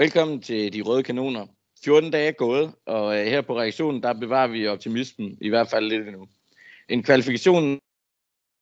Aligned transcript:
Velkommen 0.00 0.40
til 0.40 0.72
De 0.72 0.80
Røde 0.80 1.02
Kanoner. 1.02 1.46
14 1.84 2.10
dage 2.10 2.28
er 2.28 2.32
gået, 2.32 2.72
og 2.86 3.18
øh, 3.18 3.26
her 3.26 3.40
på 3.40 3.58
reaktionen, 3.58 4.02
der 4.02 4.12
bevarer 4.12 4.48
vi 4.48 4.66
optimismen, 4.66 5.38
i 5.40 5.48
hvert 5.48 5.68
fald 5.68 5.88
lidt 5.88 6.08
endnu. 6.08 6.26
En 6.88 7.02
kvalifikation 7.02 7.80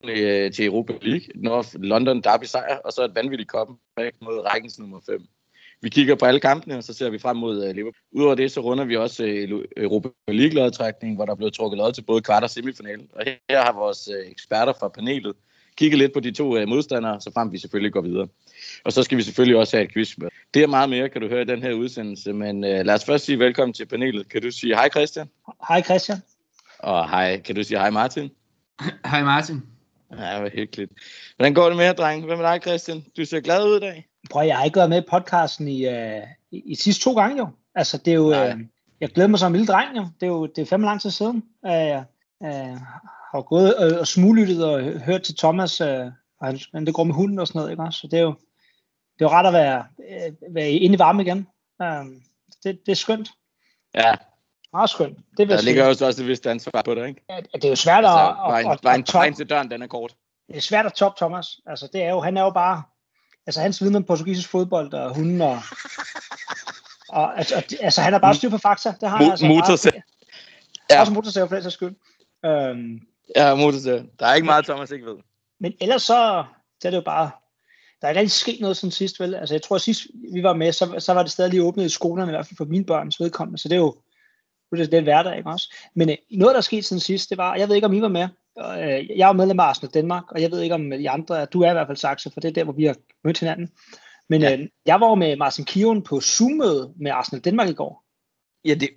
øh, 0.04 0.52
til 0.52 0.66
Europa 0.66 0.92
League, 1.02 1.26
North 1.34 1.68
London 1.74 2.20
Derby 2.20 2.44
sejr, 2.44 2.76
og 2.76 2.92
så 2.92 3.04
et 3.04 3.14
vanvittigt 3.14 3.50
comeback 3.50 4.16
mod 4.22 4.46
rækkens 4.46 4.78
nummer 4.78 5.00
5. 5.06 5.26
Vi 5.80 5.88
kigger 5.88 6.14
på 6.14 6.24
alle 6.24 6.40
kampene, 6.40 6.76
og 6.76 6.84
så 6.84 6.92
ser 6.92 7.10
vi 7.10 7.18
frem 7.18 7.36
mod 7.36 7.64
øh, 7.64 7.74
Liverpool. 7.74 8.02
Udover 8.12 8.34
det, 8.34 8.52
så 8.52 8.60
runder 8.60 8.84
vi 8.84 8.96
også 8.96 9.24
Europa 9.76 10.08
League 10.28 10.54
lodtrækning, 10.54 11.16
hvor 11.16 11.26
der 11.26 11.34
blev 11.34 11.50
trukket 11.50 11.78
lod 11.78 11.92
til 11.92 12.02
både 12.02 12.22
kvart 12.22 12.42
og 12.42 12.50
semifinal. 12.50 13.00
Og 13.12 13.24
her, 13.26 13.62
har 13.62 13.72
vores 13.72 14.08
eksperter 14.26 14.72
fra 14.80 14.88
panelet 14.88 15.36
kigget 15.76 15.98
lidt 15.98 16.12
på 16.12 16.20
de 16.20 16.32
to 16.32 16.66
modstandere, 16.66 17.20
så 17.20 17.30
frem 17.34 17.52
vi 17.52 17.58
selvfølgelig 17.58 17.92
går 17.92 18.00
videre. 18.00 18.28
Og 18.84 18.92
så 18.92 19.02
skal 19.02 19.18
vi 19.18 19.22
selvfølgelig 19.22 19.56
også 19.56 19.76
have 19.76 19.84
et 19.84 19.92
quiz 19.92 20.18
med. 20.18 20.28
Det 20.54 20.62
er 20.62 20.66
meget 20.66 20.90
mere, 20.90 21.08
kan 21.08 21.20
du 21.20 21.28
høre 21.28 21.42
i 21.42 21.44
den 21.44 21.62
her 21.62 21.72
udsendelse, 21.72 22.32
men 22.32 22.56
uh, 22.64 22.70
lad 22.70 22.90
os 22.90 23.04
først 23.04 23.24
sige 23.24 23.38
velkommen 23.38 23.72
til 23.72 23.86
panelet. 23.86 24.28
Kan 24.28 24.42
du 24.42 24.50
sige 24.50 24.74
hej 24.74 24.88
Christian? 24.88 25.28
Hej 25.68 25.82
Christian. 25.82 26.18
Og 26.78 27.10
hej, 27.10 27.40
kan 27.40 27.54
du 27.54 27.62
sige 27.62 27.78
hej 27.78 27.90
Martin? 27.90 28.30
Hej 29.10 29.22
Martin. 29.22 29.62
Ja, 30.10 30.34
det 30.34 30.42
var 30.42 30.50
hyggeligt. 30.54 30.92
Hvordan 31.36 31.54
går 31.54 31.68
det 31.68 31.76
med 31.76 31.84
jer, 31.84 31.92
dreng? 31.92 32.24
Hvem 32.24 32.40
er 32.40 32.52
dig, 32.52 32.60
Christian? 32.62 33.04
Du 33.16 33.24
ser 33.24 33.40
glad 33.40 33.66
ud 33.66 33.76
i 33.76 33.80
dag. 33.80 34.06
Prøv, 34.30 34.46
jeg 34.46 34.56
har 34.56 34.64
ikke 34.64 34.76
været 34.76 34.90
med 34.90 35.02
i 35.02 35.06
podcasten 35.10 35.68
i, 35.68 35.86
uh, 35.86 36.22
i, 36.50 36.62
i 36.64 36.74
sidste 36.74 37.04
to 37.04 37.14
gange 37.14 37.38
jo. 37.38 37.48
Altså, 37.74 37.98
det 37.98 38.10
er 38.10 38.14
jo, 38.14 38.26
uh, 38.26 38.60
jeg 39.00 39.08
glæder 39.08 39.28
mig 39.28 39.38
som 39.38 39.52
en 39.52 39.56
lille 39.56 39.72
dreng 39.72 39.96
jo. 39.96 40.06
Det 40.20 40.26
er 40.26 40.30
jo 40.30 40.46
det 40.46 40.62
er 40.62 40.66
fem 40.66 40.82
lang 40.82 41.00
tid 41.00 41.10
siden. 41.10 41.44
Jeg 41.64 42.04
uh, 42.40 42.76
har 43.34 43.42
gået 43.42 43.76
og, 43.76 44.00
og 44.00 44.06
smuglyttet 44.06 44.64
og 44.64 44.82
hørt 44.82 45.22
til 45.22 45.36
Thomas, 45.36 45.80
uh, 45.80 45.86
og 46.40 46.58
han, 46.72 46.86
det 46.86 46.94
går 46.94 47.04
med 47.04 47.14
hunden 47.14 47.38
og 47.38 47.46
sådan 47.46 47.58
noget, 47.58 47.70
ikke 47.70 47.82
også? 47.82 48.00
Så 48.00 48.06
det 48.06 48.18
er 48.18 48.22
jo, 48.22 48.34
det 49.18 49.24
er 49.24 49.28
jo 49.30 49.30
ret 49.30 49.46
at 49.46 49.52
være, 49.52 49.84
uh, 49.98 50.54
være 50.54 50.70
inde 50.70 50.94
i 50.94 50.98
varme 50.98 51.22
igen. 51.22 51.46
Uh, 51.82 52.06
det, 52.64 52.86
det 52.86 52.92
er 52.92 52.96
skønt. 52.96 53.30
Ja. 53.94 54.14
Meget 54.72 54.90
skønt. 54.90 55.18
Det 55.36 55.48
vil 55.48 55.56
der 55.56 55.62
ligger 55.62 55.86
også 55.86 56.06
også 56.06 56.22
et 56.22 56.28
vist 56.28 56.46
ansvar 56.46 56.82
på 56.84 56.94
dig, 56.94 57.08
ikke? 57.08 57.24
Ja, 57.30 57.40
det 57.54 57.64
er 57.64 57.68
jo 57.68 57.76
svært 57.76 58.04
at... 58.04 58.10
Altså, 58.10 58.34
vejen, 58.46 58.66
at, 58.66 58.72
at, 58.72 58.84
vejen, 58.84 59.04
vejen 59.12 59.34
til 59.34 59.50
døren, 59.50 59.70
den 59.70 59.82
er 59.82 59.86
kort. 59.86 60.14
Det 60.48 60.56
er 60.56 60.60
svært 60.60 60.86
at 60.86 60.92
top 60.92 61.16
Thomas. 61.16 61.60
Altså, 61.66 61.88
det 61.92 62.02
er 62.02 62.10
jo, 62.10 62.20
han 62.20 62.36
er 62.36 62.42
jo 62.42 62.50
bare 62.50 62.82
altså 63.46 63.60
hans 63.60 63.82
viden 63.82 63.96
om 63.96 64.04
portugisisk 64.04 64.48
fodbold 64.48 64.92
og 64.92 65.14
hunden 65.14 65.40
og, 65.40 65.60
og 67.08 67.38
altså, 67.38 67.76
altså, 67.80 68.00
han 68.00 68.14
er 68.14 68.18
bare 68.18 68.34
styr 68.34 68.50
på 68.50 68.58
fakta. 68.58 68.94
Det 69.00 69.08
har 69.08 69.16
han 69.16 69.30
altså 69.30 69.46
motorsav. 69.46 69.92
Ja. 70.90 71.00
Også 71.00 71.12
motorsav 71.12 71.48
for 71.48 71.54
den 71.54 71.62
sags 71.62 71.74
skyld. 71.74 71.94
Øhm, 72.44 73.00
ja, 73.36 73.54
motorsav. 73.54 74.02
Der 74.18 74.26
er 74.26 74.34
ikke 74.34 74.46
meget, 74.46 74.64
Thomas 74.64 74.90
ikke 74.90 75.06
ved. 75.06 75.16
Men 75.60 75.74
ellers 75.80 76.02
så, 76.02 76.44
så 76.80 76.88
er 76.88 76.90
det 76.90 76.96
jo 76.96 77.02
bare, 77.02 77.30
der 78.00 78.06
er 78.06 78.10
ikke 78.10 78.20
rigtig 78.20 78.32
sket 78.32 78.60
noget 78.60 78.76
sådan 78.76 78.90
sidst, 78.90 79.20
vel? 79.20 79.34
Altså 79.34 79.54
jeg 79.54 79.62
tror, 79.62 79.76
at 79.76 79.82
sidst 79.82 80.06
vi 80.32 80.42
var 80.42 80.52
med, 80.52 80.72
så, 80.72 80.94
så 80.98 81.12
var 81.14 81.22
det 81.22 81.32
stadig 81.32 81.50
lige 81.50 81.62
åbnet 81.62 81.84
i 81.84 81.88
skolerne, 81.88 82.30
i 82.30 82.34
hvert 82.34 82.46
fald 82.46 82.56
for 82.56 82.64
mine 82.64 82.84
børns 82.84 83.20
vedkommende, 83.20 83.58
så 83.58 83.68
det 83.68 83.74
er 83.74 83.80
jo 83.80 83.96
det 84.72 84.80
er 84.80 84.86
den 84.86 85.04
hverdag, 85.04 85.36
ikke 85.36 85.50
også? 85.50 85.74
Men 85.94 86.10
øh, 86.10 86.16
noget, 86.30 86.52
der 86.52 86.58
er 86.58 86.62
sket 86.62 86.84
siden 86.84 87.00
sidst, 87.00 87.30
det 87.30 87.38
var, 87.38 87.54
jeg 87.54 87.68
ved 87.68 87.74
ikke, 87.74 87.86
om 87.86 87.92
I 87.92 88.00
var 88.00 88.08
med, 88.08 88.28
øh, 88.58 89.18
jeg 89.18 89.28
er 89.28 89.32
medlem 89.32 89.60
af 89.60 89.64
Arsenal 89.64 89.94
Danmark, 89.94 90.32
og 90.32 90.42
jeg 90.42 90.50
ved 90.50 90.60
ikke, 90.60 90.74
om 90.74 90.90
de 90.90 91.10
andre, 91.10 91.44
du 91.44 91.62
er 91.62 91.70
i 91.70 91.72
hvert 91.72 91.86
fald 91.86 91.96
Saxe, 91.96 92.30
for 92.30 92.40
det 92.40 92.48
er 92.48 92.52
der, 92.52 92.64
hvor 92.64 92.72
vi 92.72 92.84
har 92.84 92.96
mødt 93.24 93.38
hinanden. 93.38 93.70
Men 94.28 94.40
ja. 94.42 94.56
øh, 94.56 94.68
jeg 94.86 95.00
var 95.00 95.14
med 95.14 95.36
Martin 95.36 95.64
Kion 95.64 96.02
på 96.02 96.20
Zoom-møde 96.20 96.92
med 96.96 97.10
Arsenal 97.10 97.44
Danmark 97.44 97.68
i 97.68 97.74
går. 97.74 98.04
Ja, 98.64 98.74
det, 98.74 98.88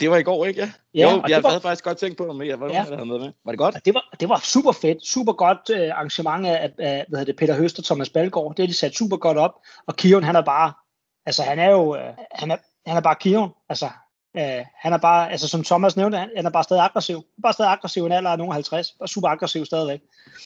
det 0.00 0.10
var 0.10 0.16
i 0.16 0.22
går, 0.22 0.44
ikke? 0.44 0.60
Ja, 0.60 0.72
ja 0.94 1.14
jo, 1.14 1.22
jeg 1.28 1.42
var, 1.42 1.48
havde 1.48 1.60
faktisk 1.60 1.84
godt 1.84 1.98
tænkt 1.98 2.18
på, 2.18 2.28
om 2.28 2.42
jeg 2.42 2.60
var 2.60 2.68
ja, 2.68 2.84
der 2.88 3.04
med. 3.04 3.32
Var 3.44 3.52
det 3.52 3.58
godt? 3.58 3.84
Det 3.84 3.94
var, 3.94 4.14
det 4.20 4.28
var 4.28 4.40
super 4.44 4.72
fedt. 4.72 5.06
Super 5.06 5.32
godt 5.32 5.70
uh, 5.70 5.96
arrangement 5.96 6.46
af, 6.46 6.70
af 6.78 7.04
hvad 7.08 7.18
hedder 7.18 7.24
det, 7.24 7.36
Peter 7.36 7.56
Høst 7.56 7.78
og 7.78 7.84
Thomas 7.84 8.10
Balgaard. 8.10 8.54
Det 8.56 8.58
har 8.58 8.66
de 8.66 8.74
sat 8.74 8.94
super 8.94 9.16
godt 9.16 9.38
op. 9.38 9.52
Og 9.86 9.96
Kion, 9.96 10.24
han 10.24 10.36
er 10.36 10.42
bare, 10.42 10.72
altså 11.26 11.42
han 11.42 11.58
er 11.58 11.70
jo, 11.70 11.90
uh, 11.90 12.14
han 12.32 12.50
er, 12.50 12.56
han 12.86 12.96
er 12.96 13.00
bare 13.00 13.14
Kion. 13.20 13.50
Altså, 13.68 13.88
Uh, 14.38 14.66
han 14.74 14.92
er 14.92 14.98
bare, 14.98 15.32
altså 15.32 15.48
som 15.48 15.64
Thomas 15.64 15.96
nævnte, 15.96 16.18
han, 16.18 16.30
han 16.36 16.46
er 16.46 16.50
bare 16.50 16.64
stadig 16.64 16.82
aggressiv. 16.82 17.24
Bare 17.42 17.52
stadig 17.52 17.70
aggressiv 17.70 18.02
i 18.02 18.06
en 18.06 18.12
alder 18.12 18.30
af 18.30 18.38
nogen 18.38 18.52
50. 18.52 18.92
Bare 18.98 19.08
super 19.08 19.28
aggressiv 19.28 19.64
stadigvæk. 19.64 20.00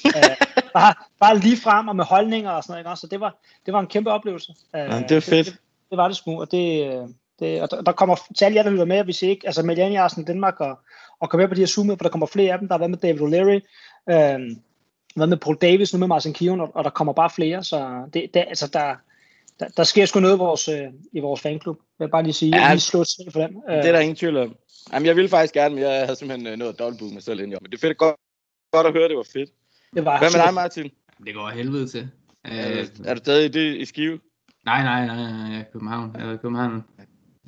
uh, 0.05 0.13
bare, 0.75 0.95
bare 1.21 1.39
lige 1.39 1.57
frem 1.57 1.89
og 1.89 1.97
med 1.97 2.05
holdninger 2.05 2.51
og 2.51 2.63
sådan 2.63 2.85
noget. 2.85 2.93
Ikke? 2.93 3.01
Så 3.01 3.07
det 3.07 3.21
var, 3.21 3.37
det 3.67 3.75
var 3.75 3.81
en 3.81 3.87
kæmpe 3.87 4.11
oplevelse. 4.11 4.53
Uh, 4.75 4.81
ja, 4.81 5.03
det 5.09 5.15
var 5.15 5.21
fedt. 5.21 5.47
Det, 5.47 5.47
det, 5.47 5.61
det 5.91 5.99
var 5.99 6.09
det 6.09 6.17
smu, 6.17 6.41
og 6.41 6.51
det, 6.51 6.93
det 7.41 7.63
og 7.63 7.71
der, 7.71 7.83
der 7.83 7.93
kommer 7.93 8.17
til 8.37 8.45
alle 8.45 8.57
jer, 8.57 8.63
der 8.63 8.71
lytter 8.71 8.85
med, 8.85 9.05
hvis 9.05 9.23
I 9.23 9.27
ikke, 9.27 9.47
altså 9.47 9.63
med 9.63 9.77
Jan 9.77 9.93
Jarsen 9.93 10.25
Danmark 10.25 10.61
og, 10.61 10.79
og 11.21 11.31
kommer 11.31 11.43
med 11.43 11.49
på 11.49 11.55
de 11.55 11.61
her 11.61 11.67
Zoom, 11.67 11.89
for 11.89 11.97
der 11.97 12.09
kommer 12.09 12.27
flere 12.27 12.53
af 12.53 12.59
dem. 12.59 12.69
Der 12.69 12.75
har 12.75 12.79
været 12.79 12.91
med 12.91 12.99
David 12.99 13.21
O'Leary, 13.21 13.61
uh, 14.07 14.41
været 15.17 15.29
med 15.29 15.37
Paul 15.37 15.57
Davis, 15.57 15.93
nu 15.93 15.99
med 15.99 16.07
Martin 16.07 16.33
Kion, 16.33 16.61
og, 16.61 16.77
og 16.77 16.85
der 16.85 16.91
kommer 16.91 17.13
bare 17.13 17.31
flere, 17.31 17.65
så 17.65 18.09
det, 18.15 18.31
det, 18.35 18.45
altså 18.49 18.67
der, 18.73 18.95
der, 19.61 19.69
der 19.69 19.85
sker 19.85 20.07
sgu 20.07 20.21
noget 20.21 20.35
i 20.35 20.39
vores, 20.39 20.69
øh, 20.69 20.87
i 21.13 21.21
vores 21.21 21.41
fanklub. 21.41 21.79
Jeg 21.99 22.05
vil 22.05 22.11
bare 22.11 22.23
lige 22.23 22.33
sige, 22.33 22.57
ja, 22.57 22.63
jeg 22.63 22.71
lige 22.71 22.81
slå 22.81 23.01
et 23.01 23.33
for 23.33 23.41
dem. 23.41 23.55
Det 23.55 23.87
er 23.87 23.93
der 23.93 23.99
ingen 23.99 24.17
tvivl 24.17 24.37
om. 24.37 24.57
Jamen, 24.93 25.07
jeg 25.07 25.17
ville 25.17 25.29
faktisk 25.29 25.55
gerne, 25.55 25.75
men 25.75 25.85
jeg 25.85 26.05
havde 26.05 26.17
simpelthen 26.17 26.47
øh, 26.47 26.59
noget 26.59 26.79
dobbeltbook 26.79 27.13
mig 27.13 27.23
selv 27.23 27.41
ind. 27.41 27.51
Men 27.51 27.71
det 27.71 27.75
er 27.75 27.81
fedt 27.81 27.99
godt, 27.99 28.17
godt 28.73 28.87
at 28.87 28.93
høre, 28.93 29.09
det 29.09 29.17
var 29.17 29.27
fedt. 29.33 29.51
Det 29.95 30.05
var 30.05 30.19
Hvad 30.19 30.31
med 30.33 30.47
dig, 30.47 30.55
Martin? 30.55 30.91
Det 31.27 31.35
går 31.35 31.49
helvede 31.49 31.89
til. 31.89 32.09
Er, 32.45 32.85
du, 32.85 33.03
er 33.05 33.15
du 33.15 33.19
stadig 33.19 33.45
i, 33.45 33.49
det, 33.49 33.77
i 33.77 33.85
Skive? 33.85 34.21
Nej, 34.65 34.83
nej, 34.83 35.07
nej, 35.07 35.17
nej, 35.17 35.51
jeg 35.51 35.57
er 35.57 35.61
i 35.61 35.65
København. 35.73 36.17
Jeg 36.19 36.29
er 36.29 36.35
i 36.35 36.37
København 36.37 36.85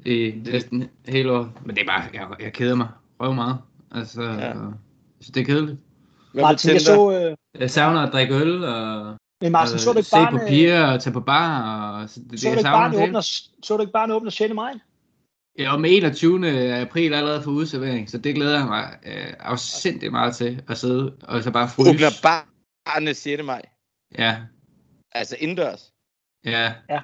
i 0.06 0.34
næsten 0.44 0.88
hele 1.08 1.32
år. 1.32 1.52
Men 1.64 1.76
det 1.76 1.82
er 1.82 1.86
bare, 1.86 2.04
jeg, 2.14 2.26
jeg 2.40 2.52
keder 2.52 2.74
mig 2.74 2.88
røv 3.20 3.34
meget. 3.34 3.58
Altså, 3.90 4.22
ja. 4.22 4.52
så 5.20 5.32
det 5.32 5.40
er 5.40 5.44
kedeligt. 5.44 5.78
Hvad 6.32 6.42
Martin, 6.42 6.70
jeg 6.70 6.80
så... 6.80 7.12
Øh... 7.12 7.36
Jeg 7.60 7.70
savner 7.70 8.00
at 8.00 8.12
drikke 8.12 8.34
øl, 8.34 8.64
og 8.64 9.16
men 9.40 9.52
Martin, 9.52 9.78
så 9.78 9.92
du 9.92 9.98
ikke 9.98 10.10
bare... 10.12 10.32
Se 10.32 10.38
på 10.38 10.46
piger 10.48 10.86
og 10.86 11.02
tage 11.02 11.12
på 11.12 11.20
bar. 11.20 12.02
Og, 12.02 12.08
så, 12.08 12.20
det, 12.30 12.40
så, 12.40 12.48
du 12.48 12.52
ikke 12.52 12.62
bare, 12.62 13.02
åbner, 13.02 13.20
så 13.62 13.76
du 13.76 13.80
ikke 13.80 13.92
bare 13.92 14.14
åbner 14.14 14.30
6. 14.30 14.54
maj? 14.54 14.72
Ja, 15.58 15.72
og 15.72 15.80
med 15.80 15.90
21. 15.92 16.80
april 16.80 17.14
allerede 17.14 17.42
for 17.42 17.50
udservering, 17.50 18.10
så 18.10 18.18
det 18.18 18.34
glæder 18.34 18.58
jeg 18.58 18.66
mig 18.66 18.98
øh, 19.06 19.34
afsindigt 19.38 20.12
meget 20.12 20.36
til 20.36 20.62
at 20.68 20.78
sidde 20.78 21.16
og 21.22 21.42
så 21.42 21.50
bare 21.50 21.68
fryse. 21.68 21.90
Åbner 21.90 22.10
barne 22.22 23.14
6. 23.14 23.42
maj? 23.44 23.62
Ja. 24.18 24.36
Altså 25.12 25.36
indendørs? 25.38 25.92
Ja, 26.44 26.74
ja. 26.90 27.00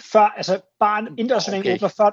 Før, 0.00 0.34
altså 0.36 0.60
barn, 0.80 1.06
indendørsservering 1.06 1.64
okay. 1.64 1.74
åbner 1.74 1.88
før, 1.88 2.10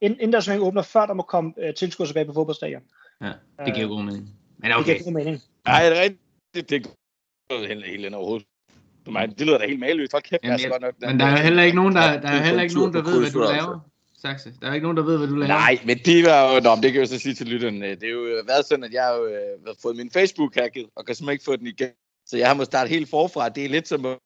indendørsservering 0.00 0.66
åbner 0.66 0.82
før, 0.82 1.06
der 1.06 1.14
må 1.14 1.22
komme 1.22 1.54
øh, 1.58 1.74
tilskuer 1.74 2.06
tilbage 2.06 2.26
på 2.26 2.32
fodboldstadion. 2.32 2.82
Ja, 3.20 3.32
det 3.66 3.74
giver 3.74 3.88
god 3.88 4.02
mening. 4.02 4.30
Men 4.58 4.72
okay. 4.72 4.78
Det 4.78 4.86
giver 4.86 5.04
god 5.04 5.12
mening. 5.12 5.42
Nej, 5.66 5.88
det 5.88 5.98
er 5.98 6.02
rigtigt. 6.02 6.70
Det 6.70 6.86
er 7.50 7.66
helt, 7.66 7.86
helt 7.86 8.14
overhovedet. 8.14 8.46
Det 9.38 9.46
lyder 9.46 9.58
da 9.58 9.66
helt 9.66 9.80
maløst. 9.80 10.12
Hold 10.12 10.22
kæft, 10.22 10.44
Jamen, 10.44 10.60
jeg, 10.60 10.70
godt 10.70 10.82
nok. 10.82 10.94
Men 11.00 11.20
der 11.20 11.26
er 11.26 11.36
heller 11.36 11.62
ikke 11.62 11.76
nogen, 11.76 11.96
der, 11.96 12.20
der, 12.20 12.28
er 12.28 12.44
heller 12.44 12.62
ikke 12.62 12.74
nogen, 12.74 12.94
der 12.94 13.02
ved, 13.02 13.20
hvad 13.20 13.30
du 13.30 13.40
laver. 13.40 13.80
Saxe. 14.22 14.54
Der 14.60 14.68
er 14.68 14.74
ikke 14.74 14.84
nogen, 14.84 14.96
der 14.96 15.02
ved, 15.02 15.18
hvad 15.18 15.28
du 15.28 15.34
laver. 15.34 15.48
Nej, 15.48 15.78
men 15.84 15.98
det 15.98 16.24
var 16.24 16.54
jo, 16.54 16.60
nå, 16.60 16.70
det 16.74 16.82
kan 16.82 16.94
jeg 16.94 17.00
jo 17.00 17.06
så 17.06 17.18
sige 17.18 17.34
til 17.34 17.46
lytterne. 17.46 17.94
Det 17.94 18.02
er 18.02 18.10
jo 18.10 18.42
været 18.46 18.66
sådan, 18.66 18.84
at 18.84 18.92
jeg 18.92 19.02
har 19.02 19.14
jo 19.14 19.26
øh, 19.26 19.74
fået 19.82 19.96
min 19.96 20.10
Facebook 20.10 20.54
hacket, 20.54 20.86
og 20.96 21.06
kan 21.06 21.14
simpelthen 21.14 21.32
ikke 21.32 21.44
få 21.44 21.56
den 21.56 21.66
igen. 21.66 21.90
Så 22.26 22.36
jeg 22.36 22.46
har 22.46 22.54
måttet 22.54 22.66
starte 22.66 22.88
helt 22.88 23.10
forfra. 23.10 23.48
Det 23.48 23.64
er 23.64 23.68
lidt 23.68 23.88
som 23.88 24.06
at, 24.06 24.18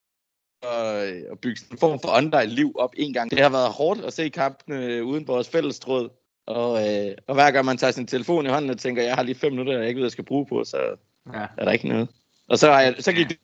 at 1.32 1.38
bygge 1.38 1.60
en 1.70 1.78
form 1.78 2.00
for 2.00 2.08
online-liv 2.16 2.72
op 2.78 2.94
en 2.96 3.12
gang. 3.12 3.30
Det 3.30 3.40
har 3.40 3.48
været 3.48 3.72
hårdt 3.72 4.04
at 4.04 4.12
se 4.12 4.28
kampene 4.28 5.04
uden 5.04 5.28
vores 5.28 5.48
fællestråd. 5.48 6.08
Og, 6.46 6.88
øh, 6.88 7.14
og 7.26 7.34
hver 7.34 7.50
gang 7.50 7.66
man 7.66 7.76
tager 7.76 7.90
sin 7.90 8.06
telefon 8.06 8.46
i 8.46 8.48
hånden 8.48 8.70
og 8.70 8.78
tænker, 8.78 9.02
jeg 9.02 9.14
har 9.14 9.22
lige 9.22 9.34
fem 9.34 9.52
minutter, 9.52 9.78
jeg 9.78 9.88
ikke 9.88 9.98
ved, 9.98 10.04
jeg 10.04 10.12
skal 10.12 10.24
bruge 10.24 10.46
på, 10.46 10.64
så 10.64 10.76
ja. 11.34 11.46
er 11.58 11.64
der 11.64 11.72
ikke 11.72 11.88
noget. 11.88 12.08
Og 12.48 12.58
så, 12.58 12.72
har 12.72 12.80
jeg, 12.80 12.94
så 12.98 13.12
gik 13.12 13.28
det 13.28 13.38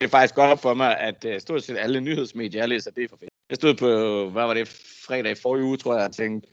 det 0.00 0.06
er 0.06 0.10
faktisk 0.10 0.34
godt 0.34 0.50
op 0.50 0.62
for 0.62 0.74
mig, 0.74 0.98
at 0.98 1.24
uh, 1.24 1.32
stort 1.38 1.62
set 1.64 1.76
alle 1.78 2.00
nyhedsmedier, 2.00 2.60
jeg 2.60 2.68
læser, 2.68 2.90
det 2.90 3.04
er 3.04 3.08
for 3.08 3.16
fedt. 3.16 3.30
Jeg 3.50 3.56
stod 3.56 3.74
på, 3.74 3.86
hvad 4.30 4.46
var 4.46 4.54
det, 4.54 4.68
fredag 5.06 5.32
i 5.32 5.34
forrige 5.42 5.64
uge, 5.64 5.76
tror 5.76 5.96
jeg, 5.96 6.04
og 6.04 6.14
tænkte, 6.14 6.48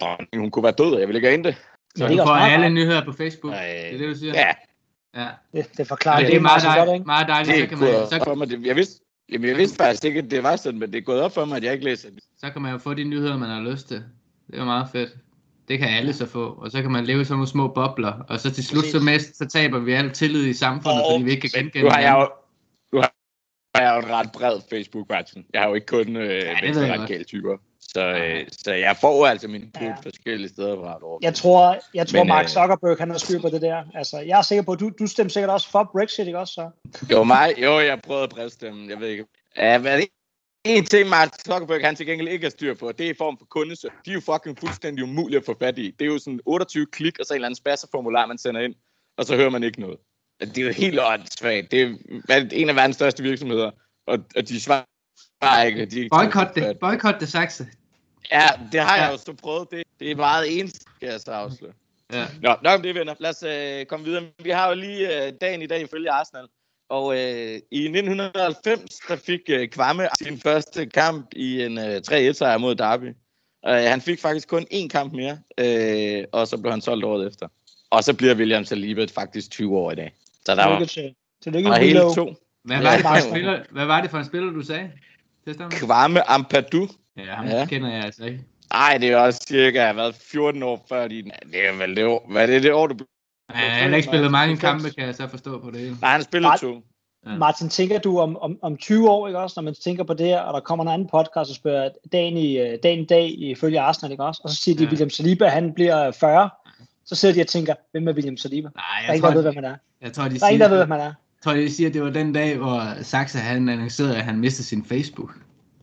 dronning, 0.00 0.28
hun 0.36 0.50
kunne 0.50 0.62
være 0.62 0.72
død, 0.72 0.94
og 0.94 1.00
jeg 1.00 1.08
ville 1.08 1.18
ikke 1.18 1.28
have 1.28 1.42
det. 1.42 1.56
Så 1.96 2.08
du 2.08 2.16
får 2.16 2.34
alle 2.34 2.70
nyheder 2.70 3.04
på 3.04 3.12
Facebook, 3.12 3.54
Ej, 3.54 3.66
det 3.66 3.94
er 3.94 3.98
det, 3.98 4.08
du 4.08 4.14
siger? 4.14 4.32
Ja. 4.34 4.52
ja. 5.22 5.28
Det, 5.52 5.76
det 5.76 5.88
forklarer 5.88 6.20
det, 6.20 6.28
det 6.28 6.36
er 6.36 6.40
meget, 6.40 6.62
dejligt, 6.62 7.06
meget 7.06 7.28
dejligt. 7.28 7.56
Det 7.56 7.62
så 7.62 7.68
kan 7.68 7.78
man, 7.78 8.20
så... 8.20 8.24
For 8.24 8.34
mig, 8.34 8.50
det, 8.50 8.66
jeg 8.66 8.76
vidste, 8.76 9.04
Jamen, 9.32 9.48
jeg 9.48 9.56
vidste 9.56 9.76
faktisk 9.76 10.04
ikke, 10.04 10.18
at 10.18 10.30
det 10.30 10.42
var 10.42 10.56
sådan, 10.56 10.80
men 10.80 10.92
det 10.92 10.98
er 10.98 11.02
gået 11.02 11.20
op 11.20 11.34
for 11.34 11.44
mig, 11.44 11.56
at 11.56 11.64
jeg 11.64 11.72
ikke 11.72 11.84
læser 11.84 12.10
det. 12.10 12.24
Så 12.36 12.50
kan 12.50 12.62
man 12.62 12.72
jo 12.72 12.78
få 12.78 12.94
de 12.94 13.04
nyheder, 13.04 13.36
man 13.38 13.48
har 13.48 13.70
lyst 13.70 13.88
til. 13.88 14.04
Det 14.50 14.58
er 14.58 14.64
meget 14.64 14.88
fedt. 14.92 15.10
Det 15.68 15.78
kan 15.78 15.88
alle 15.88 16.12
så 16.12 16.26
få, 16.26 16.46
og 16.46 16.70
så 16.70 16.82
kan 16.82 16.90
man 16.90 17.04
leve 17.04 17.20
i 17.20 17.24
sådan 17.24 17.34
nogle 17.34 17.48
små 17.48 17.68
bobler, 17.68 18.12
og 18.28 18.40
så 18.40 18.50
til 18.50 18.64
slut 18.64 18.84
så, 18.84 19.00
mest, 19.00 19.38
så 19.38 19.46
taber 19.46 19.78
vi 19.78 19.92
alt 19.92 20.14
tillid 20.14 20.46
i 20.46 20.52
samfundet, 20.52 21.02
oh, 21.04 21.12
fordi 21.12 21.24
vi 21.24 21.30
ikke 21.30 21.48
kan 21.48 21.62
genkende 21.62 21.84
Nu 21.84 21.90
har 21.90 22.00
jeg 22.00 22.28
jo, 22.92 23.02
jeg 23.74 23.84
er 23.84 23.94
jo 23.94 23.98
en 23.98 24.10
ret 24.10 24.32
bred 24.32 24.60
facebook 24.70 25.12
-version. 25.12 25.42
Jeg 25.52 25.60
har 25.60 25.68
jo 25.68 25.74
ikke 25.74 25.86
kun 25.86 26.16
øh, 26.16 26.28
ja, 26.28 26.54
radikale 26.62 27.24
typer. 27.24 27.56
Så, 27.82 28.00
øh, 28.00 28.46
så 28.64 28.72
jeg 28.72 28.96
får 29.00 29.26
altså 29.26 29.48
mine 29.48 29.70
put 29.74 29.82
ja. 29.82 29.94
forskellige 30.02 30.48
steder 30.48 30.76
fra 30.76 30.96
et 30.96 31.02
år. 31.02 31.18
Jeg 31.22 31.34
tror, 31.34 31.78
jeg 31.94 32.06
tror 32.06 32.18
Men, 32.18 32.28
Mark 32.28 32.44
øh, 32.44 32.48
Zuckerberg 32.48 32.98
han 32.98 33.10
har 33.10 33.18
styr 33.18 33.40
på 33.40 33.48
det 33.48 33.62
der. 33.62 33.84
Altså, 33.94 34.18
jeg 34.18 34.38
er 34.38 34.42
sikker 34.42 34.62
på, 34.62 34.72
at 34.72 34.80
du, 34.80 34.90
du 34.98 35.06
stemte 35.06 35.32
sikkert 35.32 35.50
også 35.50 35.70
for 35.70 35.90
Brexit, 35.92 36.26
ikke 36.26 36.38
også? 36.38 36.54
Så? 36.54 36.70
Jo, 37.10 37.24
mig, 37.24 37.54
jo, 37.62 37.80
jeg 37.80 38.00
prøvede 38.00 38.24
at 38.24 38.30
brevstemme. 38.30 38.90
Jeg 38.90 39.00
ved 39.00 39.08
ikke. 39.08 39.24
Ja, 39.56 39.78
men 39.78 39.98
det 39.98 40.08
en 40.64 40.84
ting, 40.84 41.08
Mark 41.08 41.34
Zuckerberg 41.46 41.80
han 41.84 41.96
til 41.96 42.06
gengæld 42.06 42.28
ikke 42.28 42.44
har 42.44 42.50
styr 42.50 42.74
på, 42.74 42.92
det 42.92 43.06
er 43.06 43.10
i 43.10 43.14
form 43.18 43.38
for 43.38 43.46
kundesøg. 43.46 43.90
De 44.04 44.10
er 44.10 44.14
jo 44.14 44.20
fucking 44.20 44.58
fuldstændig 44.58 45.04
umulige 45.04 45.38
at 45.38 45.44
få 45.44 45.56
fat 45.58 45.78
i. 45.78 45.90
Det 45.90 46.04
er 46.04 46.12
jo 46.12 46.18
sådan 46.18 46.40
28 46.46 46.86
klik 46.86 47.18
og 47.18 47.26
så 47.26 47.34
en 47.34 47.36
eller 47.36 47.46
anden 47.46 47.56
spasserformular, 47.56 48.26
man 48.26 48.38
sender 48.38 48.60
ind, 48.60 48.74
og 49.18 49.24
så 49.24 49.36
hører 49.36 49.50
man 49.50 49.62
ikke 49.62 49.80
noget. 49.80 49.98
Det 50.40 50.58
er 50.58 50.62
jo 50.62 50.72
helt 50.72 51.00
åndssvagt. 51.00 51.70
Det 51.70 51.82
er 52.28 52.48
en 52.52 52.68
af 52.68 52.76
verdens 52.76 52.96
største 52.96 53.22
virksomheder, 53.22 53.70
og, 54.06 54.18
og 54.36 54.48
de 54.48 54.60
svarer 54.60 54.84
Nej, 55.42 55.66
ikke. 55.66 55.86
De, 55.86 56.08
Boykot 56.10 56.54
det. 56.54 56.78
Boykot 56.78 57.14
det, 57.20 57.28
Saxe. 57.28 57.66
Ja, 58.32 58.46
det 58.72 58.80
har 58.80 58.96
jeg 58.96 59.06
Ja. 59.06 59.10
jo 59.10 59.16
så 59.16 59.32
prøvet. 59.42 59.70
Det, 59.70 59.82
det 60.00 60.10
er 60.10 60.16
meget 60.16 60.58
ens, 60.60 60.72
skal 60.96 61.08
jeg 61.08 61.20
så 61.20 61.30
afsløre. 61.30 61.72
Ja. 62.12 62.26
Nå, 62.42 62.54
nok 62.62 62.76
om 62.76 62.82
det, 62.82 62.94
venner. 62.94 63.14
Lad 63.18 63.30
os 63.30 63.42
øh, 63.42 63.86
komme 63.86 64.04
videre. 64.06 64.22
Vi 64.42 64.50
har 64.50 64.68
jo 64.68 64.74
lige 64.74 65.26
øh, 65.26 65.32
dagen 65.40 65.62
i 65.62 65.66
dag 65.66 65.80
ifølge 65.82 66.10
Arsenal. 66.10 66.46
Og 66.88 67.12
øh, 67.14 67.60
i 67.70 67.84
1990, 67.84 68.98
der 69.08 69.16
fik 69.16 69.40
øh, 69.48 69.68
Kvamme 69.68 70.08
sin 70.22 70.38
første 70.40 70.86
kamp 70.86 71.26
i 71.36 71.62
en 71.62 71.78
øh, 71.78 71.96
3-1-sejr 72.10 72.58
mod 72.58 72.74
Derby. 72.74 73.08
Øh, 73.68 73.74
han 73.74 74.00
fik 74.00 74.20
faktisk 74.20 74.48
kun 74.48 74.66
én 74.72 74.88
kamp 74.88 75.12
mere, 75.12 75.38
øh, 75.58 76.24
og 76.32 76.48
så 76.48 76.58
blev 76.58 76.70
han 76.70 76.80
solgt 76.80 77.04
året 77.04 77.26
efter. 77.26 77.48
Og 77.90 78.04
så 78.04 78.14
bliver 78.14 78.34
William 78.34 78.64
Saliba 78.64 79.06
faktisk 79.14 79.50
20 79.50 79.76
år 79.78 79.92
i 79.92 79.94
dag. 79.94 80.14
Så 80.46 80.54
der 80.54 80.66
var, 80.66 80.78
Tillykke 80.78 80.92
til, 80.92 81.14
tillykke 81.42 81.68
var 81.68 81.76
til 81.76 81.86
hele 81.86 82.00
to. 82.00 82.34
Hvad, 82.64 82.82
var 82.82 82.92
det 82.96 83.02
for 83.02 83.08
en 83.08 83.30
spiller, 83.30 83.60
hvad 83.70 83.84
var 83.86 84.00
det 84.00 84.10
for 84.10 84.18
en 84.18 84.24
spiller, 84.24 84.52
du 84.52 84.62
sagde? 84.62 84.90
Det 85.46 85.54
stemmer. 85.54 85.70
Kvamme 85.70 86.30
Ampadu. 86.30 86.88
Ja, 87.16 87.22
ham 87.34 87.46
Ja. 87.46 87.66
kender 87.66 87.90
jeg 87.92 88.04
altså 88.04 88.24
ikke. 88.24 88.40
Ej, 88.70 88.98
det 88.98 89.08
er 89.10 89.16
også 89.16 89.44
cirka 89.48 89.92
været 89.92 90.14
14 90.14 90.62
år 90.62 90.86
før 90.88 91.08
de... 91.08 91.22
Det 91.52 91.68
er 91.68 91.78
vel 91.78 91.96
det 91.96 92.04
år, 92.04 92.26
hvad 92.30 92.42
er 92.42 92.46
det, 92.46 92.62
det 92.62 92.72
år, 92.72 92.86
du... 92.86 92.94
Ja, 93.50 93.56
han 93.58 93.88
har 93.90 93.96
ikke 93.96 94.08
spillet 94.08 94.30
mange 94.30 94.56
90. 94.56 94.82
kampe, 94.82 94.96
kan 94.96 95.06
jeg 95.06 95.14
så 95.14 95.28
forstå 95.28 95.60
på 95.60 95.70
det. 95.70 95.96
Nej, 96.00 96.10
han 96.12 96.22
spillede 96.22 96.48
Nej. 96.48 96.56
to. 96.56 96.82
Ja. 97.26 97.36
Martin, 97.36 97.68
tænker 97.68 97.98
du 97.98 98.18
om, 98.18 98.36
om, 98.36 98.58
om 98.62 98.76
20 98.76 99.10
år, 99.10 99.26
ikke 99.28 99.38
også, 99.38 99.54
når 99.60 99.62
man 99.62 99.74
tænker 99.74 100.04
på 100.04 100.14
det 100.14 100.26
her, 100.26 100.40
og 100.40 100.54
der 100.54 100.60
kommer 100.60 100.84
en 100.84 100.90
anden 100.90 101.08
podcast 101.08 101.50
og 101.50 101.56
spørger 101.56 101.88
dagen 102.12 102.36
i, 102.36 102.58
øh, 102.58 102.78
dagen 102.82 103.00
i 103.00 103.04
dag 103.04 103.34
ifølge 103.38 103.80
Arsenal, 103.80 104.12
ikke 104.12 104.24
også? 104.24 104.40
Og 104.44 104.50
så 104.50 104.56
siger 104.56 104.76
de, 104.76 104.82
Ja. 104.82 104.86
at 104.86 104.90
William 104.92 105.10
Saliba, 105.10 105.48
han 105.48 105.72
bliver 105.74 106.10
40. 106.10 106.50
Så 107.04 107.14
sidder 107.14 107.34
de 107.34 107.40
og 107.40 107.46
tænker, 107.46 107.74
hvem 107.92 108.08
er 108.08 108.12
William 108.12 108.36
Saliba? 108.36 108.68
Der 108.68 108.72
Nej, 108.76 108.84
er 109.00 109.06
jeg 109.06 109.14
ingen, 109.16 109.28
der 109.28 109.34
ved, 109.34 109.42
hvem 109.42 109.54
han 109.54 109.64
er. 109.64 109.76
jeg 110.02 110.12
tror, 110.12 110.28
de 110.28 110.38
Der 110.38 110.46
er 110.46 110.48
ingen, 110.50 110.60
der 110.60 110.68
ved, 110.68 110.76
hvem 110.78 110.90
han 110.90 111.00
er. 111.00 111.12
Jeg 111.44 111.52
tror, 111.52 111.60
de 111.60 111.72
siger, 111.72 111.88
at 111.88 111.94
det 111.94 112.02
var 112.02 112.10
den 112.10 112.32
dag, 112.32 112.56
hvor 112.56 113.02
Saxe 113.02 113.38
han 113.38 113.68
annoncerede, 113.68 114.16
at 114.16 114.22
han 114.24 114.40
mistede 114.40 114.66
sin 114.66 114.84
Facebook. 114.84 115.30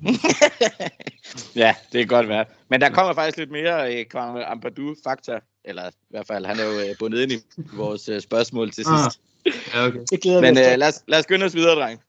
Ja, 1.55 1.75
det 1.93 2.01
er 2.01 2.05
godt 2.05 2.27
været. 2.29 2.47
Men 2.69 2.81
der 2.81 2.89
kommer 2.89 3.13
faktisk 3.13 3.37
lidt 3.37 3.51
mere 3.51 3.95
øh, 3.99 4.05
Kvamme 4.05 4.45
Ampadu 4.45 4.95
fakta, 5.03 5.39
eller 5.65 5.87
i 5.89 5.91
hvert 6.09 6.27
fald, 6.27 6.45
han 6.45 6.59
er 6.59 6.63
jo 6.65 6.79
øh, 6.79 6.95
bundet 6.99 7.19
ind 7.21 7.31
i 7.31 7.37
vores 7.73 8.09
øh, 8.09 8.21
spørgsmål 8.21 8.71
til 8.71 8.85
Ah. 8.87 9.03
sidst. 9.03 9.19
Ja, 9.75 9.85
okay. 9.85 9.99
Det 10.11 10.21
glæder 10.21 10.41
Men 10.41 10.57
øh, 10.57 10.77
lad, 10.77 10.87
os, 10.87 11.03
lad 11.07 11.19
os 11.19 11.23
skynde 11.23 11.45
os 11.45 11.55
videre, 11.55 11.75
dreng. 11.75 11.99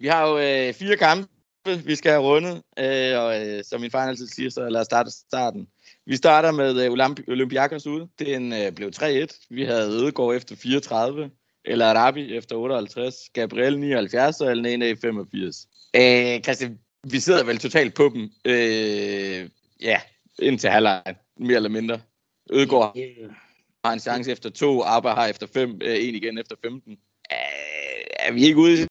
Vi 0.00 0.06
har 0.06 0.28
jo 0.28 0.38
øh, 0.38 0.74
fire 0.74 0.96
kampe, 0.96 1.28
vi 1.64 1.94
skal 1.94 2.10
have 2.10 2.22
rundet, 2.22 2.62
øh, 2.78 3.18
og 3.18 3.46
øh, 3.46 3.64
som 3.64 3.80
min 3.80 3.90
far 3.90 4.08
altid 4.08 4.26
siger, 4.26 4.50
så 4.50 4.68
lad 4.68 4.80
os 4.80 4.84
starte 4.84 5.10
starten. 5.10 5.68
Vi 6.06 6.16
starter 6.16 6.50
med 6.50 6.84
øh, 6.84 6.92
Olymp- 6.92 7.24
Olympiakos 7.28 7.86
ude. 7.86 8.08
Den 8.18 8.52
øh, 8.52 8.72
blev 8.72 8.90
3-1. 8.96 9.46
Vi 9.50 9.64
havde 9.64 9.90
Ødegaard 9.90 10.34
efter 10.34 10.56
34, 10.56 11.30
eller 11.64 11.86
Arabi 11.86 12.36
efter 12.36 12.56
58, 12.56 13.14
Gabriel 13.32 13.78
79 13.78 14.40
og 14.40 14.50
El 14.50 14.62
Nene 14.62 14.96
85. 14.96 15.66
Øh, 15.96 16.42
Christian, 16.42 16.78
vi 17.04 17.20
sidder 17.20 17.44
vel 17.44 17.58
totalt 17.58 17.94
på 17.94 18.10
dem. 18.14 18.30
Øh, 18.44 19.48
ja, 19.80 20.00
indtil 20.38 20.70
halvleg, 20.70 21.02
mere 21.36 21.56
eller 21.56 21.68
mindre. 21.68 22.00
Ødegaard 22.52 22.96
har 23.84 23.92
en 23.92 24.00
chance 24.00 24.32
efter 24.32 24.50
to, 24.50 24.82
Abba 24.82 25.08
har 25.08 25.26
efter 25.26 25.46
fem, 25.46 25.78
øh, 25.82 25.96
en 26.00 26.14
igen 26.14 26.38
efter 26.38 26.56
15. 26.62 26.92
Øh, 26.92 27.38
er 28.18 28.32
vi 28.32 28.44
ikke 28.44 28.58
ude 28.58 28.82
i 28.82 28.86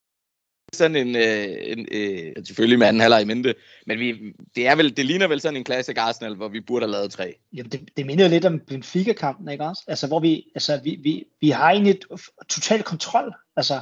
sådan 0.73 0.95
en, 0.95 1.15
øh, 1.15 1.47
en 1.61 1.87
øh, 1.91 2.45
selvfølgelig 2.45 2.79
med 2.79 2.87
anden 2.87 3.01
halvleg 3.01 3.21
i 3.21 3.25
mente, 3.25 3.55
men 3.85 3.99
vi, 3.99 4.33
det, 4.55 4.67
er 4.67 4.75
vel, 4.75 4.97
det 4.97 5.05
ligner 5.05 5.27
vel 5.27 5.41
sådan 5.41 5.57
en 5.57 5.63
klassik 5.63 5.97
Arsenal, 5.97 6.35
hvor 6.35 6.47
vi 6.47 6.59
burde 6.59 6.85
have 6.85 6.91
lavet 6.91 7.11
tre. 7.11 7.35
Jamen, 7.53 7.71
det, 7.71 7.89
det 7.97 8.05
minder 8.05 8.25
jo 8.25 8.29
lidt 8.29 8.45
om 8.45 8.59
Benfica-kampen, 8.59 9.49
ikke 9.49 9.63
også? 9.63 9.83
Altså, 9.87 10.07
hvor 10.07 10.19
vi, 10.19 10.45
altså, 10.55 10.79
vi, 10.83 10.99
vi, 11.03 11.23
vi 11.41 11.49
har 11.49 11.71
egentlig 11.71 11.99
total 12.49 12.83
kontrol. 12.83 13.33
Altså, 13.55 13.81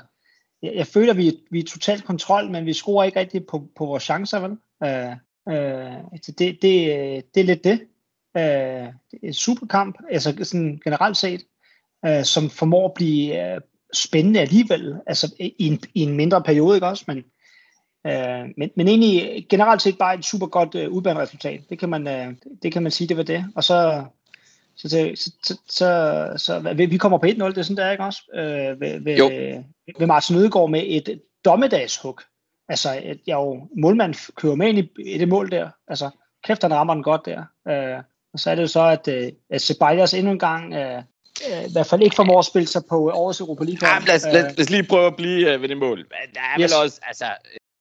jeg, 0.61 0.71
jeg 0.75 0.87
føler, 0.87 1.13
vi, 1.13 1.39
vi 1.51 1.59
er 1.59 1.63
totalt 1.63 2.03
kontrol, 2.03 2.51
men 2.51 2.65
vi 2.65 2.73
scorer 2.73 3.05
ikke 3.05 3.19
rigtig 3.19 3.45
på, 3.45 3.69
på 3.77 3.85
vores 3.85 4.03
chancer, 4.03 4.39
vel? 4.39 4.57
Øh, 4.83 5.11
øh, 5.55 5.97
altså, 6.13 6.31
det, 6.31 6.57
det, 6.61 6.71
det 7.35 7.39
er 7.39 7.43
lidt 7.43 7.63
det. 7.63 7.81
Øh, 8.37 8.93
det 9.11 9.19
er 9.23 9.27
en 9.27 9.33
superkamp, 9.33 9.97
altså 10.11 10.35
sådan 10.43 10.81
generelt 10.83 11.17
set, 11.17 11.43
øh, 12.05 12.23
som 12.23 12.49
formår 12.49 12.85
at 12.85 12.93
blive 12.93 13.53
øh, 13.53 13.61
spændende 13.93 14.39
alligevel, 14.39 14.95
altså 15.07 15.35
i 15.39 15.67
en, 15.67 15.79
i 15.93 16.01
en 16.01 16.15
mindre 16.15 16.43
periode, 16.43 16.77
ikke 16.77 16.87
også? 16.87 17.03
Men, 17.07 17.17
øh, 18.07 18.45
men, 18.57 18.71
men 18.75 18.87
egentlig 18.87 19.45
generelt 19.49 19.81
set 19.81 19.97
bare 19.97 20.15
et 20.15 20.25
super 20.25 20.47
godt 20.47 20.75
øh, 20.75 20.89
udbaneresultat. 20.89 21.61
Det 21.69 21.79
kan 21.79 21.89
man, 21.89 22.07
øh, 22.07 22.33
det 22.63 22.73
kan 22.73 22.83
man 22.83 22.91
sige, 22.91 23.07
det 23.07 23.17
var 23.17 23.23
det. 23.23 23.45
Og 23.55 23.63
så, 23.63 24.03
så, 24.75 24.89
så, 24.89 25.31
så, 25.43 25.57
så, 25.69 26.33
så, 26.37 26.73
vi 26.73 26.97
kommer 26.97 27.17
på 27.17 27.25
1-0, 27.25 27.29
det 27.29 27.57
er 27.57 27.61
sådan 27.61 27.77
der, 27.77 27.91
ikke 27.91 28.03
også? 28.03 28.21
Øh, 28.33 28.81
ved, 28.81 28.99
ved, 28.99 29.17
Jo. 29.17 29.29
ved 29.99 30.07
Martin 30.07 30.35
Ødegaard 30.35 30.69
med 30.69 30.83
et 30.87 31.21
dommedagshug. 31.45 32.19
Altså, 32.69 32.93
jeg 33.27 33.33
jo, 33.35 33.67
målmand 33.77 34.33
kører 34.35 34.55
med 34.55 34.67
ind 34.67 34.77
i, 34.77 35.13
i 35.13 35.17
det 35.17 35.27
mål 35.27 35.51
der. 35.51 35.69
Altså, 35.87 36.09
kæft, 36.43 36.61
han 36.61 36.73
rammer 36.73 36.93
den 36.93 37.03
godt 37.03 37.25
der. 37.25 37.43
Øh, 37.67 38.03
og 38.33 38.39
så 38.39 38.51
er 38.51 38.55
det 38.55 38.61
jo 38.61 38.67
så, 38.67 38.81
at, 38.81 39.07
øh, 39.07 39.31
at 39.49 39.61
Ceballos 39.61 40.13
endnu 40.13 40.31
en 40.31 40.39
gang 40.39 40.73
øh, 40.73 41.03
i 41.69 41.71
hvert 41.71 41.87
fald 41.87 42.01
ikke 42.01 42.15
formår 42.15 42.39
at 42.39 42.45
spille 42.45 42.67
sig 42.67 42.81
på 42.89 43.11
årets 43.13 43.39
Europa 43.39 43.63
League. 43.63 43.89
Ja, 43.89 43.99
lad, 43.99 44.15
os, 44.15 44.23
lad, 44.23 44.43
lad 44.43 44.59
os 44.59 44.69
lige 44.69 44.83
prøve 44.83 45.07
at 45.07 45.15
blive 45.15 45.53
øh, 45.53 45.61
ved 45.61 45.69
det 45.69 45.77
mål. 45.77 45.97
Men 45.97 46.35
Der 46.35 46.41
er 46.41 46.61
yes. 46.61 46.71
Vel 46.71 46.83
også, 46.83 46.99
altså, 47.07 47.25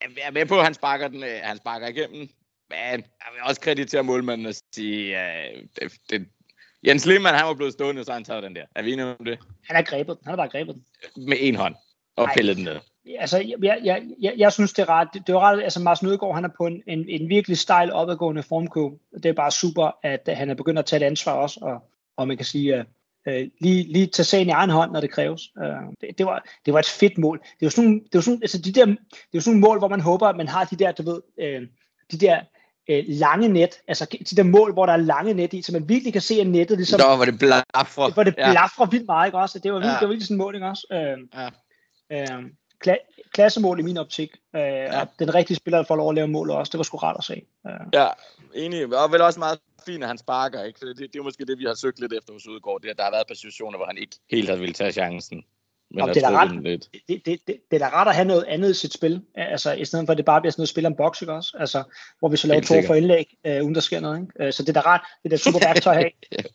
jeg 0.00 0.26
er 0.26 0.30
med 0.30 0.46
på, 0.46 0.58
at 0.58 0.64
han 0.64 0.74
sparker, 0.74 1.08
den, 1.08 1.24
øh, 1.24 1.40
han 1.42 1.56
sparker 1.56 1.88
igennem, 1.88 2.28
men 2.70 2.92
jeg 2.92 3.28
vil 3.32 3.42
også 3.48 3.60
kreditere 3.60 4.02
målmanden 4.02 4.46
og 4.46 4.54
sige, 4.74 5.20
øh, 5.20 5.62
det, 5.80 5.92
det, 6.10 6.26
Jens 6.86 7.06
Lehmann, 7.06 7.36
han 7.36 7.46
var 7.46 7.54
blevet 7.54 7.72
stående, 7.72 8.04
så 8.04 8.12
han 8.12 8.24
tager 8.24 8.40
den 8.40 8.56
der. 8.56 8.64
Er 8.74 8.82
vi 8.82 8.92
enige 8.92 9.06
om 9.06 9.24
det? 9.24 9.38
Han 9.66 9.76
har 9.76 9.82
grebet 9.82 10.16
den. 10.16 10.24
Han 10.24 10.30
har 10.30 10.36
bare 10.36 10.48
grebet 10.48 10.74
den. 10.74 11.28
Med 11.28 11.36
en 11.40 11.56
hånd. 11.56 11.74
Og 12.16 12.28
pillet 12.36 12.56
den 12.56 12.64
ned. 12.64 12.76
Altså, 13.18 13.38
jeg, 13.38 13.56
jeg, 13.84 14.02
jeg, 14.20 14.34
jeg, 14.36 14.52
synes, 14.52 14.72
det 14.72 14.82
er 14.82 14.88
ret. 14.88 15.08
Det, 15.12 15.28
er 15.28 15.40
ret, 15.40 15.62
altså 15.62 15.80
Mars 15.80 16.02
Nødgaard, 16.02 16.34
han 16.34 16.44
er 16.44 16.48
på 16.56 16.66
en, 16.66 16.82
en, 16.86 17.08
en 17.08 17.28
virkelig 17.28 17.58
stejl 17.58 17.92
opadgående 17.92 18.42
formkurve. 18.42 18.98
Det 19.14 19.26
er 19.26 19.32
bare 19.32 19.50
super, 19.50 19.98
at 20.02 20.28
øh, 20.28 20.36
han 20.36 20.50
er 20.50 20.54
begyndt 20.54 20.78
at 20.78 20.86
tage 20.86 21.02
et 21.02 21.06
ansvar 21.06 21.32
også, 21.32 21.60
og, 21.62 21.90
og 22.16 22.28
man 22.28 22.36
kan 22.36 22.46
sige, 22.46 22.84
uh, 23.26 23.32
lige, 23.61 23.93
lige 23.93 24.06
tage 24.06 24.25
sagen 24.25 24.49
i 24.49 24.50
egen 24.50 24.70
hånd, 24.70 24.93
når 24.93 25.00
det 25.00 25.11
kræves. 25.11 25.43
Uh, 25.56 25.93
det, 26.00 26.19
det, 26.19 26.26
var, 26.26 26.44
det 26.66 26.75
var 26.75 26.80
et 26.80 26.87
fedt 26.87 27.18
mål. 27.18 27.38
Det 27.38 27.47
er 27.62 27.66
jo 27.66 27.71
sådan, 27.71 27.85
nogle- 27.90 28.00
det 28.04 28.14
jo 28.14 28.21
sådan, 28.21 28.38
altså 28.42 28.59
de 28.59 28.73
der, 28.73 28.85
det 28.87 28.99
jo 29.35 29.40
sådan 29.40 29.59
nogle 29.61 29.68
mål, 29.68 29.78
hvor 29.78 29.88
man 29.88 30.00
håber, 30.00 30.26
at 30.28 30.37
man 30.37 30.49
har 30.49 30.64
de 30.64 30.76
der, 30.76 30.92
du 30.92 31.02
ved, 31.02 31.21
øh, 31.40 31.62
de 32.12 32.18
der 32.18 32.40
øh, 32.90 33.04
lange 33.09 33.49
net, 33.49 33.80
altså 33.88 34.06
de 34.30 34.37
der 34.37 34.42
mål, 34.42 34.73
hvor 34.73 34.87
der 34.87 34.92
er 34.92 34.97
lange 34.97 35.35
net 35.35 35.52
i, 35.52 35.62
så 35.62 35.73
man 35.73 35.88
virkelig 35.88 36.12
kan 36.12 36.23
se, 36.23 36.35
at 36.40 36.47
nettet 36.47 36.78
ligesom, 36.78 37.00
Så 37.00 37.06
var 37.06 37.25
det 37.25 37.38
blaffer. 37.38 38.14
hvor 38.14 38.23
det 38.23 38.35
Ja. 38.38 38.50
blafrer 38.52 38.87
vildt 38.87 39.06
meget, 39.06 39.28
ikke 39.28 39.38
også? 39.38 39.59
Det 39.59 39.73
var, 39.73 39.78
vildt, 39.78 39.87
Ja. 39.92 39.95
det 39.95 40.00
var 40.02 40.06
virkelig 40.09 40.26
sådan 40.26 40.35
en 40.35 40.38
mål, 40.38 40.54
ikke 40.54 40.66
også? 40.66 40.87
Øh, 40.92 41.18
Ja. 41.40 41.49
Øh, 42.37 42.42
kla- 42.87 43.30
klassemål 43.33 43.80
i 43.80 43.83
min 43.83 43.97
optik. 43.97 44.30
Øh, 44.56 44.61
ja. 44.62 45.04
Den 45.18 45.35
rigtige 45.35 45.56
spiller, 45.56 45.78
der 45.78 45.85
får 45.85 45.97
lov 45.97 46.09
at 46.09 46.14
lave 46.14 46.28
mål 46.28 46.50
også. 46.50 46.71
Det 46.71 46.78
var 46.78 46.85
sgu 46.85 46.97
rart 46.97 47.16
at 47.18 47.25
se. 47.25 47.42
Øh, 47.66 47.73
Ja, 47.92 48.06
enig. 48.54 48.97
Og 48.97 49.12
vel 49.12 49.21
også 49.21 49.38
meget 49.38 49.59
fint, 49.87 50.02
at 50.02 50.09
han 50.09 50.18
sparker. 50.18 50.62
Ikke? 50.64 50.78
For 50.78 50.87
Det, 50.87 50.99
det 50.99 51.16
er 51.18 51.23
måske 51.23 51.45
det, 51.45 51.59
vi 51.59 51.64
har 51.64 51.75
søgt 51.75 52.00
lidt 52.00 52.12
efter 52.12 52.33
hos 52.33 52.47
Udgaard. 52.49 52.80
Det, 52.83 52.88
at 52.88 52.97
der 52.97 53.04
har 53.04 53.11
været 53.11 53.26
på 53.28 53.35
situationer, 53.35 53.78
hvor 53.78 53.87
han 53.87 53.99
ikke 53.99 54.16
helt 54.30 54.49
har 54.49 54.56
ville 54.56 54.75
tage 54.75 54.92
chancen. 54.92 55.45
Men 55.90 56.00
har 56.07 56.12
det 56.12 56.23
er 56.23 56.31
ret. 56.31 56.62
lidt. 56.62 56.88
det, 57.09 57.26
det, 57.26 57.40
det, 57.47 57.57
det 57.71 57.83
er 57.83 57.88
da 57.88 57.88
rart 57.88 58.09
at 58.09 58.14
have 58.14 58.25
noget 58.28 58.45
andet 58.45 58.71
i 58.71 58.75
sit 58.75 58.93
spil. 58.93 59.23
Altså, 59.35 59.73
i 59.73 59.85
stedet 59.85 60.07
for, 60.07 60.12
at 60.12 60.16
det 60.16 60.25
bare 60.25 60.40
bliver 60.40 60.50
sådan 60.52 60.61
noget 60.61 60.69
spil 60.69 60.87
om 60.87 60.95
boks, 60.97 61.23
ikke 61.23 61.33
også? 61.33 61.57
Altså, 61.61 61.83
hvor 62.19 62.28
vi 62.28 62.37
så 62.37 62.47
laver 62.47 62.61
to 62.61 62.75
for 62.87 62.95
indlæg, 62.95 63.37
øh, 63.47 63.62
uden 63.62 63.75
der 63.75 63.81
sker 63.81 64.00
noget. 64.00 64.21
Ikke? 64.21 64.47
Øh, 64.47 64.52
så 64.52 64.62
det 64.62 64.69
er 64.69 64.81
da 64.81 64.81
rart. 64.81 65.00
Det 65.23 65.33
er 65.33 65.37
da 65.37 65.37
super 65.37 65.59
værktøj 65.62 66.11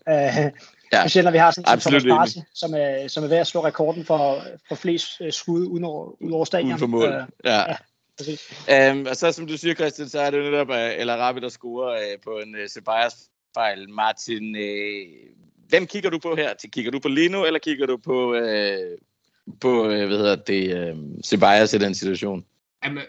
at 0.05 0.33
have. 0.33 0.45
øh, 0.47 0.51
Ja. 0.93 1.01
Specielt 1.01 1.23
når 1.23 1.31
vi 1.31 1.37
har 1.37 1.51
sådan 1.51 1.73
en 1.75 1.79
Thomas 1.79 2.03
Partey, 2.03 2.39
som 2.53 2.73
er, 2.77 3.07
som 3.07 3.23
er 3.23 3.27
ved 3.27 3.37
at 3.37 3.47
slå 3.47 3.65
rekorden 3.65 4.05
for, 4.05 4.43
for 4.67 4.75
flest 4.75 5.07
øh, 5.21 5.31
skud 5.31 5.65
uden 5.67 5.83
over, 5.83 6.21
ud 6.21 6.31
over 6.31 6.45
stadion. 6.45 6.67
Uden 6.67 6.79
for 6.79 6.87
mål. 6.87 7.07
Øh, 7.07 7.23
Ja. 7.45 7.63
præcis. 8.17 8.41
Um, 8.91 9.05
og 9.09 9.15
så 9.15 9.31
som 9.31 9.47
du 9.47 9.57
siger, 9.57 9.73
Christian, 9.75 10.09
så 10.09 10.19
er 10.19 10.29
det 10.31 10.43
netop 10.43 10.69
El 10.69 11.09
Arabi, 11.09 11.39
der 11.39 11.49
scorer 11.49 11.97
uh, 11.97 12.21
på 12.23 12.29
en 12.29 12.55
uh, 12.55 12.67
Ceballos 12.67 13.13
fejl. 13.53 13.89
Martin, 13.89 14.55
uh, 14.55 15.11
hvem 15.69 15.87
kigger 15.87 16.09
du 16.09 16.19
på 16.19 16.35
her? 16.35 16.53
Kigger 16.73 16.91
du 16.91 16.99
på 16.99 17.07
Lino, 17.07 17.45
eller 17.45 17.59
kigger 17.59 17.85
du 17.85 17.97
på, 17.97 18.33
uh, 18.35 18.41
på 19.61 19.89
øh, 19.89 20.07
hvad 20.07 20.17
hedder 20.17 20.35
det, 20.35 20.93
uh, 20.93 20.99
Ceballos 21.25 21.73
i 21.73 21.77
den 21.77 21.95
situation? 21.95 22.43
Jamen, 22.85 23.03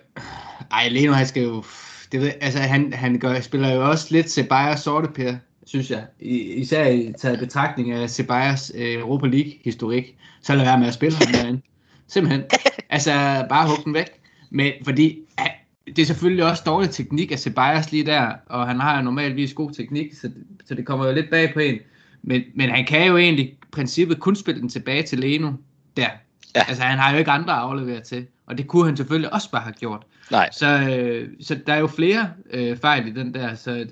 ej, 0.70 0.88
Leno, 0.88 1.12
han 1.12 1.26
skal 1.26 1.42
jo... 1.42 1.64
Det 2.12 2.20
ved, 2.20 2.32
altså, 2.40 2.60
han, 2.60 2.92
han 2.92 3.18
gør, 3.18 3.40
spiller 3.40 3.74
jo 3.74 3.90
også 3.90 4.06
lidt 4.10 4.30
Ceballos 4.30 4.80
sorte 4.80 5.08
per, 5.08 5.34
synes 5.66 5.90
jeg. 5.90 6.04
I, 6.20 6.38
især 6.38 6.86
i 6.88 7.12
taget 7.18 7.38
betragtning 7.38 7.90
af 7.90 8.10
Ceballos 8.10 8.72
øh, 8.74 8.94
Europa 8.94 9.26
League-historik. 9.26 10.16
Så 10.42 10.54
lad 10.54 10.64
være 10.64 10.78
med 10.78 10.86
at 10.86 10.94
spille 10.94 11.16
ham 11.16 11.32
derinde. 11.32 11.60
Simpelthen. 12.08 12.42
Altså, 12.90 13.10
bare 13.48 13.68
hug 13.68 13.84
den 13.84 13.94
væk. 13.94 14.06
Men 14.50 14.72
fordi, 14.84 15.18
ja, 15.38 15.46
det 15.86 15.98
er 15.98 16.06
selvfølgelig 16.06 16.44
også 16.44 16.62
dårlig 16.66 16.90
teknik 16.90 17.32
af 17.32 17.38
Ceballos 17.38 17.92
lige 17.92 18.06
der, 18.06 18.32
og 18.46 18.68
han 18.68 18.80
har 18.80 18.96
jo 18.96 19.02
normalvis 19.02 19.54
god 19.54 19.70
teknik, 19.70 20.14
så, 20.14 20.30
så 20.64 20.74
det 20.74 20.86
kommer 20.86 21.06
jo 21.06 21.12
lidt 21.12 21.30
bag 21.30 21.54
på 21.54 21.60
en. 21.60 21.78
Men, 22.22 22.42
men 22.54 22.70
han 22.70 22.84
kan 22.84 23.06
jo 23.06 23.16
egentlig 23.16 23.44
i 23.44 23.58
princippet 23.72 24.20
kun 24.20 24.36
spille 24.36 24.60
den 24.60 24.68
tilbage 24.68 25.02
til 25.02 25.18
Leno 25.18 25.52
der. 25.96 26.08
Ja. 26.56 26.64
Altså, 26.68 26.82
han 26.82 26.98
har 26.98 27.12
jo 27.12 27.18
ikke 27.18 27.30
andre 27.30 27.52
at 27.52 27.58
aflevere 27.58 28.00
til. 28.00 28.26
Og 28.46 28.58
det 28.58 28.66
kunne 28.68 28.86
han 28.86 28.96
selvfølgelig 28.96 29.32
også 29.32 29.50
bare 29.50 29.62
have 29.62 29.72
gjort. 29.72 30.02
Nej. 30.30 30.48
Så, 30.52 30.66
øh, 30.66 31.28
så 31.40 31.58
der 31.66 31.72
er 31.74 31.78
jo 31.78 31.86
flere 31.86 32.30
øh, 32.50 32.76
fejl 32.76 33.06
i 33.08 33.10
den 33.10 33.34
der, 33.34 33.54
så 33.54 33.70
det, 33.74 33.88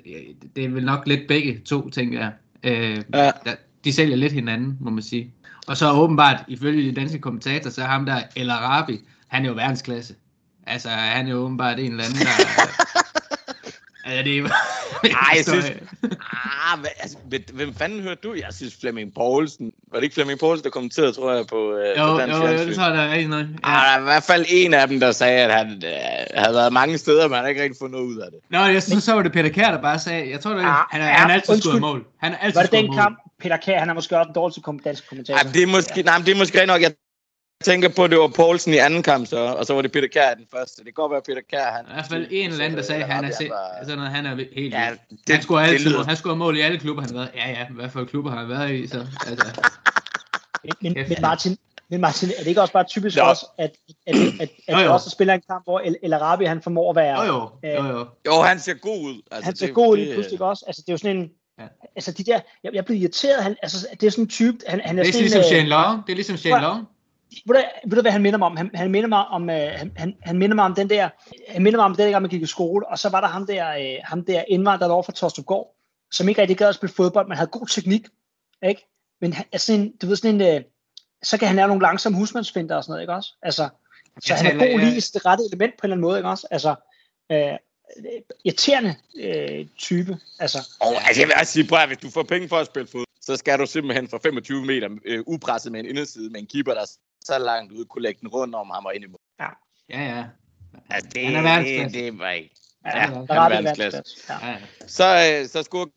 det 0.56 0.64
er 0.64 0.68
vel 0.68 0.84
nok 0.84 1.02
lidt 1.06 1.28
begge 1.28 1.58
to, 1.66 1.90
tænker 1.90 2.18
jeg. 2.18 2.32
Øh, 2.64 3.02
Ja. 3.14 3.30
der, 3.44 3.54
de 3.84 3.92
sælger 3.92 4.16
lidt 4.16 4.32
hinanden, 4.32 4.76
må 4.80 4.90
man 4.90 5.02
sige. 5.02 5.34
Og 5.66 5.76
så 5.76 5.92
åbenbart, 5.92 6.44
ifølge 6.48 6.90
de 6.90 6.94
danske 6.94 7.18
kommentatorer, 7.18 7.70
så 7.72 7.82
er 7.82 7.86
ham 7.86 8.06
der, 8.06 8.22
El 8.36 8.50
Arabi, 8.50 9.00
han 9.28 9.44
er 9.44 9.48
jo 9.48 9.54
verdensklasse. 9.54 10.14
Altså, 10.66 10.88
han 10.88 11.26
er 11.26 11.30
jo 11.30 11.36
åbenbart 11.36 11.78
en 11.78 11.90
eller 11.90 12.04
anden, 12.04 12.18
der... 12.18 12.28
altså, 14.04 14.22
det 14.24 14.38
er... 14.38 14.48
Ej, 15.04 15.34
jeg 15.36 15.44
synes... 15.48 15.64
Ah, 16.02 16.80
hvad, 16.80 16.90
altså, 17.00 17.16
hvem- 17.52 17.74
fanden 17.74 18.00
hørte 18.00 18.20
du? 18.24 18.34
Jeg 18.34 18.46
synes 18.50 18.74
Flemming 18.80 19.14
Poulsen. 19.14 19.70
Var 19.92 19.96
det 19.98 20.04
ikke 20.04 20.14
Flemming 20.14 20.38
Poulsen, 20.38 20.64
der 20.64 20.70
kommenterede, 20.70 21.12
tror 21.12 21.32
jeg, 21.32 21.46
på, 21.46 21.76
øh, 21.76 21.98
Jo, 21.98 22.06
på 22.12 22.18
Dansk 22.20 22.36
jo, 22.36 22.46
jo, 22.46 22.52
det 22.66 22.76
tror 22.76 22.84
jeg, 22.84 22.94
der 22.94 23.00
er 23.02 23.10
rigtig 23.12 23.28
noget. 23.28 23.48
Ja. 23.64 23.68
Ah, 23.70 23.84
der 23.86 23.92
er 23.96 24.00
i 24.00 24.02
hvert 24.02 24.22
fald 24.22 24.44
en 24.48 24.74
af 24.74 24.88
dem, 24.88 25.00
der 25.00 25.12
sagde, 25.12 25.38
at 25.44 25.54
han 25.54 25.82
øh, 25.84 25.90
havde 26.34 26.54
været 26.54 26.72
mange 26.72 26.98
steder, 26.98 27.28
men 27.28 27.34
han 27.34 27.44
har 27.44 27.48
ikke 27.48 27.62
rigtig 27.62 27.78
fundet 27.80 27.92
noget 28.00 28.06
ud 28.14 28.18
af 28.18 28.28
det. 28.32 28.40
Nå, 28.50 28.58
jeg 28.58 28.82
synes, 28.82 29.04
så 29.04 29.12
var 29.14 29.22
det 29.22 29.32
Peter 29.32 29.48
Kjær, 29.48 29.70
der 29.70 29.80
bare 29.82 29.98
sagde, 29.98 30.30
jeg 30.30 30.40
tror, 30.40 30.50
det, 30.52 30.60
Ah, 30.60 30.66
han, 30.90 31.00
er, 31.00 31.06
ja, 31.06 31.12
han 31.12 31.30
er 31.30 31.34
altid 31.34 31.60
skudt 31.60 31.80
mål. 31.80 32.04
Han 32.20 32.32
er 32.32 32.36
altid 32.38 32.54
Var 32.58 32.62
det 32.62 32.72
den 32.72 32.86
mål. 32.86 32.96
kamp, 32.96 33.18
Peter 33.40 33.56
Kjær, 33.56 33.78
han 33.78 33.90
er 33.90 33.94
måske 33.94 34.18
også 34.18 34.26
den 34.26 34.34
dårligste 34.34 34.60
kom- 34.60 34.78
danske 34.78 35.06
kommentator. 35.08 35.38
Ej, 35.38 35.50
det 35.54 35.62
er 35.62 35.66
måske, 35.66 36.02
nej, 36.02 36.18
men 36.18 36.26
det 36.26 36.34
er 36.34 36.38
måske 36.38 36.66
nok, 36.66 36.82
jeg 36.82 36.92
tænker 37.64 37.88
på, 37.88 38.04
at 38.04 38.10
det 38.10 38.18
var 38.18 38.28
Poulsen 38.28 38.74
i 38.74 38.76
anden 38.76 39.02
kamp, 39.02 39.26
så, 39.26 39.38
og 39.38 39.66
så 39.66 39.74
var 39.74 39.82
det 39.82 39.92
Peter 39.92 40.08
Kjær 40.08 40.30
i 40.32 40.34
den 40.34 40.46
første. 40.54 40.76
Det 40.76 40.84
kan 40.84 40.92
godt 40.92 41.12
være, 41.12 41.22
Peter 41.26 41.40
Kjær, 41.50 41.70
han... 41.72 41.84
I 41.90 41.92
hvert 41.92 42.06
fald 42.06 42.26
en 42.30 42.50
eller 42.50 42.64
anden, 42.64 42.78
der 42.78 42.84
sagde, 42.84 43.02
at 43.04 43.10
han 43.12 43.24
er, 43.24 43.30
se, 43.30 43.50
sådan 43.82 43.98
noget, 43.98 44.10
han 44.12 44.26
er 44.26 44.36
helt 44.36 44.74
Ja, 44.74 44.90
det, 45.10 45.34
han 45.34 45.42
det 45.48 45.58
altid 45.58 45.90
lyder-. 45.90 46.04
Han 46.04 46.16
scorer 46.16 46.34
mål 46.34 46.56
i 46.56 46.60
alle 46.60 46.78
klubber, 46.78 47.02
han 47.02 47.10
har 47.10 47.16
været 47.18 47.30
Ja, 47.34 47.48
ja, 47.50 47.66
hvad 47.70 47.88
for 47.88 48.04
klubber 48.04 48.30
har 48.30 48.38
han 48.38 48.48
været 48.48 48.70
i, 48.72 48.86
så 48.86 49.06
altså, 49.26 49.60
Men, 50.80 50.92
men. 50.94 51.06
Martin, 51.20 51.58
men 51.90 52.00
Martin, 52.00 52.28
er 52.28 52.38
det 52.38 52.46
ikke 52.46 52.60
også 52.60 52.72
bare 52.72 52.84
typisk 52.84 53.16
for 53.18 53.24
os, 53.24 53.44
at, 53.58 53.70
at, 54.06 54.16
at, 54.16 54.22
at, 54.40 54.50
Jo, 54.68 54.76
at 54.76 54.82
jo. 54.82 54.86
du 54.88 54.92
også 54.92 55.10
spiller 55.10 55.34
en 55.34 55.42
kamp, 55.50 55.64
hvor 55.64 55.80
El, 55.80 55.96
El 56.02 56.12
Arabi, 56.12 56.44
han 56.44 56.62
formår 56.62 56.90
at 56.90 56.96
være... 56.96 57.22
jo 57.22 57.50
jo, 57.64 57.70
jo 57.84 57.98
jo. 57.98 58.06
Jo, 58.26 58.42
han 58.42 58.60
ser 58.60 58.74
god 58.74 59.04
ud. 59.04 59.22
Altså, 59.30 59.44
han 59.44 59.56
ser 59.56 59.66
det- 59.66 59.74
god 59.74 59.88
ud 59.92 59.96
det- 59.96 60.04
lige 60.06 60.14
pludselig 60.14 60.40
også. 60.42 60.64
Altså, 60.66 60.82
det 60.82 60.88
er 60.88 60.92
jo 60.92 60.96
sådan 60.98 61.16
en... 61.16 61.30
Ja. 61.60 61.64
Altså, 61.96 62.12
de 62.12 62.24
der... 62.24 62.40
Jeg, 62.64 62.74
jeg 62.74 62.84
blev 62.84 62.98
irriteret. 63.02 63.42
Han, 63.42 63.56
altså, 63.62 63.86
det 64.00 64.06
er 64.06 64.10
sådan 64.10 64.24
en 64.24 64.28
type... 64.28 64.56
Han, 64.68 64.80
han 64.84 64.98
er, 64.98 65.02
Det 65.02 65.08
er 65.08 65.12
sådan 65.12 65.22
ligesom 65.22 65.40
en, 65.40 65.44
Shane 65.44 65.68
Long. 65.68 66.06
Det 66.06 66.12
er 66.12 66.16
ligesom 66.16 66.36
Shane 66.36 66.60
Long. 66.62 66.86
Ved, 67.46 67.54
du, 67.56 67.62
ved 67.84 67.96
du, 67.96 68.02
hvad 68.02 68.12
han 68.12 68.22
minder 68.22 68.38
mig 68.38 68.46
om? 68.46 68.56
Han, 68.56 68.70
han 68.74 68.90
minder 68.90 69.08
mig 69.08 69.26
om, 69.26 69.50
øh, 69.50 69.70
han, 69.96 70.16
han, 70.22 70.38
minder 70.38 70.54
mig 70.54 70.64
om 70.64 70.74
den 70.74 70.90
der, 70.90 71.08
han 71.48 71.62
minder 71.62 71.78
mig 71.78 71.84
om 71.84 71.94
den 71.96 72.12
der, 72.12 72.18
man 72.18 72.30
gik 72.30 72.42
i 72.42 72.46
skole, 72.46 72.88
og 72.88 72.98
så 72.98 73.08
var 73.08 73.20
der 73.20 73.28
ham 73.28 73.46
der, 73.46 73.70
øh, 73.76 73.98
ham 74.04 74.24
der 74.24 74.44
indvandrede 74.48 74.92
over 74.92 75.02
fra 75.02 75.12
Torstupgård, 75.12 75.74
som 76.12 76.28
ikke 76.28 76.40
rigtig 76.40 76.56
gad 76.56 76.68
at 76.68 76.74
spille 76.74 76.94
fodbold, 76.94 77.28
men 77.28 77.36
havde 77.36 77.50
god 77.50 77.66
teknik, 77.66 78.06
ikke? 78.68 78.86
Men 79.20 79.32
han, 79.32 79.44
er 79.52 79.58
sådan 79.58 79.80
en, 79.80 79.96
du 79.96 80.06
ved 80.06 80.16
sådan 80.16 80.40
en, 80.40 80.54
øh, 80.56 80.62
så 81.22 81.38
kan 81.38 81.48
han 81.48 81.56
lave 81.56 81.68
nogle 81.68 81.82
langsomme 81.82 82.18
husmandsfinder 82.18 82.76
og 82.76 82.84
sådan 82.84 82.92
noget, 82.92 83.02
ikke 83.02 83.12
også? 83.12 83.34
Altså, 83.42 83.68
så 84.20 84.34
han 84.34 84.46
er 84.46 84.54
god 84.54 84.66
jeg- 84.66 84.78
lige 84.78 84.96
i 84.96 85.00
det 85.00 85.26
rette 85.26 85.44
element 85.44 85.72
på 85.78 85.86
en 85.86 85.86
eller 85.86 85.94
anden 85.94 86.02
måde, 86.02 86.18
ikke 86.18 86.28
også? 86.28 86.46
Altså, 86.50 86.74
øh, 87.32 87.56
irriterende 88.44 88.94
øh, 89.16 89.66
type, 89.78 90.18
altså. 90.38 90.58
Og 90.80 90.92
altså, 91.06 91.22
jeg 91.22 91.28
vil 91.28 91.34
også 91.40 91.52
sige, 91.52 91.68
prøv 91.68 91.86
hvis 91.86 91.98
du 91.98 92.10
får 92.10 92.22
penge 92.22 92.48
for 92.48 92.56
at 92.56 92.66
spille 92.66 92.88
fod, 92.92 93.04
så 93.20 93.36
skal 93.36 93.58
du 93.58 93.66
simpelthen 93.66 94.08
fra 94.08 94.18
25 94.22 94.64
meter 94.66 94.88
øh, 95.04 95.22
upresset 95.26 95.72
med 95.72 95.80
en 95.80 95.86
inderside 95.86 96.30
med 96.30 96.40
en 96.40 96.46
keeper, 96.46 96.74
der 96.74 96.80
er 96.80 96.90
så 97.24 97.38
langt 97.38 97.72
ude, 97.72 97.84
kunne 97.84 98.02
lægge 98.02 98.20
den 98.20 98.28
rundt 98.28 98.54
om 98.54 98.70
ham 98.70 98.86
og 98.86 98.94
ind 98.94 99.04
i 99.04 99.06
mål. 99.06 99.20
Ja, 99.40 99.48
ja. 99.90 100.24
Altså, 100.90 101.10
det, 101.14 101.24
Han 101.26 101.36
er 101.36 101.42
verdensklasse. 101.42 101.98
det, 101.98 102.12
det 102.12 102.18
var 102.18 102.30
ikke. 102.30 102.54
Ja, 102.84 102.98
Ja, 102.98 103.02
ja, 103.02 103.06
han 103.08 103.26
er 103.28 103.34
er 103.34 103.48
verdensklasse. 103.48 104.02
Ja. 104.28 104.48
ja. 104.48 104.56
Så, 104.86 105.38
øh, 105.42 105.48
så 105.48 105.62
scorede 105.62 105.90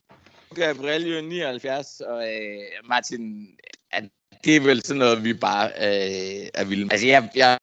Gabriel 0.56 1.08
jo 1.16 1.22
79, 1.22 2.00
og 2.00 2.34
øh, 2.34 2.60
Martin, 2.84 3.48
at 3.92 4.04
det 4.44 4.56
er 4.56 4.60
vel 4.60 4.84
sådan 4.86 5.00
noget, 5.00 5.24
vi 5.24 5.34
bare 5.34 5.68
øh, 5.68 6.48
er 6.54 6.64
vilde 6.64 6.86
med. 6.86 6.92
Altså, 6.92 7.08
jeg, 7.08 7.30
jeg, 7.36 7.58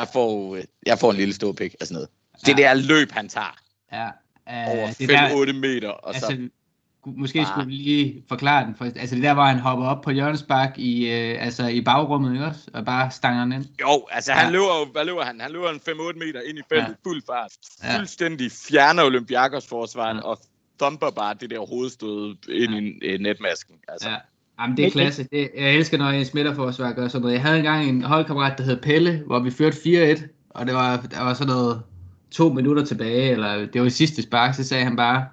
jeg, 0.00 0.08
får, 0.12 0.58
jeg 0.86 0.98
får 0.98 1.10
en 1.10 1.16
lille 1.16 1.34
ståpik 1.34 1.74
og 1.80 1.86
sådan 1.86 1.94
noget. 1.94 2.08
Det 2.46 2.58
Ja. 2.58 2.62
der 2.68 2.74
løb, 2.74 3.10
han 3.12 3.28
tager 3.28 3.56
ja. 3.92 4.10
over 4.46 4.84
Uh, 4.84 4.92
det 4.98 5.08
der, 5.08 5.28
5-8 5.46 5.52
meter, 5.52 5.88
og 5.88 6.14
så... 6.14 6.26
altså, 6.26 6.32
gu- 6.42 6.59
måske 7.06 7.46
skulle 7.46 7.66
vi 7.66 7.72
lige 7.72 8.24
forklare 8.28 8.66
den. 8.66 8.74
For, 8.74 8.84
altså 8.84 9.14
det 9.14 9.24
der, 9.24 9.34
hvor 9.34 9.42
han 9.42 9.58
hopper 9.58 9.86
op 9.86 10.02
på 10.02 10.10
hjørnespark 10.10 10.78
i, 10.78 11.10
øh, 11.10 11.44
altså 11.44 11.66
i 11.66 11.80
bagrummet, 11.80 12.32
ikke 12.32 12.44
også? 12.46 12.60
Og 12.74 12.84
bare 12.84 13.10
stanger 13.10 13.42
den 13.44 13.52
ind. 13.52 13.64
Jo, 13.80 14.06
altså 14.10 14.32
han 14.32 14.46
Ja. 14.46 14.52
løber 14.52 14.78
jo, 14.80 14.92
hvad 14.92 15.04
løber 15.04 15.22
han? 15.24 15.40
Han 15.40 15.50
løber 15.52 15.70
en 15.70 15.80
5-8 15.88 16.18
meter 16.18 16.40
ind 16.48 16.58
i 16.58 16.62
feltet, 16.68 16.88
Ja. 16.88 17.08
fuld 17.10 17.22
fart. 17.26 17.52
Ja. 17.84 17.98
Fuldstændig 17.98 18.52
fjerner 18.52 19.04
Olympiakos 19.04 19.66
forsvaren 19.66 20.16
Ja. 20.16 20.22
og 20.22 20.38
thumper 20.80 21.10
bare 21.10 21.34
det 21.40 21.50
der 21.50 21.66
hovedstød 21.66 22.36
ind 22.48 22.74
i 22.74 23.06
øh, 23.06 23.20
netmasken. 23.20 23.74
Altså. 23.88 24.08
Ja. 24.08 24.16
Jamen, 24.60 24.76
det 24.76 24.86
er 24.86 24.90
klasse. 24.90 25.26
Det, 25.32 25.50
jeg 25.58 25.74
elsker, 25.74 25.98
når 25.98 26.08
en 26.08 26.26
midterforsvar 26.34 26.92
gør 26.92 27.08
sådan 27.08 27.22
noget. 27.22 27.34
Jeg 27.34 27.42
havde 27.42 27.58
engang 27.58 27.88
en 27.88 28.02
holdkammerat, 28.02 28.58
der 28.58 28.64
hed 28.64 28.76
Pelle, 28.82 29.22
hvor 29.26 29.38
vi 29.38 29.50
førte 29.50 29.76
4-1, 29.76 30.22
og 30.50 30.66
det 30.66 30.74
var, 30.74 30.96
der 30.96 31.22
var 31.22 31.34
sådan 31.34 31.52
noget 31.54 31.82
to 32.30 32.48
minutter 32.52 32.84
tilbage, 32.84 33.30
eller 33.30 33.66
det 33.66 33.80
var 33.80 33.86
i 33.86 33.90
sidste 33.90 34.22
spark, 34.22 34.54
så 34.54 34.64
sagde 34.64 34.84
han 34.84 34.96
bare, 34.96 35.24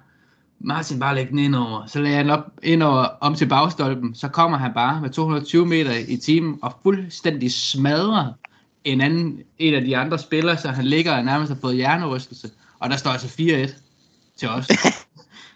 Martin, 0.60 1.00
bare 1.00 1.14
læg 1.14 1.28
den 1.28 1.38
ind 1.38 1.54
over. 1.54 1.86
Så 1.86 2.00
lagde 2.00 2.16
han 2.16 2.30
op 2.30 2.44
ind 2.62 2.82
over, 2.82 3.06
om 3.20 3.34
til 3.34 3.46
bagstolpen, 3.48 4.14
så 4.14 4.28
kommer 4.28 4.58
han 4.58 4.72
bare 4.74 5.00
med 5.00 5.10
220 5.10 5.66
meter 5.66 5.92
i 6.08 6.16
timen, 6.16 6.58
og 6.62 6.76
fuldstændig 6.82 7.52
smadrer 7.52 8.32
en 8.84 9.00
anden, 9.00 9.42
en 9.58 9.74
af 9.74 9.82
de 9.82 9.96
andre 9.96 10.18
spillere, 10.18 10.56
så 10.56 10.68
han 10.68 10.84
ligger 10.84 11.16
og 11.16 11.24
nærmest 11.24 11.52
har 11.52 11.58
fået 11.60 11.76
hjernerystelse. 11.76 12.50
Og 12.78 12.90
der 12.90 12.96
står 12.96 13.10
altså 13.10 13.26
4-1 13.26 13.70
til 14.36 14.48
os. 14.48 14.66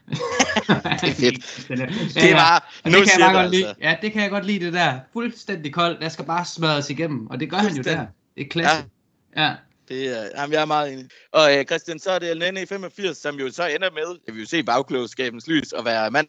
det 0.08 1.08
er 1.08 1.14
fedt. 1.14 1.68
Det 1.68 2.14
Det 2.14 2.34
var, 2.34 2.70
og 2.84 2.90
nu 2.90 2.98
det 2.98 3.10
kan 3.10 3.20
jeg 3.20 3.50
lide. 3.50 3.66
altså. 3.68 3.74
Ja, 3.82 3.96
det 4.02 4.12
kan 4.12 4.22
jeg 4.22 4.30
godt 4.30 4.46
lide, 4.46 4.64
det 4.64 4.72
der. 4.72 4.98
Fuldstændig 5.12 5.72
koldt. 5.72 6.00
Der 6.00 6.08
skal 6.08 6.24
bare 6.24 6.44
smadres 6.44 6.90
igennem. 6.90 7.26
Og 7.26 7.40
det 7.40 7.50
gør 7.50 7.56
han 7.56 7.76
jo 7.76 7.82
der. 7.82 8.06
Det 8.36 8.44
er 8.44 8.48
klasse. 8.50 8.84
Ja. 9.36 9.44
ja. 9.44 9.54
Det 9.92 10.08
er, 10.18 10.28
jamen, 10.36 10.52
jeg 10.52 10.60
er 10.62 10.64
meget 10.66 10.92
enig. 10.92 11.06
Og 11.32 11.56
øh, 11.56 11.64
Christian, 11.64 11.98
så 11.98 12.10
er 12.10 12.18
det 12.18 12.36
Lene 12.36 12.62
i 12.62 12.66
85, 12.66 13.16
som 13.16 13.34
jo 13.34 13.50
så 13.50 13.66
ender 13.66 13.90
med, 13.90 14.18
jeg 14.26 14.34
vil 14.34 14.40
jo 14.40 14.46
se 14.46 14.62
bagklogskabens 14.62 15.46
lys, 15.46 15.72
og 15.72 15.84
være 15.84 16.10
mand, 16.10 16.28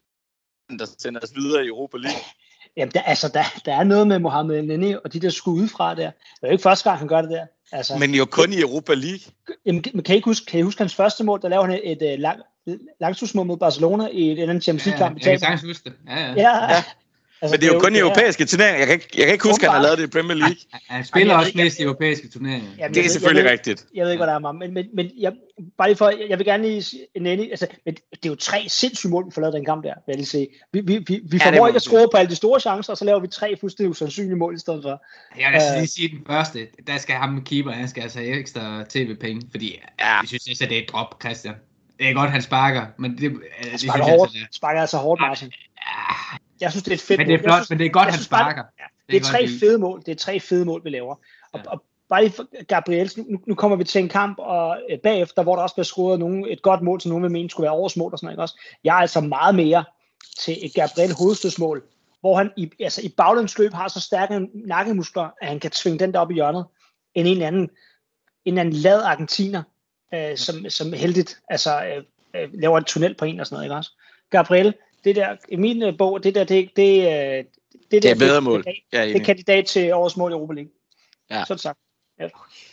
der 0.79 0.85
sender 0.97 1.19
os 1.23 1.35
videre 1.35 1.65
i 1.65 1.67
Europa 1.67 1.97
League. 1.97 2.21
Jamen, 2.77 2.91
der, 2.93 3.01
altså, 3.01 3.27
der, 3.27 3.43
der 3.65 3.75
er 3.75 3.83
noget 3.83 4.07
med 4.07 4.19
Mohamed 4.19 4.69
El 4.69 4.99
og 5.03 5.13
de 5.13 5.19
der 5.19 5.29
skud 5.29 5.53
udefra 5.53 5.95
der. 5.95 5.95
Det 5.95 6.43
er 6.43 6.47
jo 6.47 6.51
ikke 6.51 6.61
første 6.61 6.89
gang, 6.89 6.99
han 6.99 7.07
gør 7.07 7.21
det 7.21 7.29
der. 7.31 7.45
Altså, 7.71 7.97
Men 7.97 8.15
jo 8.15 8.25
kun 8.25 8.53
i 8.53 8.61
Europa 8.61 8.93
League. 8.93 9.33
jamen, 9.65 9.83
men 9.93 10.03
kan, 10.03 10.15
I 10.15 10.17
ikke 10.17 10.25
huske, 10.25 10.45
kan 10.45 10.59
I 10.59 10.63
huske 10.63 10.79
hans 10.79 10.95
første 10.95 11.23
mål? 11.23 11.41
Der 11.41 11.49
laver 11.49 11.65
han 11.65 11.73
et, 11.73 11.91
et, 11.91 12.13
et 12.13 12.19
lang, 12.19 12.39
langskudsmål 12.99 13.45
mod 13.45 13.57
Barcelona 13.57 14.07
i 14.07 14.21
en 14.21 14.37
anden 14.37 14.61
Champions 14.61 14.85
ja, 14.85 14.91
League-kamp. 14.91 15.19
jeg 15.19 15.25
kan 15.25 15.39
sagtens 15.39 15.61
huske 15.61 15.89
det. 15.89 15.93
Ja, 16.07 16.19
ja. 16.19 16.33
Ja, 16.33 16.73
Ja. 16.73 16.83
Altså, 17.43 17.53
Men 17.53 17.61
det 17.61 17.69
er 17.69 17.73
jo 17.73 17.79
kun 17.79 17.95
i 17.95 17.99
europæiske 17.99 18.45
turneringer. 18.45 18.77
Jeg 18.79 18.87
kan 18.87 18.93
ikke, 18.93 19.07
jeg 19.17 19.25
kan 19.25 19.33
ikke 19.33 19.47
huske, 19.47 19.65
at 19.65 19.71
han 19.71 19.75
har 19.81 19.83
lavet 19.87 19.97
det 19.97 20.03
i 20.03 20.07
Premier 20.07 20.37
League. 20.37 20.55
Han 20.89 21.05
spiller 21.05 21.35
også 21.35 21.51
mest 21.55 21.79
i 21.79 21.83
europæiske 21.83 22.27
turneringer. 22.29 22.69
Jamen, 22.77 22.93
Det 22.95 23.05
er 23.05 23.09
selvfølgelig 23.09 23.37
jeg 23.43 23.43
ved- 23.45 23.51
rigtigt. 23.51 23.85
Jeg 23.95 24.03
ved 24.05 24.11
ikke, 24.11 24.19
hvad 24.19 24.27
der 24.27 24.35
er 24.39 24.51
med 24.51 24.53
men, 24.67 24.73
men, 24.73 24.85
men 24.93 25.11
jeg, 25.19 25.33
bare 25.77 25.87
lige 25.89 25.97
for, 25.97 26.09
jeg, 26.09 26.25
jeg 26.29 26.37
vil 26.37 26.45
gerne 26.45 26.63
lige 26.63 26.83
sige- 26.83 27.05
Nenny, 27.19 27.49
altså, 27.49 27.67
men 27.85 27.93
det 27.95 28.25
er 28.25 28.29
jo 28.29 28.35
tre 28.35 28.65
sindssyge 28.67 29.11
mål, 29.11 29.25
vi 29.25 29.31
får 29.33 29.41
lavet 29.41 29.53
den 29.53 29.65
kamp 29.65 29.83
der, 29.83 29.93
vil 29.93 30.03
jeg 30.13 30.15
lige 30.15 30.25
sige. 30.25 30.47
Vi, 30.73 30.79
vi, 30.81 30.93
vi, 30.97 31.03
vi 31.07 31.19
det 31.37 31.41
formår 31.43 31.59
må 31.59 31.67
ikke 31.67 31.75
at 31.75 31.81
score 31.81 32.07
på 32.13 32.17
alle 32.17 32.29
de 32.29 32.35
store 32.35 32.59
chancer, 32.59 32.93
og 32.93 32.97
så 32.97 33.05
laver 33.05 33.19
vi 33.19 33.27
tre 33.27 33.55
fuldstændig 33.59 33.89
usandsynlige 33.91 34.35
mål 34.37 34.55
i 34.55 34.59
stedet 34.59 34.79
for. 34.83 35.03
Jeg 35.39 35.47
vil 35.49 35.55
altså 35.55 35.69
Øh. 35.73 35.77
lige 35.79 35.87
sige 35.87 36.09
den 36.09 36.19
første. 36.27 36.67
Der 36.87 36.97
skal 36.97 37.15
ham 37.15 37.29
med 37.29 37.41
keeper, 37.41 37.71
han 37.71 37.87
skal 37.87 38.01
altså 38.01 38.19
have 38.19 38.39
ekstra 38.39 38.83
tv-penge, 38.89 39.41
fordi 39.51 39.79
Ja. 39.99 40.05
jeg 40.19 40.27
synes 40.27 40.47
ikke, 40.47 40.63
at 40.63 40.69
det 40.69 40.77
er 40.77 40.81
et 40.81 40.89
drop, 40.89 41.21
Christian. 41.23 41.53
Det 41.99 42.09
er 42.09 42.13
godt, 42.13 42.31
han 42.31 42.41
sparker, 42.41 42.85
men 42.99 43.11
det, 43.11 43.19
det, 43.21 43.31
det 43.31 43.69
Han 43.69 43.79
sparker 43.79 44.05
jeg 44.05 44.13
hårdt, 44.17 44.29
altså, 44.29 44.37
det 44.39 44.43
er. 44.43 44.47
sparker 44.51 44.81
altså 44.81 44.97
hårdt, 44.97 45.21
Martin. 45.21 45.47
Ja, 45.77 46.37
Jeg 46.63 46.71
synes, 46.71 46.83
det 46.83 46.91
er 46.91 46.95
et 46.95 47.01
fedt 47.01 47.17
men 47.19 47.27
det 47.27 47.33
er 47.33 47.39
flot, 47.43 47.57
synes, 47.57 47.69
men 47.69 47.79
det 47.79 47.85
er 47.85 47.89
godt, 47.89 48.05
han 48.05 48.13
synes 48.13 48.27
bare, 48.27 48.39
sparker. 48.51 48.63
Det 49.09 49.17
er 49.17 49.21
tre 49.21 49.37
jeg 49.37 49.41
godt 49.41 49.49
lide. 49.49 49.59
fede 49.59 49.77
mål. 49.77 50.01
Det 50.05 50.11
er 50.11 50.15
tre 50.15 50.39
fede 50.39 50.65
mål, 50.65 50.83
vi 50.83 50.89
laver. 50.89 51.15
Og, 51.51 51.59
Ja. 51.65 51.71
og 51.71 51.83
bare 52.09 52.23
lige 52.23 52.33
for 52.33 52.63
Gabriels, 52.63 53.17
nu, 53.17 53.39
nu 53.47 53.55
kommer 53.55 53.77
vi 53.77 53.83
til 53.83 54.01
en 54.01 54.09
kamp 54.09 54.37
og 54.39 54.77
øh, 54.89 54.99
bagefter, 54.99 55.43
hvor 55.43 55.55
der 55.55 55.63
også 55.63 55.75
bliver 55.75 55.83
scoret 55.85 56.19
nogen, 56.19 56.45
et 56.49 56.61
godt 56.61 56.81
mål, 56.81 57.01
som 57.01 57.09
nogen 57.09 57.23
vil 57.23 57.31
mene 57.31 57.49
skulle 57.49 57.63
være 57.63 57.71
årets 57.71 57.97
mål 57.97 58.11
og 58.13 58.19
sådan 58.19 58.25
noget. 58.25 58.33
Ikke 58.35 58.41
også? 58.41 58.59
Jeg 58.83 58.91
er 58.97 59.01
altså 59.01 59.21
meget 59.21 59.55
mere 59.55 59.83
til 60.39 60.65
et 60.65 60.73
Gabriel 60.73 61.13
hovedstødsmål, 61.19 61.83
hvor 62.19 62.37
han 62.37 62.51
i, 62.57 62.71
altså 62.79 63.01
i 63.03 63.09
baglandsløb 63.17 63.73
har 63.73 63.87
så 63.87 63.99
stærke 63.99 64.47
nakkemuskler, 64.53 65.29
at 65.41 65.47
han 65.47 65.59
kan 65.59 65.71
tvinge 65.71 65.99
den 65.99 66.13
der 66.13 66.19
op 66.19 66.31
i 66.31 66.33
hjørnet, 66.33 66.65
end 67.15 67.27
en 67.27 67.33
eller 67.33 67.47
anden, 67.47 67.61
en 67.61 67.69
eller 68.45 68.61
anden 68.61 68.73
lad 68.73 69.01
argentiner, 69.01 69.63
øh, 70.13 70.37
som, 70.37 70.69
som 70.69 70.93
heldigt 70.93 71.39
altså, 71.49 71.85
øh, 71.85 72.03
øh, 72.41 72.49
laver 72.53 72.77
en 72.77 72.83
tunnel 72.83 73.15
på 73.15 73.25
en 73.25 73.39
og 73.39 73.45
sådan 73.45 73.55
noget. 73.55 73.65
Ikke 73.65 73.75
også? 73.75 73.91
Gabriel, 74.29 74.73
det 75.03 75.15
der, 75.15 75.35
i 75.49 75.55
min 75.55 75.83
øh, 75.83 75.97
bog, 75.97 76.23
det 76.23 76.35
der, 76.35 76.43
det, 76.43 76.69
det, 76.75 76.99
øh, 76.99 77.45
det, 77.91 78.03
Det 78.03 78.05
er 78.05 78.15
bedre 78.15 78.41
mål. 78.41 78.63
det, 78.63 78.73
er 78.93 79.05
det 79.05 79.15
er 79.15 79.23
kandidat 79.23 79.65
til 79.65 79.93
årets 79.93 80.17
mål 80.17 80.31
i 80.31 80.33
Europa 80.33 80.53
League. 80.53 80.71
Ja. 81.29 81.43
Så 81.47 81.53
det 81.53 81.61
sagt. 81.61 81.79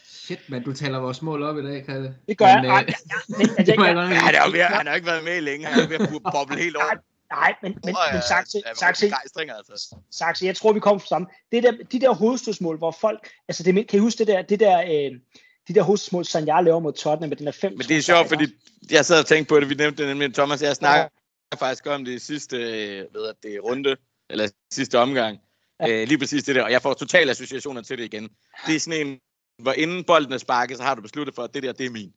Shit, 0.06 0.38
men 0.48 0.62
du 0.62 0.72
taler 0.72 0.98
vores 0.98 1.22
mål 1.22 1.42
op 1.42 1.58
i 1.58 1.62
dag, 1.62 1.86
Kalle. 1.86 2.14
Det 2.28 2.38
gør 2.38 2.46
jeg. 2.46 2.62
Men, 2.62 2.70
øh, 2.70 2.76
ja, 2.76 2.82
ja, 2.82 3.18
men, 3.28 3.66
det 3.66 3.68
jeg 3.68 3.78
Men 3.78 4.16
han, 4.16 4.34
er 4.34 4.88
har 4.88 4.94
ikke 4.94 5.06
været 5.06 5.24
med 5.24 5.40
længe. 5.40 5.66
Han 5.66 5.84
er 5.84 5.88
ved 5.88 6.00
at 6.00 6.32
boble 6.32 6.58
helt 6.58 6.76
over. 6.76 6.94
nej, 7.32 7.54
men, 7.62 7.78
men, 7.84 7.94
men 8.12 8.22
sagt 8.22 8.50
til, 8.50 8.62
sagt 8.74 8.98
til, 8.98 9.06
Begejstring, 9.06 9.50
altså. 9.50 9.96
til, 10.36 10.46
jeg 10.46 10.56
tror, 10.56 10.72
vi 10.72 10.80
kommer 10.80 10.98
fra 10.98 11.06
samme. 11.06 11.26
Det 11.52 11.62
der, 11.62 11.72
de 11.92 12.00
der 12.00 12.14
hovedstødsmål, 12.14 12.78
hvor 12.78 12.90
folk, 12.90 13.28
altså 13.48 13.62
det, 13.62 13.88
kan 13.88 13.96
I 13.98 14.00
huske 14.00 14.18
det 14.18 14.26
der, 14.26 14.42
det 14.42 14.60
der, 14.60 14.80
øh, 14.80 15.18
de 15.68 15.74
der 15.74 15.82
hovedstødsmål, 15.82 16.24
som 16.24 16.46
jeg 16.46 16.64
laver 16.64 16.80
mod 16.80 16.92
Tottenham 16.92 17.28
med 17.28 17.36
den 17.36 17.46
der 17.46 17.52
fem. 17.52 17.72
Men 17.72 17.80
det 17.88 17.96
er 17.96 18.02
sjovt, 18.02 18.28
fordi 18.28 18.46
jeg 18.90 19.04
sad 19.04 19.20
og 19.20 19.26
tænkte 19.26 19.48
på 19.48 19.60
det, 19.60 19.68
vi 19.68 19.74
nævnte 19.74 20.02
det 20.02 20.08
nemlig, 20.08 20.34
Thomas, 20.34 20.62
jeg 20.62 20.76
snakker 20.76 21.08
faktisk 21.58 21.86
om 21.86 22.04
det 22.04 22.12
i 22.12 22.18
sidste 22.18 22.56
øh, 22.56 23.04
ved 23.14 23.26
at 23.28 23.34
det 23.42 23.54
er 23.54 23.60
runde, 23.60 23.96
eller 24.30 24.48
sidste 24.72 24.98
omgang. 24.98 25.38
Ja. 25.80 26.02
Øh, 26.02 26.08
lige 26.08 26.18
præcis 26.18 26.42
det 26.44 26.54
der, 26.54 26.62
og 26.62 26.70
jeg 26.72 26.82
får 26.82 26.94
totale 26.94 27.30
associationer 27.30 27.82
til 27.82 27.98
det 27.98 28.04
igen. 28.04 28.28
Det 28.66 28.76
er 28.76 28.80
sådan 28.80 29.06
en, 29.06 29.18
hvor 29.62 29.72
inden 29.72 30.04
bolden 30.04 30.32
er 30.32 30.38
sparket, 30.38 30.76
så 30.76 30.82
har 30.82 30.94
du 30.94 31.02
besluttet 31.02 31.34
for, 31.34 31.42
at 31.42 31.54
det 31.54 31.62
der, 31.62 31.72
det 31.72 31.86
er 31.86 31.90
min. 31.90 32.12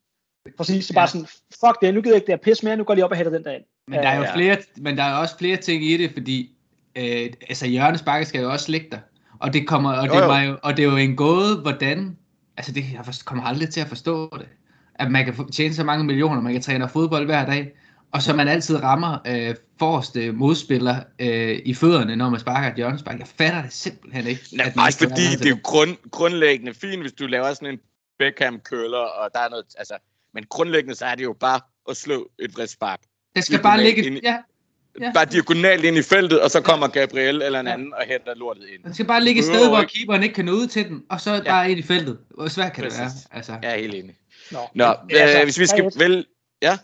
Præcis, 0.56 0.84
så 0.86 0.94
bare 0.94 1.08
sådan, 1.08 1.26
fuck 1.60 1.80
det, 1.80 1.94
nu 1.94 2.00
gider 2.00 2.14
jeg 2.14 2.16
ikke 2.16 2.26
det 2.26 2.32
her 2.32 2.52
pis 2.54 2.62
mere, 2.62 2.76
nu 2.76 2.84
går 2.84 2.94
de 2.94 3.02
op 3.02 3.10
og 3.10 3.16
hætter 3.16 3.32
den 3.32 3.44
der 3.44 3.52
ind. 3.52 3.64
Men 3.88 3.98
der 3.98 4.08
er 4.08 4.16
jo 4.16 4.22
Ja. 4.22 4.34
flere, 4.34 4.56
men 4.76 4.96
der 4.96 5.02
er 5.02 5.14
også 5.14 5.38
flere 5.38 5.56
ting 5.56 5.84
i 5.84 5.96
det, 5.96 6.10
fordi 6.12 6.56
øh, 6.96 7.32
altså 7.48 7.66
Jørgens 7.66 8.02
Bakke 8.02 8.26
skal 8.26 8.40
jo 8.40 8.50
også 8.52 8.70
ligge 8.70 8.88
der. 8.90 8.98
Og 9.38 9.52
det 9.52 9.66
kommer, 9.68 9.92
og 9.92 10.08
det, 10.08 10.14
Jo, 10.14 10.20
jo. 10.20 10.26
var 10.26 10.40
jo, 10.42 10.58
og 10.62 10.76
det 10.76 10.84
er 10.84 10.90
jo 10.90 10.96
en 10.96 11.16
gåde, 11.16 11.56
hvordan, 11.60 12.18
altså 12.56 12.72
det, 12.72 12.84
jeg 12.92 13.04
kommer 13.24 13.44
aldrig 13.44 13.68
til 13.68 13.80
at 13.80 13.88
forstå 13.88 14.36
det, 14.38 14.48
at 14.94 15.10
man 15.10 15.24
kan 15.24 15.34
få- 15.34 15.50
tjene 15.50 15.74
så 15.74 15.84
mange 15.84 16.04
millioner, 16.04 16.40
man 16.40 16.52
kan 16.52 16.62
træne 16.62 16.88
fodbold 16.88 17.24
hver 17.26 17.46
dag, 17.46 17.72
og 18.14 18.22
så 18.22 18.32
man 18.32 18.48
altid 18.48 18.82
rammer 18.82 19.18
øh, 19.26 19.54
forreste 19.78 20.32
modspiller 20.32 20.96
øh, 21.18 21.58
i 21.64 21.74
fødderne, 21.74 22.16
når 22.16 22.30
man 22.30 22.40
sparker 22.40 22.68
et 22.70 22.74
hjørnespark. 22.76 23.18
Jeg 23.18 23.26
fatter 23.38 23.62
det 23.62 23.72
simpelthen 23.72 24.26
ikke. 24.26 24.42
Nej, 24.52 24.66
at 24.66 24.76
man 24.76 24.84
også 24.86 25.04
ikke 25.04 25.14
kan 25.14 25.22
fordi 25.24 25.36
det 25.36 25.46
er 25.46 25.50
jo 25.50 25.58
grund, 25.62 26.10
grundlæggende 26.10 26.74
fint, 26.74 27.00
hvis 27.02 27.12
du 27.12 27.26
laver 27.26 27.54
sådan 27.54 27.68
en 27.68 27.78
Beckham 28.18 28.60
køler, 28.60 28.98
og 28.98 29.30
der 29.34 29.40
er 29.40 29.48
noget, 29.48 29.64
altså, 29.78 29.94
men 30.34 30.44
grundlæggende 30.50 30.94
så 30.94 31.04
er 31.04 31.14
det 31.14 31.24
jo 31.24 31.32
bare 31.40 31.60
at 31.90 31.96
slå 31.96 32.28
et 32.38 32.54
bredt 32.54 32.70
spark. 32.70 33.00
Det 33.36 33.44
skal 33.44 33.62
bare 33.62 33.82
ligge, 33.82 34.04
ind 34.04 34.16
i- 34.16 34.20
ja, 34.22 34.36
Ja. 35.00 35.10
Bare 35.14 35.24
diagonalt 35.24 35.84
ind 35.84 35.96
i 35.96 36.02
feltet, 36.02 36.40
og 36.40 36.50
så 36.50 36.60
kommer 36.60 36.86
Gabriel 36.88 37.42
eller 37.42 37.60
en 37.60 37.66
anden 37.66 37.94
og 37.94 38.02
henter 38.08 38.34
lortet 38.34 38.64
ind. 38.74 38.84
det 38.84 38.94
skal 38.94 39.06
bare 39.06 39.24
ligge 39.24 39.38
et 39.38 39.44
sted, 39.44 39.68
hvor 39.68 39.82
keeperen 39.82 40.22
ikke 40.22 40.34
kan 40.34 40.44
nå 40.44 40.52
ud 40.52 40.66
til 40.66 40.88
den, 40.88 41.02
og 41.10 41.20
så 41.20 41.32
Ja. 41.34 41.40
bare 41.42 41.70
ind 41.70 41.78
i 41.78 41.82
feltet. 41.82 42.18
Hvor 42.36 42.48
svært 42.48 42.72
kan 42.72 42.84
det 42.84 42.92
Præcis. 42.92 43.00
være? 43.30 43.36
Altså. 43.36 43.52
Jeg 43.62 43.72
er 43.72 43.76
helt 43.78 43.94
enig. 43.94 44.14
Nå, 44.50 44.58
Nå, 44.74 44.94
men 45.08 45.16
altså, 45.16 45.38
øh, 45.38 45.44
hvis 45.44 45.58
vi 45.58 45.66
skal 45.66 45.84
3-1. 45.84 45.98
vælge... 45.98 46.24
Ja, 46.62 46.78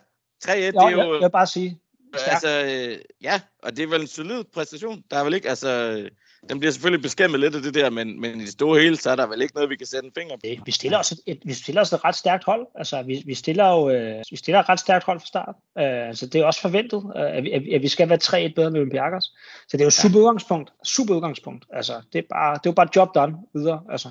3-1, 0.44 0.50
det 0.50 0.74
Jo, 0.74 0.80
er 0.80 0.88
jeg, 0.88 0.98
jo... 0.98 1.12
jeg 1.14 1.20
vil 1.22 1.30
bare 1.30 1.46
sige, 1.46 1.78
stærkt. 2.16 2.44
Altså, 2.44 2.64
øh, 2.90 2.98
ja, 3.22 3.40
og 3.62 3.76
det 3.76 3.82
er 3.82 3.86
vel 3.86 4.00
en 4.00 4.06
solid 4.06 4.44
præstation. 4.54 5.02
Der 5.10 5.16
er 5.18 5.24
vel 5.24 5.34
ikke, 5.34 5.48
altså... 5.48 5.68
øh, 5.70 6.10
Den 6.48 6.58
bliver 6.60 6.72
selvfølgelig 6.72 7.02
beskæmmet 7.02 7.40
lidt 7.40 7.54
af 7.54 7.62
det 7.62 7.74
der, 7.74 7.90
men, 7.90 8.20
men 8.20 8.40
i 8.40 8.44
det 8.44 8.52
store 8.52 8.80
hele, 8.80 8.96
så 8.96 9.10
er 9.10 9.16
der 9.16 9.26
vel 9.26 9.42
ikke 9.42 9.54
noget, 9.54 9.70
vi 9.70 9.76
kan 9.76 9.86
sætte 9.86 10.06
en 10.06 10.12
finger 10.18 10.34
på. 10.36 10.40
Det- 10.44 10.60
vi 10.66 10.72
stiller 10.72 10.98
os 10.98 11.12
et, 11.12 11.18
et, 11.26 11.38
vi 11.44 11.52
stiller 11.52 11.80
os 11.80 11.92
et 11.92 12.04
ret 12.04 12.14
stærkt 12.16 12.44
hold. 12.44 12.66
Altså, 12.74 13.02
vi, 13.02 13.22
vi 13.26 13.34
stiller 13.34 13.68
jo 13.68 13.90
øh, 13.90 14.22
vi 14.30 14.36
stiller 14.36 14.60
et 14.60 14.68
ret 14.68 14.80
stærkt 14.80 15.04
hold 15.04 15.20
fra 15.20 15.26
start. 15.26 15.54
Øh, 15.78 16.08
altså, 16.08 16.26
det 16.26 16.40
er 16.40 16.44
også 16.44 16.60
forventet, 16.60 17.12
øh, 17.16 17.22
at, 17.36 17.42
vi, 17.44 17.50
at, 17.74 17.82
vi- 17.82 17.88
skal 17.88 18.08
være 18.08 18.18
3-1 18.48 18.52
bedre 18.54 18.68
end 18.68 18.76
Olympiakos. 18.76 19.24
Så 19.68 19.76
det 19.76 19.80
er 19.80 19.84
jo 19.84 19.90
super 19.90 20.18
udgangspunkt. 20.18 20.70
Super 20.84 21.14
udgangspunkt. 21.14 21.64
Altså, 21.72 22.02
det 22.12 22.18
er 22.18 22.22
bare, 22.30 22.54
det 22.54 22.66
er 22.66 22.70
jo 22.70 22.72
bare 22.72 22.88
job 22.96 23.14
done 23.14 23.36
videre. 23.54 23.82
Altså, 23.90 24.10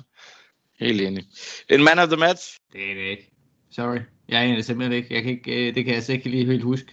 Helt 0.80 1.00
enig. 1.00 1.24
En 1.68 1.84
man 1.84 1.98
of 1.98 2.08
the 2.08 2.16
match? 2.16 2.58
Det 2.72 2.90
er 2.90 2.94
det 2.94 3.10
ikke. 3.10 3.32
Sorry. 3.72 3.98
Jeg 4.30 4.50
er 4.50 4.54
det 4.54 4.64
simpelthen 4.64 4.96
ikke. 4.96 5.14
Jeg 5.14 5.22
kan 5.22 5.32
ikke 5.32 5.68
øh, 5.68 5.74
det 5.74 5.84
kan 5.84 5.86
jeg 5.86 5.94
altså 5.94 6.12
ikke 6.12 6.28
lige 6.28 6.46
helt 6.46 6.62
huske. 6.62 6.92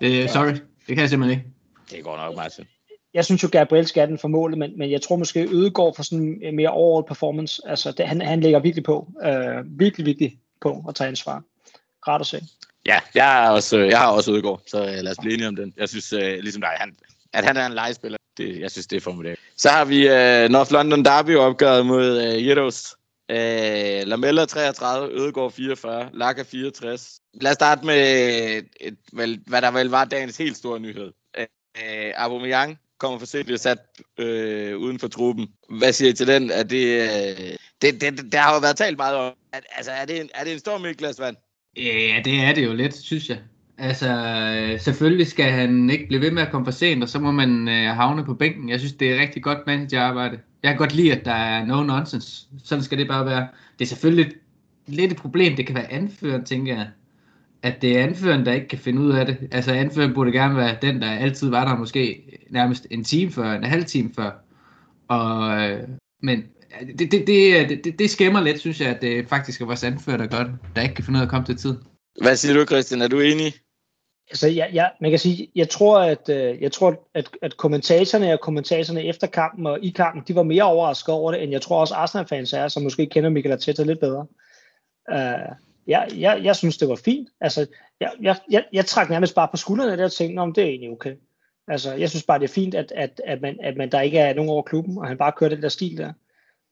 Det, 0.00 0.30
sorry. 0.30 0.52
Det 0.52 0.62
kan 0.86 0.98
jeg 0.98 1.08
simpelthen 1.08 1.38
ikke. 1.38 1.50
Det 1.90 2.04
går 2.04 2.16
nok, 2.16 2.36
Martin. 2.36 2.64
jeg 3.14 3.24
synes 3.24 3.42
jo, 3.42 3.48
Gabriel 3.52 3.86
skal 3.86 4.00
have 4.00 4.10
den 4.10 4.18
for 4.18 4.28
målet, 4.28 4.58
men, 4.58 4.78
men 4.78 4.90
jeg 4.90 5.02
tror 5.02 5.16
måske 5.16 5.48
Ødegaard 5.52 5.96
for 5.96 6.02
sådan 6.02 6.38
en 6.42 6.56
mere 6.56 6.68
overall 6.68 7.06
performance. 7.08 7.62
Altså, 7.66 7.92
det, 7.92 8.08
han, 8.08 8.20
han 8.20 8.40
lægger 8.40 8.58
virkelig 8.58 8.84
på. 8.84 9.08
Øh, 9.24 9.78
virkelig, 9.78 10.06
virkelig 10.06 10.38
på 10.60 10.84
at 10.88 10.94
tage 10.94 11.08
ansvar. 11.08 11.42
Rart 12.08 12.20
at 12.20 12.26
se. 12.26 12.40
Ja, 12.86 13.00
jeg, 13.14 13.46
er 13.46 13.50
også, 13.50 13.78
jeg 13.78 13.98
har 13.98 14.10
også 14.12 14.32
Ødegaard, 14.32 14.60
så 14.66 14.82
øh, 14.82 14.98
lad 15.02 15.10
os 15.10 15.18
blive 15.20 15.34
enige 15.34 15.48
om 15.48 15.56
den. 15.56 15.74
Jeg 15.76 15.88
synes, 15.88 16.12
øh, 16.12 16.38
ligesom 16.38 16.60
dig, 16.62 16.70
han, 16.76 16.96
at 17.32 17.44
han 17.44 17.56
er 17.56 17.66
en 17.66 17.72
legespiller, 17.72 18.18
det, 18.36 18.60
jeg 18.60 18.70
synes, 18.70 18.86
det 18.86 18.96
er 18.96 19.00
formidabelt. 19.00 19.40
Så 19.56 19.68
har 19.68 19.84
vi 19.84 20.08
øh, 20.08 20.48
North 20.50 20.72
London 20.72 21.04
Derby 21.04 21.36
opgøret 21.36 21.86
mod 21.86 22.22
øh, 22.22 22.46
Jeros. 22.46 22.96
Øh, 23.30 24.06
Lamella 24.06 24.44
33, 24.44 25.12
Ødegaard 25.12 25.52
44, 25.52 26.10
Laka 26.12 26.42
64. 26.42 27.20
Lad 27.34 27.50
os 27.50 27.54
starte 27.54 27.86
med, 27.86 27.96
et, 28.58 28.68
et, 28.80 28.96
vel, 29.12 29.40
hvad 29.46 29.62
der 29.62 29.70
vel 29.70 29.88
var 29.88 30.04
dagens 30.04 30.36
helt 30.36 30.56
store 30.56 30.80
nyhed. 30.80 31.12
Øh, 31.38 32.12
Aubameyang 32.16 32.78
kommer 32.98 33.18
for 33.18 33.26
sent, 33.26 33.60
sat 33.60 33.78
øh, 34.18 34.78
uden 34.78 34.98
for 34.98 35.08
truppen. 35.08 35.48
Hvad 35.68 35.92
siger 35.92 36.10
I 36.10 36.12
til 36.12 36.26
den? 36.26 36.50
Er 36.50 36.62
det, 36.62 36.86
øh, 37.02 37.56
det, 37.82 38.00
det, 38.00 38.32
der 38.32 38.38
har 38.38 38.54
jo 38.54 38.60
været 38.60 38.76
talt 38.76 38.96
meget 38.96 39.16
om. 39.16 39.34
At, 39.52 39.64
altså, 39.76 39.92
er 39.92 40.04
det, 40.04 40.20
en, 40.20 40.30
er 40.34 40.44
det 40.44 40.52
en 40.52 40.58
stor 40.58 40.78
i 40.78 41.18
vand? 41.18 41.36
Ja, 41.76 42.20
det 42.24 42.40
er 42.40 42.54
det 42.54 42.64
jo 42.64 42.74
lidt, 42.74 42.94
synes 42.94 43.28
jeg. 43.28 43.38
Altså, 43.78 44.08
øh, 44.08 44.80
selvfølgelig 44.80 45.26
skal 45.26 45.50
han 45.50 45.90
ikke 45.90 46.06
blive 46.08 46.20
ved 46.20 46.30
med 46.30 46.42
at 46.42 46.50
komme 46.50 46.64
for 46.64 46.72
sent, 46.72 47.02
og 47.02 47.08
så 47.08 47.18
må 47.18 47.30
man 47.32 47.68
øh, 47.68 47.86
havne 47.86 48.24
på 48.24 48.34
bænken. 48.34 48.68
Jeg 48.68 48.78
synes, 48.78 48.92
det 48.92 49.12
er 49.12 49.20
rigtig 49.20 49.42
godt 49.42 49.58
managerarbejde. 49.66 50.38
Jeg 50.62 50.70
kan 50.70 50.78
godt 50.78 50.94
lide, 50.94 51.12
at 51.12 51.24
der 51.24 51.32
er 51.32 51.64
no 51.64 51.82
nonsense. 51.82 52.46
Sådan 52.64 52.84
skal 52.84 52.98
det 52.98 53.08
bare 53.08 53.26
være. 53.26 53.48
Det 53.78 53.84
er 53.84 53.88
selvfølgelig 53.88 54.32
lidt 54.86 55.12
et 55.12 55.18
problem. 55.18 55.56
Det 55.56 55.66
kan 55.66 55.74
være 55.74 55.92
anføreren, 55.92 56.44
tænker 56.44 56.74
jeg. 56.74 56.88
At 57.62 57.82
det 57.82 57.98
er 57.98 58.02
anføreren, 58.02 58.46
der 58.46 58.52
ikke 58.52 58.68
kan 58.68 58.78
finde 58.78 59.02
ud 59.02 59.10
af 59.10 59.26
det. 59.26 59.36
Altså, 59.52 59.72
anføreren 59.72 60.14
burde 60.14 60.32
gerne 60.32 60.56
være 60.56 60.76
den, 60.82 61.02
der 61.02 61.10
altid 61.10 61.50
var 61.50 61.64
der 61.64 61.78
måske 61.78 62.22
nærmest 62.50 62.86
en 62.90 63.04
time 63.04 63.30
før, 63.30 63.52
en 63.52 63.64
halv 63.64 63.84
time 63.84 64.10
før. 64.16 64.30
Og, 65.08 65.62
øh, 65.62 65.88
men 66.22 66.44
det, 66.98 67.12
det, 67.12 67.26
det, 67.26 67.60
øh, 67.60 67.68
det, 67.84 67.98
det 67.98 68.10
skæmmer 68.10 68.40
lidt, 68.40 68.60
synes 68.60 68.80
jeg, 68.80 68.88
at 68.88 69.02
det 69.02 69.28
faktisk 69.28 69.60
er 69.60 69.66
vores 69.66 69.84
anfører, 69.84 70.16
der 70.16 70.26
gør 70.26 70.42
det. 70.44 70.52
Der 70.76 70.82
ikke 70.82 70.94
kan 70.94 71.04
finde 71.04 71.16
ud 71.16 71.20
af 71.20 71.26
at 71.26 71.30
komme 71.30 71.46
til 71.46 71.56
tid. 71.56 71.76
Hvad 72.22 72.36
siger 72.36 72.54
du, 72.54 72.64
Christian? 72.64 73.02
Er 73.02 73.08
du 73.08 73.20
enig? 73.20 73.54
Altså, 74.30 74.48
jeg, 74.48 74.70
jeg, 74.72 74.92
man 75.00 75.10
kan 75.10 75.18
sige, 75.18 75.48
jeg 75.54 75.68
tror, 75.68 75.98
at, 75.98 76.28
øh, 76.28 76.62
jeg 76.62 76.72
tror 76.72 77.08
at, 77.14 77.30
at 77.42 77.56
kommentatorerne 77.56 78.32
og 78.32 78.40
kommentatorerne 78.40 79.04
efter 79.04 79.26
kampen 79.26 79.66
og 79.66 79.78
i 79.82 79.90
kampen, 79.90 80.22
de 80.28 80.34
var 80.34 80.42
mere 80.42 80.62
overrasket 80.62 81.14
over 81.14 81.32
det, 81.32 81.42
end 81.42 81.52
jeg 81.52 81.62
tror 81.62 81.80
også 81.80 81.94
Arsenal-fans 81.94 82.52
er, 82.52 82.68
som 82.68 82.82
måske 82.82 83.06
kender 83.06 83.30
Michael 83.30 83.52
Arteta 83.52 83.82
lidt 83.82 84.00
bedre. 84.00 84.26
Uh, 85.12 85.54
jeg, 85.86 86.08
jeg, 86.16 86.40
jeg 86.42 86.56
synes, 86.56 86.76
det 86.76 86.88
var 86.88 87.00
fint. 87.04 87.28
Altså, 87.40 87.66
jeg, 88.00 88.10
jeg, 88.20 88.36
jeg, 88.50 88.64
jeg 88.72 88.86
trak 88.86 89.10
nærmest 89.10 89.34
bare 89.34 89.48
på 89.50 89.56
skuldrene 89.56 89.96
der 89.96 90.04
og 90.04 90.12
tænkte, 90.12 90.40
om 90.40 90.52
det 90.52 90.64
er 90.64 90.68
egentlig 90.68 90.90
okay. 90.90 91.14
Altså, 91.68 91.94
jeg 91.94 92.10
synes 92.10 92.24
bare, 92.24 92.38
det 92.38 92.50
er 92.50 92.54
fint, 92.54 92.74
at, 92.74 92.92
at, 92.96 93.20
at, 93.26 93.40
man, 93.40 93.58
at 93.62 93.76
man, 93.76 93.90
der 93.90 94.00
ikke 94.00 94.18
er 94.18 94.34
nogen 94.34 94.50
over 94.50 94.62
klubben, 94.62 94.98
og 94.98 95.08
han 95.08 95.18
bare 95.18 95.32
kører 95.32 95.50
den 95.50 95.62
der 95.62 95.68
stil 95.68 95.96
der, 95.96 96.12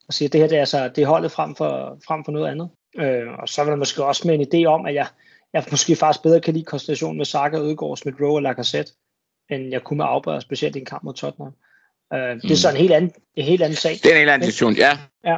og 0.08 0.14
siger, 0.14 0.28
at 0.28 0.32
det 0.32 0.40
her 0.40 0.48
det 0.48 0.56
er, 0.56 0.60
altså, 0.60 0.88
det 0.88 1.02
er 1.02 1.06
holdet 1.06 1.32
frem 1.32 1.54
for, 1.54 1.98
frem 2.06 2.24
for 2.24 2.32
noget 2.32 2.50
andet. 2.50 2.68
Uh, 2.98 3.38
og 3.38 3.48
så 3.48 3.62
var 3.62 3.70
der 3.70 3.76
måske 3.76 4.04
også 4.04 4.28
med 4.28 4.34
en 4.34 4.46
idé 4.54 4.66
om, 4.66 4.86
at 4.86 4.94
jeg, 4.94 5.06
jeg 5.52 5.64
måske 5.70 5.96
faktisk 5.96 6.22
bedre 6.22 6.40
kan 6.40 6.54
lide 6.54 6.64
konstellationen 6.64 7.16
med 7.16 7.24
Saka, 7.24 7.56
Ødegaard, 7.58 7.96
Smith 7.96 8.20
Rowe 8.22 8.34
og 8.38 8.42
Lacazette, 8.42 8.92
end 9.50 9.70
jeg 9.70 9.80
kunne 9.84 9.96
med 9.96 10.04
Auber, 10.04 10.40
specielt 10.40 10.76
i 10.76 10.78
en 10.78 10.84
kamp 10.84 11.02
mod 11.04 11.14
Tottenham. 11.14 11.52
Uh, 12.14 12.18
det 12.18 12.24
er 12.44 12.48
Mm. 12.48 12.54
så 12.56 12.70
en 12.70 12.76
helt 12.76 12.92
anden, 12.92 13.12
en 13.34 13.44
helt 13.44 13.62
anden 13.62 13.76
sag. 13.76 13.92
Det 14.02 14.06
er 14.06 14.14
en 14.14 14.20
eller 14.20 14.32
anden 14.34 14.46
diskussion, 14.46 14.74
ja. 14.74 14.98
Men 15.24 15.34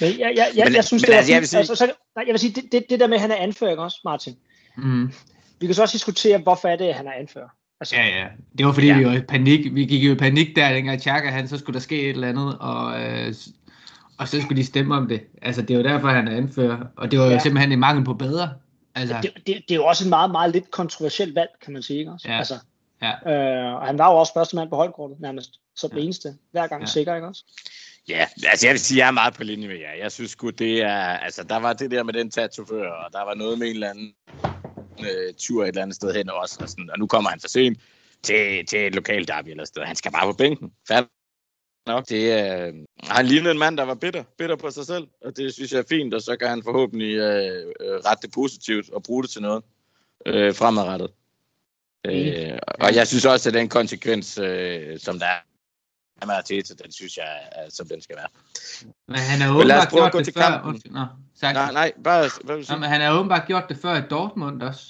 jeg, 0.00 0.18
jeg, 0.20 0.48
jeg, 0.56 0.64
Men- 0.64 0.74
jeg 0.74 0.84
synes, 0.84 1.02
men 1.02 1.06
det 1.06 1.12
var 1.12 1.16
altså, 1.16 1.32
jeg 1.32 1.36
fint. 1.36 1.40
vil 1.42 1.48
sige- 1.48 1.58
altså, 1.58 1.74
så, 1.74 1.86
nej, 2.16 2.24
jeg 2.26 2.32
vil 2.32 2.38
sige, 2.40 2.52
det, 2.52 2.64
det, 2.72 2.84
det 2.90 3.00
der 3.00 3.06
med, 3.06 3.14
at 3.14 3.20
han 3.20 3.30
er 3.30 3.36
anfører, 3.36 3.70
ikke 3.70 3.82
også, 3.82 4.00
Martin? 4.04 4.34
Mm. 4.76 5.12
Vi 5.60 5.66
kan 5.66 5.74
så 5.74 5.82
også 5.82 5.92
diskutere, 5.92 6.38
hvorfor 6.38 6.68
er 6.68 6.76
det, 6.76 6.84
at 6.84 6.94
han 6.94 7.06
er 7.06 7.12
anfører. 7.12 7.48
Altså, 7.80 7.96
Ja, 7.96 8.06
ja. 8.06 8.26
Det 8.58 8.66
var 8.66 8.72
fordi, 8.72 8.86
Ja. 8.86 8.92
ja. 8.92 8.98
vi 8.98 9.04
var 9.04 9.12
i 9.12 9.20
panik. 9.20 9.74
Vi 9.74 9.84
gik 9.84 10.02
jo 10.08 10.12
i 10.12 10.14
panik 10.16 10.56
der, 10.56 10.72
dengang 10.72 11.00
Chaka, 11.00 11.28
han, 11.28 11.48
så 11.48 11.58
skulle 11.58 11.74
der 11.74 11.80
ske 11.80 12.00
et 12.02 12.08
eller 12.10 12.28
andet, 12.28 12.58
og, 12.60 13.00
øh, 13.02 13.34
og 14.18 14.28
så 14.28 14.40
skulle 14.42 14.62
de 14.62 14.66
stemme 14.66 14.94
om 14.94 15.08
det. 15.08 15.20
Altså, 15.42 15.62
det 15.62 15.70
er 15.70 15.78
jo 15.78 15.84
derfor, 15.84 16.08
han 16.08 16.28
er 16.28 16.36
anfører. 16.36 16.78
Og 16.96 17.10
det 17.10 17.18
var 17.18 17.24
jo 17.24 17.30
Ja. 17.30 17.38
simpelthen 17.38 17.72
en 17.72 17.78
mangel 17.80 18.04
på 18.04 18.14
bedre. 18.14 18.50
Altså, 19.00 19.18
det, 19.22 19.32
det, 19.34 19.46
det 19.46 19.70
er 19.70 19.74
jo 19.74 19.86
også 19.86 20.04
et 20.04 20.08
meget, 20.08 20.30
meget 20.30 20.52
lidt 20.52 20.70
kontroversielt 20.70 21.34
valg, 21.34 21.50
kan 21.64 21.72
man 21.72 21.82
sige. 21.82 21.98
Ikke 21.98 22.10
også? 22.12 22.28
Ja. 22.28 22.38
Altså, 22.38 22.58
Ja. 23.02 23.12
øh, 23.32 23.74
og 23.74 23.86
han 23.86 23.98
var 23.98 24.12
jo 24.12 24.18
også 24.18 24.32
første 24.36 24.56
mand 24.56 24.68
på 24.70 24.76
holdkortet, 24.76 25.20
nærmest. 25.20 25.50
Så 25.76 25.88
det 25.88 25.96
Ja. 25.96 26.00
eneste. 26.00 26.34
Hver 26.52 26.66
gang 26.66 26.82
Ja. 26.82 26.86
sikker, 26.86 27.14
ikke 27.14 27.26
også? 27.26 27.44
Ja, 28.08 28.26
altså 28.46 28.66
jeg 28.66 28.72
vil 28.72 28.80
sige, 28.80 28.98
jeg 28.98 29.06
er 29.06 29.10
meget 29.10 29.34
på 29.34 29.44
linje 29.44 29.68
med 29.68 29.76
jer. 29.76 29.92
Jeg 30.02 30.12
synes 30.12 30.30
sgu, 30.30 30.50
det 30.50 30.82
er... 30.82 30.98
Altså, 30.98 31.42
der 31.44 31.56
var 31.56 31.72
det 31.72 31.90
der 31.90 32.02
med 32.02 32.12
den 32.14 32.30
tatovør, 32.30 32.90
og 32.90 33.12
der 33.12 33.24
var 33.24 33.34
noget 33.34 33.58
med 33.58 33.66
en 33.66 33.74
eller 33.74 33.90
anden 33.90 34.14
øh, 35.00 35.34
tur 35.38 35.62
et 35.62 35.68
eller 35.68 35.82
andet 35.82 35.96
sted 35.96 36.14
hen 36.14 36.30
også. 36.30 36.58
Og, 36.62 36.68
sådan, 36.68 36.90
og 36.90 36.98
nu 36.98 37.06
kommer 37.06 37.30
han 37.30 37.40
for 37.40 37.48
sent 37.48 37.78
til, 38.22 38.66
til 38.66 38.86
et 38.86 38.94
lokalt 38.94 39.28
derby 39.28 39.48
eller 39.48 39.64
sted. 39.64 39.82
Han 39.82 39.96
skal 39.96 40.12
bare 40.12 40.32
på 40.32 40.36
bænken. 40.36 40.72
Færdig 40.88 41.08
nok. 41.88 42.08
Det, 42.08 42.22
øh, 42.68 42.74
han 43.02 43.26
lignede 43.26 43.50
en 43.52 43.58
mand, 43.58 43.76
der 43.76 43.82
var 43.84 43.94
bitter, 43.94 44.22
bitter 44.38 44.56
på 44.56 44.70
sig 44.70 44.86
selv, 44.86 45.06
og 45.24 45.36
det 45.36 45.54
synes 45.54 45.72
jeg 45.72 45.78
er 45.78 45.84
fint, 45.88 46.14
og 46.14 46.22
så 46.22 46.36
kan 46.36 46.48
han 46.48 46.62
forhåbentlig 46.62 47.14
øh, 47.14 47.66
øh, 47.80 47.90
rette 48.06 48.22
det 48.26 48.34
positivt 48.34 48.90
og 48.90 49.02
bruge 49.02 49.22
det 49.22 49.30
til 49.30 49.42
noget 49.42 49.62
øh, 50.26 50.54
fremadrettet. 50.54 51.10
Øh, 52.06 52.58
og 52.68 52.94
jeg 52.94 53.06
synes 53.06 53.24
også, 53.24 53.48
at 53.48 53.54
den 53.54 53.68
konsekvens, 53.68 54.38
øh, 54.38 54.98
som 54.98 55.18
der 55.18 55.26
er 56.22 56.26
med 56.26 56.34
Arteta, 56.34 56.74
den 56.84 56.92
synes 56.92 57.16
jeg, 57.16 57.24
er, 57.52 57.70
som 57.70 57.88
den 57.88 58.00
skal 58.00 58.16
være. 58.16 58.28
men 59.08 59.18
han 59.18 59.40
har 59.40 59.54
åbenbart 59.56 59.88
gjort 59.90 60.12
det 60.26 60.34
før. 60.34 60.62
Undskyld, 60.64 60.92
Nå, 60.92 61.04
sagt. 61.40 61.54
Nej, 61.54 61.72
nej, 61.72 61.92
bare... 62.04 62.20
Hvad 62.44 62.54
vil 62.54 62.54
du 62.54 62.58
Nå, 62.58 62.62
sige? 62.64 62.78
men 62.80 62.88
han 62.88 63.00
har 63.00 63.18
åbenbart 63.18 63.46
gjort 63.46 63.64
det 63.68 63.78
før 63.82 63.96
i 63.96 64.02
Dortmund 64.10 64.62
også. 64.62 64.82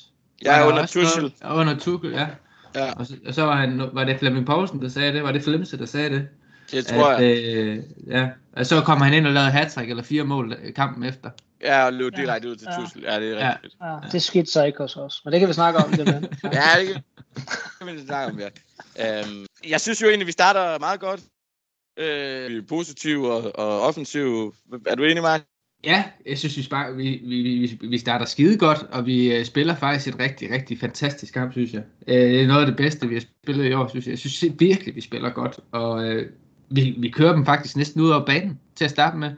Er 0.46 0.56
der 0.58 0.62
under 0.62 0.74
noget- 0.74 0.90
Tuchel. 0.90 1.34
Ja, 1.42 1.54
Under 1.54 1.78
Tuchel, 1.78 2.12
ja. 2.12 2.26
Ja, 2.74 2.92
Og 2.92 3.06
så, 3.06 3.14
og 3.26 3.34
så 3.34 3.42
var, 3.42 3.56
han, 3.56 3.90
var 3.92 4.04
det 4.04 4.18
Flemming 4.18 4.46
Poulsen, 4.46 4.82
der 4.82 4.88
sagde 4.88 5.12
det. 5.12 5.22
Var 5.22 5.32
det 5.32 5.42
Flemse, 5.44 5.78
der 5.78 5.86
sagde 5.86 6.10
det? 6.10 6.28
Det 6.70 6.86
tror 6.86 7.06
at, 7.08 7.22
jeg. 7.24 7.54
Øh, 7.56 7.78
ja. 8.06 8.28
Og 8.52 8.66
så 8.66 8.80
kom 8.80 9.00
han 9.00 9.14
ind 9.14 9.26
og 9.26 9.32
lavede 9.32 9.50
hat 9.50 9.76
eller 9.78 10.02
fire 10.02 10.24
mål 10.24 10.56
øh, 10.62 10.74
kampen 10.74 11.04
efter. 11.04 11.30
Ja, 11.62 11.86
og 11.86 11.92
løb 11.92 12.16
direkte 12.16 12.48
ud 12.48 12.56
til 12.56 12.68
Ja. 12.70 12.80
Tuchel. 12.84 13.02
Ja, 13.02 13.20
det 13.20 13.28
er 13.32 13.46
Ja. 13.46 13.52
rigtigt. 13.52 13.74
Ja, 13.82 13.96
det 14.12 14.22
skete 14.22 14.46
så 14.46 14.64
ikke 14.64 14.78
hos 14.78 14.96
os. 14.96 15.20
Men 15.24 15.32
det 15.32 15.40
kan 15.40 15.48
vi 15.48 15.54
snakke 15.54 15.78
om. 15.78 15.90
Det 15.90 16.04
med. 16.06 16.14
Ja, 16.52 16.80
det 16.80 16.86
kan 16.86 17.02
det 17.34 17.86
kan 17.88 17.96
vi 17.96 18.06
snakke 18.06 18.32
om, 18.32 18.40
ja. 18.40 18.48
Øhm, 19.20 19.46
jeg 19.68 19.80
synes 19.80 20.02
jo 20.02 20.08
egentlig, 20.08 20.26
vi 20.26 20.32
starter 20.32 20.78
meget 20.78 21.00
godt. 21.00 21.20
Øh, 21.98 22.50
vi 22.50 22.56
er 22.56 22.62
positive 22.68 23.32
og, 23.32 23.58
og 23.58 23.80
offensive. 23.80 24.52
Er 24.86 24.94
du 24.94 25.04
enig, 25.04 25.22
Mark? 25.22 25.42
Ja, 25.84 26.04
jeg 26.26 26.38
synes, 26.38 26.56
vi, 26.56 26.62
spar- 26.62 26.90
vi, 26.90 27.20
vi, 27.24 27.42
vi, 27.42 27.86
vi 27.88 27.98
starter 27.98 28.26
skide 28.26 28.58
godt, 28.58 28.82
og 28.92 29.06
vi 29.06 29.36
øh, 29.36 29.44
spiller 29.44 29.76
faktisk 29.76 30.08
et 30.14 30.18
rigtig, 30.20 30.50
rigtig 30.50 30.78
fantastisk 30.80 31.34
kamp, 31.34 31.52
synes 31.52 31.72
jeg. 31.72 31.82
Øh, 32.06 32.14
det 32.14 32.42
er 32.42 32.46
noget 32.46 32.60
af 32.60 32.66
det 32.66 32.76
bedste, 32.76 33.08
vi 33.08 33.14
har 33.14 33.24
spillet 33.42 33.64
i 33.70 33.72
år, 33.72 33.88
synes 33.88 34.06
jeg. 34.06 34.10
Jeg 34.10 34.18
synes 34.18 34.44
virkelig, 34.58 34.94
vi 34.94 35.00
spiller 35.00 35.30
godt, 35.30 35.60
og 35.72 36.04
øh, 36.04 36.30
vi, 36.70 36.94
vi 36.98 37.08
kører 37.08 37.32
dem 37.32 37.44
faktisk 37.44 37.76
næsten 37.76 38.00
ud 38.00 38.10
over 38.10 38.26
banen 38.26 38.58
til 38.76 38.84
at 38.84 38.90
starte 38.90 39.16
med. 39.16 39.30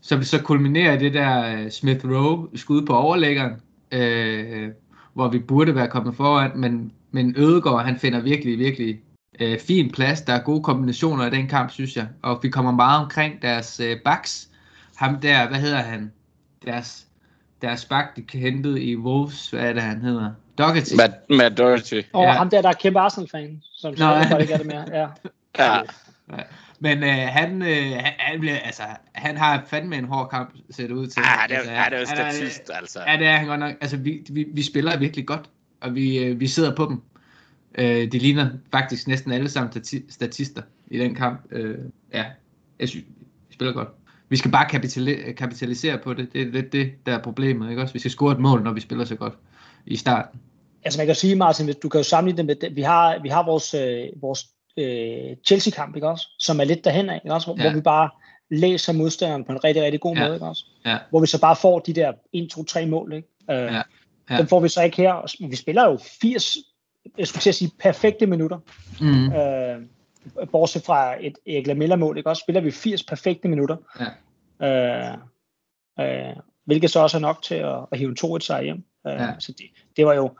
Så 0.00 0.16
vi 0.16 0.24
så 0.24 0.42
kulminerer 0.42 0.98
det 0.98 1.14
der 1.14 1.56
øh, 1.56 1.70
Smith 1.70 2.04
Rowe 2.04 2.48
skud 2.54 2.86
på 2.86 2.96
overlæggeren, 2.96 3.52
øh, 3.92 4.68
hvor 5.14 5.28
vi 5.28 5.38
burde 5.38 5.74
være 5.74 5.88
kommet 5.88 6.16
foran, 6.16 6.50
men, 6.54 6.92
men 7.10 7.34
Ødegaard, 7.38 7.84
han 7.84 7.98
finder 7.98 8.20
virkelig, 8.20 8.58
virkelig 8.58 9.00
øh, 9.40 9.58
fin 9.60 9.90
plads. 9.90 10.20
Der 10.20 10.32
er 10.32 10.42
gode 10.42 10.62
kombinationer 10.62 11.26
i 11.26 11.30
den 11.30 11.48
kamp, 11.48 11.70
synes 11.70 11.96
jeg. 11.96 12.06
Og 12.22 12.38
vi 12.42 12.48
kommer 12.48 12.72
meget 12.72 13.02
omkring 13.02 13.42
deres 13.42 13.80
øh, 13.80 13.96
backs. 14.04 14.48
Ham 14.96 15.20
der, 15.20 15.48
hvad 15.48 15.58
hedder 15.58 15.76
han? 15.82 16.12
Deres, 16.66 17.06
deres 17.62 17.84
back, 17.84 18.16
de 18.32 18.38
hentede 18.38 18.82
i 18.82 18.96
Wolves, 18.96 19.50
hvad 19.50 19.60
er 19.60 19.72
det, 19.72 19.82
han 19.82 20.00
hedder? 20.00 20.30
Doherty. 20.58 20.94
Matt, 20.96 21.14
Matt 21.30 21.58
Doherty. 21.58 22.00
Og 22.12 22.22
Ja. 22.22 22.32
ham 22.32 22.50
der, 22.50 22.62
der 22.62 22.68
er 22.68 22.72
kæmpe 22.72 23.00
Arsenal-fan, 23.00 23.62
som 23.72 23.90
Nå, 23.90 23.96
så 23.96 24.04
ja. 24.04 24.36
ikke 24.36 24.52
er 24.52 24.58
det 24.58 24.66
mere. 24.66 24.84
Ja. 24.92 25.06
Ja. 25.58 25.80
Men 26.80 27.02
øh, 27.02 27.08
han, 27.10 27.62
øh, 27.62 27.92
han, 28.18 28.40
bliver, 28.40 28.58
altså, 28.58 28.82
han 29.12 29.36
har 29.36 29.64
fandme 29.66 29.96
en 29.96 30.04
hård 30.04 30.30
kamp, 30.30 30.54
ser 30.70 30.86
det 30.86 30.94
ud 30.94 31.06
til. 31.06 31.22
Ja, 31.26 31.46
det 31.48 31.70
er, 31.70 31.80
altså, 31.80 32.14
det 32.14 32.18
er 32.18 32.24
jo 32.24 32.24
han 32.24 32.34
statist, 32.34 32.70
altså. 32.74 33.00
Ja, 33.06 33.16
det 33.18 33.26
er 33.26 33.36
han 33.36 33.46
godt 33.46 33.60
nok. 33.60 33.74
Altså, 33.80 33.96
vi, 33.96 34.22
vi, 34.30 34.46
vi 34.52 34.62
spiller 34.62 34.98
virkelig 34.98 35.26
godt, 35.26 35.50
og 35.80 35.94
vi, 35.94 36.18
øh, 36.18 36.40
vi 36.40 36.46
sidder 36.46 36.74
på 36.76 36.86
dem. 36.86 37.00
Øh, 37.78 38.12
de 38.12 38.18
ligner 38.18 38.50
faktisk 38.72 39.08
næsten 39.08 39.32
alle 39.32 39.48
sammen 39.48 39.72
stati- 39.72 40.06
statister 40.12 40.62
i 40.90 40.98
den 40.98 41.14
kamp. 41.14 41.40
Øh, 41.50 41.78
ja, 42.14 42.24
jeg 42.80 42.88
synes, 42.88 43.04
vi 43.48 43.54
spiller 43.54 43.72
godt. 43.74 43.88
Vi 44.28 44.36
skal 44.36 44.50
bare 44.50 44.66
kapitali- 44.66 45.32
kapitalisere 45.32 45.98
på 45.98 46.14
det. 46.14 46.32
Det 46.32 46.42
er 46.42 46.46
lidt 46.46 46.72
det, 46.72 46.92
der 47.06 47.14
er 47.18 47.22
problemet. 47.22 47.70
Ikke? 47.70 47.82
Også, 47.82 47.92
vi 47.92 47.98
skal 47.98 48.10
score 48.10 48.32
et 48.32 48.38
mål, 48.40 48.62
når 48.62 48.72
vi 48.72 48.80
spiller 48.80 49.04
så 49.04 49.14
godt 49.16 49.34
i 49.86 49.96
starten. 49.96 50.40
Altså 50.84 50.98
man 50.98 51.06
kan 51.06 51.14
jo 51.14 51.20
sige, 51.20 51.36
Martin, 51.36 51.64
hvis 51.64 51.76
du 51.76 51.88
kan 51.88 51.98
jo 51.98 52.04
sammenligne 52.04 52.36
det 52.38 52.46
med, 52.46 52.54
det- 52.54 52.76
vi 52.76 52.82
har, 52.82 53.18
vi 53.22 53.28
har 53.28 53.44
vores, 53.44 53.74
øh, 53.74 54.22
vores 54.22 54.46
øh, 54.76 55.36
Chelsea-kamp, 55.46 55.96
ikke 55.96 56.08
også? 56.08 56.28
Som 56.38 56.60
er 56.60 56.64
lidt 56.64 56.84
derhen 56.84 57.10
af, 57.10 57.20
ikke 57.24 57.34
også? 57.34 57.46
Hvor, 57.46 57.56
Ja. 57.62 57.68
hvor 57.70 57.74
vi 57.78 57.80
bare 57.82 58.10
læser 58.50 58.92
modstanderen 58.92 59.44
på 59.44 59.52
en 59.52 59.64
rigtig, 59.64 59.82
rigtig 59.82 60.00
god 60.00 60.16
Ja. 60.16 60.22
måde, 60.24 60.34
ikke 60.34 60.46
også? 60.46 60.64
Ja. 60.86 60.98
Hvor 61.10 61.20
vi 61.20 61.26
så 61.26 61.40
bare 61.40 61.56
får 61.56 61.78
de 61.78 61.92
der 61.92 62.12
1, 62.32 62.50
2, 62.50 62.64
3 62.64 62.86
mål, 62.86 63.12
ikke? 63.12 63.28
Øh, 63.50 63.56
Ja. 63.56 63.82
Ja. 64.30 64.36
Dem 64.38 64.46
får 64.46 64.60
vi 64.60 64.68
så 64.68 64.82
ikke 64.82 64.96
her. 64.96 65.12
Og 65.12 65.28
Vi 65.40 65.56
spiller 65.56 65.84
jo 65.90 65.98
80, 66.20 66.56
jeg 67.18 67.26
skulle 67.26 67.40
til 67.42 67.48
at 67.50 67.54
sige, 67.54 67.70
perfekte 67.80 68.26
minutter. 68.26 68.58
Mm. 69.00 69.32
Øh, 69.32 70.46
bortset 70.52 70.82
fra 70.82 71.14
et 71.26 71.38
Erik 71.46 71.66
Lamella-mål, 71.66 72.16
ikke 72.18 72.30
også? 72.30 72.40
Spiller 72.40 72.60
vi 72.60 72.70
80 72.70 73.02
perfekte 73.02 73.48
minutter. 73.48 73.76
Ja. 74.60 74.66
Øh, 75.10 75.16
øh, 76.00 76.36
hvilket 76.64 76.90
så 76.90 77.00
også 77.00 77.16
er 77.16 77.20
nok 77.20 77.42
til 77.42 77.54
at, 77.54 77.76
at 77.92 77.98
hive 77.98 78.08
en 78.10 78.16
2-1 78.36 78.38
sejr 78.40 78.62
hjem. 78.62 78.84
Øh, 79.06 79.12
Ja. 79.12 79.28
Så 79.38 79.52
det, 79.58 79.66
det 79.96 80.06
var 80.06 80.14
jo 80.14 80.30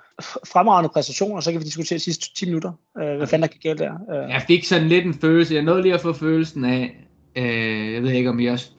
fremragende 0.47 0.89
præstationer, 0.89 1.41
så 1.41 1.53
kan 1.53 1.61
vi 1.61 1.65
diskutere 1.65 1.99
de 1.99 2.03
sidste 2.03 2.35
10 2.35 2.47
minutter. 2.47 2.73
Øh, 2.99 3.17
hvad 3.17 3.27
fanden 3.27 3.43
der 3.49 3.53
gik 3.53 3.63
galt 3.63 3.79
der? 3.79 3.93
Øh, 3.93 4.31
Jeg 4.31 4.43
fik 4.47 4.65
sådan 4.65 4.89
lidt 4.89 5.07
en 5.07 5.15
følelse, 5.15 5.55
jeg 5.55 5.63
nåede 5.63 5.83
lige 5.83 5.95
at 5.95 6.01
få 6.01 6.13
følelsen 6.13 6.65
af, 6.65 6.97
øh, 7.37 7.93
jeg 7.95 8.03
ved 8.03 8.11
ikke 8.11 8.31
om 8.31 8.41
I 8.41 8.47
også, 8.47 8.71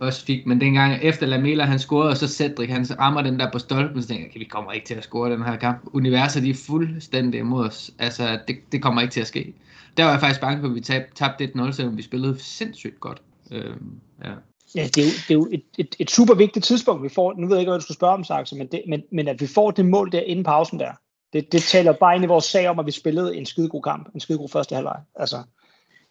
også 0.00 0.24
fik, 0.24 0.46
men 0.46 0.60
dengang 0.60 0.98
efter 1.02 1.26
Lamela 1.26 1.64
han 1.64 1.78
scorede, 1.78 2.10
og 2.10 2.16
så 2.16 2.28
Cedric 2.28 2.70
han 2.70 2.86
rammer 3.00 3.22
den 3.22 3.40
der 3.40 3.50
på 3.50 3.58
stolpen, 3.58 4.02
så 4.02 4.08
tænkte 4.08 4.22
jeg, 4.22 4.30
okay, 4.30 4.38
vi 4.38 4.44
kommer 4.44 4.72
ikke 4.72 4.86
til 4.86 4.94
at 4.94 5.04
score 5.04 5.30
den 5.32 5.42
her 5.44 5.56
kamp. 5.56 5.80
Universet 5.92 6.42
de 6.42 6.50
er 6.50 6.54
fuldstændig 6.66 7.38
imod 7.40 7.66
os. 7.66 7.90
Altså, 7.98 8.38
det, 8.48 8.56
det 8.72 8.82
kommer 8.82 9.00
ikke 9.00 9.12
til 9.12 9.20
at 9.20 9.26
ske. 9.26 9.54
Der 9.96 10.04
var 10.04 10.10
jeg 10.10 10.20
faktisk 10.20 10.40
bange 10.40 10.60
for, 10.60 10.68
at 10.68 10.74
vi 10.74 10.80
tab, 10.80 11.02
tabte 11.14 11.44
1-0, 11.56 11.70
selvom 11.72 11.96
vi 11.96 12.02
spillede 12.02 12.38
sindssygt 12.38 13.00
godt. 13.00 13.22
Øh, 13.50 13.74
ja. 14.24 14.30
Ja, 14.74 14.84
det 14.94 14.98
er 14.98 15.02
jo, 15.02 15.10
det 15.10 15.30
er 15.30 15.34
jo 15.34 15.48
et, 15.52 15.62
et, 15.78 15.94
et 15.98 16.10
super 16.10 16.34
vigtigt 16.34 16.64
tidspunkt, 16.64 17.02
vi 17.02 17.08
får. 17.08 17.34
Nu 17.36 17.46
ved 17.46 17.56
jeg 17.56 17.60
ikke, 17.60 17.70
hvad 17.70 17.78
du 17.78 17.84
skulle 17.84 17.96
spørge 17.96 18.14
om, 18.14 18.24
Saxe, 18.24 18.56
men, 18.56 18.66
det, 18.66 18.82
men, 18.88 19.02
men 19.12 19.28
at 19.28 19.40
vi 19.40 19.46
får 19.46 19.70
det 19.70 19.86
mål 19.86 20.12
der 20.12 20.20
inden 20.20 20.44
pausen 20.44 20.80
der, 20.80 20.92
det, 21.32 21.52
det 21.52 21.62
taler 21.62 21.92
bare 21.92 22.14
ind 22.14 22.24
i 22.24 22.26
vores 22.26 22.44
sag 22.44 22.68
om, 22.68 22.78
at 22.78 22.86
vi 22.86 22.90
spillede 22.90 23.36
en 23.36 23.46
skidegod 23.46 23.82
kamp, 23.82 24.14
en 24.14 24.20
skidegod 24.20 24.48
første 24.48 24.74
halvleg. 24.74 24.96
Altså, 25.16 25.42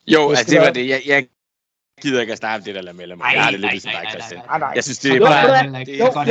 Jo, 0.08 0.30
Det 0.32 0.38
altså 0.38 0.52
det 0.52 0.60
var 0.60 0.66
være- 0.66 0.74
det. 0.74 0.88
Jeg, 0.90 1.02
jeg 1.08 1.28
gider 2.02 2.22
ikke 2.22 2.32
at 2.34 2.38
snakke 2.40 2.56
om 2.56 2.64
det 2.64 2.76
der 2.76 2.82
Lamella. 2.82 3.16
Ej, 3.16 3.32
Jeg 3.34 3.44
har 3.44 3.52
det 3.52 3.60
lidt 3.60 3.68
nej, 3.68 3.72
ligesom 3.72 3.92
dig, 4.02 4.10
Christian. 4.12 4.38
nej, 4.40 4.48
nej, 4.48 4.60
nej. 4.60 4.72
Jeg 4.76 4.84
synes, 4.84 5.00
det 5.00 5.12
er 5.16 5.20
bare... 5.20 5.48
det 5.86 5.88
Jeg 5.88 6.00
er- 6.00 6.14
godt 6.14 6.28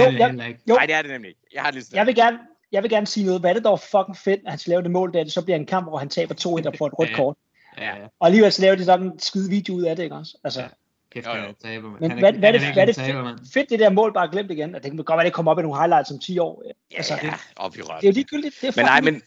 Nej, 0.66 0.86
det 0.86 0.94
er 0.94 1.02
det 1.02 1.10
nemlig 1.10 1.28
ikke. 1.28 1.40
Jeg 1.54 1.62
har 1.62 1.70
det 1.70 1.74
ligesom 1.74 1.96
jeg 1.96 2.06
vil 2.06 2.14
gerne, 2.14 2.38
jeg 2.72 2.82
vil 2.82 2.90
gerne 2.90 3.06
sige 3.06 3.26
noget. 3.26 3.40
Hvad 3.40 3.50
er 3.50 3.54
det 3.54 3.64
dog 3.64 3.80
fucking 3.80 4.16
fedt, 4.16 4.40
at 4.44 4.50
han 4.52 4.58
skal 4.58 4.70
lave 4.70 4.82
det 4.82 4.90
mål 4.90 5.12
der, 5.12 5.24
det 5.24 5.32
så 5.32 5.42
bliver 5.44 5.56
en 5.58 5.66
kamp, 5.66 5.88
hvor 5.88 5.98
han 5.98 6.08
taber 6.08 6.34
2-1 6.34 6.46
og 6.68 6.74
får 6.78 6.86
et 6.86 6.98
rødt 6.98 7.14
kort. 7.16 7.36
Ja, 7.78 7.84
ja. 7.84 8.06
Og 8.20 8.26
alligevel 8.26 8.52
så 8.52 8.62
laver 8.62 8.74
de 8.76 8.84
sådan 8.84 9.06
en 9.06 9.18
skide 9.18 9.50
video 9.50 9.74
ud 9.74 9.82
af 9.82 9.96
det, 9.96 10.02
ikke 10.02 10.16
også? 10.16 10.36
Altså, 10.44 10.60
Ja. 10.60 10.66
Kæft, 11.10 11.26
Jo, 11.26 11.32
jo. 11.32 11.40
han 11.40 11.50
er 11.50 11.52
taber, 11.62 11.88
mand. 11.90 12.00
Men 12.00 12.10
Han 12.10 12.18
hvad, 12.18 12.32
hvad, 12.32 12.48
er 12.48 12.58
det, 12.58 12.72
hvad 12.72 12.88
er 12.88 12.92
taber, 12.92 13.36
fedt, 13.52 13.70
det 13.70 13.78
der 13.78 13.90
mål 13.90 14.12
bare 14.12 14.28
glemt 14.32 14.50
igen? 14.50 14.74
Og 14.74 14.82
det 14.82 14.90
kan 14.90 15.04
godt 15.04 15.16
være, 15.16 15.24
det 15.24 15.32
kommer 15.32 15.52
op 15.52 15.58
i 15.58 15.62
nogle 15.62 15.78
highlights 15.78 16.10
om 16.10 16.18
10 16.18 16.38
år. 16.38 16.62
Altså, 16.94 17.14
Ja, 17.22 17.34
op 17.56 17.76
i 17.76 17.82
røven. 17.82 18.00
det 18.00 18.06
er 18.06 18.10
jo 18.10 18.14
ligegyldigt. 18.14 18.54
Det 18.60 18.68
er 18.68 18.72
Men 18.76 18.84
nej, 18.84 19.00
men, 19.00 19.22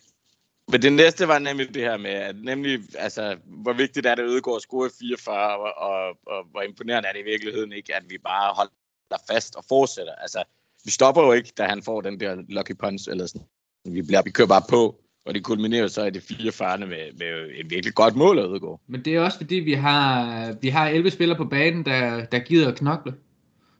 men 0.72 0.82
det 0.82 0.94
næste 0.94 1.28
var 1.28 1.40
nemlig 1.40 1.74
det 1.74 1.82
her 1.82 1.98
med, 1.98 2.10
at 2.12 2.36
nemlig, 2.44 2.80
altså, 2.98 3.38
hvor 3.46 3.74
vigtigt 3.74 4.06
er 4.06 4.16
det, 4.16 4.24
at 4.24 4.30
Ødegaard 4.30 4.60
score 4.60 4.90
44, 5.00 5.58
og, 5.58 5.74
og, 5.78 6.18
og, 6.28 6.46
hvor 6.52 6.62
imponerende 6.62 7.10
er 7.10 7.14
det 7.14 7.20
i 7.20 7.24
virkeligheden 7.24 7.72
ikke, 7.72 7.96
at 7.96 8.04
vi 8.10 8.18
bare 8.18 8.54
holder 8.54 9.24
fast 9.32 9.56
og 9.56 9.64
fortsætter. 9.70 10.16
Altså, 10.16 10.44
vi 10.86 10.92
stopper 10.92 11.24
jo 11.24 11.32
ikke, 11.32 11.52
da 11.58 11.64
han 11.64 11.84
får 11.84 12.02
den 12.02 12.20
der 12.20 12.36
lucky 12.50 12.76
punch, 12.80 13.10
eller 13.10 13.26
sådan. 13.26 13.48
Vi, 13.86 14.02
bliver, 14.02 14.22
vi 14.22 14.32
kører 14.32 14.48
bare 14.48 14.64
på, 14.70 15.03
og 15.26 15.34
det 15.34 15.44
kulminerer 15.44 15.88
så 15.88 16.06
i 16.06 16.10
det 16.10 16.24
44. 16.24 16.78
med, 16.78 16.88
med 16.88 17.50
et 17.56 17.70
virkelig 17.70 17.96
godt 17.96 18.16
mål 18.16 18.40
af 18.40 18.44
Ødegaard. 18.44 18.82
Men 18.88 19.02
det 19.06 19.16
er 19.16 19.22
også 19.22 19.38
fordi, 19.38 19.56
vi 19.56 19.74
har, 19.74 20.56
vi 20.62 20.70
har 20.70 20.88
11 20.88 21.12
spillere 21.12 21.38
på 21.38 21.46
banen, 21.46 21.86
der, 21.86 22.26
der 22.26 22.40
gider 22.40 22.68
at 22.68 22.76
knokle. 22.76 23.14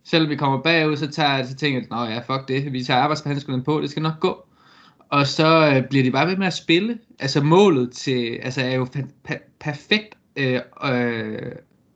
Selvom 0.04 0.30
vi 0.30 0.36
kommer 0.36 0.62
bagud, 0.62 0.98
så, 0.98 1.12
tager, 1.12 1.44
så 1.44 1.56
tænker 1.56 1.82
jeg, 1.92 2.08
at 2.08 2.14
ja, 2.14 2.36
fuck 2.36 2.48
det, 2.48 2.74
vi 2.74 2.84
tager 2.84 3.00
arbejdshandskernes 3.00 3.66
på, 3.66 3.82
det 3.82 3.90
skal 3.90 4.04
nok 4.04 4.20
gå. 4.20 4.46
Og 5.10 5.28
så 5.28 5.74
øh, 5.76 5.90
bliver 5.90 6.04
de 6.04 6.12
bare 6.12 6.28
ved 6.28 6.38
med 6.38 6.48
at 6.48 6.54
spille. 6.54 7.00
Altså 7.20 7.42
målet 7.42 7.92
til, 7.92 8.40
altså 8.44 8.62
er 8.62 8.76
jo 8.76 8.88
perfekt, 9.60 10.18
øh, 10.36 10.60
øh, 10.86 11.52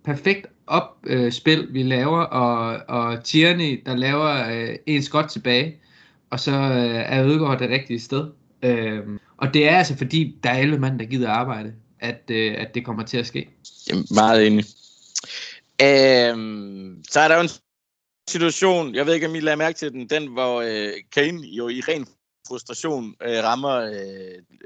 perfekt 0.06 0.48
opspil, 0.68 1.60
øh, 1.60 1.74
vi 1.74 1.84
laver, 1.84 2.22
og, 2.22 2.82
og 2.88 3.24
Tierney, 3.24 3.82
der 3.86 3.96
laver 3.96 4.50
øh, 4.52 4.76
en 4.86 5.04
skot 5.04 5.26
tilbage, 5.30 5.76
og 6.30 6.40
så 6.40 6.52
øh, 6.52 7.04
er 7.06 7.26
Ødegaard 7.26 7.60
det 7.60 7.70
rigtige 7.70 8.00
sted. 8.00 8.28
Øh, 8.64 9.00
og 9.38 9.54
det 9.54 9.70
er 9.70 9.78
altså 9.78 9.98
fordi, 9.98 10.36
der 10.44 10.50
er 10.50 10.58
11 10.60 10.80
mand, 10.80 11.00
der 11.00 11.06
gider 11.06 11.30
arbejde, 11.30 11.74
at, 12.00 12.22
øh, 12.32 12.56
at 12.58 12.76
det 12.76 12.86
kommer 12.86 13.04
til 13.04 13.18
at 13.18 13.28
ske. 13.28 13.50
Jamen, 13.90 14.06
meget 14.12 14.48
enig. 14.48 14.66
Øhm, 15.84 17.04
så 17.10 17.20
er 17.20 17.28
der 17.28 17.36
jo 17.36 17.42
en 17.42 17.50
situation, 18.30 18.96
jeg 18.96 19.06
ved 19.06 19.14
ikke, 19.14 19.28
om 19.28 19.36
I 19.36 19.40
lader 19.40 19.58
mærke 19.58 19.78
til 19.78 19.92
den, 19.92 20.08
den 20.10 20.28
hvor 20.28 20.62
øh, 20.62 20.90
Kane 21.16 21.42
jo 21.48 21.68
i 21.70 21.82
ren 21.88 22.08
frustration 22.48 23.16
øh, 23.24 23.44
rammer 23.44 23.76
øh, 23.76 23.94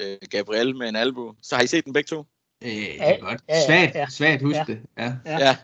øh, 0.02 0.18
Gabriel 0.30 0.76
med 0.76 0.90
en 0.90 0.96
albu. 0.96 1.34
Så 1.42 1.56
har 1.56 1.64
I 1.64 1.68
set 1.68 1.86
den 1.86 1.94
begge 1.94 2.08
to? 2.08 2.26
Øh, 2.64 2.78
Ja, 2.98 3.14
er 3.14 3.20
godt. 3.20 3.42
ja, 3.50 3.56
ja, 3.56 3.66
Svagt, 3.66 3.96
ja. 3.96 4.06
svagt 4.10 4.42
husk 4.42 4.56
Ja. 4.58 4.64
det. 4.68 4.80
Ja. 4.98 5.14
Ja, 5.26 5.56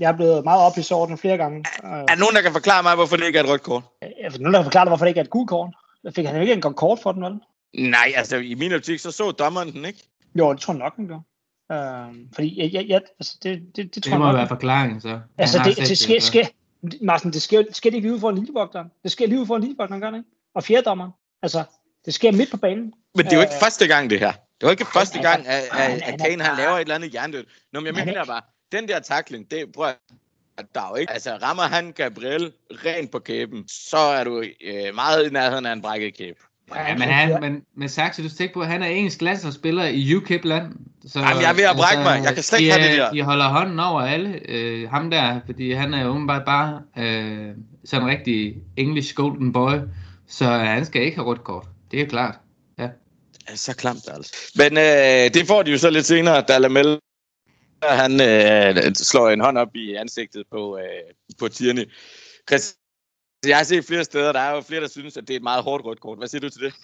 Jeg 0.00 0.08
er 0.12 0.16
blevet 0.16 0.44
meget 0.44 0.60
op 0.62 0.78
i 0.78 0.82
sorten 0.82 1.18
flere 1.18 1.36
gange. 1.36 1.64
Øh, 1.84 1.90
Er 1.90 2.06
der 2.06 2.16
nogen, 2.16 2.34
der 2.34 2.42
kan 2.42 2.52
forklare 2.52 2.82
mig, 2.82 2.94
hvorfor 2.94 3.16
det 3.16 3.26
ikke 3.26 3.38
er 3.38 3.42
et 3.42 3.48
rødt 3.48 3.62
kort? 3.62 3.82
Jeg 4.02 4.32
vil 4.32 4.40
nogen, 4.40 4.54
der 4.54 4.60
kan 4.60 4.64
forklare 4.64 4.84
dig, 4.84 4.90
hvorfor 4.90 5.04
det 5.04 5.10
ikke 5.10 5.20
er 5.20 5.24
et 5.24 5.30
gult 5.30 5.48
kort. 5.48 5.74
Der 6.04 6.10
fik 6.10 6.26
han 6.26 6.34
jo 6.34 6.40
ikke 6.40 6.52
engang 6.52 6.76
kort 6.76 6.98
for 7.02 7.12
den, 7.12 7.22
vel? 7.24 7.40
Nej, 7.74 8.12
altså 8.16 8.36
i 8.36 8.54
min 8.54 8.72
optik, 8.72 8.98
så 8.98 9.10
så 9.10 9.30
dommeren 9.30 9.72
den 9.72 9.84
ikke. 9.84 10.08
Jo, 10.38 10.52
det 10.52 10.60
tror 10.60 10.72
jeg 10.74 10.78
nok, 10.78 10.96
han 10.96 11.08
gør. 11.08 11.20
Øh, 11.72 12.14
fordi 12.34 12.60
jeg, 12.62 12.72
jeg, 12.72 12.88
jeg, 12.88 13.02
altså, 13.20 13.36
det, 13.42 13.62
det, 13.76 13.94
det 13.94 14.02
tror 14.02 14.08
Det 14.08 14.10
jeg 14.10 14.18
må 14.18 14.24
nok. 14.26 14.34
være 14.36 14.48
forklaringen, 14.48 15.00
så. 15.00 15.20
Altså, 15.38 15.58
Han 15.58 15.68
det, 15.68 15.76
set 15.76 15.88
det, 15.88 15.98
sker, 15.98 16.20
så. 16.20 16.26
sker, 16.26 16.46
Martin, 17.02 17.32
det 17.32 17.42
sker, 17.42 17.62
sker 17.72 17.90
det 17.90 17.96
ikke 17.96 18.08
lige 18.08 18.20
for 18.20 18.30
en 18.30 18.36
linjevogter. 18.36 18.84
Det 19.02 19.10
sker 19.12 19.26
lige 19.26 19.46
for 19.46 19.56
en 19.56 19.62
linjevogter, 19.62 19.98
gør 19.98 20.10
det 20.10 20.18
ikke? 20.18 20.30
Og 20.54 20.64
fjerdommeren. 20.64 21.10
Altså, 21.42 21.64
det 22.04 22.14
sker 22.14 22.32
midt 22.32 22.50
på 22.50 22.56
banen. 22.56 22.92
Men 23.14 23.24
det 23.24 23.32
er 23.32 23.36
jo 23.36 23.42
ikke 23.42 23.54
Øh. 23.54 23.60
første 23.60 23.86
gang, 23.86 24.10
det 24.10 24.18
her. 24.18 24.32
Det 24.32 24.66
var 24.66 24.70
ikke 24.70 24.86
første 24.94 25.18
Altså, 25.18 25.30
gang, 25.30 25.46
at, 25.46 25.62
at, 25.62 25.68
han- 25.70 25.92
at 25.96 26.02
han 26.02 26.18
Kane 26.18 26.44
han 26.44 26.56
laver 26.56 26.72
et 26.76 26.80
eller 26.80 26.94
andet 26.94 27.10
hjernedødt. 27.10 27.48
Nå, 27.72 27.80
men 27.80 27.86
jeg 27.86 27.94
Han 27.94 28.08
er- 28.08 28.12
mener 28.12 28.24
bare, 28.24 28.40
den 28.72 28.88
der 28.88 29.00
tackling, 29.00 29.50
det 29.50 29.72
prøv 29.72 29.86
at 29.86 30.66
der 30.74 30.80
er 30.80 30.88
jo 30.88 30.94
ikke, 30.94 31.12
altså 31.12 31.36
rammer 31.42 31.62
han 31.62 31.92
Gabriel 31.92 32.52
rent 32.70 33.10
på 33.10 33.18
kæben, 33.18 33.68
så 33.68 33.96
er 33.96 34.24
du 34.24 34.44
øh, 34.64 34.94
meget 34.94 35.26
i 35.26 35.30
nærheden 35.32 35.66
af 35.66 35.72
en 35.72 35.82
brækket 35.82 36.16
kæbe. 36.16 36.38
Ja, 36.74 36.96
men, 36.98 37.08
han, 37.08 37.40
men, 37.40 37.62
men 37.76 37.88
Saxe, 37.88 38.22
du 38.22 38.28
skal 38.28 38.38
tænke 38.38 38.54
på, 38.54 38.60
at 38.60 38.66
han 38.66 38.82
er 38.82 38.86
engelsk 38.86 39.22
landsholdsspiller 39.22 39.84
i 39.84 40.14
UKIP-land. 40.14 40.72
Så, 41.08 41.20
Jamen, 41.20 41.42
jeg 41.42 41.50
er 41.50 41.54
ved 41.54 41.64
at 41.64 41.76
brække 41.76 42.02
mig. 42.02 42.20
Jeg 42.24 42.34
kan 42.34 42.42
slet 42.42 42.60
ikke 42.60 42.72
have 42.72 42.84
det 42.84 42.92
øh, 42.92 42.98
der. 42.98 43.14
I 43.14 43.20
holder 43.20 43.48
hånden 43.48 43.80
over 43.80 44.00
alle. 44.00 44.40
Øh, 44.48 44.90
ham 44.90 45.10
der, 45.10 45.40
fordi 45.46 45.72
han 45.72 45.94
er 45.94 46.02
jo 46.02 46.08
åbenbart 46.08 46.44
bare 46.44 46.82
øh, 46.98 47.54
sådan 47.84 48.06
en 48.06 48.10
rigtig 48.10 48.56
English 48.76 49.14
golden 49.14 49.52
boy. 49.52 49.74
Så 50.28 50.44
han 50.44 50.84
skal 50.84 51.02
ikke 51.02 51.16
have 51.16 51.26
rødt 51.26 51.44
kort. 51.44 51.66
Det 51.90 52.00
er 52.00 52.06
klart. 52.06 52.34
Ja. 52.78 52.88
Ja, 53.50 53.56
så 53.56 53.76
klamt 53.76 54.08
altså. 54.14 54.32
Men 54.54 54.78
øh, 54.78 55.34
det 55.34 55.46
får 55.46 55.62
de 55.62 55.70
jo 55.70 55.78
så 55.78 55.90
lidt 55.90 56.06
senere, 56.06 56.44
da 56.48 56.58
Lamelle 56.58 56.98
han 57.82 58.20
øh, 58.20 58.94
slår 58.94 59.30
en 59.30 59.40
hånd 59.40 59.58
op 59.58 59.76
i 59.76 59.94
ansigtet 59.94 60.44
på, 60.50 60.78
øh, 60.78 61.14
på 61.38 61.48
Tierney. 61.48 61.84
Chris, 62.48 62.74
jeg 63.48 63.56
har 63.56 63.64
set 63.64 63.84
flere 63.84 64.04
steder, 64.04 64.32
der 64.32 64.40
er 64.40 64.54
jo 64.54 64.60
flere, 64.60 64.80
der 64.80 64.88
synes, 64.88 65.16
at 65.16 65.28
det 65.28 65.34
er 65.34 65.36
et 65.36 65.42
meget 65.42 65.62
hårdt 65.62 65.84
rødt 65.84 66.00
kort. 66.00 66.18
Hvad 66.18 66.28
siger 66.28 66.40
du 66.40 66.48
til 66.48 66.62
det? 66.62 66.74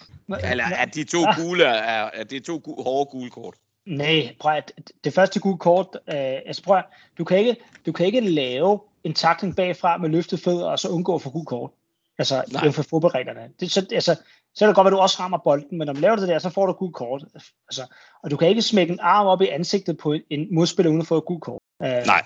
Eller 0.51 0.65
at 0.65 0.95
de 0.95 1.03
to 1.03 1.17
gule 1.37 1.63
er, 1.63 2.09
er 2.13 2.41
to 2.45 2.61
gu- 2.67 2.83
hårde 2.83 3.09
gule 3.11 3.29
kort? 3.29 3.55
Nej, 3.85 4.35
prøv 4.39 4.53
at, 4.53 4.71
det 5.03 5.13
første 5.13 5.39
gule 5.39 5.57
kort, 5.57 5.87
øh, 5.93 6.15
altså 6.45 6.63
prøv 6.63 6.77
at, 6.77 6.85
du 7.17 7.23
kan, 7.23 7.37
ikke, 7.37 7.55
du 7.85 7.91
kan 7.91 8.05
ikke 8.05 8.19
lave 8.19 8.79
en 9.03 9.13
takling 9.13 9.55
bagfra 9.55 9.97
med 9.97 10.09
løftet 10.09 10.39
fødder, 10.39 10.65
og 10.65 10.79
så 10.79 10.89
undgå 10.89 11.15
at 11.15 11.21
få 11.21 11.29
gul 11.29 11.45
kort. 11.45 11.71
Altså, 12.17 12.35
er 12.35 12.65
jo 12.65 12.71
for 12.71 12.83
fodboldreglerne. 12.83 13.49
Det, 13.59 13.71
så, 13.71 13.87
altså, 13.91 14.15
så 14.57 14.65
er 14.65 14.67
det 14.67 14.75
godt, 14.75 14.87
at 14.87 14.91
du 14.91 14.97
også 14.97 15.17
rammer 15.19 15.37
bolden, 15.43 15.77
men 15.77 15.85
når 15.85 15.93
du 15.93 15.99
laver 15.99 16.15
det 16.15 16.27
der, 16.27 16.39
så 16.39 16.49
får 16.49 16.65
du 16.65 16.73
gul 16.73 16.93
kort. 16.93 17.23
Altså, 17.69 17.93
og 18.23 18.31
du 18.31 18.37
kan 18.37 18.47
ikke 18.47 18.61
smække 18.61 18.93
en 18.93 18.99
arm 18.99 19.27
op 19.27 19.41
i 19.41 19.47
ansigtet 19.47 19.97
på 19.97 20.15
en, 20.29 20.55
modspiller 20.55 20.89
uden 20.89 21.01
at 21.01 21.07
få 21.07 21.17
et 21.17 21.25
gul 21.25 21.39
kort. 21.39 21.61
Øh, 21.83 22.05
Nej. 22.05 22.25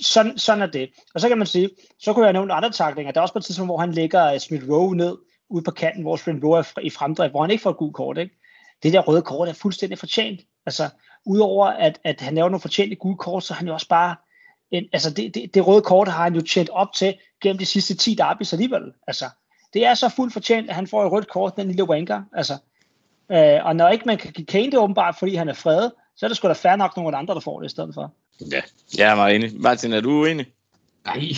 sådan, 0.00 0.38
sådan 0.38 0.62
er 0.62 0.66
det. 0.66 0.90
Og 1.14 1.20
så 1.20 1.28
kan 1.28 1.38
man 1.38 1.46
sige, 1.46 1.70
så 2.00 2.12
kunne 2.12 2.24
jeg 2.24 2.32
nævne 2.32 2.54
andre 2.54 2.70
taklinger. 2.70 3.12
Der 3.12 3.20
er 3.20 3.22
også 3.22 3.34
på 3.34 3.38
et 3.38 3.44
tidspunkt, 3.44 3.68
hvor 3.68 3.78
han 3.78 3.92
lægger 3.92 4.32
uh, 4.32 4.38
Smith 4.38 4.68
Rowe 4.70 4.96
ned 4.96 5.16
ude 5.50 5.62
på 5.64 5.70
kanten, 5.70 6.02
hvor 6.02 6.16
Smith 6.16 6.44
Rowe 6.44 6.58
er 6.58 6.80
i 6.82 6.90
fremdrift, 6.90 7.30
hvor 7.30 7.40
han 7.42 7.50
ikke 7.50 7.62
får 7.62 7.70
et 7.70 7.76
gult 7.76 7.94
kort. 7.94 8.18
Ikke? 8.18 8.34
det 8.82 8.92
der 8.92 9.00
røde 9.00 9.22
kort 9.22 9.48
er 9.48 9.52
fuldstændig 9.52 9.98
fortjent. 9.98 10.40
Altså, 10.66 10.88
udover 11.26 11.66
at, 11.66 12.00
at 12.04 12.20
han 12.20 12.34
laver 12.34 12.48
nogle 12.48 12.60
fortjente 12.60 12.96
gule 12.96 13.16
kort, 13.16 13.44
så 13.44 13.54
er 13.54 13.56
han 13.56 13.66
jo 13.66 13.74
også 13.74 13.88
bare, 13.88 14.16
en, 14.70 14.84
altså 14.92 15.10
det, 15.10 15.34
det, 15.34 15.54
det 15.54 15.66
røde 15.66 15.82
kort 15.82 16.08
har 16.08 16.22
han 16.22 16.34
jo 16.34 16.40
tjent 16.40 16.70
op 16.70 16.92
til 16.92 17.18
gennem 17.42 17.58
de 17.58 17.66
sidste 17.66 17.96
10 17.96 18.14
derbys 18.14 18.52
alligevel. 18.52 18.82
Altså, 19.06 19.24
det 19.76 19.84
er 19.84 19.94
så 19.94 20.08
fuldt 20.08 20.32
fortjent, 20.32 20.68
at 20.68 20.74
han 20.74 20.86
får 20.86 21.04
et 21.04 21.12
rødt 21.12 21.28
kort, 21.28 21.56
den 21.56 21.66
lille 21.66 21.84
wanker. 21.84 22.22
Altså, 22.32 22.52
øh, 23.32 23.64
og 23.64 23.76
når 23.76 23.88
ikke 23.88 24.04
man 24.06 24.18
kan 24.18 24.32
give 24.32 24.46
Kane 24.46 24.70
det 24.70 24.78
åbenbart, 24.78 25.16
fordi 25.18 25.34
han 25.34 25.48
er 25.48 25.54
fredet, 25.54 25.92
så 26.16 26.26
er 26.26 26.28
det 26.28 26.36
sgu 26.36 26.48
da 26.48 26.52
fair 26.52 26.76
nok 26.76 26.96
nogle 26.96 27.16
andre, 27.16 27.34
der 27.34 27.40
får 27.40 27.60
det 27.60 27.66
i 27.66 27.70
stedet 27.70 27.94
for. 27.94 28.14
Ja, 28.52 28.60
jeg 28.98 29.10
er 29.10 29.14
meget 29.14 29.34
enig. 29.34 29.60
Martin, 29.60 29.92
er 29.92 30.00
du 30.00 30.10
uenig? 30.10 30.46
Nej, 31.04 31.28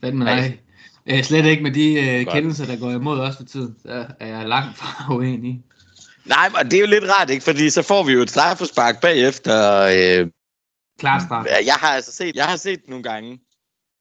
fandme 0.00 0.24
nej. 0.24 0.58
Øh, 1.06 1.22
slet 1.22 1.44
ikke 1.44 1.62
med 1.62 1.70
de 1.70 1.94
øh, 1.94 2.26
kendelser, 2.26 2.66
der 2.66 2.76
går 2.76 2.90
imod 2.90 3.20
os 3.20 3.36
for 3.36 3.44
tiden. 3.44 3.76
Så 3.82 4.06
er 4.20 4.26
jeg 4.26 4.48
langt 4.48 4.76
fra 4.76 4.88
uenig. 5.16 5.62
Nej, 6.24 6.48
men 6.48 6.70
det 6.70 6.76
er 6.76 6.80
jo 6.80 6.86
lidt 6.86 7.04
rart, 7.04 7.30
ikke? 7.30 7.44
Fordi 7.44 7.70
så 7.70 7.82
får 7.82 8.02
vi 8.02 8.12
jo 8.12 8.20
et 8.20 8.30
straffespark 8.30 9.00
bagefter. 9.00 9.80
Øh, 9.82 10.30
Klar 10.98 11.24
straf. 11.26 11.44
jeg 11.66 11.74
har 11.74 11.88
altså 11.88 12.12
set, 12.12 12.36
jeg 12.36 12.44
har 12.44 12.56
set 12.56 12.80
det 12.80 12.88
nogle 12.88 13.02
gange. 13.02 13.40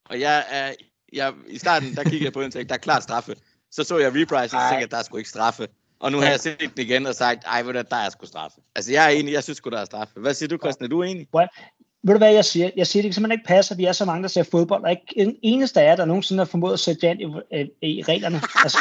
Og 0.05 0.19
jeg 0.19 0.43
er, 0.49 0.73
jeg, 1.13 1.33
i 1.47 1.57
starten, 1.57 1.95
der 1.95 2.03
kiggede 2.03 2.23
jeg 2.23 2.33
på 2.33 2.41
den 2.41 2.57
og 2.57 2.69
der 2.69 2.75
er 2.75 2.79
klart 2.79 3.03
straffe. 3.03 3.35
Så 3.71 3.83
så 3.83 3.97
jeg 3.97 4.11
reprice, 4.15 4.57
og 4.57 4.61
tænkte 4.69 4.81
jeg, 4.81 4.91
der 4.91 4.97
er 4.97 5.03
sgu 5.03 5.17
ikke 5.17 5.29
straffe. 5.29 5.67
Og 5.99 6.11
nu 6.11 6.17
har 6.17 6.29
jeg 6.29 6.39
set 6.39 6.59
den 6.59 6.71
igen 6.77 7.05
og 7.05 7.15
sagt, 7.15 7.43
ej, 7.45 7.61
ved 7.61 7.73
du, 7.73 7.81
der 7.89 7.95
er 7.95 8.09
sgu 8.09 8.25
straffe. 8.25 8.57
Altså, 8.75 8.91
jeg 8.91 9.05
er 9.05 9.09
enig, 9.09 9.33
jeg 9.33 9.43
synes 9.43 9.57
sgu, 9.57 9.69
der 9.69 9.79
er 9.79 9.85
straffe. 9.85 10.19
Hvad 10.19 10.33
siger 10.33 10.49
du, 10.49 10.57
Christian? 10.57 10.85
Er 10.85 10.89
du 10.89 11.01
enig? 11.01 11.27
Ved 12.03 12.13
du 12.13 12.17
hvad 12.17 12.33
jeg 12.33 12.45
siger? 12.45 12.69
Jeg 12.75 12.87
siger, 12.87 13.03
det 13.03 13.15
simpelthen 13.15 13.39
ikke 13.39 13.47
passer. 13.47 13.75
Vi 13.75 13.85
er 13.85 13.91
så 13.91 14.05
mange, 14.05 14.23
der 14.23 14.27
ser 14.27 14.43
fodbold, 14.43 14.83
og 14.83 14.91
ikke 14.91 15.03
en 15.15 15.35
eneste 15.41 15.81
af 15.81 15.85
jer, 15.85 15.95
der 15.95 16.05
nogensinde 16.05 16.41
har 16.41 16.45
formået 16.45 16.73
at 16.73 16.79
sætte 16.79 17.05
jer 17.05 17.11
ind 17.11 17.21
i, 17.21 17.87
i, 17.87 17.99
i 17.99 18.03
reglerne. 18.03 18.41
Altså, 18.63 18.77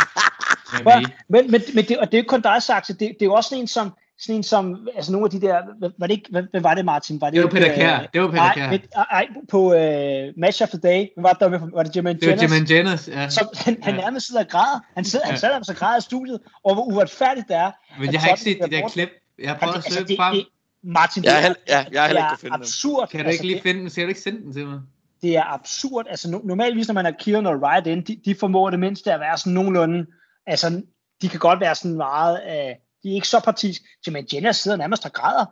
men, 1.28 1.50
men, 1.50 1.64
men 1.74 1.84
det, 1.84 1.98
og 1.98 2.06
det 2.06 2.14
er 2.14 2.18
jo 2.18 2.22
ikke 2.22 2.28
kun 2.28 2.40
dig, 2.40 2.62
Saxe. 2.62 2.92
Det, 2.92 3.00
det 3.00 3.22
er 3.22 3.26
jo 3.26 3.34
også 3.34 3.54
en 3.54 3.66
som, 3.66 3.92
sådan 4.20 4.36
en 4.36 4.42
som, 4.42 4.88
altså 4.96 5.12
nogle 5.12 5.24
af 5.24 5.30
de 5.30 5.40
der, 5.40 5.58
hvad, 5.78 5.90
var 5.98 6.06
det 6.06 6.14
ikke, 6.14 6.28
hvad, 6.30 6.42
hvad 6.50 6.60
var 6.60 6.74
det, 6.74 6.84
Martin? 6.84 7.20
Var 7.20 7.30
Det 7.30 7.38
var 7.40 7.44
ikke, 7.48 7.56
Peter 7.56 7.74
Kjær. 7.74 8.00
øh, 8.00 8.06
Det 8.14 8.20
var 8.20 8.26
Peter 8.28 8.42
Nej, 8.42 8.54
Kjær. 8.54 8.70
men- 8.70 8.80
ej, 9.10 9.26
på 9.50 9.58
uh, 9.60 10.40
Match 10.40 10.62
of 10.62 10.68
the 10.68 10.78
Day, 10.78 11.06
hvad 11.14 11.22
var 11.22 11.30
det, 11.32 11.40
der 11.40 11.48
var, 11.48 11.58
med, 11.58 11.68
var 11.74 11.82
det 11.82 11.96
Jermaine 11.96 12.20
Det 12.20 12.26
var 12.26 12.32
Jennings? 12.32 12.52
Jermaine 12.70 12.74
Jennings, 12.76 13.08
ja. 13.08 13.28
Som, 13.28 13.46
han, 13.54 13.76
han 13.82 13.94
Ja. 13.94 14.00
nærmest 14.00 14.26
sidder 14.26 14.40
og 14.44 14.48
græder. 14.48 14.80
Han 14.94 15.04
sidder, 15.04 15.24
han 15.26 15.34
Ja. 15.34 15.38
sidder 15.38 15.54
nærmest 15.54 15.70
og 15.70 15.76
græder 15.76 15.98
i 15.98 16.00
studiet, 16.00 16.40
og 16.64 16.74
hvor 16.74 16.82
uretfærdigt 16.84 17.48
det 17.48 17.56
er. 17.56 17.70
Men 18.00 18.12
jeg 18.12 18.20
har 18.20 18.28
ikke 18.28 18.42
set 18.42 18.58
de 18.64 18.70
der 18.70 18.88
klip. 18.88 19.08
Jeg 19.38 19.48
har 19.48 19.54
Altså, 19.54 19.64
prøvet 19.66 19.72
at 19.74 19.84
altså, 19.84 19.94
søge 19.94 20.06
det, 20.08 20.16
frem. 20.16 20.34
det, 20.36 20.46
Martin, 20.84 21.24
Jeg 21.24 21.30
det 21.30 21.34
har 21.36 21.42
heller- 21.42 21.56
ja, 21.68 21.84
jeg 21.92 22.00
har 22.02 22.08
heller 22.08 22.22
ikke 22.22 22.30
det 22.30 22.40
kunne 22.40 22.48
er 22.48 22.52
finde 22.52 22.54
dem. 22.54 22.60
absurd. 22.62 23.08
Kan 23.08 23.20
du 23.20 23.26
altså, 23.26 23.32
ikke 23.42 23.46
lige 23.46 23.54
det, 23.54 23.62
finde 23.62 23.80
den? 23.80 23.90
Skal 23.90 24.04
du 24.04 24.08
ikke 24.08 24.20
sende 24.20 24.40
den 24.42 24.52
til 24.52 24.66
mig? 24.66 24.80
det 25.22 25.36
er 25.36 25.54
absurd. 25.54 26.06
Altså, 26.10 26.30
no, 26.30 26.38
normalvis, 26.44 26.88
når 26.88 26.94
man 26.94 27.06
er 27.06 27.10
Kieran 27.10 27.46
og 27.46 27.56
Wright 27.56 27.86
ind, 27.86 28.04
de, 28.04 28.16
de 28.24 28.34
formår 28.34 28.70
det 28.70 28.78
mindste 28.80 29.12
at 29.12 29.20
være 29.20 29.38
sådan 29.38 29.52
nogenlunde, 29.52 30.06
altså, 30.46 30.82
de 31.22 31.28
kan 31.28 31.38
godt 31.40 31.60
være 31.60 31.74
sådan 31.74 31.96
meget, 31.96 32.40
øh, 32.50 32.74
de 33.02 33.10
er 33.10 33.14
ikke 33.14 33.28
så 33.28 33.40
partisk. 33.40 33.82
Jermaine 34.06 34.28
Jenner 34.32 34.52
sidder 34.52 34.76
nærmest 34.76 35.04
og 35.04 35.12
græder 35.12 35.44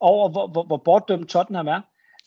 over, 0.00 0.28
hvor, 0.28 0.46
hvor, 0.46 0.62
hvor 0.66 0.76
bortdømt 0.76 1.28
Tottenham 1.28 1.66
er. 1.66 1.80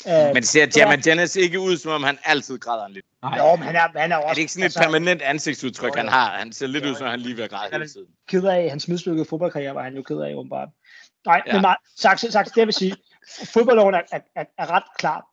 Øh, 0.07 0.33
Men 0.33 0.43
ser 0.43 0.63
er- 0.63 0.67
Jermaine 0.77 1.01
Dennis 1.01 1.35
ikke 1.35 1.59
ud, 1.59 1.77
som 1.77 1.91
om 1.91 2.03
han 2.03 2.17
altid 2.23 2.59
græder 2.59 2.87
lidt? 2.87 3.05
Nej. 3.21 3.37
Jo, 3.37 3.55
men 3.55 3.63
han 3.65 3.75
er, 3.75 3.99
han 3.99 4.11
er 4.11 4.15
også 4.15 4.27
Er 4.27 4.33
det 4.33 4.41
ikke 4.41 4.51
sådan 4.51 4.61
et 4.61 4.65
altså, 4.65 4.79
permanent 4.79 5.21
ansigtsudtryk, 5.21 5.89
Jo, 5.91 5.97
han 5.97 6.05
jo. 6.05 6.11
har? 6.11 6.37
Han 6.37 6.51
ser 6.53 6.67
lidt 6.67 6.85
Jo, 6.85 6.89
ud, 6.89 6.95
som 6.95 7.05
om 7.05 7.11
han 7.11 7.19
lige 7.19 7.37
ved 7.37 7.43
at 7.43 7.49
græde 7.49 7.71
Han 7.71 7.81
hele 7.81 7.91
tiden. 7.91 8.07
ked 8.27 8.43
af, 8.43 8.69
hans 8.69 8.87
mislykkede 8.87 9.25
fodboldkarriere 9.25 9.75
var 9.75 9.83
han 9.83 9.95
jo 9.95 10.01
ked 10.01 10.17
af, 10.17 10.33
åbenbart. 10.35 10.69
Nej, 11.25 11.41
Ja. 11.47 11.53
men 11.53 11.61
nej, 11.61 11.77
sagt, 11.97 12.19
sagt, 12.19 12.55
det 12.55 12.65
vil 12.67 12.73
sige, 12.73 12.95
fodboldloven 13.53 13.93
er, 13.95 14.01
er, 14.11 14.19
er, 14.35 14.43
er 14.57 14.71
ret 14.71 14.83
klar. 14.97 15.25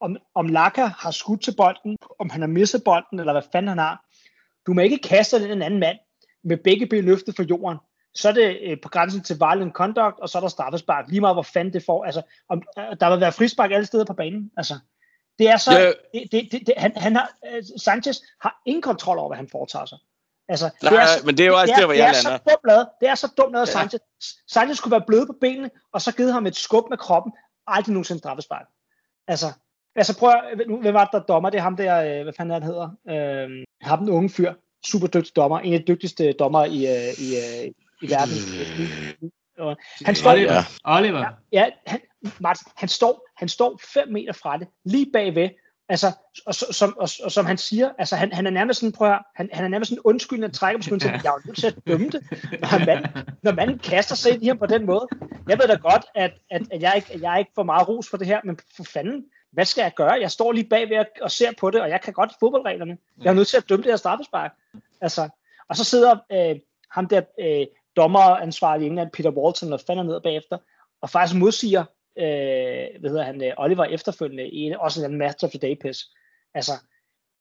Om, 0.00 0.16
om 0.34 0.48
Laka 0.48 0.84
har 0.98 1.10
skudt 1.10 1.42
til 1.42 1.54
bolden, 1.56 1.96
om 2.18 2.30
han 2.30 2.40
har 2.40 2.48
misset 2.48 2.84
bolden, 2.84 3.20
eller 3.20 3.32
hvad 3.32 3.42
fanden 3.52 3.68
han 3.68 3.78
har. 3.78 4.04
Du 4.66 4.72
må 4.72 4.80
ikke 4.80 4.98
kaste 4.98 5.42
den 5.42 5.50
en 5.50 5.62
anden 5.62 5.80
mand 5.80 5.98
med 6.44 6.56
begge 6.64 6.86
ben 6.86 7.04
løftet 7.04 7.36
for 7.36 7.42
jorden. 7.42 7.78
Så 8.14 8.28
er 8.28 8.32
det 8.32 8.58
øh, 8.62 8.76
på 8.82 8.88
grænsen 8.88 9.22
til 9.22 9.36
violent 9.40 9.72
conduct, 9.74 10.20
og 10.20 10.28
så 10.28 10.38
er 10.38 10.42
der 10.42 10.48
straffespark. 10.48 11.04
Lige 11.08 11.20
meget 11.20 11.36
hvor 11.36 11.42
fanden 11.42 11.72
det 11.74 11.84
får. 11.86 12.04
Altså, 12.04 12.22
om, 12.48 12.62
øh, 12.78 12.84
der 13.00 13.10
vil 13.10 13.20
være 13.20 13.32
frispark 13.32 13.70
alle 13.72 13.86
steder 13.86 14.04
på 14.04 14.14
banen. 14.14 14.50
Altså, 14.56 14.74
det 15.38 15.48
er 15.48 15.56
så... 15.56 15.72
Ja. 15.78 15.86
Det, 15.86 16.32
det, 16.32 16.48
det, 16.52 16.60
det, 16.66 16.74
han, 16.76 16.92
han 16.96 17.16
har, 17.16 17.30
øh, 17.54 17.62
Sanchez 17.76 18.16
har 18.40 18.62
ingen 18.66 18.82
kontrol 18.82 19.18
over, 19.18 19.28
hvad 19.28 19.36
han 19.36 19.48
foretager 19.48 19.86
sig. 19.86 19.98
Altså, 20.48 20.70
Nej, 20.82 20.92
det 20.92 21.00
er 21.00 21.06
så, 21.06 21.26
men 21.26 21.36
det 21.36 21.42
er 21.42 21.46
jo 21.46 21.54
også 21.60 21.66
det 21.66 21.72
er, 21.72 21.78
der, 21.78 21.86
hvor 21.86 21.92
det 21.92 22.00
jeg 22.00 22.08
er 22.08 22.12
så 22.12 22.28
lander. 22.28 22.38
dumt 22.50 22.66
lavet. 22.66 22.88
Det 23.00 23.08
er 23.08 23.14
så 23.14 23.28
dumt 23.36 23.52
lavet, 23.52 23.66
Ja. 23.66 23.72
Sanchez. 23.72 24.00
Sanchez 24.48 24.76
skulle 24.78 24.92
være 24.92 25.04
blød 25.06 25.26
på 25.26 25.34
benene, 25.40 25.70
og 25.92 26.02
så 26.02 26.12
givet 26.12 26.32
ham 26.32 26.46
et 26.46 26.56
skub 26.56 26.84
med 26.90 26.98
kroppen. 26.98 27.32
Aldrig 27.66 27.92
nogensinde 27.92 28.18
straffespark. 28.18 28.66
Altså, 29.28 29.46
altså 29.96 30.18
prøv 30.18 30.30
at, 30.30 30.68
nu, 30.68 30.80
hvem 30.80 30.94
var 30.94 31.04
det, 31.04 31.12
der 31.12 31.18
er 31.20 31.22
dommer? 31.22 31.50
Det 31.50 31.58
er 31.58 31.62
ham 31.62 31.76
der, 31.76 32.22
hvad 32.22 32.32
fanden 32.36 32.50
er 32.50 32.54
han 32.54 32.62
hedder? 32.62 32.88
Øh, 33.10 33.64
ham 33.82 33.98
den 33.98 34.08
unge 34.08 34.30
fyr. 34.30 34.52
Super 34.86 35.06
dygtig 35.06 35.36
dommer. 35.36 35.58
En 35.60 35.72
af 35.74 35.80
de 35.80 35.92
dygtigste 35.92 36.32
dommer 36.32 36.64
i, 36.64 36.78
i, 37.10 37.28
i 38.02 38.10
verden. 38.10 38.34
Og 39.58 39.76
Han 40.04 40.14
står, 40.14 40.30
Oliver. 40.30 40.52
Ja. 40.52 40.64
Oliver. 40.84 41.26
Ja, 41.52 41.66
han, 41.86 42.00
Martin, 42.40 42.66
han 42.76 42.88
står, 42.88 43.28
han 43.36 43.48
står 43.48 43.80
5 43.94 44.08
meter 44.08 44.32
fra 44.32 44.56
det, 44.56 44.68
lige 44.84 45.06
bagved, 45.12 45.48
altså, 45.88 46.06
og, 46.46 46.54
og, 46.68 46.74
som, 46.74 46.96
og, 46.98 47.08
og 47.24 47.32
som 47.32 47.46
han 47.46 47.58
siger, 47.58 47.90
altså, 47.98 48.16
han, 48.16 48.32
han 48.32 48.46
er 48.46 48.50
nærmest 48.50 48.80
sådan, 48.80 48.92
prøv 48.92 49.08
at 49.08 49.12
høre, 49.12 49.22
han, 49.36 49.48
han 49.52 49.64
er 49.64 49.68
nærmest 49.68 49.88
sådan 49.88 50.02
undskyldende 50.04 50.46
at 50.46 50.52
trække 50.52 50.78
på 50.78 50.82
skulderen, 50.82 51.20
til, 51.20 51.20
jeg 51.24 51.30
er 51.30 51.34
jo 51.34 51.40
nødt 51.46 51.58
til 51.58 51.66
at 51.66 51.76
dømme 51.86 52.08
det, 52.10 52.22
når 52.60 52.86
manden, 52.86 53.06
når 53.42 53.52
manden 53.52 53.78
kaster 53.78 54.14
sig 54.14 54.32
ind 54.32 54.42
i 54.42 54.46
ham 54.46 54.58
på 54.58 54.66
den 54.66 54.86
måde. 54.86 55.08
Jeg 55.48 55.58
ved 55.58 55.68
da 55.68 55.74
godt, 55.74 56.04
at, 56.14 56.32
at, 56.50 56.62
at, 56.70 56.82
jeg, 56.82 56.92
ikke, 56.96 57.12
at 57.14 57.20
jeg 57.20 57.38
ikke 57.38 57.50
får 57.54 57.62
meget 57.62 57.88
ros 57.88 58.08
for 58.10 58.16
det 58.16 58.26
her, 58.26 58.40
men 58.44 58.58
for 58.76 58.84
fanden, 58.84 59.24
hvad 59.52 59.64
skal 59.64 59.82
jeg 59.82 59.94
gøre? 59.94 60.12
Jeg 60.20 60.30
står 60.30 60.52
lige 60.52 60.68
bagved 60.68 60.98
og, 60.98 61.06
og 61.22 61.30
ser 61.30 61.52
på 61.60 61.70
det, 61.70 61.80
og 61.80 61.88
jeg 61.88 62.00
kan 62.00 62.12
godt 62.12 62.32
fodboldreglerne. 62.40 62.98
Jeg 63.22 63.30
er 63.30 63.34
nødt 63.34 63.48
til 63.48 63.56
at 63.56 63.68
dømme 63.68 63.82
det 63.82 63.92
her 63.92 63.96
straffespark. 63.96 64.52
Altså, 65.00 65.28
og 65.68 65.76
så 65.76 65.84
sidder 65.84 66.16
øh, 66.32 66.56
ham 66.90 67.06
der 67.08 67.22
øh, 67.40 67.66
dommeransvarlig 67.96 68.84
i 68.84 68.88
England, 68.88 69.10
Peter 69.10 69.30
Walton, 69.30 69.72
og 69.72 69.80
fanden 69.86 70.06
ned 70.06 70.20
bagefter, 70.20 70.58
og 71.02 71.10
faktisk 71.10 71.38
modsiger, 71.38 71.84
øh, 72.18 73.00
hvad 73.00 73.10
hedder 73.10 73.24
han, 73.24 73.44
øh, 73.44 73.52
Oliver 73.56 73.84
efterfølgende, 73.84 74.48
i 74.48 74.58
en, 74.58 74.76
også 74.76 75.06
en 75.06 75.18
match 75.18 75.44
of 75.44 75.50
the 75.50 75.58
day 75.58 75.74
piss. 75.82 76.10
Altså, 76.54 76.72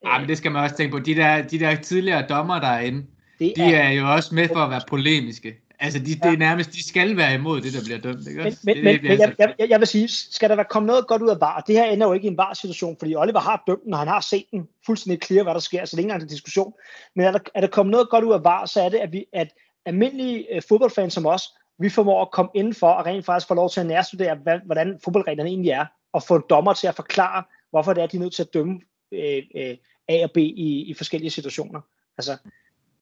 Ja, 0.05 0.19
men 0.19 0.29
det 0.29 0.37
skal 0.37 0.51
man 0.51 0.63
også 0.63 0.75
tænke 0.75 0.91
på. 0.91 0.99
De 0.99 1.15
der, 1.15 1.41
de 1.41 1.59
der 1.59 1.75
tidligere 1.75 2.25
dommer 2.29 2.59
derinde, 2.59 3.05
det 3.39 3.53
de 3.55 3.63
er 3.63 3.89
jo 3.89 4.11
også 4.13 4.35
med 4.35 4.47
for 4.47 4.59
at 4.59 4.71
være 4.71 4.81
polemiske. 4.87 5.55
Altså, 5.79 5.99
de, 5.99 6.05
det 6.05 6.25
er 6.25 6.37
nærmest, 6.37 6.73
de 6.73 6.87
skal 6.87 7.17
være 7.17 7.33
imod 7.33 7.61
det, 7.61 7.73
der 7.73 7.79
bliver 7.85 7.99
dømt, 7.99 8.27
ikke 8.27 8.43
Men, 8.43 8.55
men, 8.63 8.75
det, 8.75 8.85
det 8.85 9.01
men 9.03 9.11
jeg, 9.11 9.21
altså- 9.21 9.35
jeg, 9.39 9.53
jeg, 9.59 9.69
jeg 9.69 9.79
vil 9.79 9.87
sige, 9.87 10.07
skal 10.07 10.49
der 10.49 10.55
være 10.55 10.65
kommet 10.69 10.87
noget 10.87 11.07
godt 11.07 11.21
ud 11.21 11.29
af 11.29 11.41
VAR, 11.41 11.63
det 11.67 11.75
her 11.75 11.85
ender 11.85 12.07
jo 12.07 12.13
ikke 12.13 12.27
i 12.27 12.31
en 12.31 12.37
VAR-situation, 12.37 12.95
fordi 12.99 13.15
Oliver 13.15 13.39
har 13.39 13.63
dømt 13.67 13.83
den, 13.83 13.93
og 13.93 13.99
han 13.99 14.07
har 14.07 14.21
set 14.21 14.45
den 14.51 14.67
fuldstændig 14.85 15.27
clear, 15.27 15.43
hvad 15.43 15.53
der 15.53 15.59
sker, 15.59 15.85
så 15.85 15.91
det 15.91 15.93
er 15.93 15.97
ikke 15.97 16.07
engang 16.07 16.21
en 16.21 16.27
diskussion. 16.27 16.73
Men 17.15 17.25
er 17.25 17.31
der, 17.31 17.39
er 17.55 17.61
der 17.61 17.67
kommet 17.67 17.91
noget 17.91 18.09
godt 18.09 18.23
ud 18.23 18.33
af 18.33 18.43
VAR, 18.43 18.65
så 18.65 18.81
er 18.81 18.89
det, 18.89 18.97
at, 18.97 19.11
vi, 19.11 19.25
at 19.33 19.47
almindelige 19.85 20.55
øh, 20.55 20.61
fodboldfans 20.69 21.13
som 21.13 21.25
os, 21.25 21.43
vi 21.79 21.89
formår 21.89 22.21
at 22.21 22.31
komme 22.31 22.51
indenfor 22.55 22.87
og 22.89 23.05
rent 23.05 23.25
faktisk 23.25 23.47
få 23.47 23.53
lov 23.53 23.69
til 23.69 23.79
at 23.79 23.85
nærstudere, 23.85 24.35
hvad, 24.35 24.59
hvordan 24.65 24.99
fodboldreglerne 25.03 25.49
egentlig 25.49 25.69
er, 25.71 25.85
og 26.13 26.23
få 26.23 26.37
dommer 26.37 26.73
til 26.73 26.87
at 26.87 26.95
forklare, 26.95 27.43
hvorfor 27.69 27.93
det 27.93 28.03
er, 28.03 28.07
de 28.07 28.17
er 28.17 28.21
nødt 28.21 28.33
til 28.33 28.43
at 28.43 28.53
dømme 28.53 28.81
øh, 29.11 29.43
øh, 29.55 29.77
A 30.07 30.23
og 30.23 30.31
B 30.31 30.37
i, 30.37 30.81
i 30.89 30.93
forskellige 30.93 31.31
situationer. 31.31 31.81
Altså, 32.17 32.37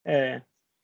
øh, 0.08 0.40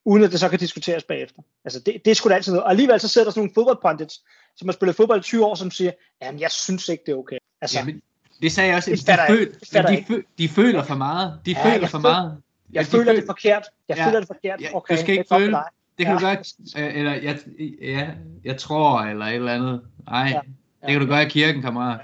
uden 0.06 0.24
at 0.24 0.32
det 0.32 0.40
så 0.40 0.50
kan 0.50 0.60
diskuteres 0.60 1.04
bagefter. 1.04 1.42
Altså, 1.66 1.80
det, 1.80 2.06
det 2.06 2.12
er 2.12 2.16
sgu 2.16 2.30
da 2.30 2.34
altid 2.36 2.52
noget. 2.52 2.64
Og 2.64 2.70
alligevel 2.70 3.00
så 3.00 3.08
sidder 3.08 3.26
der 3.26 3.32
sådan 3.32 3.40
nogle 3.40 3.52
fodboldpundits, 3.54 4.24
som 4.56 4.68
har 4.68 4.74
spillet 4.74 4.96
fodbold 4.96 5.20
i 5.20 5.24
20 5.24 5.46
år, 5.46 5.56
som 5.56 5.72
siger, 5.72 5.92
jamen, 6.22 6.42
jeg 6.42 6.52
synes 6.52 6.90
ikke, 6.90 7.04
det 7.06 7.12
er 7.12 7.16
okay. 7.18 7.38
Altså, 7.62 7.80
Jamen, 7.80 8.02
det 8.42 8.52
sagde 8.52 8.68
jeg 8.70 8.78
også. 8.78 8.92
Det 8.92 9.08
De, 9.08 9.18
føl. 9.28 9.54
Det 9.54 9.88
de, 9.88 10.04
føl, 10.08 10.24
de 10.38 10.50
føler 10.50 10.84
for 10.84 10.96
meget. 10.96 11.40
De 11.46 11.52
Ja, 11.52 11.66
føler 11.66 11.80
jeg 11.80 11.90
for 11.90 12.00
meget. 12.00 12.42
jeg 12.74 12.86
føler 12.86 13.06
føl- 13.06 13.16
det 13.16 13.26
forkert. 13.26 13.64
Jeg 13.90 13.98
Ja. 13.98 14.08
føler 14.08 14.20
det 14.20 14.28
forkert. 14.28 14.60
Okay, 14.74 14.96
du 14.96 15.02
skal 15.02 15.12
ikke 15.12 15.24
det 15.30 15.38
føle. 15.42 15.58
Det 15.98 16.06
kan 16.06 16.16
Ja. 16.16 16.20
du 16.20 16.26
godt, 16.26 16.48
øh, 16.78 16.98
eller 16.98 17.14
jeg, 17.14 17.40
ja, 17.82 18.10
jeg 18.44 18.58
tror, 18.58 19.00
eller 19.02 19.26
et 19.26 19.36
eller 19.36 19.54
andet. 19.54 19.82
Nej, 20.10 20.22
Ja. 20.24 20.28
ja. 20.30 20.40
det 20.88 20.92
kan 20.92 21.00
du 21.02 21.08
gøre 21.08 21.26
i 21.26 21.30
kirken, 21.30 21.62
kammerat. 21.62 22.00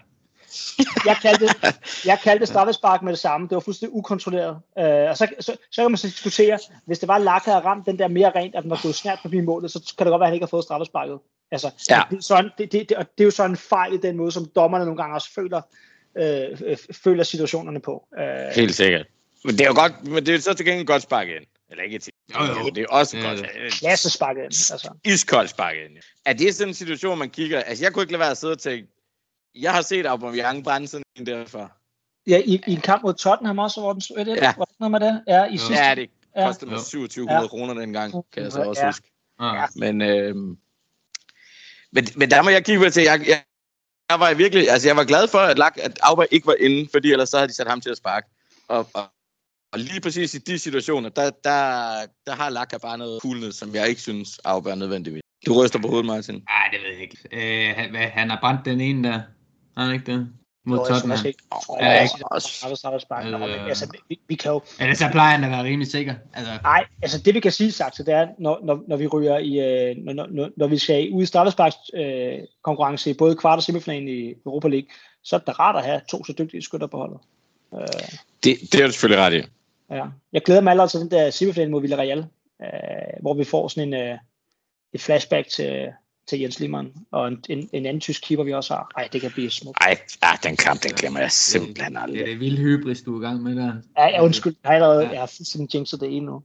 jeg 1.06 1.18
kaldte, 1.22 1.46
jeg 2.06 2.20
kaldte 2.24 2.46
straffespark 2.46 3.02
med 3.02 3.12
det 3.12 3.20
samme. 3.20 3.48
Det 3.48 3.56
var 3.56 3.60
fuldstændig 3.60 3.96
ukontrolleret. 3.96 4.58
Øh, 4.80 5.10
og 5.10 5.18
så, 5.18 5.28
så, 5.40 5.58
så 5.72 5.82
kan 5.82 5.92
man 5.92 5.98
så 5.98 6.08
diskutere, 6.08 6.60
hvis 6.86 7.00
det 7.00 7.08
var, 7.08 7.18
Laka 7.18 7.52
havde 7.52 7.64
ramt 7.66 7.86
den 7.86 8.00
der 8.00 8.08
mere 8.08 8.32
rent, 8.36 8.56
at 8.56 8.64
den 8.64 8.70
var 8.72 8.80
gået 8.84 8.96
snært 8.96 9.20
forbi 9.22 9.40
målet, 9.42 9.72
så 9.72 9.94
kan 9.98 10.06
det 10.08 10.12
godt 10.12 10.20
være, 10.20 10.28
at 10.28 10.30
han 10.30 10.34
ikke 10.34 10.44
har 10.44 10.50
fået 10.50 10.64
straffesparket. 10.64 11.20
Altså, 11.52 11.68
Ja. 11.90 12.02
det, 12.10 12.18
er 12.18 12.22
sådan, 12.22 12.52
det, 12.58 12.72
det, 12.72 12.90
det, 12.90 12.98
og 12.98 13.06
det 13.18 13.24
er 13.24 13.26
jo 13.26 13.32
sådan 13.32 13.52
en 13.52 13.58
fejl 13.58 13.94
i 13.94 13.98
den 13.98 14.18
måde, 14.18 14.32
som 14.32 14.46
dommerne 14.56 14.86
nogle 14.86 14.98
gange 15.02 15.16
også 15.16 15.34
føler, 15.34 15.62
øh, 16.18 16.62
øh, 16.66 16.78
føler 17.04 17.24
situationerne 17.24 17.80
på. 17.82 18.08
Øh, 18.20 18.26
Helt 18.56 18.76
sikkert. 18.76 19.06
Men 19.46 19.54
det 19.54 19.62
er 19.62 19.68
jo 19.68 19.74
godt, 19.76 20.08
men 20.08 20.26
det 20.26 20.36
er 20.36 20.40
så 20.40 20.54
til 20.54 20.66
gengæld 20.66 20.88
godt 20.88 21.02
sparket 21.02 21.36
ind. 21.36 21.46
Eller 21.70 21.84
ikke 21.84 22.00
til. 22.00 22.14
Jo, 22.36 22.46
jo. 22.46 22.70
Det 22.70 22.78
er 22.84 22.88
også 22.90 23.18
Ja, 23.18 23.28
godt. 23.28 23.40
det. 23.40 23.72
klasse 23.72 24.10
sparket 24.10 24.40
ind. 24.40 24.46
Altså. 24.72 24.90
Iskoldt 25.06 25.50
sparket 25.50 25.80
ind. 25.90 25.98
Er 26.26 26.34
det 26.34 26.56
sådan 26.56 26.68
en 26.70 26.74
situation, 26.74 27.20
man 27.20 27.30
kigger... 27.30 27.62
Altså, 27.62 27.84
jeg 27.86 27.94
kunne 27.94 28.04
ikke 28.04 28.12
lade 28.12 28.20
være 28.20 28.32
at 28.32 28.38
sidde 28.38 28.52
og 28.54 28.60
tænke, 28.60 28.88
jeg 29.56 29.74
har 29.74 29.82
set 29.82 30.06
Aubameyang 30.06 30.64
brænde 30.64 30.88
sådan 30.88 31.04
en 31.16 31.26
derfor. 31.26 31.72
Ja, 32.28 32.38
i, 32.46 32.62
i 32.68 32.74
en 32.74 32.82
kamp 32.82 33.04
mod 33.04 33.14
Tottenham 33.14 33.60
også, 33.60 33.80
hvor 33.82 33.94
den 33.94 34.02
stod 34.02 34.18
1-1. 34.18 34.30
Ja. 34.30 34.34
Ja. 34.36 34.54
Var 34.58 34.66
det 34.66 34.76
noget 34.80 34.92
med 34.92 35.00
det? 35.00 35.24
Ja, 35.28 35.46
i 35.46 35.58
sidste. 35.58 35.74
Ja, 35.74 35.96
det 35.96 36.10
Ja. 36.36 36.46
kostede 36.48 36.70
mig 36.72 36.78
Jo. 36.78 36.82
2700 36.84 37.42
Ja. 37.42 37.48
kroner 37.48 37.74
dengang, 37.74 38.14
kan 38.34 38.44
jeg 38.44 38.52
så 38.52 38.62
også 38.62 38.82
Ja. 38.82 38.88
huske. 38.88 39.12
Ja. 39.42 39.66
Men, 39.76 40.02
øh, 40.02 40.36
men, 41.92 42.08
men 42.16 42.32
der 42.32 42.42
må 42.42 42.50
jeg 42.50 42.66
kigge 42.66 42.84
på 42.86 42.90
til, 42.90 43.04
jeg, 43.04 43.20
jeg, 43.28 43.44
jeg 44.10 44.20
var 44.20 44.34
virkelig, 44.34 44.70
altså 44.70 44.88
jeg 44.88 44.96
var 44.96 45.04
glad 45.04 45.28
for, 45.28 45.40
at, 45.40 45.58
Lak, 45.58 45.78
at 45.82 46.00
Auba 46.02 46.26
ikke 46.32 46.48
var 46.48 46.56
inde, 46.60 46.90
fordi 46.92 47.12
ellers 47.12 47.30
så 47.30 47.38
havde 47.38 47.48
de 47.50 47.54
sat 47.56 47.68
ham 47.68 47.82
til 47.82 47.90
at 47.90 47.98
sparke. 47.98 48.28
Og, 48.68 48.90
og, 48.94 49.04
og 49.74 49.80
lige 49.80 50.02
præcis 50.02 50.34
i 50.34 50.38
de 50.38 50.60
situationer, 50.60 51.10
der, 51.10 51.30
der, 51.44 51.60
der 52.26 52.36
har 52.36 52.50
Laka 52.50 52.78
bare 52.78 52.98
noget 52.98 53.22
coolness, 53.22 53.58
som 53.58 53.76
jeg 53.76 53.90
ikke 53.90 54.02
synes 54.02 54.40
er 54.46 54.76
nødvendigvis. 54.76 55.22
Du 55.46 55.64
ryster 55.64 55.80
på 55.80 55.88
hovedet, 55.88 56.06
Martin. 56.06 56.36
Nej, 56.36 56.70
det 56.72 56.80
ved 56.86 56.94
jeg 56.94 57.02
ikke. 57.02 57.18
Øh, 57.70 57.76
han, 57.76 57.96
han 58.12 58.30
har 58.30 58.38
brændt 58.42 58.66
den 58.66 58.82
ene 58.82 59.08
der. 59.10 59.22
Har 59.78 59.86
han 59.86 59.94
ikke 59.94 60.12
det? 60.12 60.30
Mod 60.66 60.78
Jo, 60.78 60.86
Tottenham. 60.86 61.26
ikke. 61.26 61.44
Jeg 61.82 62.04
ikke? 62.04 62.16
ikke. 62.16 62.76
Straffes 62.76 63.02
spark. 63.02 63.26
Nå, 63.26 63.38
men 63.38 63.50
Øh. 63.50 63.66
Altså, 63.66 63.88
vi, 64.10 64.20
vi 64.28 64.36
kan 64.36 64.52
jo, 64.52 64.62
Ellers 64.80 64.98
så 64.98 65.10
plejer 65.12 65.32
han 65.36 65.44
at 65.44 65.52
være 65.52 65.64
rimelig 65.64 65.92
sikker. 65.92 66.14
Altså, 66.34 66.52
Nej, 66.64 66.86
altså 67.02 67.22
det 67.22 67.34
vi 67.34 67.40
kan 67.40 67.52
sige, 67.52 67.72
sagt, 67.72 67.98
det 67.98 68.10
er, 68.10 68.28
når, 68.40 68.60
når, 68.64 68.84
når 68.88 68.98
vi 68.98 69.08
ryger 69.08 69.38
i, 69.38 69.60
øh, 69.60 69.96
når, 69.98 70.14
når, 70.14 70.50
når 70.58 70.68
vi 70.68 70.78
skal 70.78 71.10
ud 71.12 71.24
i 71.24 71.26
straffesparks 71.26 71.76
øh, 71.94 72.40
konkurrence 72.64 73.10
i 73.10 73.14
både 73.14 73.36
kvart 73.36 73.58
og 73.58 73.64
semifinalen 73.64 74.08
i 74.08 74.34
Europa 74.46 74.68
League, 74.68 74.88
så 75.24 75.36
er 75.36 75.40
det 75.40 75.60
rart 75.60 75.76
at 75.76 75.84
have 75.86 76.02
to 76.12 76.26
så 76.26 76.34
dygtige 76.38 76.62
skytter 76.62 76.88
på 76.88 76.98
holdet. 76.98 77.20
Øh, 77.74 77.88
Det, 78.44 78.58
det 78.72 78.82
er 78.82 78.86
du 78.86 78.92
selvfølgelig 78.92 79.26
ret 79.26 79.34
i. 79.34 79.44
ja. 79.92 80.06
Jeg 80.34 80.42
glæder 80.42 80.62
mig 80.62 80.72
allerede 80.72 80.92
til 80.92 81.00
den 81.00 81.12
der 81.12 81.30
semifinal 81.30 81.70
mod 81.70 81.82
Villarreal, 81.82 82.26
øh, 82.62 82.68
hvor 83.22 83.34
vi 83.34 83.44
får 83.44 83.68
sådan 83.68 83.94
en, 83.94 84.02
øh, 84.02 84.18
et 84.94 85.02
flashback 85.02 85.48
til, 85.48 85.88
til 86.28 86.40
Jens 86.40 86.60
Lehmann, 86.60 86.94
og 87.12 87.28
en, 87.28 87.44
en, 87.50 87.70
en 87.74 87.86
anden 87.86 88.02
tysk 88.02 88.24
keeper, 88.28 88.44
vi 88.44 88.54
også 88.54 88.74
har. 88.74 88.92
Ej, 88.98 89.10
det 89.14 89.22
kan 89.22 89.32
blive 89.32 89.50
smukt. 89.50 89.78
Ej, 89.82 89.98
ah, 90.22 90.38
den 90.44 90.58
kamp, 90.58 90.84
den 90.84 90.92
glemmer 90.92 91.20
jeg 91.20 91.32
simpelthen 91.32 91.92
det 91.94 91.98
er 91.98 92.02
aldrig. 92.02 92.26
det 92.28 92.40
vilde 92.40 92.58
hybris, 92.58 93.02
du 93.02 93.16
er 93.16 93.22
i 93.22 93.26
gang 93.26 93.44
med 93.44 93.56
der. 93.56 93.74
Ja, 93.98 94.08
ja 94.08 94.24
undskyld, 94.24 94.56
jeg 94.64 94.70
har 94.70 94.76
allerede, 94.76 95.04
Ja. 95.04 95.10
jeg 95.10 95.20
har 95.20 95.26
fuldstændig 95.38 95.76
jinxet 95.76 96.02
det 96.02 96.16
ene 96.16 96.26
nu. 96.26 96.44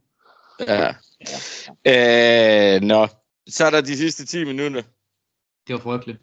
Ja. 0.67 0.93
Ja. 1.85 2.75
Øh, 2.75 2.81
nå, 2.81 3.07
så 3.47 3.65
er 3.65 3.69
der 3.69 3.81
de 3.81 3.97
sidste 3.97 4.25
10 4.25 4.43
minutter. 4.43 4.81
Det 5.67 5.73
var 5.73 5.79
frygteligt. 5.79 6.19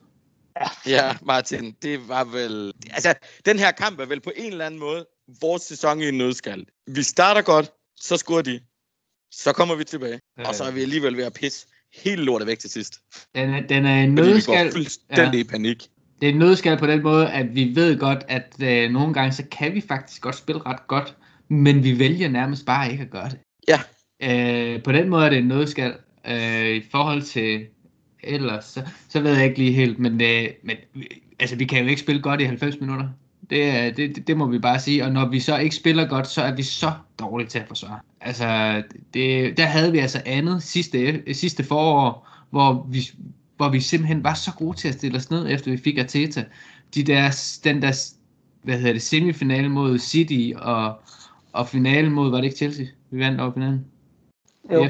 Ja, 0.86 1.16
Martin, 1.22 1.76
det 1.82 2.08
var 2.08 2.24
vel... 2.24 2.72
Altså, 2.90 3.14
den 3.44 3.58
her 3.58 3.70
kamp 3.70 4.00
er 4.00 4.06
vel 4.06 4.20
på 4.20 4.32
en 4.36 4.52
eller 4.52 4.66
anden 4.66 4.80
måde 4.80 5.06
vores 5.40 5.62
sæson 5.62 6.00
i 6.00 6.08
en 6.08 6.18
nødskal. 6.18 6.66
Vi 6.86 7.02
starter 7.02 7.42
godt, 7.42 7.70
så 7.96 8.16
scorer 8.16 8.42
de. 8.42 8.60
Så 9.30 9.52
kommer 9.52 9.74
vi 9.74 9.84
tilbage. 9.84 10.20
Og 10.44 10.54
så 10.54 10.64
er 10.64 10.70
vi 10.70 10.82
alligevel 10.82 11.16
ved 11.16 11.24
at 11.24 11.32
pisse 11.32 11.66
hele 11.94 12.24
lortet 12.24 12.46
væk 12.46 12.58
til 12.58 12.70
sidst. 12.70 13.00
Den 13.34 13.54
er, 13.54 13.66
den 13.66 13.86
er 13.86 14.02
en 14.02 14.16
Fordi 14.16 14.28
vi 14.28 14.34
nødskal. 14.34 14.64
går 14.66 14.72
fuldstændig 14.72 15.40
i 15.40 15.44
panik. 15.44 15.88
Det 16.20 16.28
er 16.28 16.32
en 16.32 16.38
nødskal 16.38 16.78
på 16.78 16.86
den 16.86 17.02
måde, 17.02 17.30
at 17.30 17.54
vi 17.54 17.72
ved 17.74 17.98
godt, 17.98 18.24
at 18.28 18.54
øh, 18.62 18.90
nogle 18.90 19.14
gange, 19.14 19.32
så 19.32 19.44
kan 19.50 19.74
vi 19.74 19.80
faktisk 19.80 20.22
godt 20.22 20.36
spille 20.36 20.62
ret 20.66 20.86
godt, 20.88 21.16
men 21.48 21.84
vi 21.84 21.98
vælger 21.98 22.28
nærmest 22.28 22.66
bare 22.66 22.90
ikke 22.90 23.02
at 23.02 23.10
gøre 23.10 23.28
det. 23.28 23.38
Ja. 23.68 23.80
Øh, 24.22 24.82
på 24.82 24.92
den 24.92 25.08
måde 25.08 25.26
er 25.26 25.30
det 25.30 25.38
en 25.38 25.48
nødskal. 25.48 25.94
Øh, 26.26 26.76
I 26.76 26.82
forhold 26.90 27.22
til 27.22 27.66
ellers, 28.22 28.64
så, 28.64 28.82
så 29.08 29.20
ved 29.20 29.34
jeg 29.34 29.44
ikke 29.44 29.58
lige 29.58 29.72
helt, 29.72 29.98
men, 29.98 30.20
øh, 30.20 30.48
men 30.62 30.76
altså, 31.40 31.56
vi 31.56 31.64
kan 31.64 31.82
jo 31.82 31.88
ikke 31.88 32.00
spille 32.00 32.22
godt 32.22 32.40
i 32.40 32.44
90 32.44 32.80
minutter. 32.80 33.08
Det, 33.52 33.68
er- 33.68 33.90
det, 33.90 34.16
det, 34.16 34.26
det 34.26 34.36
må 34.36 34.46
vi 34.46 34.58
bare 34.58 34.80
sige. 34.80 35.04
Og 35.04 35.12
når 35.12 35.28
vi 35.28 35.40
så 35.40 35.58
ikke 35.58 35.74
spiller 35.76 36.06
godt, 36.06 36.26
så 36.28 36.42
er 36.42 36.54
vi 36.54 36.62
så 36.62 36.92
dårlige 37.18 37.48
til 37.48 37.58
at 37.58 37.68
forsvare. 37.68 37.98
Altså, 38.20 38.82
det, 39.14 39.56
der 39.56 39.64
havde 39.66 39.92
vi 39.92 39.98
altså 39.98 40.22
andet 40.26 40.62
sidste, 40.62 41.22
sidste 41.34 41.64
forår, 41.64 42.28
hvor 42.50 42.86
vi, 42.90 43.10
hvor 43.56 43.68
vi 43.68 43.80
simpelthen 43.80 44.24
var 44.24 44.34
så 44.34 44.50
gode 44.58 44.76
til 44.76 44.88
at 44.88 44.94
stille 44.94 45.16
os 45.18 45.30
ned, 45.30 45.46
efter 45.50 45.70
vi 45.70 45.76
fik 45.76 45.98
Arteta. 45.98 46.44
De 46.94 47.02
der, 47.02 47.58
den 47.64 47.82
der, 47.82 48.12
hvad 48.62 48.76
hedder 48.78 48.92
det, 48.92 49.02
semifinale 49.02 49.68
mod 49.68 49.98
City, 49.98 50.52
og, 50.58 51.00
og 51.52 51.68
finale 51.68 52.10
mod, 52.10 52.30
var 52.30 52.36
det 52.36 52.44
ikke 52.44 52.56
Chelsea? 52.56 52.86
Vi 53.10 53.18
vandt 53.18 53.40
over 53.40 53.52
finalen. 53.52 53.84
Jo. 54.72 54.82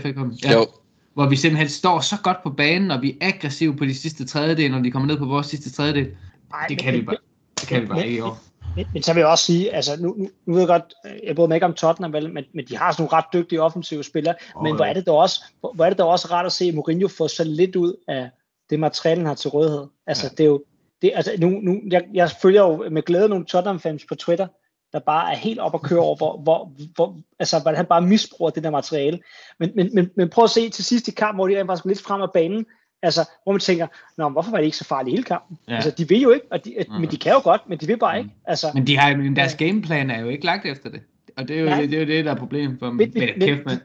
Ja. 0.44 0.52
Jo. 0.52 0.66
Hvor 1.14 1.28
vi 1.28 1.36
simpelthen 1.36 1.68
står 1.68 2.00
så 2.00 2.16
godt 2.22 2.42
på 2.42 2.50
banen, 2.50 2.90
og 2.90 3.02
vi 3.02 3.10
er 3.20 3.26
aggressive 3.28 3.76
på 3.76 3.84
de 3.84 3.94
sidste 3.94 4.24
tredjedel, 4.24 4.70
når 4.70 4.78
de 4.78 4.90
kommer 4.90 5.08
ned 5.08 5.16
på 5.18 5.24
vores 5.24 5.46
sidste 5.46 5.70
tredjedel. 5.70 6.08
Ej, 6.54 6.66
Det 6.68 6.78
kan 6.78 6.94
vi 6.94 7.02
bare, 7.02 7.16
det 7.60 7.68
kan 7.68 7.82
vi 7.82 7.86
bare 7.86 8.06
ikke 8.06 8.18
i 8.18 8.20
år. 8.20 8.40
Men, 8.76 8.86
men 8.92 9.02
så 9.02 9.12
vil 9.12 9.20
jeg 9.20 9.28
også 9.28 9.44
sige, 9.44 9.74
altså 9.74 10.02
nu, 10.02 10.14
nu, 10.18 10.28
nu 10.46 10.52
ved 10.52 10.60
jeg 10.60 10.68
godt, 10.68 10.94
øh, 11.06 11.12
jeg 11.26 11.36
bryder 11.36 11.48
mig 11.48 11.54
ikke 11.54 11.66
om 11.66 11.74
Tottenham, 11.74 12.12
vel, 12.12 12.32
men, 12.32 12.44
men 12.54 12.66
de 12.68 12.76
har 12.76 12.92
sådan 12.92 13.02
nogle 13.02 13.16
ret 13.16 13.24
dygtige 13.32 13.62
offensive 13.62 14.04
spillere, 14.04 14.34
Åh, 14.56 14.62
men 14.62 14.70
jo. 14.70 14.76
hvor 14.76 14.84
er 14.84 14.92
det 14.92 15.06
da 15.06 15.10
også, 15.10 15.44
hvor, 15.60 15.72
hvor 15.72 15.84
er 15.84 15.88
det 15.88 15.98
da 15.98 16.04
også 16.04 16.28
rart 16.30 16.46
at 16.46 16.52
se 16.52 16.72
Mourinho 16.72 17.08
få 17.08 17.28
så 17.28 17.44
lidt 17.44 17.76
ud 17.76 17.94
af 18.08 18.30
det 18.70 18.80
materiale, 18.80 19.18
han 19.18 19.26
har 19.26 19.34
til 19.34 19.50
rådighed. 19.50 19.86
Altså 20.06 20.26
Ja. 20.26 20.28
det 20.28 20.40
er 20.40 20.48
jo, 20.48 20.64
det, 21.02 21.12
altså 21.14 21.32
nu, 21.38 21.48
nu, 21.48 21.80
jeg, 21.90 22.04
jeg 22.14 22.30
følger 22.42 22.62
jo 22.62 22.88
med 22.90 23.02
glæde 23.02 23.28
nogle 23.28 23.44
Tottenham-fans 23.44 24.04
på 24.08 24.14
Twitter, 24.14 24.46
der 24.92 24.98
bare 24.98 25.32
er 25.32 25.36
helt 25.36 25.58
op 25.58 25.74
at 25.74 25.82
køre 25.82 26.00
over, 26.00 26.16
hvor, 26.16 26.36
hvor, 26.36 26.72
hvor, 26.94 27.16
altså, 27.38 27.60
hvordan 27.60 27.76
han 27.76 27.86
bare 27.86 28.02
misbruger 28.02 28.50
det 28.50 28.64
der 28.64 28.70
materiale. 28.70 29.20
Men, 29.58 29.70
men, 29.74 29.94
men, 29.94 30.10
men 30.16 30.28
prøv 30.28 30.44
at 30.44 30.50
se 30.50 30.68
til 30.70 30.84
sidst 30.84 31.08
i 31.08 31.10
kamp, 31.10 31.36
hvor 31.36 31.48
de 31.48 31.58
rent 31.58 31.68
faktisk 31.68 31.84
lidt 31.84 32.02
frem 32.02 32.22
af 32.22 32.32
banen, 32.32 32.66
altså, 33.02 33.28
hvor 33.42 33.52
man 33.52 33.60
tænker, 33.60 33.86
Nå, 34.16 34.28
hvorfor 34.28 34.50
var 34.50 34.58
det 34.58 34.64
ikke 34.64 34.76
så 34.76 34.84
farligt 34.84 35.12
hele 35.14 35.22
kampen? 35.24 35.58
Ja. 35.68 35.74
Altså, 35.74 35.90
de 35.90 36.08
vil 36.08 36.20
jo 36.20 36.30
ikke, 36.30 36.46
og 36.50 36.64
de, 36.64 36.74
Mhm. 36.88 37.00
men 37.00 37.10
de 37.10 37.16
kan 37.16 37.32
jo 37.32 37.40
godt, 37.44 37.68
men 37.68 37.78
de 37.78 37.86
vil 37.86 37.98
bare 37.98 38.18
Mhm. 38.22 38.28
ikke. 38.28 38.40
Altså, 38.44 38.66
Men 38.74 38.86
de 38.86 38.98
har, 38.98 39.16
men 39.16 39.36
deres 39.36 39.54
gameplan 39.54 40.10
er 40.10 40.20
jo 40.20 40.28
ikke 40.28 40.44
lagt 40.44 40.66
efter 40.66 40.90
det. 40.90 41.00
Og 41.36 41.48
det 41.48 41.56
er 41.56 41.60
jo, 41.60 41.66
Nej. 41.68 41.80
det, 41.80 41.90
det, 41.90 41.96
er 41.96 42.00
jo 42.00 42.06
det, 42.06 42.24
der 42.24 42.30
er 42.30 42.36
problemet 42.36 42.78
for 42.78 42.86
dem. 42.86 42.94
Men- 42.96 43.10
Men, 43.14 43.20
men- 43.20 43.38
men, 43.38 43.48
kæft, 43.48 43.66
man. 43.66 43.76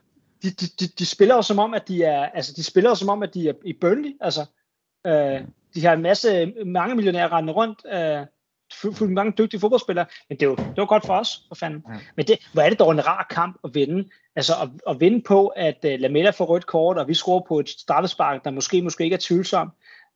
de, 0.43 0.49
de, 0.49 0.65
de, 0.80 0.88
de 0.99 1.06
spiller 1.06 1.36
jo 1.36 1.41
som 1.41 1.60
om, 1.60 1.73
at 1.73 1.88
de 1.88 2.03
er, 2.03 2.25
altså 2.25 2.53
de 2.56 2.63
spiller 2.63 2.89
jo 2.89 2.95
som 2.95 3.10
om, 3.10 3.23
at 3.23 3.34
de 3.34 3.49
er 3.49 3.53
i 3.65 3.73
Burnley, 3.82 4.12
altså, 4.21 4.41
øh, 5.08 5.41
de 5.75 5.86
har 5.86 5.93
en 5.93 6.01
masse, 6.01 6.53
mange 6.65 6.95
millionærer 6.95 7.32
rendende 7.34 7.53
rundt, 7.53 7.80
øh, 7.93 8.25
fu- 8.73 8.93
fu- 8.93 9.06
mange 9.08 9.34
dygtige 9.38 9.60
fodboldspillere, 9.60 10.06
men 10.30 10.38
det 10.39 10.45
jo, 10.45 10.56
det 10.56 10.77
var 10.77 10.86
godt 10.86 11.06
for 11.06 11.13
os, 11.13 11.41
for 11.47 11.56
fanden. 11.56 11.84
Ja. 11.89 11.99
Men 12.15 12.25
det, 12.27 12.38
hvor 12.53 12.62
er 12.62 12.69
det 12.69 12.80
dog 12.80 12.91
en 12.91 13.08
rar 13.08 13.27
kamp 13.30 13.58
at 13.63 13.69
vinde, 13.73 14.10
altså 14.36 14.53
at, 14.62 14.69
at 14.89 14.99
vinde 14.99 15.21
på, 15.21 15.47
at 15.47 15.77
uh, 15.84 15.91
Lamella 15.99 16.30
får 16.30 16.45
rødt 16.45 16.65
kort, 16.65 16.97
og 16.97 17.08
vi 17.08 17.13
scorer 17.13 17.41
på 17.47 17.60
et 17.60 17.69
straffespark, 17.69 18.43
der 18.43 18.51
måske, 18.51 18.82
måske 18.82 19.03
ikke 19.03 19.13
er 19.13 19.19
tvivlsom, 19.21 19.67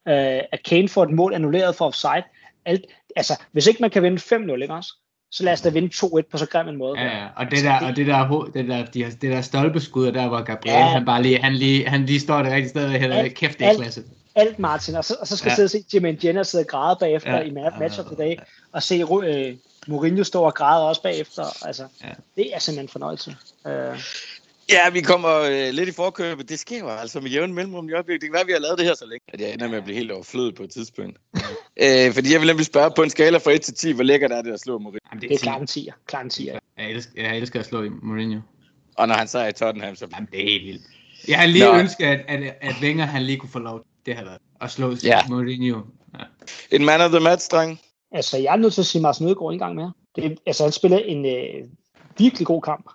øh, 0.07 0.39
at 0.51 0.59
Kane 0.65 0.89
får 0.89 1.03
et 1.03 1.09
mål 1.11 1.33
annulleret 1.33 1.75
for 1.75 1.85
offside, 1.85 2.23
alt, 2.65 2.85
altså, 3.15 3.33
hvis 3.51 3.67
ikke 3.67 3.81
man 3.81 3.89
kan 3.89 4.03
vinde 4.03 4.17
5-0, 4.35 4.61
ikke 4.61 4.73
også? 4.73 4.93
Så 5.31 5.43
lad 5.43 5.53
os 5.53 5.61
da 5.61 5.69
vinde 5.69 5.89
2-1 5.95 6.21
på 6.31 6.37
så 6.37 6.45
grim 6.45 6.67
en 6.67 6.77
måde. 6.77 6.99
Ja, 6.99 7.17
ja, 7.17 7.27
og 7.35 7.51
det 7.51 7.63
der, 7.63 7.87
og 7.87 7.95
det 7.95 8.07
der, 8.07 8.49
det 8.53 8.67
der, 8.67 8.85
de 8.85 9.03
det 9.05 9.21
der 9.21 9.41
stolpeskud, 9.41 10.11
der 10.11 10.27
hvor 10.27 10.41
Gabriel, 10.41 10.75
Ja. 10.75 10.85
han 10.85 11.05
bare 11.05 11.21
lige, 11.21 11.37
han 11.37 11.53
lige, 11.53 11.87
han 11.89 12.05
lige 12.05 12.19
står 12.19 12.41
det 12.41 12.51
rigtige 12.51 12.69
sted, 12.69 12.85
og 12.85 12.91
hælder 12.91 13.29
kæft, 13.29 13.59
det 13.59 13.67
er 13.67 13.75
klasse. 13.75 14.03
Alt 14.35 14.59
Martin, 14.59 14.95
og 14.95 15.05
så, 15.05 15.15
og 15.21 15.27
så 15.27 15.37
skal 15.37 15.49
Ja. 15.49 15.55
sidde 15.55 15.65
og 15.65 15.69
se 15.69 15.83
Jimmy 15.93 16.23
Jenner 16.23 16.43
sidde 16.43 16.61
og 16.61 16.67
græde 16.67 16.97
bagefter 16.99 17.31
Ja. 17.37 17.41
i 17.41 17.49
ma- 17.49 17.79
Match 17.79 17.99
of 17.99 18.05
the 18.05 18.15
Day, 18.15 18.35
og 18.71 18.83
se 18.83 18.95
øh, 19.23 19.55
Mourinho 19.87 20.23
stå 20.23 20.41
og 20.43 20.53
græde 20.53 20.87
også 20.87 21.01
bagefter. 21.01 21.65
Altså, 21.67 21.87
Ja. 22.03 22.09
det 22.35 22.55
er 22.55 22.59
simpelthen 22.59 22.85
en 22.85 22.89
fornøjelse. 22.89 23.35
Øh, 23.67 23.99
Ja, 24.69 24.89
vi 24.89 25.01
kommer 25.01 25.29
øh, 25.39 25.69
lidt 25.73 25.89
i 25.89 25.91
forkøbet. 25.91 26.49
Det 26.49 26.59
sker 26.59 26.79
jo 26.79 26.89
altså 26.89 27.19
med 27.19 27.29
jævn 27.29 27.53
mellemrum 27.53 27.89
i 27.89 27.93
øjeblikket. 27.93 28.21
Det 28.21 28.29
kan 28.29 28.33
være, 28.33 28.45
vi 28.45 28.51
har 28.51 28.59
lavet 28.59 28.77
det 28.77 28.85
her 28.85 28.95
så 28.95 29.05
længe, 29.05 29.21
at 29.33 29.41
jeg 29.41 29.53
ender 29.53 29.67
med 29.67 29.77
at 29.77 29.83
blive 29.83 29.97
helt 29.97 30.11
overflødet 30.11 30.55
på 30.55 30.63
et 30.63 30.69
tidspunkt. 30.69 31.17
øh, 31.83 32.13
fordi 32.13 32.31
jeg 32.33 32.39
vil 32.41 32.47
nemlig 32.47 32.65
spørge 32.65 32.91
på 32.95 33.03
en 33.03 33.09
skala 33.09 33.37
fra 33.37 33.51
1 33.51 33.61
til 33.61 33.73
10, 33.73 33.91
hvor 33.91 34.03
lækkert 34.03 34.31
er 34.31 34.41
det 34.41 34.53
at 34.53 34.59
slå 34.59 34.77
Mourinho? 34.77 34.99
Jamen, 35.11 35.21
det 35.21 35.31
er 35.33 35.37
ti. 35.37 35.43
klart 35.43 35.61
en 35.61 35.67
tier. 35.67 35.93
Klart 36.07 36.23
en 36.23 36.29
tier. 36.29 36.59
Jeg 36.77 36.89
elsker, 36.91 37.11
jeg 37.23 37.37
elsker 37.37 37.59
at 37.59 37.65
slå 37.65 37.83
i 37.83 37.89
Mourinho. 38.01 38.39
Og 38.97 39.07
når 39.07 39.15
han 39.15 39.27
så 39.27 39.39
er 39.39 39.47
i 39.47 39.53
Tottenham, 39.53 39.95
så... 39.95 40.07
Jamen, 40.13 40.29
det 40.31 40.39
er 40.39 40.43
helt 40.51 40.65
vildt. 40.65 40.81
Jeg 41.27 41.39
har 41.39 41.45
lige 41.45 41.65
Nå. 41.65 41.77
ønsket, 41.79 42.05
at, 42.05 42.19
at, 42.27 42.55
at 42.61 42.75
Wenger 42.81 43.05
han 43.05 43.23
lige 43.23 43.37
kunne 43.37 43.49
få 43.49 43.59
lov. 43.59 43.85
Det 44.05 44.15
har 44.15 44.23
været 44.23 44.37
at 44.61 44.71
slå 44.71 44.89
Ja. 44.89 44.95
ja. 45.03 45.19
Mourinho. 45.29 45.81
Ja. 46.19 46.23
En 46.71 46.85
man 46.85 47.01
of 47.01 47.11
the 47.11 47.19
match, 47.19 47.47
dreng. 47.51 47.79
Altså, 48.11 48.37
jeg 48.37 48.53
er 48.53 48.57
nødt 48.57 48.73
til 48.73 48.81
at 48.81 48.85
sige 48.85 49.01
Martin 49.01 49.25
Ødegaard 49.27 49.53
en 49.53 49.59
gang 49.59 49.75
mere. 49.75 49.91
Det, 50.15 50.39
altså, 50.45 50.63
han 50.63 50.71
spiller 50.71 50.97
en 50.97 51.25
øh, 51.25 51.67
virkelig 52.17 52.47
god 52.47 52.61
kamp. 52.61 52.85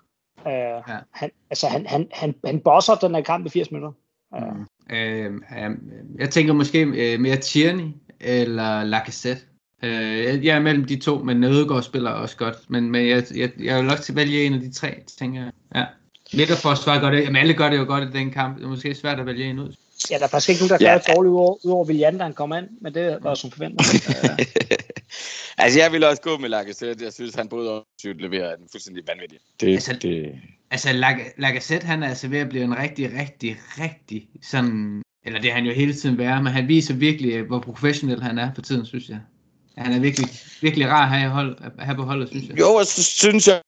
Uh, 0.46 0.52
ja. 0.52 0.80
han, 1.12 1.30
altså, 1.50 1.66
han, 1.68 1.86
han, 1.86 2.08
han, 2.12 2.34
han 2.44 2.60
bosser 2.60 2.94
den 2.94 3.14
her 3.14 3.22
kamp 3.22 3.46
i 3.46 3.48
80 3.48 3.70
minutter. 3.70 3.92
Uh, 4.36 4.56
Mm. 4.90 4.96
Øh, 4.96 5.24
øh, 5.34 5.70
jeg 6.18 6.30
tænker 6.30 6.52
måske 6.52 6.82
øh, 6.82 7.20
mere 7.20 7.36
Tierney 7.36 7.84
eller 8.20 8.84
Lacazette. 8.84 9.42
Øh, 9.82 10.44
jeg- 10.44 10.56
er 10.56 10.60
mellem 10.60 10.84
de 10.84 10.96
to, 11.00 11.18
men 11.18 11.44
Ødegaard 11.44 11.82
spiller 11.82 12.10
også 12.10 12.36
godt. 12.36 12.56
Men, 12.70 12.90
men 12.90 13.08
jeg, 13.08 13.24
jeg, 13.36 13.50
jeg 13.60 13.76
vil 13.76 13.84
nok 13.84 13.98
til 13.98 14.12
at 14.12 14.16
vælge 14.16 14.44
en 14.44 14.54
af 14.54 14.60
de 14.60 14.72
tre, 14.72 14.94
tænker 15.18 15.42
jeg. 15.42 15.52
Ja. 15.74 15.84
Midterforsvar 16.36 17.00
gør 17.00 17.10
det. 17.10 17.20
Jamen 17.22 17.36
alle 17.36 17.54
gør 17.54 17.70
det 17.70 17.78
jo 17.78 17.84
godt 17.84 18.04
i 18.14 18.18
den 18.18 18.30
kamp. 18.30 18.56
Det 18.58 18.64
er 18.64 18.68
måske 18.68 18.94
svært 18.94 19.20
at 19.20 19.26
vælge 19.26 19.44
en 19.44 19.58
ud. 19.58 19.76
ja, 20.11 20.18
der 20.18 20.24
er 20.24 20.28
faktisk 20.28 20.48
ikke 20.48 20.61
nogen, 20.66 20.80
der 20.80 20.87
Ja. 20.90 20.92
gør 20.94 20.98
det 20.98 21.16
dårligt 21.16 21.30
udover, 21.32 21.66
udover 21.66 21.85
William, 21.87 22.18
da 22.18 22.24
han 22.24 22.32
kom 22.35 22.53
ind, 22.53 22.66
men 22.80 22.94
det 22.94 23.18
var 23.22 23.34
som 23.34 23.51
forventet. 23.51 23.86
Altså, 25.59 25.78
jeg 25.80 25.92
vil 25.92 26.05
også 26.05 26.22
gå 26.22 26.38
med 26.38 26.49
Lacazette. 26.49 27.05
Jeg 27.05 27.12
synes, 27.12 27.34
han 27.34 27.49
både 27.49 27.70
offensivt 27.70 28.20
leverer 28.20 28.57
den 28.57 28.68
fuldstændig 28.72 29.03
vanvittig. 29.07 29.38
Det, 29.61 29.72
Altså- 29.72 29.92
det, 30.03 30.32
Altså 30.70 30.88
Lac- 30.88 31.32
Lacazette, 31.38 31.86
han 31.86 32.03
er 32.03 32.09
altså 32.09 32.28
ved 32.28 32.38
at 32.38 32.49
blive 32.49 32.64
en 32.64 32.78
rigtig, 32.78 33.11
rigtig, 33.20 33.57
rigtig 33.80 34.28
sådan... 34.42 35.03
Eller 35.26 35.40
det 35.40 35.51
er 35.51 35.55
han 35.55 35.64
jo 35.64 35.72
hele 35.72 35.94
tiden 35.94 36.18
være, 36.18 36.42
men 36.42 36.53
han 36.53 36.68
viser 36.68 36.94
virkelig, 36.94 37.42
hvor 37.42 37.59
professionel 37.61 38.22
han 38.22 38.38
er 38.38 38.55
på 38.55 38.62
tiden, 38.62 38.86
synes 38.86 39.09
jeg. 39.09 39.18
Han 39.78 39.92
er 39.92 39.99
virkelig, 40.01 40.28
virkelig 40.61 40.88
rar 40.88 41.03
at 41.03 41.09
have, 41.09 41.26
i 41.26 41.30
hold, 41.30 41.57
at 41.78 41.84
have 41.84 41.97
på 41.97 42.03
holdet, 42.03 42.28
synes 42.28 42.49
jeg. 42.49 42.59
Jo, 42.61 42.74
og 42.74 42.86
så 42.86 43.03
synes 43.03 43.49
jeg 43.49 43.61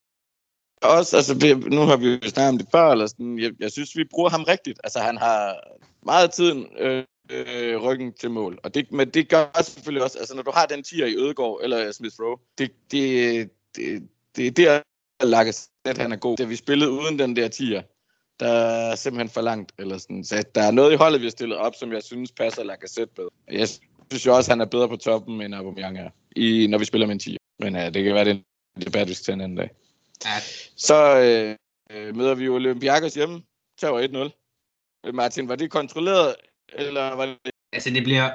også, 0.82 1.16
altså 1.16 1.34
vi- 1.34 1.54
nu 1.54 1.80
har 1.80 1.96
vi 1.96 2.06
jo 2.08 2.18
snakket 2.22 2.48
om 2.48 2.58
det 2.58 2.68
før, 2.72 2.92
eller 2.92 3.06
sådan, 3.06 3.38
jeg, 3.38 3.52
jeg 3.60 3.72
synes, 3.72 3.96
vi 3.96 4.04
bruger 4.04 4.30
ham 4.30 4.42
rigtigt. 4.42 4.80
Altså 4.84 4.98
han 4.98 5.16
har 5.16 5.56
meget 6.02 6.24
af 6.26 6.30
tiden 6.30 6.66
øh, 6.78 7.04
øh, 7.30 7.76
ryggen 7.82 8.12
til 8.12 8.30
mål, 8.30 8.58
og 8.62 8.74
det, 8.74 8.92
men 8.92 9.10
det 9.10 9.28
gør 9.28 9.62
selvfølgelig 9.62 10.04
også, 10.04 10.18
altså 10.18 10.34
når 10.34 10.42
du 10.42 10.50
har 10.54 10.66
den 10.66 10.82
tier 10.82 11.06
i 11.06 11.16
Ødegård 11.16 11.60
eller 11.62 11.92
Smith 11.92 12.14
Rowe, 12.20 12.36
det, 12.58 12.70
det, 12.90 13.50
det, 13.76 14.08
det, 14.36 14.56
det 14.56 14.68
er 14.68 14.80
Lacazette, 15.24 16.02
han 16.02 16.12
er 16.12 16.16
god. 16.16 16.36
Da 16.36 16.44
vi 16.44 16.56
spillede 16.56 16.90
uden 16.90 17.18
den 17.18 17.36
der 17.36 17.48
tier, 17.48 17.82
der 18.40 18.48
er 18.48 18.94
simpelthen 18.94 19.28
for 19.28 19.40
langt, 19.40 19.72
eller 19.78 19.98
sådan. 19.98 20.24
Så 20.24 20.44
der 20.54 20.62
er 20.62 20.70
noget 20.70 20.92
i 20.92 20.96
holdet, 20.96 21.20
vi 21.20 21.26
har 21.26 21.30
stillet 21.30 21.58
op, 21.58 21.74
som 21.74 21.92
jeg 21.92 22.02
synes 22.02 22.32
passer 22.32 22.64
Lacazette 22.64 23.14
bedre. 23.14 23.30
Jeg 23.50 23.68
synes 24.10 24.26
jo 24.26 24.36
også, 24.36 24.50
han 24.50 24.60
er 24.60 24.64
bedre 24.64 24.88
på 24.88 24.96
toppen, 24.96 25.40
end 25.42 25.54
Aubameyang 25.54 25.98
er, 25.98 26.10
i, 26.36 26.66
når 26.66 26.78
vi 26.78 26.84
spiller 26.84 27.06
med 27.06 27.14
en 27.14 27.18
tier. 27.18 27.36
Men 27.60 27.76
ja, 27.76 27.90
det 27.90 28.04
kan 28.04 28.14
være, 28.14 28.24
det 28.24 28.30
er 28.30 28.36
en 28.76 28.82
debat, 28.86 29.08
vi 29.08 29.14
skal 29.14 29.24
tage 29.24 29.34
en 29.34 29.40
anden 29.40 29.58
dag. 29.58 29.70
Ja, 30.24 30.38
Så 30.76 31.18
øh, 31.90 32.16
møder 32.16 32.34
vi 32.34 32.44
jo 32.44 32.54
Olympiakos 32.54 33.14
hjemme. 33.14 33.42
Tager 33.80 34.30
1-0. 34.30 35.06
Øh, 35.06 35.14
Martin, 35.14 35.48
var 35.48 35.56
det 35.56 35.70
kontrolleret 35.70 36.34
Eller 36.72 37.16
var 37.16 37.26
det... 37.26 37.36
Altså, 37.72 37.90
det 37.90 38.04
bliver, 38.04 38.30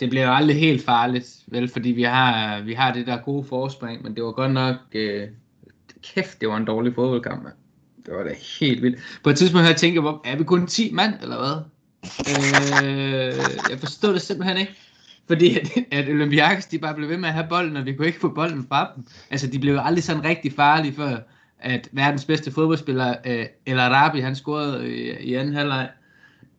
det 0.00 0.10
bliver 0.10 0.30
aldrig 0.30 0.60
helt 0.60 0.84
farligt, 0.84 1.44
vel, 1.46 1.68
fordi 1.68 1.88
vi 1.88 2.02
har, 2.02 2.60
vi 2.60 2.74
har 2.74 2.92
det 2.92 3.06
der 3.06 3.22
gode 3.22 3.44
forspring, 3.44 4.02
men 4.02 4.16
det 4.16 4.24
var 4.24 4.32
godt 4.32 4.52
nok... 4.52 4.76
Øh, 4.92 5.28
kæft, 6.02 6.40
det 6.40 6.48
var 6.48 6.56
en 6.56 6.64
dårlig 6.64 6.94
fodboldkamp, 6.94 7.42
man. 7.42 7.52
Det 8.06 8.14
var 8.14 8.22
da 8.22 8.34
helt 8.60 8.82
vildt. 8.82 8.98
På 9.24 9.30
et 9.30 9.36
tidspunkt 9.38 9.62
havde 9.62 9.72
jeg 9.72 9.80
tænkt, 9.80 9.98
er 9.98 10.36
vi 10.36 10.44
kun 10.44 10.66
10 10.66 10.92
mand, 10.92 11.14
eller 11.22 11.38
hvad? 11.38 11.56
Øh, 12.84 13.70
jeg 13.70 13.78
forstod 13.78 14.14
det 14.14 14.22
simpelthen 14.22 14.56
ikke. 14.56 14.74
Fordi 15.28 15.58
at, 15.58 15.70
at 15.98 16.08
Olympiakos, 16.08 16.66
de 16.66 16.78
bare 16.78 16.94
blev 16.94 17.08
ved 17.08 17.16
med 17.16 17.28
at 17.28 17.34
have 17.34 17.46
bolden, 17.48 17.76
og 17.76 17.86
vi 17.86 17.92
kunne 17.92 18.06
ikke 18.06 18.20
få 18.20 18.28
bolden 18.28 18.66
fra 18.68 18.92
dem. 18.96 19.04
Altså, 19.30 19.46
de 19.46 19.58
blev 19.58 19.78
aldrig 19.82 20.04
sådan 20.04 20.24
rigtig 20.24 20.52
farlige, 20.52 20.94
før 20.94 21.16
at 21.58 21.88
verdens 21.92 22.24
bedste 22.24 22.52
fodboldspiller, 22.52 23.14
øh, 23.26 23.46
El 23.66 23.78
Arabi, 23.78 24.20
han 24.20 24.36
scorede 24.36 24.96
i, 24.96 25.10
i 25.20 25.34
anden 25.34 25.54
halvleg. 25.54 25.88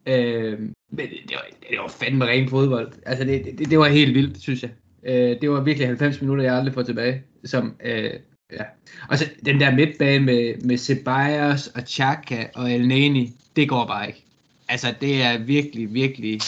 Øh, 0.07 0.59
men 0.59 1.05
det, 1.09 1.17
det, 1.29 1.35
var, 1.35 1.45
det 1.69 1.77
var 1.79 1.87
fandme 1.87 2.25
ren 2.25 2.49
fodbold. 2.49 2.91
Altså, 3.05 3.23
det, 3.23 3.45
det, 3.59 3.69
det 3.69 3.79
var 3.79 3.87
helt 3.87 4.15
vildt, 4.15 4.41
synes 4.41 4.63
jeg. 4.63 4.71
Øh, 5.03 5.41
det 5.41 5.49
var 5.49 5.61
virkelig 5.61 5.87
90 5.87 6.21
minutter, 6.21 6.43
jeg 6.43 6.55
aldrig 6.55 6.73
får 6.73 6.81
tilbage. 6.81 7.23
Som, 7.45 7.75
øh, 7.83 8.11
ja. 8.51 8.63
Og 9.09 9.17
så 9.17 9.29
den 9.45 9.59
der 9.59 9.75
midtbane 9.75 10.25
med, 10.25 10.61
med 10.61 10.77
Ceballos 10.77 11.67
og 11.67 11.81
Chaka 11.81 12.45
og 12.55 12.73
El 12.73 12.87
Neni, 12.87 13.33
det 13.55 13.69
går 13.69 13.85
bare 13.85 14.07
ikke. 14.07 14.23
Altså, 14.69 14.93
det 15.01 15.23
er 15.23 15.37
virkelig, 15.37 15.93
virkelig 15.93 16.39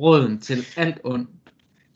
råden 0.00 0.40
til 0.40 0.66
alt 0.76 0.98
ondt. 1.04 1.30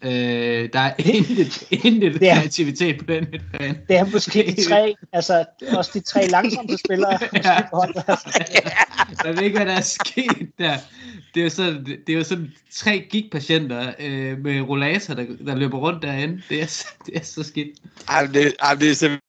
Øh, 0.05 0.69
der 0.73 0.79
er 0.81 0.95
intet, 1.15 1.63
intet 1.71 2.21
Det 2.21 2.31
er- 2.31 2.35
kreativitet 2.35 2.99
på 2.99 3.05
den 3.05 3.27
midtbane. 3.33 3.81
Det 3.89 3.97
er 3.97 4.05
måske 4.05 4.55
de 4.57 4.69
tre, 4.69 4.95
altså 5.13 5.45
også 5.77 5.91
de 5.95 6.01
tre 6.01 6.27
langsomste 6.27 6.79
spillere, 6.79 7.13
måske 7.33 7.49
Ja. 7.49 7.61
på 7.71 7.77
holdet. 7.77 8.05
Altså. 8.09 8.45
Jeg 9.25 9.37
ved 9.37 9.43
ikke, 9.43 9.59
hvad 9.59 9.67
der 9.67 9.73
er 9.73 9.81
sket 9.81 10.51
der. 10.59 10.77
Det 11.35 11.41
er 11.41 11.45
jo 11.45 11.51
sådan, 11.51 11.85
det 11.85 12.09
er 12.09 12.15
jo 12.17 12.25
sådan 12.25 12.53
tre 12.73 13.07
gigpatienter 13.11 13.93
øh, 13.99 14.39
med 14.39 14.61
rollator, 14.61 15.15
der, 15.15 15.27
der 15.47 15.55
løber 15.55 15.79
rundt 15.79 16.03
derinde. 16.03 16.43
Det 16.49 16.63
er, 16.63 16.67
så- 16.67 16.89
det 17.07 17.17
er 17.17 17.25
så 17.25 17.43
skidt. 17.43 17.79
Ej, 18.09 18.27
det, 18.27 18.55
ej, 18.61 18.75
det 18.75 18.91
er 18.91 18.95
simpelthen... 18.95 19.21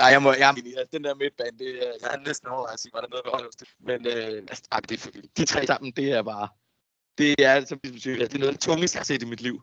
Ej, 0.00 0.06
jeg, 0.06 0.22
må, 0.22 0.32
jeg. 0.32 0.48
Altså, 0.48 0.84
den 0.92 1.04
der 1.04 1.14
midtbane, 1.14 1.58
det, 1.58 1.68
er- 1.68 1.92
jeg 2.02 2.10
er 2.14 2.26
næsten 2.26 2.48
overrasket, 2.48 2.90
var 2.94 3.00
der 3.00 3.08
noget 3.10 3.24
ved. 3.24 3.66
Men 3.86 4.06
øh, 4.06 4.42
altså, 4.48 4.62
er. 4.72 5.10
De 5.36 5.44
tre 5.44 5.66
sammen, 5.66 5.92
det 5.96 6.10
er 6.12 6.22
bare... 6.22 6.48
Det 7.18 7.34
er, 7.38 7.64
som 7.64 7.78
vi 7.82 8.00
siger, 8.00 8.16
det 8.16 8.34
er 8.34 8.38
noget 8.38 8.48
af 8.48 8.54
det 8.54 8.60
tungeste, 8.60 8.96
jeg 8.96 9.00
har 9.00 9.04
set 9.04 9.22
i 9.22 9.26
mit 9.26 9.40
liv. 9.40 9.62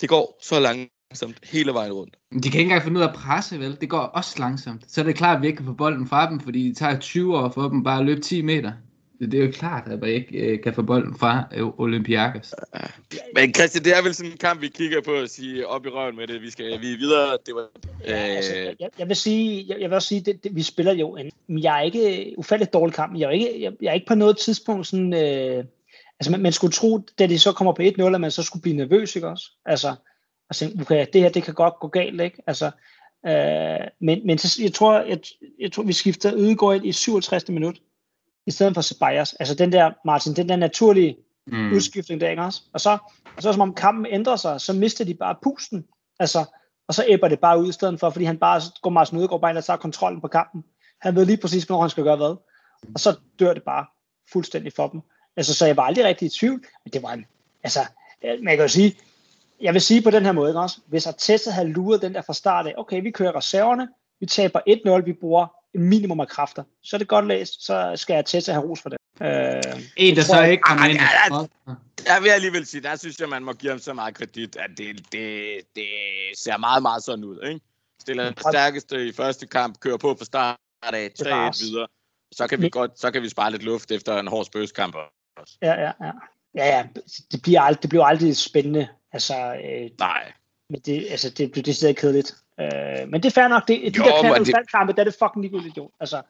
Det 0.00 0.08
går 0.08 0.38
så 0.42 0.60
langsomt 0.60 1.38
hele 1.42 1.72
vejen 1.72 1.92
rundt. 1.92 2.16
Men 2.30 2.42
De 2.42 2.50
kan 2.50 2.60
ikke 2.60 2.68
engang 2.68 2.82
finde 2.82 2.98
ud 2.98 3.04
af 3.04 3.08
at 3.08 3.14
presse, 3.14 3.58
vel? 3.58 3.80
Det 3.80 3.90
går 3.90 3.98
også 3.98 4.36
langsomt. 4.38 4.84
Så 4.88 5.00
er 5.00 5.04
det 5.04 5.16
klart, 5.16 5.36
at 5.36 5.42
vi 5.42 5.46
ikke 5.46 5.56
kan 5.56 5.66
få 5.66 5.72
bolden 5.72 6.08
fra 6.08 6.30
dem, 6.30 6.40
fordi 6.40 6.68
det 6.68 6.76
tager 6.76 6.98
20 6.98 7.38
år 7.38 7.48
for 7.48 7.68
dem 7.68 7.82
bare 7.82 8.00
at 8.00 8.06
løbe 8.06 8.20
10 8.20 8.42
meter. 8.42 8.72
Det 9.20 9.32
det 9.32 9.40
er 9.40 9.44
jo 9.44 9.50
klart, 9.52 9.88
at 9.88 10.00
man 10.00 10.10
ikke 10.10 10.38
øh, 10.38 10.62
kan 10.62 10.74
få 10.74 10.82
bolden 10.82 11.18
fra 11.18 11.44
øh, 11.54 11.80
Olympiakos. 11.80 12.54
Men 13.34 13.54
Christian, 13.54 13.84
det 13.84 13.96
er 13.98 14.02
vel 14.02 14.14
sådan 14.14 14.32
en 14.32 14.38
kamp, 14.38 14.60
vi 14.60 14.68
kigger 14.68 15.00
på 15.00 15.10
og 15.10 15.28
sige 15.28 15.66
op 15.66 15.86
i 15.86 15.88
røven 15.88 16.16
med 16.16 16.26
det. 16.26 16.42
Vi 16.42 16.50
skal 16.50 16.80
vi 16.80 16.92
er 16.92 16.98
videre. 16.98 17.38
Det 17.46 17.54
var, 17.54 17.66
Ja, 18.06 18.16
altså, 18.16 18.56
øh, 18.56 18.74
jeg, 18.80 18.88
jeg 18.98 19.08
vil 19.08 19.16
sige, 19.16 19.64
jeg, 19.68 19.76
jeg 19.80 19.90
vil 19.90 19.94
også 19.94 20.08
sige, 20.08 20.20
det, 20.20 20.44
det, 20.44 20.56
vi 20.56 20.62
spiller 20.62 20.92
jo 20.92 21.16
en, 21.16 21.30
men 21.46 21.62
jeg 21.62 21.78
er 21.78 21.82
ikke 21.82 22.34
ufatteligt 22.36 22.72
dårlig 22.72 22.94
kamp, 22.94 23.12
men 23.12 23.20
jeg 23.20 23.26
er 23.26 23.30
ikke, 23.30 23.62
jeg, 23.62 23.72
jeg 23.80 23.88
er 23.88 23.94
ikke 23.94 24.06
på 24.06 24.14
noget 24.14 24.38
tidspunkt 24.38 24.86
sådan, 24.86 25.14
øh, 25.14 25.64
altså 26.20 26.30
man, 26.30 26.42
man, 26.42 26.52
skulle 26.52 26.72
tro, 26.72 26.98
da 27.18 27.26
de 27.26 27.38
så 27.38 27.52
kommer 27.52 27.72
på 27.72 27.82
1-0, 27.82 28.14
at 28.14 28.20
man 28.20 28.30
så 28.30 28.42
skulle 28.42 28.62
blive 28.62 28.76
nervøs, 28.76 29.16
ikke 29.16 29.28
også? 29.28 29.50
Altså, 29.64 29.94
og 30.48 30.56
tænke, 30.56 30.80
okay, 30.80 31.06
det 31.12 31.20
her, 31.20 31.28
det 31.28 31.42
kan 31.42 31.54
godt 31.54 31.74
gå 31.80 31.88
galt, 31.88 32.20
ikke? 32.20 32.42
Altså, 32.46 32.70
øh, 33.26 33.86
men, 34.00 34.26
men 34.26 34.38
jeg 34.60 34.72
tror, 34.74 35.00
jeg, 35.00 35.20
jeg 35.60 35.72
tror, 35.72 35.82
vi 35.82 35.92
skifter 35.92 36.34
Ødegaard 36.34 36.76
ind 36.76 36.86
i 36.86 36.92
67. 36.92 37.48
minut, 37.48 37.80
i 38.46 38.50
stedet 38.50 38.74
for 38.74 38.82
Ceballos. 38.82 39.32
Altså 39.32 39.54
den 39.54 39.72
der, 39.72 39.90
Martin, 40.04 40.36
den 40.36 40.48
der 40.48 40.56
naturlige 40.56 41.16
mm. 41.46 41.72
udskiftning 41.72 42.20
der, 42.20 42.30
ikke 42.30 42.42
også? 42.42 42.62
Og 42.72 42.80
så, 42.80 42.98
og 43.36 43.42
så 43.42 43.52
som 43.52 43.60
om 43.60 43.74
kampen 43.74 44.06
ændrer 44.06 44.36
sig, 44.36 44.60
så 44.60 44.72
mister 44.72 45.04
de 45.04 45.14
bare 45.14 45.36
pusten. 45.42 45.84
Altså, 46.18 46.44
og 46.88 46.94
så 46.94 47.04
æbber 47.08 47.28
det 47.28 47.40
bare 47.40 47.60
ud 47.60 47.68
i 47.68 47.72
stedet 47.72 48.00
for, 48.00 48.10
fordi 48.10 48.24
han 48.24 48.38
bare 48.38 48.60
går 48.82 48.90
Martin 48.90 49.18
Ødegaard 49.18 49.40
bare 49.40 49.50
ind 49.50 49.58
og 49.58 49.64
tager 49.64 49.76
kontrollen 49.76 50.20
på 50.20 50.28
kampen. 50.28 50.64
Han 51.00 51.14
ved 51.14 51.26
lige 51.26 51.36
præcis, 51.36 51.64
hvornår 51.64 51.80
han 51.80 51.90
skal 51.90 52.04
gøre 52.04 52.16
hvad. 52.16 52.36
Og 52.94 53.00
så 53.00 53.18
dør 53.38 53.54
det 53.54 53.62
bare 53.62 53.86
fuldstændig 54.32 54.72
for 54.72 54.88
dem. 54.88 55.00
Altså, 55.36 55.54
så 55.54 55.66
jeg 55.66 55.76
var 55.76 55.82
aldrig 55.82 56.04
rigtig 56.04 56.26
i 56.26 56.28
tvivl, 56.28 56.64
men 56.84 56.92
det 56.92 57.02
var 57.02 57.12
en, 57.12 57.26
altså, 57.62 57.80
øh, 58.24 58.42
man 58.42 58.56
kan 58.56 58.64
jo 58.64 58.68
sige, 58.68 58.96
jeg 59.60 59.72
vil 59.74 59.80
sige 59.82 60.02
på 60.02 60.10
den 60.10 60.24
her 60.24 60.32
måde, 60.32 60.50
ikke 60.50 60.60
også? 60.60 60.80
Hvis 60.86 61.06
Arteta 61.06 61.50
havde 61.50 61.68
luret 61.68 62.02
den 62.02 62.14
der 62.14 62.22
fra 62.22 62.34
start 62.34 62.66
af, 62.66 62.74
okay, 62.76 63.02
vi 63.02 63.10
kører 63.10 63.36
reserverne, 63.36 63.88
vi 64.20 64.26
taber 64.26 64.60
1-0, 65.00 65.04
vi 65.04 65.12
bruger 65.12 65.46
et 65.74 65.80
minimum 65.80 66.20
af 66.20 66.28
kræfter, 66.28 66.62
så 66.82 66.96
er 66.96 66.98
det 66.98 67.08
godt 67.08 67.26
læst, 67.26 67.64
så 67.66 67.92
skal 67.96 68.14
Arteta 68.16 68.52
have 68.52 68.64
ros 68.64 68.80
for 68.82 68.88
det. 68.88 68.98
Øh, 69.22 69.82
En, 69.96 70.16
der 70.16 70.22
tror 70.22 70.34
så 70.34 70.40
jeg- 70.40 70.50
ikke 70.50 70.62
kommer 70.62 70.84
ind. 70.86 70.98
ja, 70.98 71.36
og- 71.36 71.50
jeg 72.06 72.18
vil 72.22 72.28
alligevel 72.28 72.66
sige, 72.66 72.80
der 72.82 72.96
synes 72.96 73.20
jeg, 73.20 73.28
man 73.28 73.44
må 73.44 73.52
give 73.52 73.70
ham 73.72 73.78
så 73.78 73.92
meget 73.94 74.14
kredit, 74.14 74.56
at 74.56 74.70
det, 74.76 74.96
det, 75.12 75.40
det 75.74 75.84
ser 76.36 76.56
meget, 76.56 76.82
meget 76.82 77.04
sådan 77.04 77.24
ud. 77.24 77.38
Ikke? 77.48 77.60
Stiller 78.00 78.24
den 78.24 78.34
stærkeste 78.50 79.08
i 79.08 79.12
første 79.12 79.46
kamp, 79.46 79.80
kører 79.80 79.96
på 79.96 80.14
fra 80.18 80.24
start 80.24 80.56
af, 80.82 81.10
3-1 81.18 81.24
Bevares. 81.24 81.60
videre. 81.62 81.86
Så 82.32 82.46
kan 82.46 82.62
vi 82.62 82.68
godt, 82.68 83.00
så 83.00 83.10
kan 83.10 83.22
vi 83.22 83.28
spare 83.28 83.50
lidt 83.50 83.62
luft 83.62 83.90
efter 83.90 84.18
en 84.18 84.26
hård 84.26 84.44
spøgeskamp 84.44 84.94
også. 85.36 85.54
Ja, 85.62 85.72
ja, 85.80 85.92
ja. 86.00 86.10
Ja, 86.54 86.66
ja, 86.76 86.84
det 87.32 87.42
bliver 87.42 87.60
aldrig, 87.60 87.82
det 87.82 87.90
bliver 87.90 88.04
aldrig 88.04 88.36
spændende. 88.36 88.88
Altså, 89.12 89.34
øh, 89.54 89.90
Nej. 89.98 90.32
men 90.70 90.80
det, 90.80 91.06
altså, 91.10 91.30
det 91.30 91.52
bliver 91.52 91.62
decideret 91.62 91.96
kedeligt. 91.96 92.34
Øh, 92.60 92.68
men 93.08 93.22
det 93.22 93.24
er 93.24 93.30
fair 93.40 93.48
nok. 93.48 93.68
Det, 93.68 93.80
de 93.94 93.98
Jo, 93.98 94.04
der 94.04 94.22
men 94.22 94.22
kampe, 94.32 94.38
det- 94.44 94.56
det... 94.56 94.70
kampe, 94.70 94.92
der 94.92 95.00
er 95.00 95.04
det 95.04 95.16
fucking 95.22 95.42
ligegyldigt, 95.44 95.76
jo. 95.76 95.90
Altså, 96.00 96.22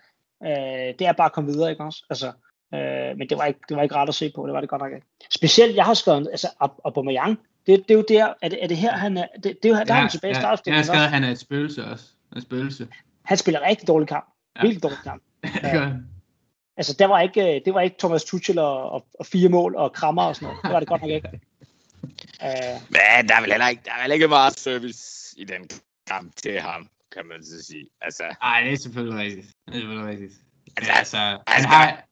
øh, 0.44 0.51
det 0.98 1.01
er 1.01 1.12
bare 1.12 1.24
at 1.26 1.32
komme 1.32 1.51
videre, 1.53 1.70
ikke 1.70 1.84
også? 1.84 2.05
Altså, 2.11 2.26
øh, 2.74 3.18
men 3.18 3.28
det 3.28 3.38
var, 3.38 3.44
ikke, 3.44 3.61
det 3.68 3.76
var 3.76 3.82
ikke 3.82 3.94
rart 3.94 4.09
at 4.09 4.14
se 4.14 4.32
på, 4.34 4.46
det 4.46 4.53
var 4.55 4.61
det 4.61 4.68
godt 4.68 4.82
nok 4.82 4.92
ikke. 4.92 5.07
Specielt, 5.30 5.76
jeg 5.76 5.84
har 5.84 5.94
skrevet, 5.94 6.28
altså, 6.30 6.48
Aubameyang, 6.84 7.38
det, 7.66 7.78
det 7.88 7.90
er 7.90 7.98
jo 7.98 8.05
der, 8.09 8.32
er 8.42 8.48
det, 8.48 8.62
er 8.64 8.68
det 8.68 8.76
her, 8.76 8.92
han 8.92 9.16
er, 9.16 9.26
det, 9.34 9.44
det 9.44 9.64
er 9.64 9.68
jo, 9.68 9.74
der 9.74 9.94
er 9.94 10.01
han 10.01 10.09
tilbage 10.11 10.30
i 10.30 10.34
ja, 10.34 10.36
jeg 10.38 10.42
startspillet. 10.42 10.76
har 10.76 10.84
skrevet, 10.84 11.05
også? 11.05 11.14
han 11.14 11.24
er 11.24 11.30
et 11.30 11.38
spøgelse 11.38 11.84
også. 11.84 12.05
Han 12.28 12.36
er 12.36 12.40
et 12.40 12.42
spøgelse. 12.42 12.88
Han 13.24 13.36
spiller 13.36 13.61
rigtig 13.61 13.88
dårlig 13.88 14.09
kamp. 14.09 14.26
Ja. 14.57 14.62
Virkelig 14.62 14.82
dårlig 14.82 14.98
kamp. 15.05 15.22
Det 15.62 15.72
gør 15.72 15.84
han. 15.86 16.07
Altså, 16.81 16.93
der 16.99 17.07
var 17.07 17.20
ikke, 17.20 17.55
øh, 17.55 17.61
det 17.64 17.74
var 17.74 17.81
ikke 17.81 17.97
Thomas 17.99 18.24
Tuchel 18.24 18.59
og, 18.59 18.91
og, 18.91 19.07
og 19.18 19.26
fire 19.26 19.49
mål 19.49 19.76
og 19.76 19.93
krammer 19.93 20.22
og 20.22 20.37
sådan 20.37 20.47
noget. 20.47 20.61
Det 20.64 20.72
var 20.72 20.78
det 20.81 20.89
godt 20.89 21.03
nok 21.03 21.11
ikke. 21.11 21.28
Øh, 22.45 22.81
Men 22.91 23.28
der 23.28 23.35
er 23.37 23.41
vel 23.41 23.51
heller 23.51 23.68
ikke, 23.68 23.83
der 23.85 23.93
er 23.93 24.03
vel 24.03 24.12
ikke 24.12 24.28
meget 24.28 24.59
service 24.59 25.35
i 25.37 25.45
den 25.45 25.68
kamp 26.07 26.37
til 26.37 26.61
ham, 26.61 26.89
kan 27.14 27.26
man 27.26 27.45
så 27.45 27.64
sige. 27.64 27.87
Altså, 28.01 28.22
Ej, 28.43 28.61
det 28.64 28.72
er 28.72 28.76
selvfølgelig 28.76 29.18
rigtigt. 29.18 29.47
Det 29.66 29.74
er 29.74 29.78
selvfølgelig 29.78 30.09
rigtigt. 30.11 30.33
Altså, 30.76 30.93
altså, 30.93 31.18
han 31.47 31.64
har... 31.64 32.05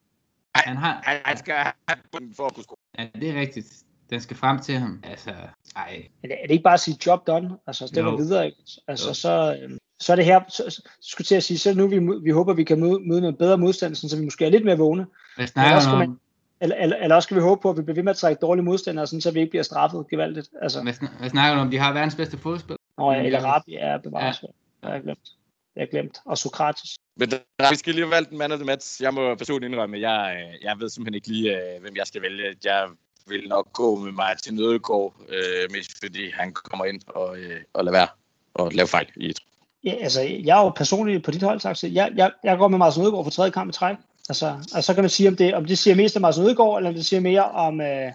Han 0.54 0.76
har... 0.76 1.02
han, 1.04 1.20
han 1.24 1.36
skal 1.36 1.54
have 1.54 1.74
bunden 2.12 2.34
for 2.34 2.46
at 2.46 2.54
kunne 2.54 2.64
score. 2.64 2.76
Ja, 2.98 3.06
det 3.20 3.30
er 3.30 3.40
rigtigt. 3.40 3.66
Den 4.10 4.20
skal 4.20 4.36
frem 4.36 4.58
til 4.60 4.74
ham. 4.78 5.02
Altså, 5.06 5.30
ej. 5.76 6.06
er 6.22 6.28
det, 6.28 6.36
er 6.42 6.46
det 6.46 6.50
ikke 6.50 6.62
bare 6.62 6.74
at 6.74 6.80
sige 6.80 6.98
job 7.06 7.26
done? 7.26 7.58
Altså, 7.66 7.90
det 7.94 8.04
var 8.04 8.10
Jo. 8.10 8.16
videre, 8.16 8.46
ikke? 8.46 8.58
Altså, 8.88 9.08
Jo. 9.08 9.14
så, 9.14 9.58
øhm, 9.62 9.78
så 10.00 10.12
er 10.12 10.16
det 10.16 10.24
her, 10.24 10.40
så, 10.48 10.82
skulle 11.00 11.22
jeg 11.24 11.26
til 11.26 11.34
at 11.34 11.44
sige, 11.44 11.58
så 11.58 11.74
nu, 11.74 11.86
vi, 11.86 11.98
vi 12.22 12.30
håber, 12.30 12.54
vi 12.54 12.64
kan 12.64 12.80
møde, 12.80 12.98
møde 13.00 13.20
noget 13.20 13.38
bedre 13.38 13.58
modstand, 13.58 13.94
så 13.94 14.16
vi 14.16 14.24
måske 14.24 14.44
er 14.44 14.50
lidt 14.50 14.64
mere 14.64 14.78
vågne. 14.78 15.06
Eller 15.38 15.74
også, 15.74 15.90
om? 15.90 16.20
eller, 16.60 16.76
eller, 16.76 16.96
eller 16.96 17.16
også 17.16 17.26
skal 17.26 17.36
vi 17.36 17.40
håbe 17.42 17.62
på, 17.62 17.70
at 17.70 17.76
vi 17.76 17.82
bliver 17.82 17.94
ved 17.94 18.02
med 18.02 18.10
at 18.10 18.16
trække 18.16 18.40
dårlige 18.40 18.64
modstandere, 18.64 19.06
sådan, 19.06 19.20
så 19.20 19.30
vi 19.30 19.40
ikke 19.40 19.50
bliver 19.50 19.62
straffet 19.62 20.08
gevaldigt. 20.10 20.48
Altså, 20.62 20.82
Hvad, 20.82 20.92
hvad 21.18 21.30
snakker 21.30 21.54
du 21.54 21.60
om? 21.60 21.70
De 21.70 21.78
har 21.78 21.92
verdens 21.92 22.14
bedste 22.14 22.38
fodspil. 22.38 22.76
og 22.96 23.14
Mm, 23.14 23.24
eller 23.24 23.40
ja. 23.40 23.52
Rabi 23.52 23.76
er 23.80 23.98
bevaret. 23.98 24.42
Ja. 24.42 24.48
Jeg 24.82 24.92
har 24.92 25.00
glemt. 25.00 25.28
Jeg 25.76 25.82
har 25.82 25.86
glemt. 25.86 26.18
Og 26.24 26.38
Sokrates. 26.38 26.96
Men 27.16 27.30
der, 27.30 27.70
vi 27.70 27.76
skal 27.76 27.94
lige 27.94 28.04
have 28.04 28.10
valgt 28.10 28.30
en 28.30 28.38
mand 28.38 28.52
af 28.52 28.58
the 28.58 28.66
match. 28.66 29.02
Jeg 29.02 29.14
må 29.14 29.34
personligt 29.34 29.72
indrømme, 29.72 29.96
at 29.96 30.02
jeg, 30.02 30.36
øh, 30.36 30.64
jeg 30.64 30.76
ved 30.80 30.88
simpelthen 30.88 31.14
ikke 31.14 31.28
lige, 31.28 31.56
øh, 31.56 31.80
hvem 31.80 31.96
jeg 31.96 32.06
skal 32.06 32.22
vælge. 32.22 32.54
Jeg 32.64 32.88
vil 33.26 33.48
nok 33.48 33.72
gå 33.72 33.96
med 33.96 34.12
mig 34.12 34.36
til 34.42 34.54
Nødegård, 34.54 35.14
øh, 35.28 35.70
mest 35.70 35.90
fordi 36.04 36.30
han 36.30 36.52
kommer 36.52 36.84
ind 36.84 37.00
og, 37.06 37.38
øh, 37.38 37.60
og 37.72 37.84
lader 37.84 37.98
være 37.98 38.08
og 38.54 38.72
lave 38.72 38.88
fejl 38.88 39.06
i 39.16 39.28
et. 39.28 39.38
Ja, 39.84 39.94
altså, 40.00 40.20
jeg 40.20 40.58
er 40.58 40.62
jo 40.62 40.68
personligt 40.68 41.24
på 41.24 41.30
dit 41.30 41.42
hold, 41.42 41.60
sagt. 41.60 41.84
Jeg, 41.84 42.12
jeg, 42.16 42.30
jeg 42.44 42.58
går 42.58 42.68
med 42.68 42.78
Martin 42.78 43.02
Ødegaard 43.02 43.24
for 43.24 43.30
tredje 43.30 43.50
kamp 43.50 43.70
i 43.70 43.72
træk. 43.72 43.96
Altså, 44.28 44.56
og 44.74 44.84
så 44.84 44.94
kan 44.94 45.02
man 45.02 45.10
sige, 45.10 45.28
om 45.28 45.36
det, 45.36 45.54
om 45.54 45.64
det 45.64 45.78
siger 45.78 45.94
mest 45.94 46.16
om 46.16 46.22
Martin 46.22 46.42
Ødegaard, 46.42 46.76
eller 46.76 46.90
om 46.90 46.94
det 46.94 47.06
siger 47.06 47.20
mere 47.20 47.44
om, 47.44 47.80
øh, 47.80 48.12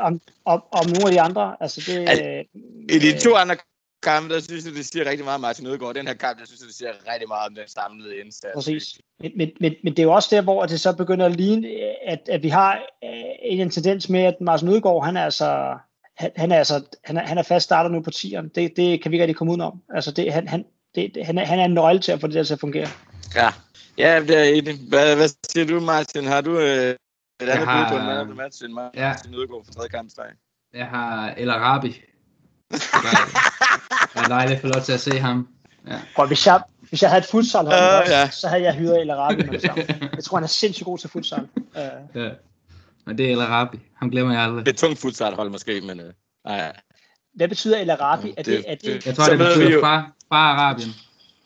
om, 0.00 0.20
om, 0.44 0.62
om, 0.70 0.86
nogle 0.86 1.06
af 1.06 1.12
de 1.12 1.20
andre. 1.20 1.56
Altså, 1.60 1.82
det, 1.86 2.08
Altså, 2.08 2.44
I 2.88 2.98
de 2.98 3.18
to 3.18 3.34
andre 3.34 3.56
kampe, 4.02 4.34
der 4.34 4.40
synes 4.40 4.64
jeg, 4.64 4.74
det 4.74 4.86
siger 4.86 5.04
rigtig 5.10 5.24
meget 5.24 5.34
om 5.34 5.40
Martin 5.40 5.64
Nødegård. 5.64 5.94
Den 5.94 6.06
her 6.06 6.14
kamp, 6.14 6.38
der 6.38 6.46
synes 6.46 6.60
jeg, 6.60 6.66
det 6.66 6.76
siger 6.76 7.12
rigtig 7.12 7.28
meget 7.28 7.48
om 7.48 7.54
den 7.54 7.68
samlede 7.68 8.16
indsats. 8.16 8.54
Præcis. 8.54 9.00
Men, 9.20 9.32
men, 9.36 9.50
men, 9.60 9.74
men 9.84 9.92
det 9.92 9.98
er 9.98 10.02
jo 10.02 10.12
også 10.12 10.28
der, 10.36 10.42
hvor 10.42 10.66
det 10.66 10.80
så 10.80 10.92
begynder 10.92 11.26
at 11.26 11.36
ligne, 11.36 11.68
at, 12.06 12.28
at 12.28 12.42
vi 12.42 12.48
har 12.48 12.72
øh, 13.04 13.10
en 13.42 13.70
tendens 13.70 14.08
med, 14.08 14.22
at 14.22 14.36
Martin 14.40 14.68
Ødegaard, 14.68 15.04
han 15.04 15.16
er 15.16 15.24
altså, 15.24 15.74
han, 16.16 16.30
han 16.36 16.52
er 16.52 16.58
altså, 16.58 16.82
han 17.04 17.16
er, 17.16 17.26
han 17.26 17.38
er 17.38 17.42
fast 17.42 17.64
starter 17.64 17.90
nu 17.90 18.00
på 18.00 18.10
tieren. 18.10 18.48
Det, 18.48 18.72
det 18.76 19.02
kan 19.02 19.10
vi 19.10 19.14
ikke 19.16 19.22
rigtig 19.22 19.36
komme 19.36 19.52
ud 19.52 19.60
om. 19.60 19.82
Altså, 19.94 20.10
det, 20.10 20.32
han, 20.32 20.48
han, 20.48 20.64
det, 20.94 21.26
han, 21.26 21.38
er, 21.38 21.44
han 21.44 21.58
er 21.58 21.64
en 21.64 21.74
nøgle 21.74 22.00
til 22.00 22.12
at 22.12 22.20
få 22.20 22.26
det 22.26 22.34
der 22.34 22.44
til 22.44 22.54
at 22.54 22.60
fungere. 22.60 22.88
Ja, 23.34 23.48
ja 23.98 24.20
det 24.20 24.38
er 24.38 24.42
enig. 24.44 24.78
Hvad, 24.88 25.16
hvad 25.16 25.28
siger 25.48 25.66
du, 25.66 25.80
Martin? 25.80 26.24
Har 26.26 26.40
du 26.40 26.58
øh, 26.58 26.66
et 26.66 26.96
andet 27.40 27.66
har- 27.68 27.88
bud 27.90 27.96
på 27.96 28.00
en 28.00 28.06
man 28.06 28.16
of 28.18 28.26
the 28.26 28.34
match 28.34 28.64
end 28.64 28.72
Martin 28.72 29.00
Ja. 29.00 29.12
Nødegård 29.30 29.64
for 29.64 29.72
tredje 29.72 29.88
kamp 29.88 30.08
i 30.08 30.10
streg? 30.10 30.26
Jeg 30.74 30.86
har 30.86 31.34
El 31.36 31.50
Arabi. 31.50 32.00
Det 32.70 32.80
er 34.16 34.28
dejligt 34.28 34.56
at 34.56 34.60
få 34.60 34.66
lov 34.66 34.82
til 34.82 34.92
at 34.92 35.00
se 35.00 35.18
ham. 35.20 35.48
Ja. 35.88 36.00
Og 36.16 36.26
hvis 36.26 36.46
jeg, 36.46 36.62
hvis 36.88 37.02
jeg 37.02 37.10
havde 37.10 37.18
et 37.20 37.26
futsal 37.30 37.66
Øh, 37.66 37.72
ja. 38.08 38.30
så 38.30 38.48
havde 38.48 38.62
jeg 38.62 38.74
hyret 38.74 39.00
El 39.00 39.10
Arabi 39.10 39.36
med 39.42 39.52
det 39.52 39.62
samme. 39.62 39.84
Jeg 40.14 40.24
tror, 40.24 40.36
han 40.36 40.44
er 40.44 40.48
sindssygt 40.48 40.84
god 40.84 40.98
til 40.98 41.10
futsal. 41.10 41.48
Uh, 41.56 42.22
Ja. 42.22 42.28
Men 43.06 43.18
det 43.18 43.26
er 43.26 43.32
El 43.32 43.40
Arabi. 43.40 43.78
Ham 43.96 44.10
glemmer 44.10 44.32
jeg 44.34 44.42
aldrig. 44.42 44.66
Det 44.66 44.72
er 44.72 44.76
tungt 44.76 44.98
futsal 44.98 45.50
måske, 45.50 45.80
men... 45.80 46.00
Øh, 46.00 46.12
nej. 46.44 46.76
Hvad 47.34 47.48
betyder 47.48 47.78
El 47.78 47.90
Arabi? 47.90 48.28
Er 48.30 48.34
det, 48.34 48.46
Det- 48.46 48.64
er 48.66 48.74
det, 48.74 48.82
det- 48.82 49.06
Jeg 49.06 49.16
tror, 49.16 49.24
det 49.24 49.38
betyder 49.38 49.70
jo- 49.70 49.80
fra, 49.80 50.12
fra 50.28 50.36
Arabien. 50.36 50.90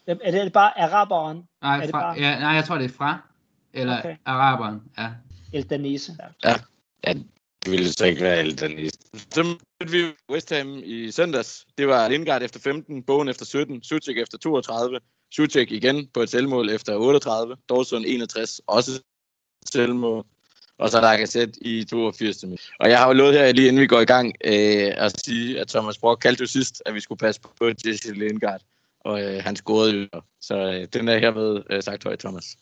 er 0.07 0.45
det 0.45 0.53
bare 0.53 0.81
araberen? 0.81 1.43
Nej, 1.63 1.77
Er 1.77 1.81
det 1.81 1.91
fra, 1.91 2.01
bare- 2.01 2.15
ja, 2.21 2.39
nej, 2.39 2.49
jeg 2.51 2.65
tror, 2.65 2.79
det 2.79 2.85
er 2.85 2.95
fra. 2.97 3.19
Eller 3.73 3.99
Okay. 3.99 4.17
araberen, 4.25 4.81
ja. 4.99 5.09
El 5.53 5.63
Danese. 5.71 6.17
Ja, 6.45 6.55
det 7.65 7.71
ville 7.71 7.93
så 7.93 8.05
ikke 8.07 8.23
være 8.23 8.51
den 8.51 8.71
næste. 8.77 8.99
Så 9.31 9.43
mødte 9.43 9.93
vi 9.93 10.05
West 10.33 10.53
Ham 10.57 10.81
i 10.85 11.11
søndags. 11.11 11.67
Det 11.79 11.89
var 11.89 12.09
Lindgaard 12.09 12.43
efter 12.43 12.61
15, 12.61 13.03
Bogen 13.03 13.29
efter 13.29 13.45
17, 13.45 13.83
Suchek 13.83 14.19
efter 14.19 14.39
32, 14.39 15.01
Suchek 15.35 15.73
igen 15.73 16.07
på 16.15 16.21
et 16.21 16.31
selvmål 16.31 16.71
efter 16.71 16.97
38, 16.97 17.57
Dorsson 17.69 18.05
61, 18.05 18.61
også 18.67 18.91
selvmål. 19.67 20.25
Og 20.79 20.91
så 20.91 21.01
Lacazette 21.01 21.65
i 21.65 21.85
82. 21.85 22.43
minut. 22.45 22.61
Og 22.81 22.91
jeg 22.91 22.99
har 22.99 23.07
jo 23.07 23.13
lovet 23.13 23.35
her, 23.35 23.53
lige 23.53 23.69
inden 23.69 23.83
vi 23.83 23.87
går 23.87 24.01
i 24.01 24.05
gang, 24.05 24.35
øh, 24.45 24.93
at 24.97 25.21
sige, 25.25 25.61
at 25.61 25.69
Thomas 25.69 25.99
Brock 25.99 26.21
kaldte 26.21 26.41
jo 26.41 26.47
sidst, 26.47 26.83
at 26.87 26.95
vi 26.95 27.01
skulle 27.01 27.19
passe 27.19 27.41
på 27.41 27.71
Jesse 27.87 28.15
Lindgaard. 28.15 28.61
Og 29.01 29.23
øh, 29.23 29.43
han 29.43 29.57
scorede 29.57 30.09
jo. 30.15 30.21
Så 30.41 30.57
øh, 30.57 30.89
den 30.93 31.09
er 31.09 31.19
hermed 31.19 31.63
øh, 31.71 31.83
sagt 31.83 32.05
højt, 32.05 32.19
Thomas. 32.19 32.57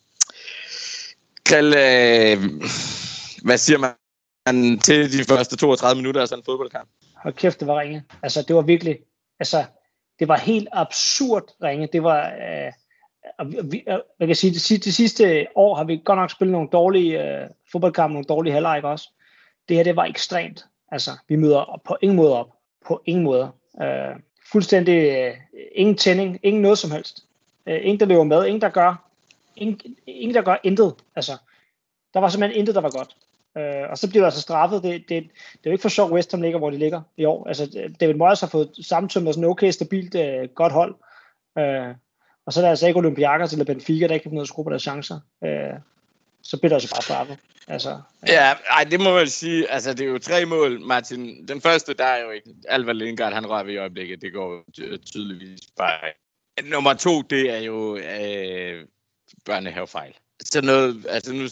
Kald, 1.45 1.67
øh, 1.67 2.61
hvad 3.43 3.57
siger 3.57 3.77
man? 3.77 3.91
han 4.47 4.79
til 4.79 5.11
de 5.11 5.23
første 5.23 5.55
32 5.55 5.95
minutter 6.01 6.21
af 6.21 6.27
sådan 6.27 6.39
en 6.39 6.45
fodboldkamp. 6.45 6.89
Hold 7.15 7.33
kæft, 7.33 7.59
det 7.59 7.67
var 7.67 7.79
ringe. 7.79 8.03
Altså, 8.23 8.41
det 8.47 8.55
var 8.55 8.61
virkelig, 8.61 8.99
altså, 9.39 9.65
det 10.19 10.27
var 10.27 10.37
helt 10.37 10.67
absurd 10.71 11.43
ringe. 11.63 11.89
Det 11.93 12.03
var, 12.03 12.25
øh, 12.27 12.71
og 13.39 13.71
vi, 13.71 13.83
og 13.87 14.03
man 14.19 14.27
kan 14.27 14.35
sige, 14.35 14.53
det, 14.53 14.61
sidste- 14.61 14.85
det 14.85 14.93
sidste 14.93 15.47
år 15.55 15.75
har 15.75 15.83
vi 15.83 16.01
godt 16.05 16.19
nok 16.19 16.31
spillet 16.31 16.51
nogle 16.51 16.69
dårlige 16.71 17.23
øh, 17.23 17.47
fodboldkampe, 17.71 18.13
nogle 18.13 18.25
dårlige 18.25 18.53
halvleg 18.53 18.83
også. 18.83 19.09
Det 19.69 19.77
her, 19.77 19.83
det 19.83 19.95
var 19.95 20.05
ekstremt. 20.05 20.65
Altså, 20.91 21.11
vi 21.27 21.35
møder 21.35 21.81
på 21.85 21.97
ingen 22.01 22.15
måde 22.15 22.39
op. 22.39 22.49
På 22.87 23.01
ingen 23.05 23.23
måde. 23.23 23.51
Øh, 23.81 24.15
fuldstændig 24.51 24.93
øh, 24.93 25.33
ingen 25.75 25.97
tænding, 25.97 26.39
ingen 26.43 26.61
noget 26.61 26.77
som 26.77 26.91
helst. 26.91 27.25
Øh, 27.65 27.79
ingen, 27.81 27.99
der 27.99 28.05
løber 28.05 28.23
med, 28.23 28.45
ingen, 28.45 28.61
der 28.61 28.69
gør, 28.69 29.09
ingen, 29.55 29.95
ingen, 30.07 30.35
der 30.35 30.41
gør 30.41 30.57
intet. 30.63 30.95
Altså, 31.15 31.31
der 32.13 32.19
var 32.19 32.29
simpelthen 32.29 32.59
intet, 32.59 32.75
der 32.75 32.81
var 32.81 32.97
godt. 32.97 33.15
Øh, 33.57 33.89
og 33.89 33.97
så 33.97 34.09
bliver 34.09 34.21
der 34.21 34.27
altså 34.27 34.41
straffet. 34.41 34.83
Det, 34.83 35.01
det, 35.09 35.23
det 35.53 35.65
er 35.65 35.69
jo 35.69 35.71
ikke 35.71 35.81
for 35.81 35.89
sjovt, 35.89 36.11
West 36.11 36.31
Ham 36.31 36.41
ligger, 36.41 36.59
hvor 36.59 36.69
de 36.69 36.77
ligger 36.77 37.01
i 37.17 37.25
år. 37.25 37.47
Altså, 37.47 37.89
David 37.99 38.15
Moyes 38.15 38.39
har 38.39 38.47
fået 38.47 38.71
samtømmet 38.81 39.35
sådan 39.35 39.49
okay, 39.49 39.71
stabilt, 39.71 40.15
øh, 40.15 40.49
godt 40.55 40.73
hold. 40.73 40.95
Øh, 41.57 41.95
og 42.45 42.53
så 42.53 42.59
er 42.59 42.61
der 42.61 42.69
altså 42.69 42.87
ikke 42.87 42.97
Olympiakos 42.97 43.51
eller 43.51 43.65
Benfica, 43.65 44.07
der 44.07 44.13
ikke 44.13 44.23
kan 44.23 44.31
få 44.31 44.35
noget 44.35 44.45
at 44.45 44.47
skrue 44.47 44.63
på 44.63 44.69
deres 44.69 44.81
chancer. 44.81 45.19
Øh, 45.43 45.73
så 46.43 46.57
bliver 46.57 46.69
der 46.69 46.75
altså 46.75 46.89
bare 46.89 47.01
straffet. 47.01 47.37
Altså, 47.67 48.01
Ja, 48.27 48.53
ej, 48.71 48.83
det 48.83 48.99
må 48.99 49.13
man 49.13 49.27
sige. 49.27 49.71
Altså, 49.71 49.93
det 49.93 50.01
er 50.01 50.09
jo 50.09 50.19
tre 50.19 50.45
mål, 50.45 50.81
Martin. 50.81 51.47
Den 51.47 51.61
første, 51.61 51.93
der 51.93 52.05
er 52.05 52.23
jo 52.23 52.31
ikke... 52.31 52.49
Alva 52.67 52.91
Lindgaard, 52.91 53.33
han 53.33 53.49
rører 53.49 53.63
ved 53.63 53.73
i 53.73 53.77
øjeblikket. 53.77 54.21
Det 54.21 54.33
går 54.33 54.63
tydeligvis 55.05 55.59
bare... 55.77 55.99
Nummer 56.63 56.93
to, 56.93 57.21
det 57.21 57.49
er 57.49 57.57
jo 57.57 57.97
øh, 57.97 58.85
børnehavefejl. 59.45 60.13
Så 60.41 60.61
noget... 60.61 61.05
Altså, 61.09 61.33
nu 61.33 61.47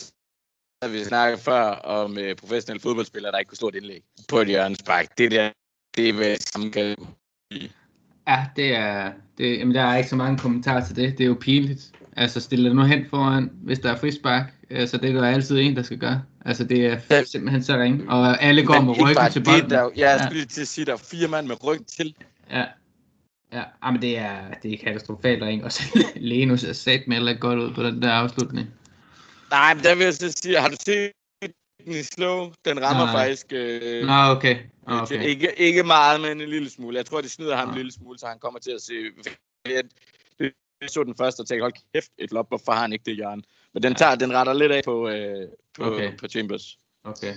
har 0.81 0.89
vi 0.89 1.03
snakket 1.03 1.39
før 1.39 1.61
om 1.71 2.17
øh, 2.17 2.36
professionelle 2.36 2.81
fodboldspillere, 2.81 3.31
der 3.31 3.38
ikke 3.38 3.49
kunne 3.49 3.57
slå 3.57 3.67
et 3.67 3.75
indlæg 3.75 4.03
på 4.29 4.39
et 4.39 4.47
hjørnespark. 4.47 5.17
Det 5.17 5.31
der, 5.31 5.49
det 5.95 6.09
er 6.09 6.13
vel 6.13 6.41
samme 6.41 6.95
Ja, 8.27 8.45
det 8.55 8.75
er, 8.75 9.11
det, 9.38 9.59
jamen, 9.59 9.75
der 9.75 9.81
er 9.81 9.97
ikke 9.97 10.09
så 10.09 10.15
mange 10.15 10.38
kommentarer 10.38 10.86
til 10.86 10.95
det. 10.95 11.17
Det 11.17 11.23
er 11.23 11.27
jo 11.27 11.38
pinligt. 11.41 11.91
Altså, 12.17 12.39
stille 12.39 12.69
dig 12.69 12.75
nu 12.75 12.83
hen 12.83 13.05
foran, 13.09 13.51
hvis 13.53 13.79
der 13.79 13.91
er 13.91 13.97
frispark. 13.97 14.53
Altså, 14.70 14.97
det 14.97 15.09
er 15.09 15.13
der 15.13 15.28
altid 15.28 15.59
en, 15.59 15.76
der 15.76 15.84
skal 15.84 15.97
gøre. 15.97 16.24
Altså, 16.45 16.63
det 16.63 16.86
er 16.86 16.99
Ja. 17.09 17.24
simpelthen 17.24 17.63
så 17.63 17.78
ringe. 17.78 18.09
Og 18.09 18.43
alle 18.43 18.66
går 18.66 18.74
Men 18.74 18.86
med 18.86 18.93
ryggen 19.01 19.32
til 19.32 19.45
det, 19.45 19.51
bolden. 19.51 19.70
der, 19.70 19.82
ja, 19.82 20.09
jeg 20.09 20.18
Ja. 20.20 20.24
skulle 20.24 20.38
lige 20.38 20.45
til 20.45 20.61
at 20.61 20.68
sige, 20.68 20.86
der 20.86 20.93
er 20.93 20.97
fire 20.97 21.28
mand 21.28 21.47
med 21.47 21.63
ryggen 21.63 21.86
til. 21.86 22.16
Ja. 22.51 22.66
Ja, 23.53 23.63
ah, 23.82 23.93
men 23.93 24.01
det 24.01 24.18
er, 24.18 24.53
det 24.63 24.74
er 24.74 24.78
katastrofalt 24.78 25.43
ring. 25.43 25.63
Og 25.63 25.72
så 25.72 25.82
Lenus 26.16 26.63
er 26.63 26.74
sat 26.74 27.07
med 27.07 27.28
ikke 27.28 27.39
godt 27.39 27.59
ud 27.59 27.74
på 27.74 27.84
den 27.84 28.01
der 28.01 28.11
afslutning. 28.11 28.68
Nej, 29.51 29.74
men 29.74 29.84
der 29.84 29.95
vil 29.95 30.03
jeg 30.03 30.13
så 30.13 30.32
sige, 30.32 30.59
har 30.59 30.68
du 30.70 30.76
set 30.86 31.11
den 31.86 32.03
slow? 32.03 32.51
Den 32.66 32.82
rammer 32.84 33.05
Nej. 33.05 33.13
faktisk... 33.13 33.45
Øh, 33.51 34.07
Nå, 34.07 34.13
okay. 34.13 34.57
Okay. 34.88 35.24
Ikke, 35.24 35.59
ikke 35.59 35.84
meget, 35.84 36.22
men 36.22 36.41
en 36.41 36.49
lille 36.49 36.70
smule. 36.70 36.97
Jeg 36.97 37.05
tror, 37.05 37.22
de 37.22 37.30
snyder 37.30 37.55
ham 37.55 37.68
Nå. 37.68 37.72
en 37.72 37.78
lille 37.78 37.91
smule, 37.91 38.20
så 38.20 38.28
han 38.28 38.39
kommer 38.39 38.59
til 38.59 38.72
at 38.72 38.82
se... 38.82 38.93
Jeg 39.66 40.89
så 40.89 41.03
den 41.03 41.16
første 41.18 41.39
og 41.41 41.47
tænkte, 41.47 41.61
hold 41.61 41.74
kæft, 41.93 42.11
et 42.18 42.30
flop, 42.30 42.47
hvorfor 42.47 42.72
har 42.72 42.82
han 42.82 42.93
ikke 42.93 43.03
det 43.05 43.16
hjørne? 43.16 43.41
Men 43.76 43.84
den, 43.84 43.91
Ja. 43.91 43.97
tager, 43.97 44.15
den 44.15 44.34
retter 44.34 44.53
lidt 44.53 44.71
af 44.71 44.82
på, 44.84 45.09
øh, 45.09 45.47
på, 45.78 45.84
Okay. 45.84 46.17
på 46.17 46.28
Chambers. 46.28 46.78
okay. 47.03 47.34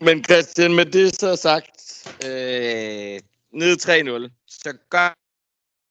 Men 0.00 0.24
Christian, 0.24 0.74
med 0.74 0.86
det 0.86 1.20
så 1.20 1.36
sagt, 1.36 2.06
øh, 2.24 3.20
nede 3.52 3.76
3-0, 3.76 4.30
så 4.46 4.72
gør 4.90 5.14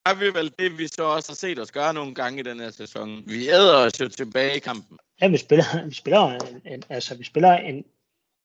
gør 0.06 0.14
vi 0.20 0.34
vel 0.34 0.54
det, 0.60 0.78
vi 0.78 0.88
så 0.88 1.04
også 1.04 1.32
har 1.32 1.36
set 1.36 1.60
os 1.60 1.72
gøre 1.72 1.94
nogle 1.94 2.16
gange 2.16 2.40
i 2.40 2.44
den 2.44 2.60
her 2.60 2.72
sæson. 2.72 3.24
Vi 3.28 3.50
æder 3.50 3.76
os 3.78 4.00
jo 4.00 4.10
tilbage 4.10 4.56
i 4.56 4.60
kampen. 4.60 4.98
Ja, 5.22 5.28
vi 5.28 5.38
spiller, 5.38 5.86
vi 5.86 5.94
spiller, 5.94 6.20
en, 6.20 6.62
en, 6.74 6.84
altså, 6.90 7.16
vi 7.16 7.24
spiller 7.24 7.52
en, 7.52 7.86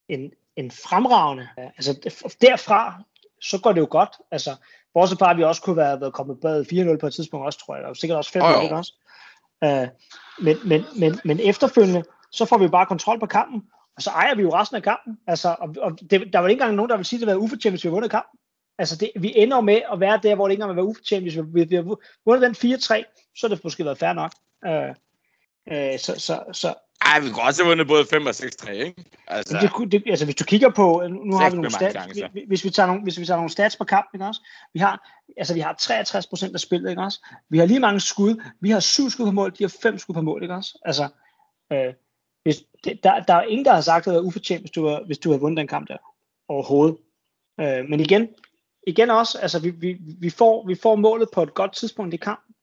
en, 0.08 0.32
en 0.56 0.70
fremragende. 0.70 1.48
Altså, 1.56 1.92
derfra, 2.40 3.02
så 3.40 3.58
går 3.60 3.72
det 3.72 3.80
jo 3.80 3.86
godt. 3.90 4.10
Altså, 4.30 4.56
bortset 4.94 5.18
fra, 5.18 5.30
at 5.30 5.36
vi 5.36 5.44
også 5.44 5.62
kunne 5.62 5.76
være, 5.76 6.00
været 6.00 6.12
kommet 6.12 6.40
bag 6.40 6.60
4-0 6.72 6.96
på 6.96 7.06
et 7.06 7.14
tidspunkt 7.14 7.46
også, 7.46 7.58
tror 7.58 7.76
jeg. 7.76 7.84
Og 7.84 7.96
sikkert 7.96 8.16
også 8.16 8.30
5-0, 8.38 8.44
Åh, 8.44 8.52
jo. 8.52 8.62
ikke 8.62 8.76
også? 8.76 8.92
Øh, 9.64 9.88
men, 10.38 10.56
men, 10.64 10.84
men, 10.98 11.20
men 11.24 11.40
efterfølgende, 11.40 12.04
så 12.32 12.44
får 12.44 12.58
vi 12.58 12.68
bare 12.68 12.86
kontrol 12.86 13.20
på 13.20 13.26
kampen, 13.26 13.62
og 13.96 14.02
så 14.02 14.10
ejer 14.10 14.34
vi 14.34 14.42
jo 14.42 14.54
resten 14.54 14.76
af 14.76 14.82
kampen. 14.82 15.18
Altså, 15.26 15.56
og, 15.58 15.74
og 15.78 15.98
det, 16.10 16.32
der 16.32 16.38
var 16.38 16.48
ikke 16.48 16.60
engang 16.60 16.76
nogen, 16.76 16.90
der 16.90 16.96
vil 16.96 17.06
sige, 17.06 17.16
at 17.16 17.26
det 17.26 17.34
var 17.34 17.40
ufortjent, 17.40 17.72
hvis 17.72 17.84
vi 17.84 17.88
havde 17.88 17.94
vundet 17.94 18.10
kampen. 18.10 18.38
Altså, 18.78 18.96
det, 18.96 19.10
vi 19.16 19.32
ender 19.36 19.60
med 19.60 19.80
at 19.92 20.00
være 20.00 20.20
der, 20.22 20.34
hvor 20.34 20.46
det 20.48 20.52
ikke 20.52 20.62
engang 20.62 20.76
vil 20.76 20.82
være 20.82 20.90
ufortjent. 20.90 21.24
Hvis 21.24 21.36
vi, 21.36 21.42
vi, 21.46 21.64
vi 21.64 21.74
har 21.76 21.96
vundet 22.26 22.62
den 22.62 22.74
4-3, 22.74 22.78
så 23.36 23.46
har 23.46 23.48
det 23.54 23.64
måske 23.64 23.84
været 23.84 23.98
fair 23.98 24.12
nok. 24.12 24.32
Øh, 24.66 24.94
øh, 25.72 25.98
så, 25.98 26.20
så, 26.20 26.44
så 26.52 26.74
ej, 27.04 27.20
vi 27.20 27.30
kunne 27.30 27.42
også 27.42 27.62
have 27.62 27.68
vundet 27.70 27.86
både 27.88 28.06
5 28.10 28.26
og 28.26 28.30
6-3, 28.30 28.70
ikke? 28.70 29.04
Altså, 29.26 29.58
det, 29.62 29.72
kunne- 29.72 29.90
det, 29.90 30.02
altså 30.06 30.24
hvis 30.24 30.34
du 30.34 30.44
kigger 30.44 30.70
på, 30.70 31.02
nu 31.08 31.24
nu 31.24 31.36
har 31.36 31.50
vi 31.50 31.56
nogle 31.56 31.70
stats, 31.70 31.94
hvis- 32.06 32.46
hvis 32.46 32.64
vi 32.64 32.70
tager 32.70 32.86
nogle, 32.86 33.02
hvis 33.02 33.20
vi 33.20 33.26
tager 33.26 33.36
nogle 33.36 33.50
stats 33.50 33.76
på 33.76 33.84
kampen, 33.84 34.16
ikke 34.16 34.26
også? 34.26 34.40
Vi 34.74 34.80
har, 34.80 35.08
altså 35.36 35.54
vi 35.54 35.60
har 35.60 35.72
63 35.78 36.26
procent 36.26 36.54
af 36.54 36.60
spillet, 36.60 36.90
ikke 36.90 37.02
også? 37.02 37.26
Vi 37.50 37.58
har 37.58 37.66
lige 37.66 37.80
mange 37.80 38.00
skud, 38.00 38.42
vi 38.60 38.70
har 38.70 38.80
syv 38.80 39.10
skud 39.10 39.24
på 39.26 39.30
mål, 39.32 39.52
de 39.58 39.64
har 39.64 39.74
fem 39.82 39.98
skud 39.98 40.14
på 40.14 40.20
mål, 40.22 40.42
ikke 40.42 40.54
også? 40.54 40.78
Altså, 40.84 41.08
øh, 41.72 41.94
hvis, 42.42 42.56
det, 42.84 43.00
der, 43.02 43.20
der 43.20 43.34
er 43.34 43.42
ingen, 43.42 43.64
der 43.64 43.72
har 43.74 43.80
sagt, 43.80 44.02
at 44.06 44.10
det 44.10 44.14
var 44.14 44.20
ufortjent, 44.26 44.62
hvis 44.62 44.70
du, 44.70 44.86
har, 44.86 45.02
hvis 45.06 45.18
du 45.18 45.30
har 45.30 45.38
vundet 45.38 45.58
den 45.58 45.66
kamp 45.68 45.88
der, 45.88 45.96
overhovedet. 46.48 46.96
Øh, 47.60 47.84
men 47.88 48.00
igen, 48.00 48.28
igen 48.86 49.10
også, 49.10 49.38
altså 49.38 49.58
vi, 49.58 49.70
vi, 49.70 49.96
vi, 50.20 50.30
får, 50.30 50.66
vi 50.66 50.74
får 50.74 50.96
målet 50.96 51.28
på 51.34 51.42
et 51.42 51.54
godt 51.54 51.72
tidspunkt 51.74 52.14
i 52.14 52.16
kampen, 52.16 52.54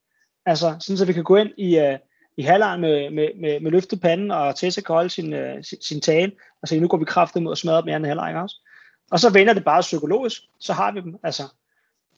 altså 0.46 0.76
sådan 0.80 0.98
så 0.98 1.06
vi 1.06 1.14
kan 1.14 1.24
gå 1.24 1.36
ind 1.36 1.50
i, 1.58 1.80
uh, 1.80 1.96
i 2.38 2.42
halvlejen 2.42 2.82
med, 2.82 3.10
med, 3.10 3.28
med, 3.42 3.60
med 3.60 3.72
løftet 3.72 4.02
panden, 4.02 4.32
og 4.32 4.56
Tessa 4.56 4.82
kan 4.82 4.94
holde 4.94 5.10
sin, 5.10 5.34
uh, 5.34 5.64
sin, 5.64 5.82
sin 5.82 6.02
tale, 6.02 6.32
altså 6.64 6.76
nu 6.76 6.88
går 6.88 6.98
vi 6.98 7.06
kraftigt 7.06 7.44
mod 7.44 7.52
at 7.52 7.58
smadre 7.58 7.82
dem 7.82 7.88
i 7.88 7.92
anden 7.92 8.08
halvleg 8.08 8.30
ikke 8.30 8.42
også. 8.42 8.56
Og 9.12 9.20
så 9.20 9.30
vender 9.30 9.54
det 9.54 9.64
bare 9.64 9.82
psykologisk, 9.82 10.42
så 10.60 10.74
har 10.74 10.92
vi 10.92 11.02
dem, 11.02 11.16
altså. 11.24 11.44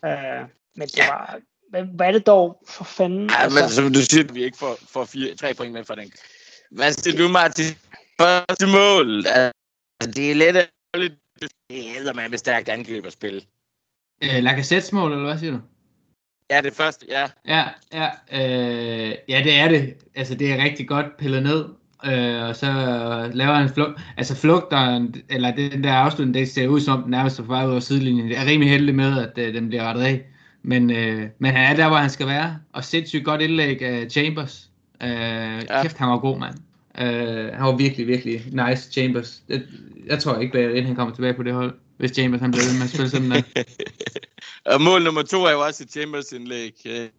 Øh, 0.05 0.41
men 0.75 0.87
det 0.87 1.03
var, 1.09 1.39
hvad, 1.69 1.83
hvad 1.83 2.07
er 2.07 2.11
det 2.11 2.25
dog 2.25 2.63
for 2.67 2.83
fanden? 2.83 3.29
Ja, 3.29 3.49
men 3.49 3.57
altså, 3.57 3.75
som 3.75 3.93
du 3.93 4.01
siger, 4.01 4.33
vi 4.33 4.43
ikke 4.43 4.57
får, 4.57 4.77
får 4.89 5.05
fire, 5.05 5.35
tre 5.35 5.53
point 5.53 5.73
med 5.73 5.83
fra 5.83 5.95
den. 5.95 6.11
Hvad 6.71 6.91
siger 6.91 7.17
du, 7.17 7.27
Martin? 7.27 7.65
Første 8.21 8.67
mål. 8.67 9.27
Altså, 9.27 9.51
det 10.15 10.31
er 10.31 10.35
lidt 10.35 10.55
ærgerligt. 10.55 11.13
Det 11.69 11.83
hedder 11.83 12.13
man 12.13 12.31
med 12.31 12.37
stærkt 12.37 12.69
angreb 12.69 13.05
at 13.05 13.13
spille. 13.13 13.41
Øh, 14.23 14.43
Lacazette 14.43 14.95
mål, 14.95 15.11
eller 15.11 15.25
hvad 15.25 15.39
siger 15.39 15.51
du? 15.51 15.59
Ja, 16.51 16.61
det 16.61 16.73
første, 16.73 17.05
ja. 17.09 17.25
Ja, 17.47 17.63
ja, 17.93 18.07
øh, 18.33 19.15
ja, 19.29 19.41
det 19.43 19.59
er 19.59 19.67
det. 19.67 19.93
Altså, 20.15 20.35
det 20.35 20.51
er 20.51 20.63
rigtig 20.63 20.87
godt 20.87 21.17
pillet 21.17 21.43
ned. 21.43 21.65
Øh, 22.05 22.43
og 22.49 22.55
så 22.55 22.67
laver 23.33 23.53
han 23.53 23.69
flugt. 23.69 24.01
Altså, 24.17 24.35
flugteren, 24.35 25.15
eller 25.29 25.55
den 25.55 25.83
der 25.83 25.93
afslutning, 25.93 26.33
det 26.33 26.49
ser 26.49 26.67
ud 26.67 26.79
som, 26.79 27.01
den 27.01 27.11
nærmest 27.11 27.39
er 27.39 27.43
på 27.43 27.47
vej 27.47 27.65
ud 27.65 27.71
over 27.71 27.79
sidelinjen. 27.79 28.29
Jeg 28.29 28.43
er 28.43 28.45
rimelig 28.45 28.71
heldig 28.71 28.95
med, 28.95 29.19
at 29.19 29.37
øh, 29.37 29.53
den 29.53 29.67
bliver 29.67 29.83
rettet 29.83 30.03
af. 30.03 30.21
Men, 30.63 30.91
øh, 30.91 31.27
men 31.39 31.51
han 31.51 31.71
er 31.71 31.75
der, 31.75 31.87
hvor 31.87 31.97
han 31.97 32.09
skal 32.09 32.27
være. 32.27 32.57
Og 32.73 32.83
sindssygt 32.83 33.25
godt 33.25 33.41
indlæg 33.41 33.81
af 33.81 34.11
Chambers. 34.11 34.69
Øh, 35.03 35.09
ja. 35.09 35.81
Kæft, 35.81 35.97
han 35.97 36.09
var 36.09 36.17
god, 36.17 36.39
mand. 36.39 36.55
Øh, 36.99 37.53
han 37.53 37.65
var 37.65 37.75
virkelig, 37.75 38.07
virkelig 38.07 38.41
nice, 38.51 38.91
Chambers. 38.91 39.43
Jeg, 39.49 39.61
jeg 40.07 40.19
tror 40.19 40.39
ikke, 40.39 40.59
at 40.59 40.85
han 40.85 40.95
kommer 40.95 41.15
tilbage 41.15 41.33
på 41.33 41.43
det 41.43 41.53
hold, 41.53 41.73
hvis 41.97 42.11
Chambers 42.11 42.41
han 42.41 42.51
bliver 42.51 42.65
ved 42.65 42.73
med 42.73 42.83
at 42.83 42.89
spille 42.89 43.09
sådan 43.09 43.31
der. 43.31 43.41
Og 44.65 44.81
mål 44.81 45.03
nummer 45.03 45.23
to 45.23 45.43
er 45.43 45.51
jo 45.51 45.65
også 45.65 45.83
et 45.83 45.91
Chambers 45.91 46.31
indlæg. 46.31 46.73
Øh, 46.85 47.09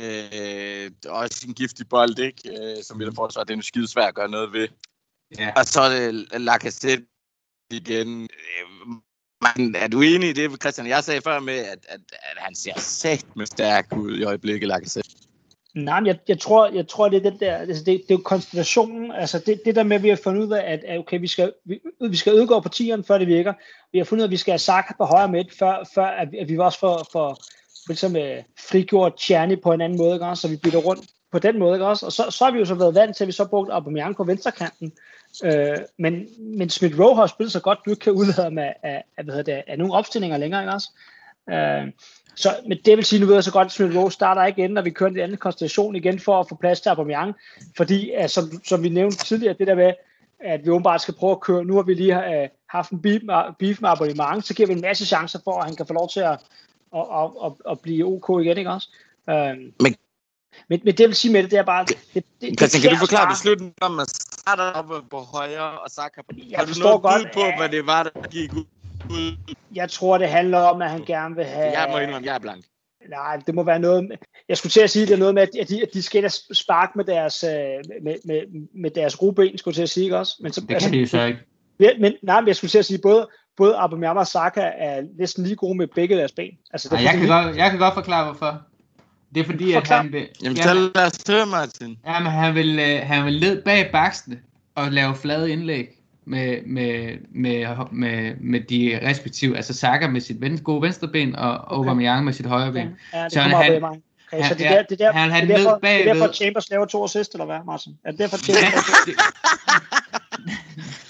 øh, 0.00 0.90
også 1.08 1.44
en 1.46 1.54
giftig 1.54 1.88
bold, 1.88 2.18
ikke? 2.18 2.76
Øh, 2.76 2.84
som 2.84 2.98
vi 2.98 3.04
da 3.04 3.10
får, 3.10 3.28
så 3.28 3.40
er 3.40 3.44
det 3.44 3.58
er 3.58 3.62
skide 3.62 3.88
svært 3.88 4.08
at 4.08 4.14
gøre 4.14 4.28
noget 4.28 4.52
ved. 4.52 4.68
Ja. 5.38 5.52
Og 5.56 5.64
så 5.66 5.80
er 5.80 5.88
det 5.88 6.40
Lacazette 6.40 7.06
igen. 7.70 8.22
Øh, 8.22 8.96
Man, 9.44 9.74
er 9.74 9.88
du 9.88 10.02
enig 10.02 10.28
i 10.28 10.32
det, 10.32 10.62
Christian? 10.62 10.86
Jeg 10.86 11.04
sagde 11.04 11.20
før 11.20 11.40
med, 11.40 11.58
at, 11.58 11.86
at, 11.88 12.00
at 12.12 12.36
han 12.36 12.54
ser 12.54 12.78
sat 12.78 13.36
med 13.36 13.46
stærk 13.46 13.86
ud 13.96 14.18
i 14.18 14.24
øjeblikket, 14.24 14.68
Lacazette. 14.68 15.10
Nej, 15.74 16.00
men 16.00 16.06
jeg, 16.06 16.18
jeg, 16.28 16.40
tror, 16.40 16.68
jeg 16.68 16.88
tror, 16.88 17.08
det 17.08 17.26
er 17.26 17.30
den 17.30 17.40
der, 17.40 17.56
altså 17.56 17.84
det, 17.84 18.02
det 18.08 18.10
er 18.10 18.14
jo 18.14 18.22
konstellationen, 18.24 19.12
altså 19.12 19.38
det, 19.38 19.60
det 19.64 19.76
der 19.76 19.82
med, 19.82 19.96
at 19.96 20.02
vi 20.02 20.08
har 20.08 20.18
fundet 20.24 20.42
ud 20.42 20.52
af, 20.52 20.72
at, 20.72 20.84
at 20.84 20.98
okay, 20.98 21.20
vi 21.20 21.26
skal, 21.26 21.52
vi, 21.64 21.80
vi 22.10 22.16
skal 22.16 22.34
udgå 22.34 22.60
på 22.60 22.68
tieren, 22.68 23.04
før 23.04 23.18
det 23.18 23.26
virker. 23.26 23.52
Vi 23.92 23.98
har 23.98 24.04
fundet 24.04 24.20
ud 24.20 24.24
af, 24.24 24.28
at 24.28 24.30
vi 24.30 24.36
skal 24.36 24.52
have 24.52 24.58
Saka 24.58 24.92
på 24.98 25.04
højre 25.04 25.28
midt, 25.28 25.58
før, 25.58 25.88
før 25.94 26.06
at, 26.06 26.32
vi, 26.32 26.38
at 26.38 26.48
vi 26.48 26.58
også 26.58 26.78
får, 26.78 27.08
for, 27.12 27.38
ligesom, 27.88 28.16
øh, 28.16 28.42
frigjort 28.58 29.14
Tjerni 29.16 29.56
på 29.56 29.72
en 29.72 29.80
anden 29.80 29.98
måde, 29.98 30.14
ikke? 30.14 30.36
så 30.36 30.48
vi 30.48 30.56
bytter 30.56 30.78
rundt 30.78 31.06
på 31.32 31.38
den 31.38 31.58
måde. 31.58 31.74
Ikke? 31.74 31.86
Også? 31.86 32.06
Og 32.06 32.12
så, 32.12 32.30
så 32.30 32.44
har 32.44 32.52
vi 32.52 32.58
jo 32.58 32.64
så 32.64 32.74
været 32.74 32.94
vant 32.94 33.16
til, 33.16 33.24
at 33.24 33.28
vi 33.28 33.32
så 33.32 33.44
brugte 33.44 33.72
Aubameyang 33.72 34.16
på 34.16 34.24
venstrekanten. 34.24 34.92
Øh, 35.44 35.78
men, 35.98 36.26
men 36.58 36.70
Smith 36.70 37.00
Rowe 37.00 37.16
har 37.16 37.26
spillet 37.26 37.52
så 37.52 37.60
godt, 37.60 37.78
du 37.84 37.90
ikke 37.90 38.00
kan 38.00 38.12
udlade 38.12 38.50
med 38.50 38.72
af, 38.82 39.04
af, 39.16 39.24
hvad 39.24 39.44
det, 39.44 39.62
af 39.66 39.78
nogle 39.78 39.94
opstillinger 39.94 40.36
længere. 40.36 40.62
Ikke? 40.62 40.72
Også? 40.72 40.88
Øh, 41.50 41.92
så, 42.36 42.56
men 42.68 42.78
det 42.84 42.96
vil 42.96 43.04
sige, 43.04 43.20
nu 43.20 43.26
ved 43.26 43.34
jeg 43.34 43.44
så 43.44 43.52
godt, 43.52 43.66
at 43.66 43.72
Smith 43.72 43.96
Rowe 43.96 44.12
starter 44.12 44.46
igen, 44.46 44.70
når 44.70 44.82
vi 44.82 44.90
kører 44.90 45.10
den 45.10 45.20
anden 45.20 45.36
konstellation 45.36 45.96
igen 45.96 46.20
for 46.20 46.40
at 46.40 46.48
få 46.48 46.54
plads 46.54 46.80
til 46.80 46.88
Aubameyang. 46.88 47.34
Fordi, 47.76 48.10
at, 48.10 48.30
som, 48.30 48.64
som 48.64 48.82
vi 48.82 48.88
nævnte 48.88 49.24
tidligere, 49.24 49.54
det 49.58 49.66
der 49.66 49.74
med, 49.74 49.92
at 50.40 50.64
vi 50.64 50.70
åbenbart 50.70 51.02
skal 51.02 51.14
prøve 51.14 51.32
at 51.32 51.40
køre, 51.40 51.64
nu 51.64 51.74
har 51.74 51.82
vi 51.82 51.94
lige 51.94 52.16
uh, 52.16 52.48
haft 52.68 52.90
en 52.90 53.02
beef 53.02 53.22
beef 53.58 53.80
med 53.80 53.88
Aubameyang, 53.88 54.44
så 54.44 54.54
giver 54.54 54.66
vi 54.66 54.72
en 54.72 54.80
masse 54.80 55.06
chancer 55.06 55.38
for, 55.44 55.58
at 55.58 55.64
han 55.64 55.76
kan 55.76 55.86
få 55.86 55.92
lov 55.92 56.08
til 56.08 56.20
at, 56.20 56.40
at, 56.96 57.06
at, 57.14 57.30
at, 57.44 57.52
at 57.70 57.80
blive 57.80 58.06
OK 58.06 58.42
igen, 58.44 58.58
ikke 58.58 58.70
også? 58.70 58.88
Uh, 59.28 59.58
men 59.80 59.94
men, 60.68 60.80
men 60.84 60.96
det 60.96 61.06
vil 61.08 61.14
sige 61.14 61.32
med 61.32 61.42
det, 61.42 61.50
det 61.50 61.58
er 61.58 61.62
bare... 61.62 61.84
Det, 61.84 61.98
det, 62.14 62.24
det 62.40 62.58
Christian, 62.58 62.82
kan 62.82 62.90
du 62.90 62.96
forklare 62.96 63.28
beslutningen 63.28 63.74
om 63.80 64.00
at 64.00 64.10
starte 64.10 64.60
op 64.60 65.10
på 65.10 65.18
højre 65.18 65.80
og 65.80 65.90
Saka 65.90 66.22
på... 66.22 66.30
Jeg 66.36 66.58
har 66.58 66.66
du 66.66 66.80
noget 66.80 67.02
godt, 67.02 67.32
på, 67.34 67.40
hvad 67.58 67.68
det 67.68 67.86
var, 67.86 68.02
der 68.02 68.28
gik 68.28 68.52
ud? 68.52 68.64
Jeg 69.74 69.90
tror, 69.90 70.18
det 70.18 70.28
handler 70.28 70.58
om, 70.58 70.82
at 70.82 70.90
han 70.90 71.04
gerne 71.04 71.34
vil 71.34 71.44
have... 71.44 71.80
Jeg 71.80 71.88
må 71.90 71.98
indrømme, 71.98 72.26
jeg 72.26 72.34
er 72.34 72.38
blank. 72.38 72.64
Nej, 73.08 73.36
det 73.46 73.54
må 73.54 73.62
være 73.62 73.78
noget... 73.78 74.12
Jeg 74.48 74.56
skulle 74.56 74.70
til 74.70 74.80
at 74.80 74.90
sige, 74.90 75.06
det 75.06 75.12
er 75.12 75.18
noget 75.18 75.34
med, 75.34 75.42
at 75.42 75.68
de, 75.68 75.82
at 75.82 75.88
de 75.94 76.02
skal 76.02 76.30
spark 76.52 76.96
med 76.96 77.04
deres, 77.04 77.44
øh, 77.44 77.50
med, 78.02 78.14
med, 78.24 78.40
med 78.74 78.90
deres 78.90 79.22
rugben, 79.22 79.58
skulle 79.58 79.74
til 79.74 79.82
at 79.82 79.90
sige, 79.90 80.04
ikke 80.04 80.18
også? 80.18 80.36
Men 80.40 80.52
så, 80.52 80.60
det 80.60 80.68
kan 80.68 80.74
altså, 80.74 80.90
de 80.90 80.96
jo 80.98 81.06
så 81.06 81.24
ikke. 81.24 81.40
Men, 81.78 82.12
nej, 82.22 82.40
men 82.40 82.48
jeg 82.48 82.56
skulle 82.56 82.70
til 82.70 82.78
at 82.78 82.84
sige, 82.84 82.98
både, 82.98 83.28
både 83.56 83.76
Aubameyang 83.76 84.18
og 84.18 84.26
Saka 84.26 84.70
er 84.78 85.02
næsten 85.18 85.44
lige 85.44 85.56
gode 85.56 85.78
med 85.78 85.86
begge 85.86 86.16
deres 86.16 86.32
ben. 86.32 86.58
Altså, 86.72 86.88
det 86.88 86.96
Ej, 86.96 87.04
jeg, 87.04 87.12
kan 87.12 87.28
godt, 87.28 87.56
jeg 87.56 87.70
kan 87.70 87.78
godt 87.78 87.94
forklare, 87.94 88.24
hvorfor. 88.24 88.62
Det 89.34 89.40
er 89.40 89.44
fordi, 89.44 89.72
at 89.72 89.88
han 89.88 90.12
vil... 90.12 90.28
Jamen, 90.42 90.56
så 90.56 90.74
lad 90.74 91.06
os 91.06 91.18
høre, 91.28 91.46
Martin. 91.46 91.98
Jamen, 92.06 92.32
han 92.32 92.54
vil, 92.54 92.78
uh, 92.78 93.06
han 93.06 93.24
vil 93.24 93.32
led 93.32 93.62
bag 93.62 93.92
baksene 93.92 94.40
og 94.74 94.92
lave 94.92 95.16
flade 95.16 95.52
indlæg 95.52 95.86
med, 96.24 96.62
med, 96.66 97.16
med, 97.30 97.66
med, 97.92 98.34
med 98.40 98.60
de 98.60 99.00
respektive, 99.02 99.56
altså 99.56 99.74
Saka 99.74 100.08
med 100.08 100.20
sit 100.20 100.40
ven, 100.40 100.58
gode 100.58 100.82
venstre 100.82 101.08
ben, 101.08 101.36
og 101.36 101.54
okay. 101.54 101.76
Aubameyang 101.76 102.24
med 102.24 102.32
sit 102.32 102.46
højre 102.46 102.72
ben. 102.72 102.88
Ja, 103.12 103.18
ja 103.18 103.24
det 103.24 103.32
så 103.32 103.40
han, 103.40 103.50
han, 103.50 104.02
Okay, 104.32 104.42
han, 104.42 104.48
så 104.48 104.54
det, 104.54 104.70
der, 104.70 104.82
det, 104.82 104.98
der, 104.98 105.12
han, 105.12 105.30
han 105.30 105.48
det, 105.48 105.54
er 105.54 105.56
derfor, 105.56 105.78
det 105.78 106.08
er 106.08 106.14
derfor, 106.14 106.32
Chambers 106.32 106.70
laver 106.70 106.86
to 106.86 107.04
assist, 107.04 107.32
eller 107.32 107.44
hvad, 107.44 107.58
Martin? 107.66 107.92
Er 108.04 108.10
det 108.10 108.18
derfor, 108.18 108.36
Chambers 108.36 108.72
laver 108.72 109.16
to 109.16 109.22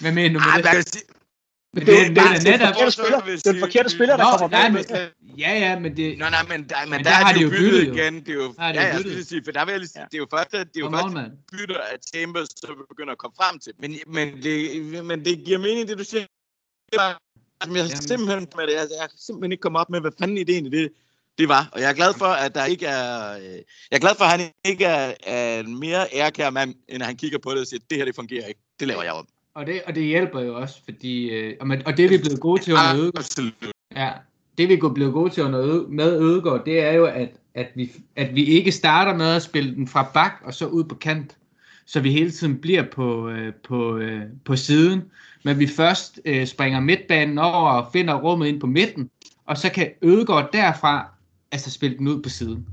Hvad 0.00 0.12
mener 0.12 0.40
du 0.40 0.44
med 0.56 0.62
det? 0.62 1.02
Men 1.74 1.86
det, 1.86 2.00
er 2.00 2.08
jo 2.08 2.14
bare 2.14 2.42
netop... 2.50 2.74
Det 3.26 3.46
er 3.46 3.52
den 3.52 3.60
forkerte 3.60 3.90
spiller, 3.90 4.16
der 4.16 4.24
kommer 4.24 4.48
nej, 4.48 4.68
men, 4.70 4.84
Ja, 5.38 5.52
ja, 5.64 5.78
men 5.78 5.96
det... 5.96 6.18
Nå, 6.18 6.24
nej, 6.28 6.42
men, 6.48 6.68
der, 6.68 6.76
men, 6.82 6.90
men 6.90 7.04
der, 7.04 7.10
der 7.10 7.10
har 7.10 7.32
de 7.32 7.40
jo 7.40 7.50
byttet, 7.50 7.82
igen. 7.82 8.14
Det 8.14 8.28
er 8.28 8.34
jo, 8.34 8.54
ja, 8.58 8.66
ja, 8.66 8.82
jeg 8.82 9.00
skulle 9.00 9.24
sige, 9.24 9.42
for 9.44 9.52
der 9.52 9.64
vil 9.64 9.72
jeg 9.72 9.80
lige 9.80 9.88
sige, 9.88 10.06
det 10.10 10.14
er 10.14 10.18
jo 10.18 10.26
først, 10.30 10.50
det 10.52 10.76
er 10.76 10.80
jo 10.80 10.90
først 10.90 11.14
bytter, 11.52 11.80
at 11.92 12.00
Chambers 12.14 12.48
så 12.48 12.86
begynder 12.88 13.12
at 13.12 13.18
komme 13.18 13.34
frem 13.40 13.58
til. 13.58 13.72
Men, 13.78 13.90
men, 14.06 14.42
det, 14.42 15.04
men 15.04 15.24
det 15.24 15.44
giver 15.44 15.58
mening, 15.58 15.88
det 15.88 15.98
du 15.98 16.04
siger. 16.04 16.26
Altså, 17.60 17.76
jeg 17.76 17.88
simpelthen 17.90 18.48
med 18.56 18.66
det, 18.66 18.72
jeg, 18.72 18.86
jeg 19.00 19.08
simpelthen 19.18 19.52
ikke 19.52 19.62
kommet 19.62 19.80
op 19.80 19.90
med, 19.90 20.00
hvad 20.00 20.10
fanden 20.18 20.38
ideen 20.38 20.66
i 20.66 20.70
det, 20.70 20.92
det 21.38 21.48
var. 21.48 21.68
Og 21.72 21.80
jeg 21.80 21.90
er 21.90 21.94
glad 21.94 22.14
for, 22.14 22.26
at 22.26 22.54
der 22.54 22.64
ikke 22.64 22.86
er... 22.86 23.36
Øh, 23.38 23.44
jeg 23.90 23.96
er 23.98 23.98
glad 23.98 24.14
for, 24.18 24.24
at 24.24 24.30
han 24.30 24.50
ikke 24.64 24.84
er, 24.84 25.14
er 25.26 25.60
en 25.60 25.80
mere 25.80 26.06
ærkær 26.12 26.50
mand, 26.50 26.74
end 26.88 27.02
at 27.02 27.06
han 27.06 27.16
kigger 27.16 27.38
på 27.38 27.50
det 27.50 27.60
og 27.60 27.66
siger, 27.66 27.80
det 27.90 27.98
her, 27.98 28.04
det 28.04 28.14
fungerer 28.14 28.46
ikke. 28.46 28.60
Det 28.80 28.88
laver 28.88 29.02
jeg 29.02 29.12
om. 29.12 29.26
Og 29.54 29.66
det, 29.66 29.82
og 29.86 29.94
det 29.94 30.04
hjælper 30.04 30.40
jo 30.40 30.56
også, 30.56 30.80
fordi, 30.84 31.30
øh, 31.30 31.56
og, 31.60 31.76
og 31.86 31.96
det 31.96 32.04
er 32.04 32.08
vi 32.08 32.18
blevet 32.18 32.40
gode 32.40 32.62
til 32.62 32.72
under 32.72 32.94
Ødegård. 32.96 33.52
Ja, 33.96 34.10
det 34.58 34.68
vi 34.68 34.74
er 34.74 34.92
blevet 34.94 35.12
gode 35.12 35.30
til 35.30 35.42
under 35.42 35.88
med 35.88 36.20
Ødegård, 36.20 36.64
det 36.64 36.80
er 36.80 36.92
jo, 36.92 37.04
at, 37.04 37.28
at, 37.54 37.68
vi, 37.74 37.92
at 38.16 38.34
vi 38.34 38.44
ikke 38.44 38.72
starter 38.72 39.14
med 39.16 39.26
at 39.26 39.42
spille 39.42 39.74
den 39.74 39.88
fra 39.88 40.10
bak 40.14 40.32
og 40.44 40.54
så 40.54 40.66
ud 40.66 40.84
på 40.84 40.94
kant, 40.94 41.36
så 41.86 42.00
vi 42.00 42.12
hele 42.12 42.30
tiden 42.30 42.58
bliver 42.58 42.82
på, 42.82 43.28
øh, 43.28 43.52
på, 43.54 43.96
øh, 43.96 44.22
på 44.44 44.56
siden, 44.56 45.02
men 45.44 45.58
vi 45.58 45.66
først 45.66 46.20
øh, 46.24 46.46
springer 46.46 46.80
midtbanen 46.80 47.38
over 47.38 47.70
og 47.70 47.92
finder 47.92 48.14
rummet 48.14 48.46
ind 48.46 48.60
på 48.60 48.66
midten, 48.66 49.10
og 49.46 49.56
så 49.58 49.70
kan 49.70 49.90
Ødegård 50.02 50.52
derfra 50.52 51.08
altså 51.52 51.70
spille 51.70 51.98
den 51.98 52.08
ud 52.08 52.22
på 52.22 52.28
siden. 52.28 52.66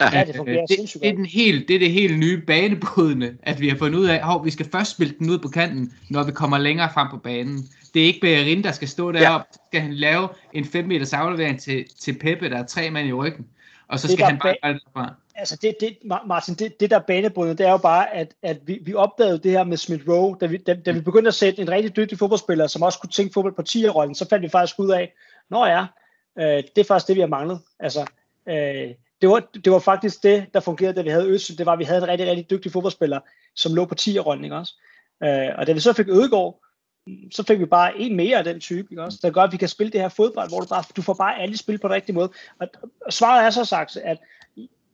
Ja, 0.00 0.24
det 0.26 0.36
fungerer 0.36 0.66
det, 0.66 0.78
det, 0.94 1.08
er 1.08 1.12
den 1.12 1.26
helt, 1.26 1.68
det 1.68 1.74
er 1.76 1.78
det 1.78 1.90
helt 1.90 2.18
nye 2.18 2.42
banebrydende, 2.46 3.36
at 3.42 3.60
vi 3.60 3.68
har 3.68 3.76
fundet 3.76 3.98
ud 3.98 4.06
af, 4.06 4.34
at 4.34 4.44
vi 4.44 4.50
skal 4.50 4.66
først 4.72 4.90
spille 4.90 5.14
den 5.18 5.30
ud 5.30 5.38
på 5.38 5.48
kanten, 5.48 5.92
når 6.10 6.22
vi 6.22 6.32
kommer 6.32 6.58
længere 6.58 6.90
frem 6.94 7.08
på 7.10 7.16
banen. 7.16 7.68
Det 7.94 8.02
er 8.02 8.06
ikke 8.06 8.20
Bejerin, 8.20 8.64
der 8.64 8.72
skal 8.72 8.88
stå 8.88 9.12
deroppe. 9.12 9.46
Ja. 9.52 9.58
skal 9.66 9.80
han 9.80 9.94
lave 9.94 10.28
en 10.52 10.64
5 10.64 10.84
meters 10.84 11.12
aflevering 11.12 11.60
til, 11.60 11.84
til 12.00 12.18
Peppe, 12.18 12.50
der 12.50 12.58
er 12.58 12.66
tre 12.66 12.90
mand 12.90 13.08
i 13.08 13.12
ryggen. 13.12 13.46
Og 13.88 13.98
så 13.98 14.08
skal 14.08 14.18
det, 14.18 14.24
han 14.26 14.38
bare 14.62 14.72
derfra. 14.72 15.14
Altså 15.34 15.58
det, 15.62 15.76
det, 15.80 15.96
Martin, 16.26 16.54
det, 16.54 16.80
det 16.80 16.90
der 16.90 16.98
banebrydende, 16.98 17.58
det 17.58 17.66
er 17.66 17.70
jo 17.70 17.76
bare, 17.76 18.14
at, 18.14 18.34
at 18.42 18.58
vi, 18.66 18.78
vi 18.82 18.94
opdagede 18.94 19.38
det 19.38 19.50
her 19.50 19.64
med 19.64 19.76
Smith 19.76 20.08
Rowe, 20.08 20.36
da 20.40 20.46
vi, 20.46 20.56
da, 20.56 20.74
da 20.74 20.92
vi 20.92 21.00
begyndte 21.00 21.28
at 21.28 21.34
sætte 21.34 21.62
en 21.62 21.70
rigtig 21.70 21.96
dygtig 21.96 22.18
fodboldspiller, 22.18 22.66
som 22.66 22.82
også 22.82 22.98
kunne 22.98 23.10
tænke 23.10 23.32
fodbold 23.32 23.54
på 23.54 23.62
10'er-rollen, 23.68 24.14
så 24.14 24.28
fandt 24.28 24.42
vi 24.42 24.48
faktisk 24.48 24.78
ud 24.78 24.90
af, 24.90 25.12
nå 25.50 25.66
ja, 25.66 25.86
øh, 26.38 26.46
det 26.46 26.78
er 26.78 26.84
faktisk 26.84 27.08
det, 27.08 27.16
vi 27.16 27.20
har 27.20 27.28
manglet. 27.28 27.60
Altså, 27.80 28.06
øh, 28.48 28.90
det 29.24 29.32
var, 29.32 29.48
det 29.64 29.72
var 29.72 29.78
faktisk 29.78 30.22
det, 30.22 30.46
der 30.54 30.60
fungerede, 30.60 30.96
da 30.96 31.02
vi 31.02 31.08
havde 31.08 31.28
Øst. 31.28 31.58
Det 31.58 31.66
var, 31.66 31.72
at 31.72 31.78
vi 31.78 31.84
havde 31.84 32.02
en 32.02 32.08
rigtig, 32.08 32.26
rigtig 32.26 32.50
dygtig 32.50 32.72
fodboldspiller, 32.72 33.20
som 33.54 33.74
lå 33.74 33.84
på 33.84 33.94
10'er-rollen, 34.00 34.44
ikke 34.44 34.56
også? 34.56 34.74
Øh, 35.22 35.48
og 35.58 35.66
da 35.66 35.72
vi 35.72 35.80
så 35.80 35.92
fik 35.92 36.08
Ødegård, 36.08 36.60
så 37.32 37.42
fik 37.42 37.58
vi 37.58 37.64
bare 37.64 37.98
en 37.98 38.16
mere 38.16 38.38
af 38.38 38.44
den 38.44 38.60
type, 38.60 38.88
ikke 38.90 39.02
også? 39.02 39.18
Der 39.22 39.30
gør, 39.30 39.42
at 39.42 39.52
vi 39.52 39.56
kan 39.56 39.68
spille 39.68 39.92
det 39.92 40.00
her 40.00 40.08
fodbold, 40.08 40.48
hvor 40.48 40.60
du, 40.60 40.66
bare, 40.66 40.84
du 40.96 41.02
får 41.02 41.14
bare 41.14 41.40
alle 41.40 41.56
spil 41.56 41.78
på 41.78 41.88
den 41.88 41.94
rigtige 41.94 42.14
måde. 42.14 42.30
Og, 42.60 42.68
og 43.06 43.12
svaret 43.12 43.46
er 43.46 43.50
så 43.50 43.64
sagt, 43.64 43.96
at 43.96 44.18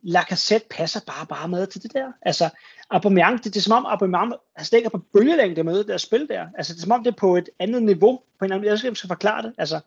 Lacazette 0.02 0.66
passer 0.70 1.00
bare 1.06 1.26
bare 1.26 1.48
med 1.48 1.66
til 1.66 1.82
det 1.82 1.92
der. 1.92 2.12
Altså, 2.22 2.48
Aubameyang, 2.90 3.44
det, 3.44 3.54
det 3.54 3.56
er 3.56 3.64
som 3.64 3.72
om 3.72 3.86
Aubameyang 3.86 4.32
han 4.56 4.66
stikker 4.66 4.90
på 4.90 4.98
bølgelængde 5.12 5.62
med 5.62 5.78
det 5.78 5.88
der 5.88 5.96
spil 5.96 6.28
der. 6.28 6.46
Altså, 6.54 6.72
det 6.72 6.78
er 6.78 6.82
som 6.82 6.92
om 6.92 7.04
det 7.04 7.10
er 7.10 7.16
på 7.16 7.36
et 7.36 7.48
andet 7.58 7.82
niveau, 7.82 8.20
på 8.38 8.44
en 8.44 8.52
anden 8.52 8.60
måde. 8.60 8.84
Jeg 8.84 8.96
skal 8.96 9.08
forklare 9.08 9.42
det. 9.42 9.52
Altså, 9.58 9.80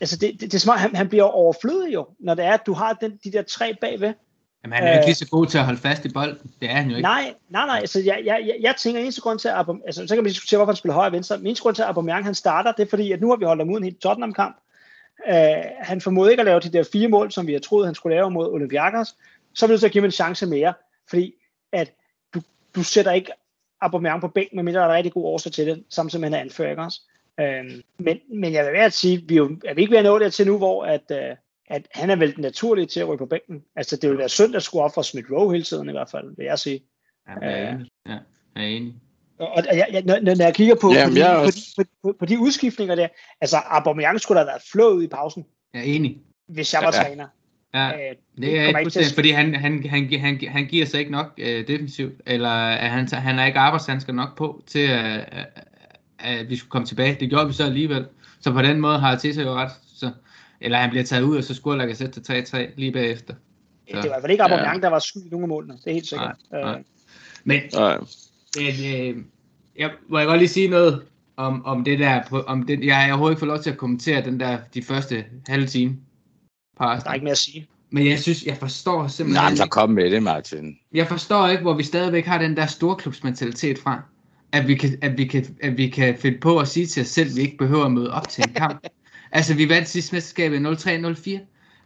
altså 0.00 0.16
det, 0.16 0.40
det, 0.40 0.52
det 0.52 0.66
er 0.66 0.72
om, 0.72 0.78
han, 0.78 0.96
han 0.96 1.08
bliver 1.08 1.24
overflødig 1.24 1.94
jo, 1.94 2.06
når 2.18 2.34
det 2.34 2.44
er, 2.44 2.52
at 2.52 2.66
du 2.66 2.72
har 2.72 2.92
den, 2.92 3.18
de 3.24 3.32
der 3.32 3.42
tre 3.42 3.74
bagved. 3.80 4.14
Jamen, 4.64 4.76
han 4.76 4.86
er 4.86 4.88
jo 4.88 4.94
ikke 4.94 5.06
lige 5.06 5.14
så 5.14 5.28
god 5.28 5.46
til 5.46 5.58
at 5.58 5.64
holde 5.64 5.80
fast 5.80 6.04
i 6.04 6.12
bolden. 6.12 6.50
Det 6.60 6.70
er 6.70 6.74
han 6.74 6.90
jo 6.90 6.96
ikke. 6.96 7.02
Nej, 7.02 7.34
nej, 7.48 7.66
nej. 7.66 7.78
Altså, 7.78 8.00
jeg, 8.00 8.22
jeg, 8.24 8.42
jeg, 8.46 8.56
jeg 8.60 8.74
tænker, 8.78 9.00
eneste 9.00 9.20
grund 9.20 9.38
til, 9.38 9.48
at 9.48 9.54
Abom, 9.54 9.82
altså, 9.86 10.06
så 10.06 10.14
kan 10.14 10.24
vi 10.24 10.28
diskutere, 10.28 10.58
hvorfor 10.58 10.72
han 10.72 10.76
spiller 10.76 10.94
højre 10.94 11.08
og 11.08 11.12
venstre. 11.12 11.38
Min 11.38 11.56
grund 11.60 11.74
til, 11.74 11.82
at 11.82 11.88
Aubameyang 11.88 12.24
han 12.24 12.34
starter, 12.34 12.72
det 12.72 12.82
er 12.82 12.90
fordi, 12.90 13.12
at 13.12 13.20
nu 13.20 13.28
har 13.28 13.36
vi 13.36 13.44
holdt 13.44 13.60
ham 13.60 13.70
uden 13.70 13.84
helt 13.84 14.00
Tottenham-kamp. 14.00 14.56
Uh, 15.28 15.34
han 15.80 16.00
formåede 16.00 16.30
ikke 16.30 16.40
at 16.40 16.46
lave 16.46 16.60
de 16.60 16.72
der 16.72 16.84
fire 16.92 17.08
mål, 17.08 17.32
som 17.32 17.46
vi 17.46 17.52
har 17.52 17.60
troet, 17.60 17.86
han 17.86 17.94
skulle 17.94 18.16
lave 18.16 18.30
mod 18.30 18.52
Olympiakos. 18.52 19.14
Så 19.54 19.66
vil 19.66 19.76
du 19.76 19.80
så 19.80 19.88
give 19.88 20.02
ham 20.02 20.04
en 20.04 20.10
chance 20.12 20.46
mere, 20.46 20.74
fordi 21.10 21.34
at 21.72 21.92
du, 22.34 22.40
du 22.74 22.82
sætter 22.82 23.12
ikke 23.12 23.32
Aubameyang 23.80 24.20
på 24.20 24.28
bænken, 24.28 24.56
medmindre 24.56 24.80
der 24.80 24.86
er 24.86 24.90
en 24.90 24.96
rigtig 24.96 25.12
god 25.12 25.24
årsag 25.24 25.52
til 25.52 25.66
det, 25.66 25.84
samt 25.88 26.12
som 26.12 26.22
han 26.22 26.34
er 26.34 26.38
anfører, 26.38 26.70
ikke 26.70 26.82
også? 26.82 27.00
Øhm, 27.40 27.82
men, 27.98 28.18
men 28.34 28.52
jeg 28.52 28.64
vil 28.64 28.72
være 28.72 28.84
at 28.84 28.92
sige, 28.92 29.22
vi 29.28 29.34
er, 29.34 29.38
jo, 29.38 29.58
er 29.64 29.74
vi 29.74 29.80
ikke 29.80 29.90
ved 29.90 29.98
at 29.98 30.04
nå 30.04 30.18
det 30.18 30.32
til 30.32 30.46
nu, 30.46 30.58
hvor 30.58 30.84
at, 30.84 31.02
øh, 31.10 31.36
at 31.66 31.88
han 31.94 32.10
er 32.10 32.16
vel 32.16 32.34
den 32.34 32.42
naturlige 32.42 32.86
til 32.86 33.00
at 33.00 33.08
rykke 33.08 33.22
på 33.22 33.26
bænken. 33.26 33.64
Altså 33.76 33.96
det 33.96 34.10
vil 34.10 34.18
være 34.18 34.28
synd 34.28 34.56
at 34.56 34.62
skulle 34.62 34.82
op 34.84 34.94
for 34.94 35.02
Smith 35.02 35.32
Rowe 35.32 35.52
hele 35.52 35.64
tiden 35.64 35.88
i 35.88 35.92
hvert 35.92 36.10
fald, 36.10 36.36
vil 36.36 36.44
jeg 36.44 36.58
sige. 36.58 36.82
Ja, 37.28 37.48
jeg 37.48 37.62
er 37.62 37.72
enig. 37.72 37.86
Ja, 38.06 38.12
jeg 38.56 38.64
er 38.64 38.68
enig. 38.68 38.94
Og, 39.38 39.48
og 39.48 39.76
jeg, 39.76 39.86
jeg, 39.92 40.02
når, 40.02 40.20
når 40.20 40.44
jeg 40.44 40.54
kigger 40.54 40.74
på, 40.74 40.92
Jamen, 40.92 41.14
på, 41.14 41.20
de, 41.20 41.44
på, 41.44 41.50
de, 41.50 41.84
på, 41.84 41.84
på, 42.02 42.16
på 42.18 42.26
de 42.26 42.38
udskiftninger 42.38 42.94
der, 42.94 43.08
altså 43.40 43.56
Aubameyang 43.56 44.20
skulle 44.20 44.40
da 44.40 44.44
have 44.44 44.48
været 44.48 44.62
flået 44.72 45.04
i 45.04 45.06
pausen. 45.06 45.46
Jeg 45.74 45.80
er 45.80 45.84
enig. 45.84 46.18
Hvis 46.48 46.74
jeg 46.74 46.80
var 46.82 46.92
ja. 46.96 47.02
træner. 47.02 47.26
Ja, 47.74 47.92
øh, 47.92 48.16
det 48.38 48.58
er 48.58 48.66
ikke 48.66 48.80
fuldstændig, 48.82 49.14
fordi 49.14 49.30
han, 49.30 49.54
han, 49.54 49.88
han, 49.88 50.20
han, 50.20 50.40
han 50.48 50.66
giver 50.66 50.86
sig 50.86 51.00
ikke 51.00 51.12
nok 51.12 51.26
øh, 51.38 51.68
defensivt, 51.68 52.20
eller 52.26 52.50
at 52.50 52.90
han, 52.90 53.08
han 53.08 53.38
er 53.38 53.46
ikke 53.46 53.58
arbejdshandsker 53.58 54.12
nok 54.12 54.36
på 54.36 54.62
til 54.66 54.86
at, 54.86 55.28
at 55.32 55.46
vi 56.48 56.56
skulle 56.56 56.70
komme 56.70 56.86
tilbage. 56.86 57.16
Det 57.20 57.30
gjorde 57.30 57.46
vi 57.46 57.52
så 57.52 57.64
alligevel. 57.64 58.06
Så 58.40 58.52
på 58.52 58.62
den 58.62 58.80
måde 58.80 58.98
har 58.98 59.12
Arteta 59.12 59.42
jo 59.42 59.54
ret. 59.54 59.72
Så, 59.96 60.10
eller 60.60 60.78
han 60.78 60.90
bliver 60.90 61.04
taget 61.04 61.22
ud, 61.22 61.36
og 61.36 61.44
så 61.44 61.54
scorer 61.54 61.76
Lacazette 61.76 62.20
til 62.20 62.32
3-3 62.32 62.58
lige 62.76 62.92
bagefter. 62.92 63.34
Så. 63.34 63.40
Det 63.86 63.96
var 63.96 64.04
i 64.04 64.08
hvert 64.08 64.22
fald 64.22 64.32
ikke 64.32 64.42
Aubameyang, 64.42 64.76
ja. 64.76 64.80
der 64.80 64.88
var 64.88 64.98
skyld 64.98 65.22
i 65.22 65.28
nogle 65.28 65.44
af 65.44 65.48
målene. 65.48 65.74
Det 65.74 65.90
er 65.90 65.94
helt 65.94 66.08
sikkert. 66.08 66.36
Nej, 66.50 66.60
nej. 66.60 66.74
Øh. 66.74 66.84
Men, 67.44 67.60
nej. 67.72 67.98
Det, 68.54 68.68
øh, 68.68 69.16
jeg, 69.76 69.90
må 70.08 70.18
jeg 70.18 70.26
godt 70.26 70.38
lige 70.38 70.48
sige 70.48 70.68
noget 70.68 71.02
om, 71.36 71.64
om 71.64 71.84
det 71.84 71.98
der, 71.98 72.44
om 72.46 72.66
det, 72.66 72.84
jeg 72.84 72.96
har 72.96 73.08
overhovedet 73.08 73.32
ikke 73.32 73.40
fået 73.40 73.48
lov 73.48 73.62
til 73.62 73.70
at 73.70 73.76
kommentere 73.76 74.24
den 74.24 74.40
der, 74.40 74.58
de 74.74 74.82
første 74.82 75.24
halve 75.48 75.66
time. 75.66 75.96
Der 76.78 76.84
er 76.84 77.14
ikke 77.14 77.24
mere 77.24 77.32
at 77.32 77.38
sige. 77.38 77.68
Men 77.90 78.06
jeg 78.06 78.18
synes, 78.18 78.44
jeg 78.44 78.56
forstår 78.56 79.08
simpelthen... 79.08 79.44
Nej, 79.44 79.54
så 79.54 79.66
kom 79.66 79.90
med 79.90 80.10
det, 80.10 80.22
Martin. 80.22 80.78
Jeg 80.92 81.06
forstår 81.06 81.48
ikke, 81.48 81.62
hvor 81.62 81.74
vi 81.74 81.82
stadigvæk 81.82 82.26
har 82.26 82.38
den 82.38 82.56
der 82.56 82.66
storklubsmentalitet 82.66 83.78
fra 83.78 84.02
at 84.52 84.68
vi, 84.68 84.74
kan, 84.74 84.98
at, 85.02 85.18
vi 85.18 85.24
kan, 85.24 85.56
at 85.62 85.76
vi 85.76 85.88
kan 85.88 86.18
finde 86.18 86.38
på 86.38 86.58
at 86.58 86.68
sige 86.68 86.86
til 86.86 87.00
os 87.00 87.08
selv, 87.08 87.30
at 87.30 87.36
vi 87.36 87.40
ikke 87.40 87.58
behøver 87.58 87.84
at 87.84 87.92
møde 87.92 88.12
op 88.12 88.28
til 88.28 88.44
en 88.48 88.54
kamp. 88.54 88.86
altså, 89.32 89.54
vi 89.54 89.68
vandt 89.68 89.88
sidste 89.88 90.14
mesterskab 90.14 90.52
i 90.52 90.56
03-04. 90.56 91.38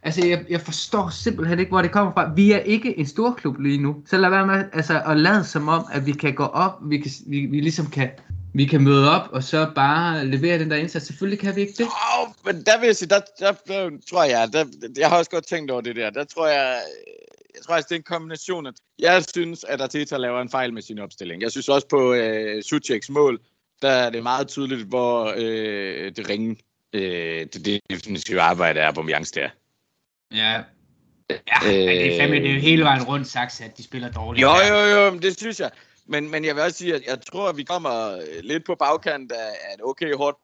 Altså, 0.05 0.27
jeg, 0.27 0.45
jeg 0.49 0.61
forstår 0.61 1.09
simpelthen 1.09 1.59
ikke, 1.59 1.69
hvor 1.69 1.81
det 1.81 1.91
kommer 1.91 2.13
fra. 2.13 2.33
Vi 2.35 2.51
er 2.51 2.59
ikke 2.59 2.99
en 2.99 3.05
stor 3.05 3.33
klub 3.33 3.59
lige 3.59 3.77
nu. 3.77 3.95
Så 4.05 4.17
lad 4.17 4.29
være 4.29 4.47
med 4.47 4.65
altså, 4.73 5.01
at 5.05 5.17
lade 5.17 5.43
som 5.43 5.67
om, 5.67 5.85
at 5.91 6.05
vi 6.05 6.11
kan 6.11 6.33
gå 6.33 6.43
op, 6.43 6.73
vi, 6.81 6.97
kan, 6.97 7.11
vi, 7.27 7.45
vi 7.45 7.59
ligesom 7.59 7.87
kan, 7.89 8.09
vi 8.53 8.65
kan 8.65 8.81
møde 8.81 9.11
op, 9.11 9.29
og 9.31 9.43
så 9.43 9.71
bare 9.75 10.25
levere 10.25 10.59
den 10.59 10.71
der 10.71 10.77
indsats. 10.77 11.05
Selvfølgelig 11.05 11.39
kan 11.39 11.55
vi 11.55 11.61
ikke 11.61 11.73
det. 11.77 11.85
Oh, 11.85 12.29
men 12.45 12.63
der 12.65 12.79
vil 12.79 12.85
jeg 12.85 12.95
sige, 12.95 13.09
der, 13.09 13.19
der, 13.39 13.51
der 13.67 13.89
tror 14.09 14.23
jeg, 14.23 14.49
der, 14.53 14.65
jeg 14.97 15.09
har 15.09 15.17
også 15.17 15.31
godt 15.31 15.47
tænkt 15.47 15.71
over 15.71 15.81
det 15.81 15.95
der. 15.95 16.09
Der 16.09 16.23
tror 16.23 16.47
jeg, 16.47 16.79
jeg 17.55 17.63
tror, 17.63 17.75
at 17.75 17.85
det 17.89 17.95
er 17.95 17.99
en 17.99 18.03
kombination. 18.03 18.65
At 18.65 18.73
jeg 18.99 19.25
synes, 19.33 19.63
at 19.63 19.81
Arteta 19.81 20.17
laver 20.17 20.41
en 20.41 20.49
fejl 20.49 20.73
med 20.73 20.81
sin 20.81 20.99
opstilling. 20.99 21.41
Jeg 21.41 21.51
synes 21.51 21.69
også 21.69 21.87
på 21.87 22.13
øh, 22.13 22.63
Sucheks 22.63 23.09
mål, 23.09 23.39
der 23.81 23.89
er 23.89 24.09
det 24.09 24.23
meget 24.23 24.47
tydeligt, 24.47 24.81
hvor 24.81 25.33
øh, 25.37 26.15
det 26.15 26.29
ringe, 26.29 26.57
øh, 26.93 27.47
det 27.53 27.81
definitive 27.89 28.41
arbejde 28.41 28.79
er 28.79 28.91
på 28.91 29.01
Mjangs 29.01 29.31
der. 29.31 29.49
Ja, 30.31 30.63
Ja, 31.29 31.37
øh, 31.65 31.85
men 31.85 31.87
det 31.87 32.15
er 32.15 32.19
fandme 32.19 32.35
det 32.35 32.55
er 32.55 32.59
hele 32.59 32.83
vejen 32.83 33.03
rundt 33.03 33.27
sagt, 33.27 33.61
at 33.61 33.77
de 33.77 33.83
spiller 33.83 34.11
dårligt. 34.11 34.41
Jo, 34.41 34.51
jo, 34.69 34.79
jo, 34.79 35.17
det 35.17 35.37
synes 35.37 35.59
jeg. 35.59 35.71
Men, 36.05 36.31
men 36.31 36.45
jeg 36.45 36.55
vil 36.55 36.63
også 36.63 36.77
sige, 36.77 36.95
at 36.95 37.01
jeg 37.07 37.21
tror, 37.31 37.49
at 37.49 37.57
vi 37.57 37.63
kommer 37.63 38.21
lidt 38.41 38.65
på 38.65 38.75
bagkant 38.75 39.31
af, 39.31 39.49
af 39.69 39.73
et 39.73 39.81
okay 39.83 40.13
hårdt 40.15 40.37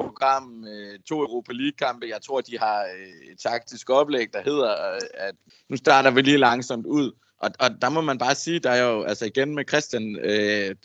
program. 0.00 0.64
Øh, 0.64 0.98
to 1.08 1.20
Europa 1.20 1.52
League-kampe. 1.52 2.08
Jeg 2.08 2.22
tror, 2.22 2.40
de 2.40 2.58
har 2.58 2.82
øh, 2.82 3.32
et 3.32 3.38
taktisk 3.38 3.90
oplæg, 3.90 4.32
der 4.32 4.42
hedder, 4.42 4.94
øh, 4.94 5.00
at 5.14 5.34
nu 5.68 5.76
starter 5.76 6.10
vi 6.10 6.22
lige 6.22 6.38
langsomt 6.38 6.86
ud. 6.86 7.12
Og, 7.38 7.50
og 7.60 7.70
der 7.82 7.88
må 7.88 8.00
man 8.00 8.18
bare 8.18 8.34
sige, 8.34 8.58
der 8.58 8.70
er 8.70 8.82
jo, 8.82 9.02
altså 9.02 9.24
igen 9.24 9.54
med 9.54 9.64
Christian, 9.68 10.16
øh, 10.16 10.76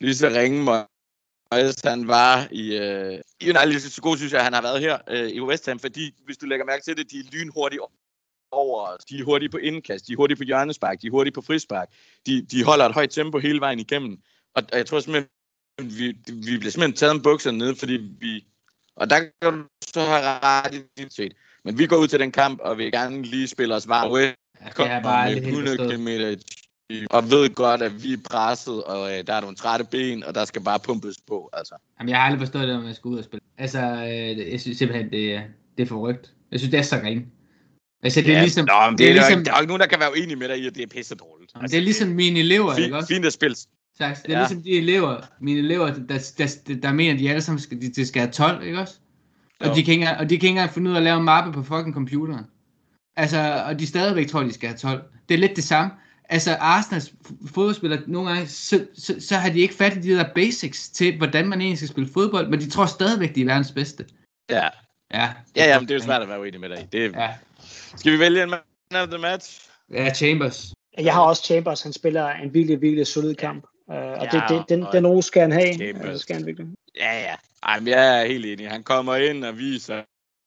lige 0.00 0.14
så 0.14 0.28
ringe 0.28 0.62
Moyes, 0.62 1.80
han 1.84 2.08
var 2.08 2.48
i, 2.50 2.76
øh, 2.76 3.20
i 3.40 3.50
United, 3.50 3.80
så 3.80 4.02
god 4.02 4.16
synes 4.16 4.32
jeg, 4.32 4.44
han 4.44 4.52
har 4.52 4.62
været 4.62 4.80
her 4.80 4.98
øh, 5.08 5.28
i 5.28 5.40
West 5.40 5.66
Ham, 5.66 5.78
fordi 5.78 6.14
hvis 6.24 6.36
du 6.36 6.46
lægger 6.46 6.66
mærke 6.66 6.84
til 6.84 6.96
det, 6.96 7.10
de 7.10 7.18
er 7.18 7.24
lynhurtige 7.32 7.80
over, 8.50 8.96
de 9.10 9.18
er 9.18 9.24
hurtige 9.24 9.48
på 9.48 9.56
indkast, 9.56 10.06
de 10.06 10.12
er 10.12 10.16
hurtige 10.16 10.36
på 10.36 10.44
hjørnespark, 10.44 11.02
de 11.02 11.06
er 11.06 11.10
hurtige 11.10 11.34
på 11.34 11.40
frispark, 11.40 11.88
de, 12.26 12.42
de 12.42 12.64
holder 12.64 12.84
et 12.86 12.94
højt 12.94 13.10
tempo 13.10 13.38
hele 13.38 13.60
vejen 13.60 13.78
igennem. 13.78 14.22
Og, 14.54 14.62
og 14.72 14.78
jeg 14.78 14.86
tror 14.86 15.00
simpelthen, 15.00 15.28
vi, 15.82 16.16
vi 16.26 16.58
bliver 16.58 16.70
simpelthen 16.70 16.92
taget 16.92 17.14
en 17.14 17.22
bukserne 17.22 17.58
ned, 17.58 17.76
fordi 17.76 17.92
vi, 18.20 18.44
og 18.96 19.10
der 19.10 19.18
kan 19.18 19.52
du 19.52 19.64
så 19.94 20.00
have 20.00 20.22
ret 20.22 20.74
i 20.74 21.06
set. 21.10 21.32
Men 21.64 21.78
vi 21.78 21.86
går 21.86 21.96
ud 21.96 22.08
til 22.08 22.20
den 22.20 22.32
kamp, 22.32 22.60
og 22.60 22.78
vil 22.78 22.92
gerne 22.92 23.22
lige 23.22 23.48
spille 23.48 23.74
os 23.74 23.88
varme. 23.88 24.18
Ja, 24.18 24.32
det 24.76 24.92
er 24.92 25.02
bare 25.02 25.34
med 25.34 25.42
100 25.42 25.76
km 25.76 26.08
og 27.10 27.30
ved 27.30 27.54
godt, 27.54 27.82
at 27.82 28.04
vi 28.04 28.12
er 28.12 28.18
presset, 28.30 28.84
og 28.84 29.12
øh, 29.12 29.26
der 29.26 29.34
er 29.34 29.40
nogle 29.40 29.56
trætte 29.56 29.84
ben, 29.84 30.24
og 30.24 30.34
der 30.34 30.44
skal 30.44 30.62
bare 30.62 30.80
pumpes 30.80 31.16
på. 31.26 31.50
Altså. 31.52 31.74
Jamen, 31.98 32.08
jeg 32.08 32.18
har 32.18 32.24
aldrig 32.24 32.40
forstået 32.40 32.68
det, 32.68 32.76
når 32.76 32.82
man 32.82 32.94
skal 32.94 33.08
ud 33.08 33.18
og 33.18 33.24
spille. 33.24 33.40
Altså, 33.58 33.78
øh, 33.80 34.52
jeg 34.52 34.60
synes 34.60 34.78
simpelthen, 34.78 35.10
det 35.10 35.34
er, 35.34 35.42
det 35.76 35.82
er 35.82 35.86
forrygt. 35.86 36.32
Jeg 36.50 36.60
synes, 36.60 36.70
det 36.70 36.78
er 36.78 36.82
så 36.82 37.00
ringe. 37.04 37.26
Altså, 38.02 38.20
det 38.20 38.28
er 38.28 38.34
ja, 38.34 38.40
ligesom, 38.40 38.66
nå, 38.66 38.90
det, 38.90 38.98
det 38.98 39.08
er, 39.08 39.12
ligesom, 39.12 39.44
der 39.44 39.52
er 39.52 39.56
jo 39.56 39.60
ikke 39.60 39.68
nogen, 39.68 39.80
der 39.80 39.86
kan 39.86 40.00
være 40.00 40.12
uenige 40.12 40.36
med 40.36 40.48
dig 40.48 40.58
i, 40.58 40.66
at 40.66 40.74
det 40.74 40.82
er 40.82 40.86
pisse 40.86 41.14
dårligt. 41.14 41.52
Altså, 41.54 41.74
det 41.74 41.80
er 41.80 41.84
ligesom 41.84 42.08
mine 42.08 42.40
elever, 42.40 42.74
fint, 42.74 42.84
ikke 42.84 42.96
også? 42.96 43.08
Fint 43.08 43.26
at 43.26 43.32
spille. 43.32 43.56
Så 43.98 44.22
det 44.26 44.32
er 44.32 44.38
ja. 44.38 44.38
ligesom 44.38 44.62
de 44.62 44.78
elever, 44.78 45.20
mine 45.40 45.58
elever, 45.58 45.86
der, 45.86 46.32
der, 46.38 46.56
der, 46.66 46.74
der 46.74 46.92
mener, 46.92 47.14
at 47.14 47.18
de 47.18 47.30
alle 47.30 47.42
sammen 47.42 47.60
skal, 47.60 47.80
de, 47.80 47.88
de 47.88 48.06
skal 48.06 48.22
have 48.22 48.32
12, 48.32 48.62
ikke 48.62 48.78
også? 48.78 48.94
Og 49.60 49.76
de, 49.76 49.84
kan 49.84 49.94
ikke, 49.94 50.08
og 50.18 50.30
de 50.30 50.38
kan 50.38 50.46
ikke 50.46 50.48
engang 50.48 50.70
finde 50.70 50.90
ud 50.90 50.94
af 50.94 50.98
at 50.98 51.04
lave 51.04 51.18
en 51.18 51.24
mappe 51.24 51.52
på 51.52 51.62
fucking 51.62 51.94
computeren. 51.94 52.44
Altså, 53.16 53.62
og 53.66 53.78
de 53.78 53.86
stadigvæk 53.86 54.26
tror, 54.26 54.42
de 54.42 54.52
skal 54.52 54.68
have 54.68 54.78
12. 54.78 55.02
Det 55.28 55.34
er 55.34 55.38
lidt 55.38 55.56
det 55.56 55.64
samme. 55.64 55.90
Altså, 56.28 56.56
Arsenals 56.56 57.12
fodboldspillere, 57.46 58.00
nogle 58.06 58.30
gange, 58.30 58.46
så, 58.46 58.86
så, 58.94 59.14
så 59.20 59.36
har 59.36 59.50
de 59.50 59.60
ikke 59.60 59.74
fat 59.74 59.96
i 59.96 60.00
de 60.00 60.10
der 60.10 60.24
basics 60.34 60.88
til, 60.88 61.16
hvordan 61.16 61.48
man 61.48 61.60
egentlig 61.60 61.78
skal 61.78 61.88
spille 61.88 62.10
fodbold, 62.12 62.48
men 62.48 62.60
de 62.60 62.70
tror 62.70 62.86
stadigvæk, 62.86 63.34
de 63.34 63.40
er 63.40 63.44
verdens 63.44 63.72
bedste. 63.72 64.04
Ja. 64.50 64.68
Ja, 65.14 65.30
ja, 65.56 65.68
ja 65.68 65.78
men 65.78 65.88
det 65.88 65.94
er 65.94 65.98
jo 65.98 66.04
svært 66.04 66.22
at 66.22 66.28
være 66.28 66.40
uenig 66.40 66.60
med 66.60 66.68
dig 66.68 66.88
Det 66.92 67.04
er, 67.04 67.22
ja. 67.22 67.34
Skal 67.96 68.12
vi 68.12 68.18
vælge 68.18 68.42
en 68.42 68.50
man 68.50 69.02
of 69.02 69.08
the 69.08 69.18
match? 69.18 69.68
Ja, 69.92 70.14
Chambers. 70.14 70.72
Jeg 70.98 71.14
har 71.14 71.22
også 71.22 71.42
Chambers, 71.44 71.82
han 71.82 71.92
spiller 71.92 72.28
en 72.28 72.54
virkelig, 72.54 72.80
virkelig 72.80 73.06
solid 73.06 73.34
kamp. 73.34 73.64
Uh, 73.88 73.94
og 73.96 74.26
ja, 74.26 74.28
det, 74.32 74.42
det, 74.48 74.64
den, 74.68 74.86
den 74.92 75.06
ro 75.06 75.22
skal 75.22 75.42
han 75.42 75.52
have. 75.52 75.74
Chambers. 75.74 76.14
Uh, 76.14 76.20
skal 76.20 76.36
han 76.36 76.46
virkelig. 76.46 76.68
Ja, 76.96 77.20
ja. 77.20 77.34
Ej, 77.62 77.78
men 77.80 77.88
jeg 77.88 78.20
er 78.22 78.26
helt 78.26 78.46
enig. 78.46 78.70
Han 78.70 78.82
kommer 78.82 79.16
ind 79.16 79.44
og 79.44 79.58
viser, 79.58 80.02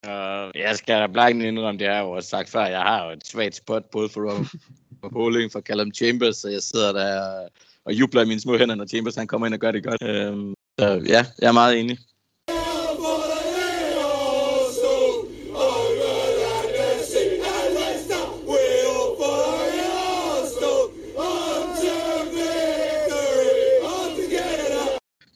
og 0.07 0.51
jeg 0.55 0.75
skal 0.75 1.01
da 1.01 1.07
blankt 1.07 1.43
indrømme, 1.43 1.79
det 1.79 1.87
har 1.87 1.95
jeg 1.95 2.03
jo 2.03 2.21
sagt 2.21 2.49
før, 2.49 2.65
jeg 2.65 2.81
har 2.81 3.05
jo 3.05 3.11
et 3.11 3.27
svagt 3.27 3.55
spot, 3.55 3.83
både 3.91 4.09
for 4.09 4.21
Rob 4.21 4.45
Holding 5.13 5.51
for 5.51 5.61
Callum 5.61 5.93
Chambers, 5.93 6.37
så 6.37 6.49
jeg 6.49 6.61
sidder 6.61 6.91
der 6.93 7.21
og, 7.21 7.49
og 7.85 7.93
jubler 7.93 8.21
i 8.21 8.25
mine 8.25 8.39
små 8.39 8.57
hænder, 8.57 8.75
når 8.75 8.85
Chambers 8.85 9.15
han 9.15 9.27
kommer 9.27 9.47
ind 9.47 9.53
og 9.53 9.59
gør 9.59 9.71
det 9.71 9.83
godt. 9.83 10.29
Um, 10.29 10.55
så 10.79 10.85
ja, 11.07 11.25
jeg 11.39 11.47
er 11.47 11.51
meget 11.51 11.79
enig. 11.79 11.97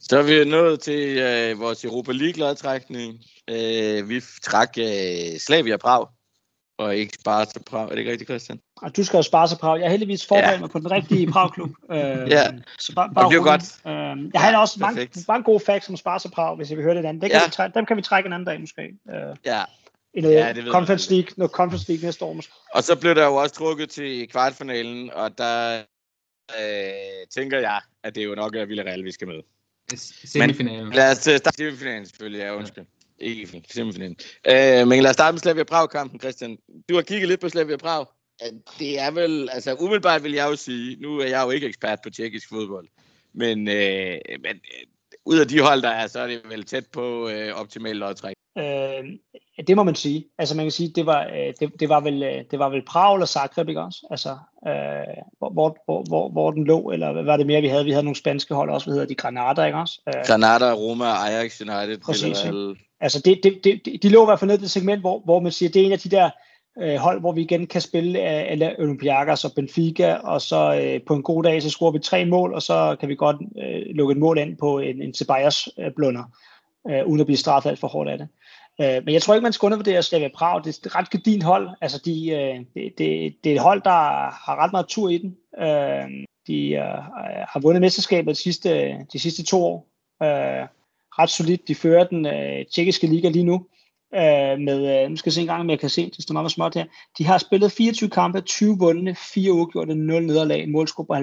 Så 0.10 0.18
er 0.18 0.24
vi 0.24 0.50
nået 0.50 0.80
til 0.80 1.18
øh, 1.18 1.60
vores 1.60 1.86
Europa 1.86 2.12
League-lodtrækning. 2.12 3.24
Øh, 3.50 4.10
vi 4.10 4.22
trak 4.44 4.78
øh, 4.78 5.40
Slavia 5.40 5.78
Prag, 5.78 6.08
og 6.78 6.96
ikke 6.96 7.14
Sparta 7.22 7.60
Prag. 7.60 7.84
Er 7.84 7.90
det 7.90 7.98
ikke 7.98 8.12
rigtigt, 8.12 8.30
Christian? 8.30 8.60
Og 8.82 8.98
du 8.98 9.04
skal 9.04 9.18
jo 9.18 9.24
Sparta 9.24 9.56
Prag. 9.56 9.80
Jeg 9.80 9.86
har 9.86 9.90
heldigvis 9.90 10.26
forberedt 10.26 10.54
ja. 10.54 10.60
mig 10.60 10.70
på 10.70 10.80
den 10.80 10.92
rigtige 10.92 11.32
Prag-klub. 11.32 11.70
Øh, 11.92 12.30
ja, 12.30 12.52
så 12.80 12.96
bare, 12.96 13.10
bare 13.16 13.30
det 13.30 13.38
er 13.38 13.44
godt. 13.44 13.64
Øh, 13.88 14.32
jeg 14.34 14.42
har 14.42 14.58
også 14.58 14.80
mange, 14.80 15.10
mange 15.28 15.44
gode 15.44 15.60
facts 15.60 15.90
om 15.90 15.98
Sparta 15.98 16.30
Prag, 16.30 16.56
hvis 16.56 16.70
jeg 16.70 16.78
vil 16.78 16.84
høre 16.84 16.96
det 16.96 17.06
andet. 17.06 17.22
Det 17.22 17.32
kan 17.32 17.40
ja. 17.40 17.46
vi 17.46 17.52
træ- 17.52 17.72
dem 17.76 17.86
kan 17.86 17.98
vi 17.98 18.02
trække 18.02 18.28
en 18.28 18.34
anden 18.34 18.48
dag 18.48 18.60
måske. 18.60 18.82
Øh, 18.82 19.36
ja. 19.46 19.64
I 20.14 20.22
noget 20.22 20.36
ja, 20.36 20.54
det 20.54 20.66
Conference 20.72 21.14
League, 21.14 21.30
noget 21.38 21.52
Conference 21.52 21.92
League 21.92 22.06
næste 22.06 22.26
år 22.26 22.34
måske. 22.34 22.54
Og 22.74 22.84
så 22.84 22.96
blev 22.96 23.16
der 23.16 23.26
jo 23.26 23.36
også 23.36 23.56
trukket 23.56 23.90
til 23.90 24.28
kvartfinalen, 24.28 25.12
og 25.14 25.38
der 25.38 25.82
øh, 26.60 27.28
tænker 27.36 27.60
jeg, 27.60 27.82
at 28.04 28.16
det 28.16 28.22
er 28.22 28.26
jo 28.26 28.36
nok 28.36 28.56
er 28.56 28.66
Villarreal, 28.66 29.04
vi 29.04 29.12
skal 29.12 29.28
med. 29.28 29.42
Semifinalen. 29.94 30.84
Men 30.84 30.94
lad 30.94 31.12
os 31.12 31.18
starte 31.18 31.58
semifinalen 31.58 32.06
selvfølgelig, 32.06 32.40
ja, 32.40 32.56
undskyld. 32.56 32.86
Ja. 33.20 33.26
Ikke 33.26 33.64
semifinalen. 33.70 34.16
Øh, 34.48 34.88
men 34.88 35.04
lad 35.04 35.10
os 35.10 35.14
starte 35.14 35.34
med 35.34 35.40
Slavia 35.40 35.64
Prag-kampen, 35.64 36.20
Christian. 36.20 36.58
Du 36.90 36.96
har 36.96 37.02
kigget 37.02 37.28
lidt 37.28 37.42
på 37.42 37.50
Slavia 37.50 37.78
Prag. 37.78 38.06
Det 38.80 39.00
er 39.00 39.12
vel, 39.12 39.50
altså 39.52 39.76
umiddelbart 39.76 40.24
vil 40.24 40.32
jeg 40.32 40.46
jo 40.50 40.56
sige, 40.56 40.98
nu 41.02 41.20
er 41.20 41.28
jeg 41.28 41.44
jo 41.46 41.50
ikke 41.52 41.68
ekspert 41.68 42.00
på 42.04 42.10
tjekkisk 42.10 42.50
fodbold, 42.50 42.88
men, 43.34 43.68
øh, 43.68 44.18
men 44.40 44.56
øh, 44.56 44.86
ud 45.26 45.38
af 45.38 45.48
de 45.48 45.62
hold, 45.62 45.82
der 45.82 45.90
er, 45.90 46.08
så 46.08 46.20
er 46.20 46.28
det 46.28 46.42
vel 46.50 46.64
tæt 46.64 46.86
på 46.94 47.30
øh, 47.30 47.54
optimal 47.62 47.96
lodtræk. 47.96 48.36
Øh, 48.58 49.04
det 49.68 49.76
må 49.76 49.84
man 49.84 49.96
sige. 49.96 50.26
Altså 50.38 50.56
man 50.56 50.66
kan 50.66 50.72
sige, 50.72 50.92
det 50.96 51.06
var, 51.06 51.24
øh, 51.24 51.54
det, 51.60 51.80
det 51.80 51.90
var, 51.90 52.00
vel, 52.00 52.24
øh, 52.24 52.44
det 52.52 52.60
var 52.60 52.70
vel 52.70 52.86
Prag 52.86 53.14
eller 53.14 53.26
Zagreb, 53.26 53.70
ikke 53.70 53.82
også? 53.82 54.08
Altså, 54.12 54.30
øh, 54.68 55.24
hvor, 55.38 55.50
hvor, 55.86 56.04
hvor, 56.10 56.30
hvor 56.30 56.52
den 56.52 56.64
lå, 56.64 56.92
eller 56.92 57.14
hvad 57.14 57.24
var 57.24 57.38
det 57.38 57.48
mere, 57.48 57.62
vi 57.62 57.68
havde? 57.68 57.86
Vi 57.86 57.92
havde 57.92 58.04
nogle 58.04 58.16
spanske 58.18 58.54
hold 58.54 58.70
også, 58.70 58.88
hvad 58.88 58.94
hedder 58.94 59.08
de? 59.08 59.16
Granada, 59.16 59.66
ikke 59.66 59.78
også? 59.78 60.02
Øh, 60.08 60.24
Granada, 60.28 60.74
Roma, 60.74 61.06
Ajax 61.06 61.62
United. 61.62 61.98
Præcis, 61.98 62.44
eller, 62.44 62.76
Altså 63.00 63.22
det, 63.26 63.40
det, 63.44 63.64
det, 63.64 64.04
de 64.04 64.10
lå 64.10 64.24
i 64.24 64.26
hvert 64.26 64.40
fald 64.40 64.52
ned 64.52 64.58
i 64.58 64.62
det 64.62 64.72
segment, 64.72 65.02
hvor, 65.02 65.22
hvor 65.26 65.40
man 65.40 65.52
siger, 65.52 65.70
det 65.70 65.82
er 65.82 65.86
en 65.86 65.92
af 65.92 66.00
de 66.00 66.10
der 66.10 66.30
øh, 66.82 66.96
hold, 66.96 67.20
hvor 67.20 67.32
vi 67.32 67.42
igen 67.42 67.68
kan 67.68 67.82
spille 67.82 68.20
øh, 68.20 68.62
af, 68.62 68.76
Olympiakos 68.80 69.46
og 69.46 69.52
Benfica, 69.56 70.14
og 70.14 70.42
så 70.42 70.82
øh, 70.82 71.02
på 71.08 71.14
en 71.14 71.24
god 71.24 71.44
dag, 71.44 71.62
så 71.62 71.70
scorer 71.70 71.92
vi 71.92 72.00
tre 72.00 72.26
mål, 72.26 72.54
og 72.54 72.62
så 72.62 72.96
kan 73.00 73.10
vi 73.10 73.16
godt 73.16 73.38
øh, 73.64 73.96
lukke 73.96 74.12
et 74.12 74.18
mål 74.18 74.38
ind 74.38 74.58
på 74.58 74.80
en, 74.80 75.02
en 75.02 75.14
Ceballos 75.14 75.70
øh, 75.80 75.92
blunder, 75.96 76.24
øh, 76.90 77.06
uden 77.06 77.20
at 77.20 77.26
blive 77.26 77.38
straffet 77.38 77.70
alt 77.70 77.80
for 77.80 77.88
hårdt 77.88 78.10
af 78.10 78.18
det. 78.18 78.28
Øh, 78.82 79.06
men 79.06 79.14
jeg 79.14 79.22
tror 79.22 79.34
ikke, 79.34 79.44
man 79.44 79.54
skal 79.54 79.66
undervurdere 79.66 80.04
Slavia 80.04 80.30
Prag. 80.36 80.64
Det 80.64 80.68
er 80.68 80.88
et 80.88 80.96
ret 80.96 81.10
gedint 81.10 81.44
hold. 81.44 81.70
Altså, 81.82 82.02
de, 82.06 82.30
øh, 82.30 82.56
det, 82.74 82.94
det, 82.98 83.36
det 83.44 83.52
er 83.52 83.56
et 83.56 83.62
hold, 83.62 83.82
der 83.82 83.90
har 84.46 84.64
ret 84.64 84.72
meget 84.72 84.88
tur 84.88 85.10
i 85.10 85.18
den. 85.18 85.38
Øh, 85.60 86.26
de 86.48 86.70
øh, 86.72 87.04
har 87.52 87.60
vundet 87.62 87.82
mesterskabet 87.82 88.36
de 88.36 88.42
sidste, 88.42 88.98
de 89.14 89.20
sidste 89.20 89.44
to 89.44 89.64
år. 89.64 89.88
Øh, 90.24 90.68
ret 91.20 91.30
solidt. 91.30 91.68
De 91.68 91.76
fører 91.76 92.04
den 92.04 92.26
øh, 92.26 92.66
tjekkiske 92.66 93.08
liga 93.08 93.30
lige 93.30 93.46
nu. 93.46 93.66
Øh, 94.16 94.60
med, 94.60 95.04
øh, 95.04 95.10
nu 95.10 95.18
skal 95.18 95.30
jeg 95.30 95.34
se 95.34 95.42
en 95.42 95.48
gang, 95.48 95.62
om 95.62 95.70
jeg 95.70 95.80
kan 95.80 95.90
se, 95.90 96.12
det 96.16 96.24
står 96.24 96.34
meget 96.34 96.52
småt 96.52 96.76
her. 96.76 96.86
De 97.18 97.26
har 97.26 97.38
spillet 97.38 97.72
24 97.72 98.10
kampe, 98.10 98.42
20 98.42 98.78
vundne, 98.80 99.16
4 99.16 99.52
uafgjorte, 99.52 99.96
0 99.96 100.26
nederlag, 100.26 100.64
en 100.64 100.72
målscore 100.72 101.06
på 101.06 101.14
70-15. 101.14 101.20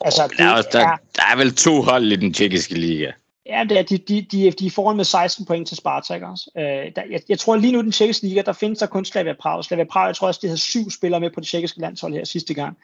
Altså, 0.00 0.34
der, 0.38 0.44
er, 0.44 0.62
der, 0.62 0.80
er, 0.80 0.96
der 1.16 1.22
er 1.32 1.36
vel 1.36 1.54
to 1.54 1.82
hold 1.82 2.12
i 2.12 2.16
den 2.16 2.32
tjekkiske 2.32 2.74
liga. 2.74 3.10
Ja, 3.46 3.64
det 3.68 3.78
er, 3.78 3.82
de, 3.82 3.98
de, 3.98 4.22
de, 4.22 4.50
de 4.50 4.66
er 4.66 4.70
foran 4.70 4.96
med 4.96 5.04
16 5.04 5.44
point 5.46 5.68
til 5.68 5.76
Spartak 5.76 6.22
også. 6.22 6.50
Øh, 6.56 6.62
der, 6.62 7.02
jeg, 7.10 7.20
jeg 7.28 7.38
tror 7.38 7.56
lige 7.56 7.72
nu 7.72 7.82
den 7.82 7.92
tjekkiske 7.92 8.26
liga, 8.26 8.42
der 8.42 8.52
findes 8.52 8.78
der 8.78 8.86
kun 8.86 9.04
Slavia 9.04 9.34
Prag. 9.40 9.64
Slavia 9.64 9.84
Prag, 9.84 10.06
jeg 10.06 10.16
tror 10.16 10.26
også, 10.26 10.40
de 10.42 10.46
havde 10.46 10.60
syv 10.60 10.90
spillere 10.90 11.20
med 11.20 11.30
på 11.30 11.40
det 11.40 11.48
tjekkiske 11.48 11.80
landshold 11.80 12.14
her 12.14 12.24
sidste 12.24 12.54
gang. 12.54 12.76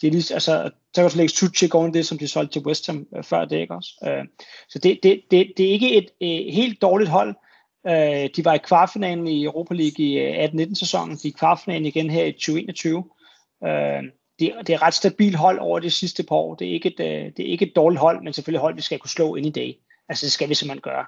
De 0.00 0.06
er 0.06 0.10
lige, 0.10 0.34
altså, 0.34 0.70
så 0.94 1.02
kan 1.02 1.10
du 1.10 1.16
lægge 1.16 1.32
Suchik 1.32 1.74
oven 1.74 1.94
det, 1.94 2.06
som 2.06 2.18
de 2.18 2.28
solgte 2.28 2.52
til 2.52 2.66
West 2.66 2.86
Ham 2.86 3.06
øh, 3.16 3.24
før 3.24 3.44
det, 3.44 3.56
ikke 3.56 3.74
også? 3.74 3.90
Øh, 4.06 4.24
så 4.68 4.78
det, 4.78 4.98
det, 5.02 5.20
det, 5.30 5.52
det 5.56 5.66
er 5.66 5.70
ikke 5.70 5.94
et 5.94 6.08
øh, 6.22 6.54
helt 6.54 6.82
dårligt 6.82 7.10
hold. 7.10 7.34
Øh, 7.86 8.30
de 8.36 8.44
var 8.44 8.54
i 8.54 8.58
kvartfinalen 8.58 9.26
i 9.26 9.44
Europa 9.44 9.74
League 9.74 10.04
i 10.04 10.36
18-19 10.46 10.60
øh, 10.60 10.76
sæsonen. 10.76 11.16
De 11.16 11.28
er 11.28 11.32
i 11.32 11.34
kvartfinalen 11.38 11.86
igen 11.86 12.10
her 12.10 12.24
i 12.24 12.32
2021. 12.32 13.04
Øh, 13.64 13.70
det, 14.38 14.52
det 14.66 14.70
er 14.70 14.74
et 14.74 14.82
ret 14.82 14.94
stabilt 14.94 15.36
hold 15.36 15.58
over 15.58 15.78
de 15.78 15.90
sidste 15.90 16.22
par 16.22 16.36
år. 16.36 16.54
Det 16.54 16.68
er 16.68 16.72
ikke 16.72 16.88
et, 16.88 17.00
øh, 17.00 17.32
det 17.36 17.46
er 17.46 17.50
ikke 17.50 17.66
et 17.66 17.76
dårligt 17.76 18.00
hold, 18.00 18.22
men 18.22 18.32
selvfølgelig 18.32 18.60
hold, 18.60 18.74
vi 18.74 18.82
skal 18.82 18.98
kunne 18.98 19.10
slå 19.10 19.34
ind 19.34 19.46
i 19.46 19.50
dag. 19.50 19.78
Altså 20.08 20.26
det 20.26 20.32
skal 20.32 20.48
vi 20.48 20.54
simpelthen 20.54 20.80
gøre. 20.80 21.04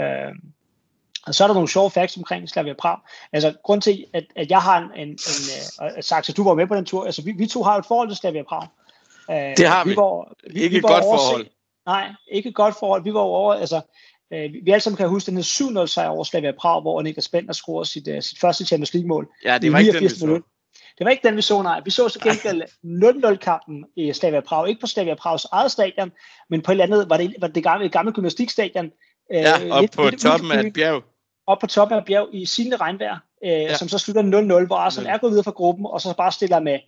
Øh, 0.00 0.32
Og 1.26 1.34
så 1.34 1.44
er 1.44 1.48
der 1.48 1.54
nogle 1.54 1.68
sjove 1.68 1.90
facts 1.90 2.16
omkring 2.16 2.48
Slavia 2.48 2.74
Prag. 2.74 2.98
Altså, 3.32 3.54
grund 3.64 3.82
til, 3.82 4.04
at, 4.12 4.24
at 4.36 4.50
jeg 4.50 4.58
har 4.58 4.78
en, 4.78 4.90
en, 4.94 5.08
en 5.08 5.16
uh, 5.82 6.00
sagt, 6.00 6.28
at 6.28 6.36
du 6.36 6.44
var 6.44 6.54
med 6.54 6.66
på 6.66 6.74
den 6.74 6.84
tur, 6.84 7.04
altså 7.04 7.22
vi, 7.22 7.32
vi 7.32 7.46
to 7.46 7.62
har 7.62 7.74
jo 7.74 7.78
et 7.78 7.86
forhold 7.86 8.08
til 8.08 8.16
Slavia 8.16 8.42
Prag. 8.42 8.68
Uh, 9.28 9.56
det 9.56 9.66
har 9.66 9.84
vi. 9.84 9.90
vi, 9.90 9.96
var, 9.96 10.34
vi 10.52 10.60
ikke 10.60 10.74
vi 10.74 10.76
et 10.76 10.82
godt 10.82 11.04
forhold. 11.04 11.46
Nej, 11.86 12.12
ikke 12.28 12.48
et 12.48 12.54
godt 12.54 12.74
forhold. 12.78 13.02
Vi 13.04 13.14
var 13.14 13.20
over, 13.20 13.54
altså, 13.54 13.80
uh, 14.34 14.64
vi 14.64 14.70
alle 14.70 14.80
sammen 14.80 14.96
kan 14.96 15.08
huske 15.08 15.30
den 15.30 15.36
her 15.36 15.82
7-0 15.82 15.86
sejr 15.86 16.08
over 16.08 16.24
Slavia 16.24 16.52
Prag, 16.52 16.80
hvor 16.80 17.02
Niklas 17.02 17.28
Bender 17.28 17.52
scorede 17.52 17.88
sit, 17.88 18.08
uh, 18.08 18.20
sit 18.20 18.40
første 18.40 18.66
Champions 18.66 18.94
League-mål. 18.94 19.28
Ja, 19.44 19.58
det 19.58 19.72
var 19.72 19.78
ikke 19.78 19.92
den, 19.92 20.02
vi 20.02 20.08
så. 20.08 20.42
Det 20.98 21.04
var 21.04 21.10
ikke 21.10 21.28
den, 21.28 21.36
vi 21.36 21.42
så, 21.42 21.62
nej. 21.62 21.80
Vi 21.84 21.90
så 21.90 22.08
så 22.08 22.18
gengæld 22.18 22.62
0-0-kampen 23.34 23.84
i 23.96 24.12
Slavia 24.12 24.40
Prag. 24.40 24.68
Ikke 24.68 24.80
på 24.80 24.86
Slavia 24.86 25.14
Prags 25.14 25.46
eget 25.52 25.70
stadion, 25.70 26.10
men 26.50 26.62
på 26.62 26.70
et 26.70 26.74
eller 26.74 26.84
andet, 26.84 27.10
var 27.10 27.16
det, 27.16 27.34
var 27.40 27.48
det 27.48 27.62
gamle, 27.62 27.88
gamle 27.88 28.12
gymnastikstadion. 28.12 28.90
Ja, 29.30 29.70
op 29.70 29.84
på 29.94 30.08
lidt, 30.08 30.20
toppen 30.20 30.52
af 30.52 30.60
et 30.60 30.72
bjerg. 30.72 31.02
Op 31.46 31.58
på 31.58 31.66
toppen 31.66 31.96
af 31.96 32.00
et 32.00 32.06
bjerg 32.06 32.28
i 32.32 32.46
sine 32.46 32.76
regnvejr, 32.76 33.18
øh, 33.44 33.50
ja. 33.50 33.74
som 33.74 33.88
så 33.88 33.98
slutter 33.98 34.22
0-0, 34.62 34.66
hvor 34.66 34.76
Arsenal 34.76 35.14
er 35.14 35.18
gået 35.18 35.30
videre 35.30 35.44
fra 35.44 35.50
gruppen, 35.50 35.86
og 35.86 36.00
så 36.00 36.14
bare 36.16 36.32
stiller 36.32 36.60
med 36.60 36.78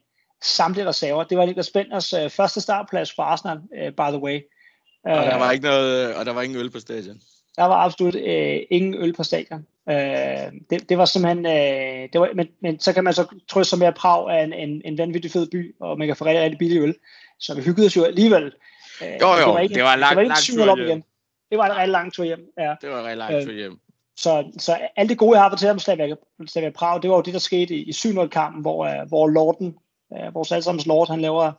samtlige 0.42 0.88
reserver. 0.88 1.24
Det 1.24 1.38
var 1.38 1.46
Niklas 1.46 1.70
Benders 1.70 2.12
øh, 2.12 2.30
første 2.30 2.60
startplads 2.60 3.12
for 3.14 3.22
Arsenal, 3.22 3.58
øh, 3.78 3.92
by 3.92 4.08
the 4.08 4.22
way. 4.22 4.40
Og 5.04 5.24
der 5.26 5.38
var 5.38 5.50
ikke 5.50 5.64
noget, 5.64 6.14
og 6.14 6.26
der 6.26 6.32
var 6.32 6.42
ingen 6.42 6.58
øl 6.58 6.70
på 6.70 6.80
stadion. 6.80 7.20
Der 7.56 7.64
var 7.64 7.76
absolut 7.76 8.14
øh, 8.14 8.60
ingen 8.70 8.94
øl 8.94 9.12
på 9.12 9.22
stadion. 9.22 9.66
Øh, 9.88 9.96
det, 10.70 10.88
det 10.88 10.98
var 10.98 11.04
simpelthen, 11.04 11.46
øh, 11.46 12.08
det 12.12 12.20
var, 12.20 12.30
men, 12.34 12.48
men 12.62 12.80
så 12.80 12.92
kan 12.92 13.04
man 13.04 13.14
så 13.14 13.26
trøste 13.48 13.70
sig 13.70 13.78
med, 13.78 13.86
at 13.86 13.94
Prag 13.94 14.38
er 14.38 14.44
en, 14.44 14.52
en, 14.52 14.82
en 14.84 14.98
vanvittig 14.98 15.30
fed 15.30 15.46
by, 15.50 15.74
og 15.80 15.98
man 15.98 16.06
kan 16.06 16.16
få 16.16 16.24
rigtig, 16.24 16.42
rigtig 16.42 16.58
billig 16.58 16.80
øl. 16.80 16.94
Så 17.38 17.54
vi 17.54 17.62
hyggede 17.62 17.86
os 17.86 17.96
jo 17.96 18.04
alligevel. 18.04 18.52
Øh, 19.02 19.08
jo, 19.20 19.28
jo, 19.28 19.36
det 19.36 19.46
var, 19.46 19.58
ikke, 19.58 19.74
det 19.74 19.82
var 19.82 19.94
en 19.94 20.00
lang, 20.00 20.10
det 20.10 20.16
var 20.16 20.22
ikke 20.22 20.34
lang 20.34 20.66
tur 20.66 20.86
hjem. 20.86 21.02
Det 21.50 21.58
var 21.58 21.66
en 21.66 21.76
rigtig 21.76 21.92
lang 21.92 22.12
tur 22.12 22.24
hjem. 22.24 22.52
Ja. 22.58 22.74
Det 22.80 22.90
var 22.90 22.98
en 22.98 23.04
rigtig 23.04 23.18
lang 23.18 23.34
øh, 23.34 23.44
tur 23.44 23.52
hjem. 23.52 23.78
Så, 24.16 24.44
så 24.58 24.78
alt 24.96 25.10
det 25.10 25.18
gode, 25.18 25.36
jeg 25.36 25.42
har 25.42 25.50
fortalt 25.50 25.70
om 25.70 25.78
Slavia, 25.78 26.14
Slavia 26.46 26.70
Prag, 26.70 27.02
det 27.02 27.10
var 27.10 27.16
jo 27.16 27.22
det, 27.22 27.34
der 27.34 27.40
skete 27.40 27.74
i, 27.74 27.82
i 27.82 27.90
7-0-kampen, 27.90 28.62
hvor, 28.62 28.86
uh, 28.86 29.08
hvor 29.08 29.28
Lorden, 29.28 29.76
uh, 30.10 30.34
vores 30.34 30.52
allesammens 30.52 30.86
Lord, 30.86 31.08
han 31.08 31.20
laver 31.20 31.52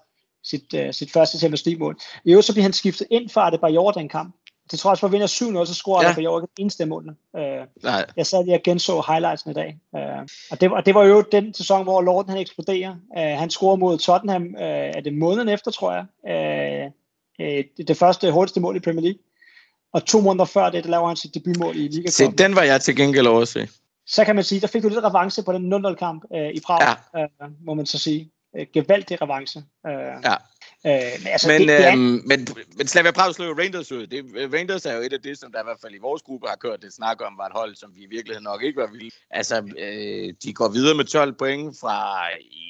sit, 0.44 0.74
uh, 0.74 0.92
sit 0.92 1.12
første 1.12 1.48
League-mål. 1.48 1.98
I 2.26 2.32
øvrigt 2.32 2.48
så 2.48 2.54
bliver 2.54 2.64
han 2.64 2.74
skiftet 2.74 3.08
ind 3.10 3.30
for 3.30 3.42
Adebayor 3.42 3.92
den 3.92 4.10
kamp 4.10 4.36
til 4.70 4.80
trods 4.80 5.00
for 5.00 5.08
at 5.08 5.14
vinde 5.14 5.26
7-0, 5.26 5.30
så 5.66 5.74
scorer 5.74 6.02
ja. 6.02 6.08
han 6.08 6.16
for 6.16 6.30
år 6.30 6.42
ikke 6.42 6.54
eneste 6.58 6.86
mål. 6.86 7.10
Uh, 7.34 7.42
Nej. 7.84 8.06
Jeg 8.18 8.26
sad 8.26 8.44
lige 8.44 8.56
og 8.56 8.64
genså 8.64 9.04
highlightsen 9.08 9.52
i 9.52 9.54
dag. 9.54 9.78
Uh, 9.92 10.28
og, 10.52 10.62
det, 10.62 10.72
og 10.72 10.86
det 10.86 10.96
var 10.96 11.04
jo 11.04 11.22
den 11.32 11.54
sæson, 11.54 11.84
hvor 11.84 12.02
Lorden 12.02 12.30
han 12.30 12.40
eksploderer. 12.40 12.92
Uh, 12.92 13.40
han 13.40 13.50
scorer 13.50 13.76
mod 13.76 13.98
Tottenham, 13.98 14.44
uh, 14.44 14.62
er 14.62 15.02
det 15.02 15.14
måneden 15.14 15.50
efter, 15.50 15.72
tror 15.72 15.94
jeg. 15.94 16.06
Uh, 17.40 17.46
uh, 17.46 17.64
det, 17.78 17.88
det 17.88 17.98
første 17.98 18.32
hurtigste 18.32 18.60
mål 18.60 18.76
i 18.76 18.80
Premier 18.80 19.02
League. 19.02 19.20
Og 19.94 20.06
to 20.06 20.22
måneder 20.22 20.46
før 20.46 20.70
det, 20.70 20.84
der 20.84 20.90
laver 20.90 21.08
han 21.08 21.18
sit 21.18 21.34
debutmål 21.34 21.76
i 21.76 21.88
Liga. 21.88 22.10
Se, 22.10 22.32
den 22.32 22.56
var 22.56 22.62
jeg 22.62 22.82
til 22.82 22.96
gengæld 22.96 23.28
over 23.28 23.42
at 23.42 23.48
se. 23.48 23.68
Så 24.06 24.26
kan 24.26 24.36
man 24.36 24.44
sige, 24.44 24.62
der 24.62 24.68
fik 24.68 24.84
du 24.84 24.90
lidt 24.90 25.04
revanche 25.04 25.44
på 25.44 25.54
den 25.54 25.74
0-0-kamp 25.74 26.24
uh, 26.30 26.48
i 26.48 26.60
Prag, 26.66 26.98
ja. 27.16 27.24
uh, 27.24 27.52
må 27.66 27.74
man 27.74 27.86
så 27.86 28.00
sige. 28.00 28.32
Uh, 28.54 28.66
gevaldig 28.74 29.22
revanche. 29.22 29.64
Uh, 29.84 29.92
ja. 30.24 30.36
Øh, 30.86 31.20
men, 31.24 31.28
altså, 31.28 31.48
men, 31.48 31.62
det, 31.62 31.68
det 31.68 31.88
er... 31.88 31.92
øhm, 31.92 32.22
men, 32.26 32.48
men 32.78 32.88
Slavia 32.88 33.12
Prag 33.12 33.34
slog 33.36 33.48
jo 33.48 33.54
Rangers 33.54 33.92
ud. 33.92 34.08
Det, 34.08 34.54
Rangers 34.54 34.86
er 34.86 34.94
jo 34.94 35.02
et 35.02 35.14
af 35.14 35.22
det, 35.22 35.40
som 35.40 35.52
der 35.52 35.60
i 35.60 35.64
hvert 35.64 35.80
fald 35.82 35.96
i 35.96 35.98
vores 35.98 36.22
gruppe 36.22 36.48
har 36.48 36.56
kørt 36.56 36.82
det 36.82 36.94
snak 36.94 37.22
om, 37.22 37.38
var 37.38 37.46
et 37.46 37.52
hold, 37.56 37.76
som 37.76 37.96
vi 37.96 38.02
i 38.04 38.10
virkeligheden 38.10 38.44
nok 38.44 38.64
ikke 38.64 38.82
var 38.82 38.92
vilde. 38.92 39.12
Altså, 39.30 39.56
øh, 39.78 40.34
de 40.44 40.54
går 40.54 40.70
videre 40.70 40.96
med 40.96 41.06
12 41.06 41.34
point 41.34 41.76
fra 41.82 42.28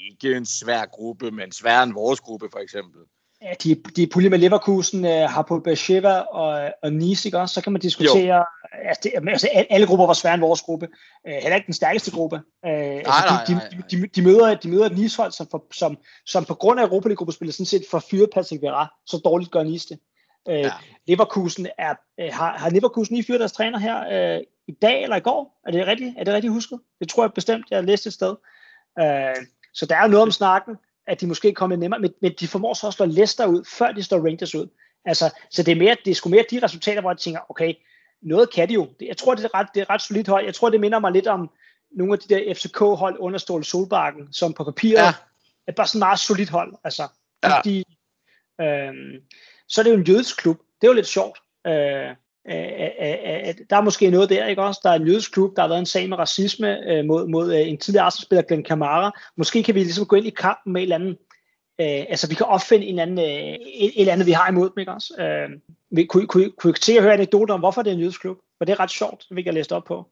ikke 0.09 0.37
en 0.37 0.45
svær 0.45 0.85
gruppe, 0.85 1.31
men 1.31 1.51
sværere 1.51 1.83
end 1.83 1.93
vores 1.93 2.19
gruppe 2.19 2.49
for 2.51 2.59
eksempel. 2.59 3.01
Ja, 3.43 3.53
de, 3.63 3.75
de 3.75 4.07
pulje 4.07 4.29
med 4.29 4.39
Leverkusen, 4.39 5.05
øh, 5.05 5.29
har 5.29 5.41
på 5.41 5.59
Beersheba 5.59 6.13
og, 6.13 6.73
og 6.83 6.93
Nice, 6.93 7.27
ikke 7.27 7.39
også? 7.39 7.53
Så 7.53 7.61
kan 7.61 7.71
man 7.71 7.81
diskutere, 7.81 8.45
altså, 8.71 8.99
det, 9.03 9.29
altså 9.29 9.47
alle 9.69 9.87
grupper 9.87 10.05
var 10.05 10.13
svære 10.13 10.33
end 10.33 10.41
vores 10.41 10.61
gruppe. 10.61 10.87
Øh, 11.27 11.33
heller 11.33 11.55
ikke 11.55 11.65
den 11.65 11.73
stærkeste 11.73 12.11
gruppe. 12.11 12.41
Øh, 12.65 12.71
nej, 12.71 12.87
altså, 12.87 13.35
de, 13.47 13.53
nej, 13.53 13.63
nej, 13.63 13.69
nej. 13.71 13.87
De, 13.91 14.01
de, 14.01 14.07
de, 14.07 14.21
møder, 14.21 14.55
de 14.55 14.69
møder 14.69 14.85
et 14.85 14.97
Nice-hold, 14.97 15.31
som, 15.31 15.47
for, 15.51 15.65
som, 15.73 15.97
som 16.25 16.45
på 16.45 16.53
grund 16.53 16.79
af 16.79 16.83
Europa 16.83 17.07
League-gruppespillet 17.07 17.55
sådan 17.55 17.65
set 17.65 17.83
får 17.91 17.99
fyret 17.99 18.29
Patrick 18.33 18.61
Vera, 18.61 18.87
så 19.05 19.17
dårligt 19.17 19.51
gør 19.51 19.63
Nice 19.63 19.89
det. 19.89 19.99
Øh, 20.49 20.59
ja. 20.59 20.71
Leverkusen 21.07 21.67
er, 21.77 21.93
øh, 22.19 22.29
har, 22.33 22.57
har 22.57 22.69
Leverkusen 22.69 23.15
lige 23.15 23.25
fyret 23.25 23.39
deres 23.39 23.51
træner 23.51 23.79
her 23.79 24.35
øh, 24.35 24.41
i 24.67 24.71
dag 24.71 25.03
eller 25.03 25.15
i 25.15 25.19
går? 25.19 25.61
Er 25.67 25.71
det 25.71 25.87
rigtigt? 25.87 26.13
Er 26.17 26.23
det 26.23 26.33
rigtigt 26.33 26.53
husket? 26.53 26.79
Det 26.99 27.09
tror 27.09 27.23
jeg 27.23 27.33
bestemt, 27.33 27.65
jeg 27.69 27.77
har 27.77 27.83
læst 27.83 28.07
et 28.07 28.13
sted. 28.13 28.35
Øh, 28.99 29.35
så 29.73 29.85
der 29.85 29.95
er 29.95 30.07
noget 30.07 30.23
om 30.23 30.31
snakken 30.31 30.75
at 31.07 31.21
de 31.21 31.27
måske 31.27 31.53
kommer 31.53 31.75
nemmere, 31.75 31.99
men, 31.99 32.13
men 32.21 32.31
de 32.39 32.47
formår 32.47 32.73
så 32.73 32.87
at 32.87 32.93
slå 32.93 33.05
Leicester 33.05 33.45
ud, 33.45 33.63
før 33.77 33.91
de 33.91 34.03
slår 34.03 34.25
Rangers 34.25 34.55
ud. 34.55 34.67
Altså, 35.05 35.29
så 35.49 35.63
det 35.63 35.71
er, 35.71 35.75
mere, 35.75 35.97
det 36.05 36.11
er 36.11 36.15
sgu 36.15 36.29
mere 36.29 36.45
de 36.51 36.59
resultater, 36.63 37.01
hvor 37.01 37.11
jeg 37.11 37.17
tænker, 37.17 37.39
okay, 37.49 37.73
noget 38.21 38.53
kan 38.53 38.69
de 38.69 38.73
jo. 38.73 38.87
Jeg 39.01 39.17
tror, 39.17 39.35
det 39.35 39.45
er 39.45 39.53
ret, 39.55 39.67
det 39.73 39.81
er 39.81 39.89
ret 39.89 40.01
solidt 40.01 40.27
hold. 40.27 40.45
Jeg 40.45 40.55
tror, 40.55 40.69
det 40.69 40.79
minder 40.79 40.99
mig 40.99 41.11
lidt 41.11 41.27
om 41.27 41.49
nogle 41.91 42.13
af 42.13 42.19
de 42.19 42.35
der 42.35 42.53
FCK-hold 42.53 43.15
under 43.19 43.39
Ståle 43.39 43.63
Solbakken, 43.63 44.33
som 44.33 44.53
på 44.53 44.63
papiret 44.63 45.03
ja. 45.03 45.13
er 45.67 45.71
bare 45.71 45.87
sådan 45.87 45.99
meget 45.99 46.19
solidt 46.19 46.49
hold. 46.49 46.73
Altså, 46.83 47.07
ja. 47.43 47.61
de, 47.63 47.83
øh, 48.61 48.93
så 49.67 49.81
er 49.81 49.83
det 49.83 49.91
jo 49.91 49.97
en 49.97 50.03
jødisk 50.03 50.37
klub. 50.37 50.57
Det 50.81 50.87
er 50.87 50.91
jo 50.91 50.95
lidt 50.95 51.07
sjovt. 51.07 51.39
Øh, 51.67 52.15
at 52.45 53.59
der 53.69 53.77
er 53.77 53.81
måske 53.81 54.09
noget 54.09 54.29
der, 54.29 54.47
ikke 54.47 54.61
også? 54.61 54.79
Der 54.83 54.89
er 54.89 54.95
en 54.95 55.07
jødisk 55.07 55.31
klub, 55.33 55.55
der 55.55 55.61
har 55.61 55.69
været 55.69 55.79
en 55.79 55.85
sag 55.85 56.09
med 56.09 56.17
racisme 56.17 56.91
øh, 56.91 57.05
mod, 57.05 57.27
mod 57.27 57.53
øh, 57.53 57.69
en 57.69 57.77
tidligere 57.77 58.05
Arsenal-spiller, 58.05 58.41
Glenn 58.41 58.63
Kamara. 58.63 59.19
Måske 59.35 59.63
kan 59.63 59.75
vi 59.75 59.79
ligesom 59.79 60.05
gå 60.05 60.15
ind 60.15 60.27
i 60.27 60.29
kampen 60.29 60.73
med 60.73 60.81
et 60.81 60.83
eller 60.83 60.95
andet, 60.95 61.17
øh, 61.81 62.05
altså 62.09 62.29
vi 62.29 62.35
kan 62.35 62.45
opfinde 62.45 62.85
en 62.85 62.99
anden, 62.99 63.19
øh, 63.19 63.25
et, 63.25 63.59
et 63.85 63.91
eller 63.95 64.13
andet, 64.13 64.27
vi 64.27 64.31
har 64.31 64.49
imod 64.49 64.69
dem, 64.69 64.79
ikke 64.79 64.91
også? 64.91 65.13
Øh, 65.19 65.49
vi, 65.91 66.03
kunne, 66.03 66.27
kunne, 66.27 66.51
kunne 66.51 66.71
I 66.71 66.81
se 66.81 66.97
og 66.97 67.03
høre 67.03 67.13
anekdoter 67.13 67.53
om, 67.53 67.59
hvorfor 67.59 67.81
det 67.81 67.89
er 67.89 67.95
en 67.95 68.01
jødisk 68.01 68.21
klub? 68.21 68.37
For 68.57 68.65
det 68.65 68.73
er 68.73 68.79
ret 68.79 68.91
sjovt, 68.91 69.25
det 69.29 69.35
vil 69.35 69.45
jeg 69.45 69.53
læse 69.53 69.75
op 69.75 69.83
på. 69.83 70.07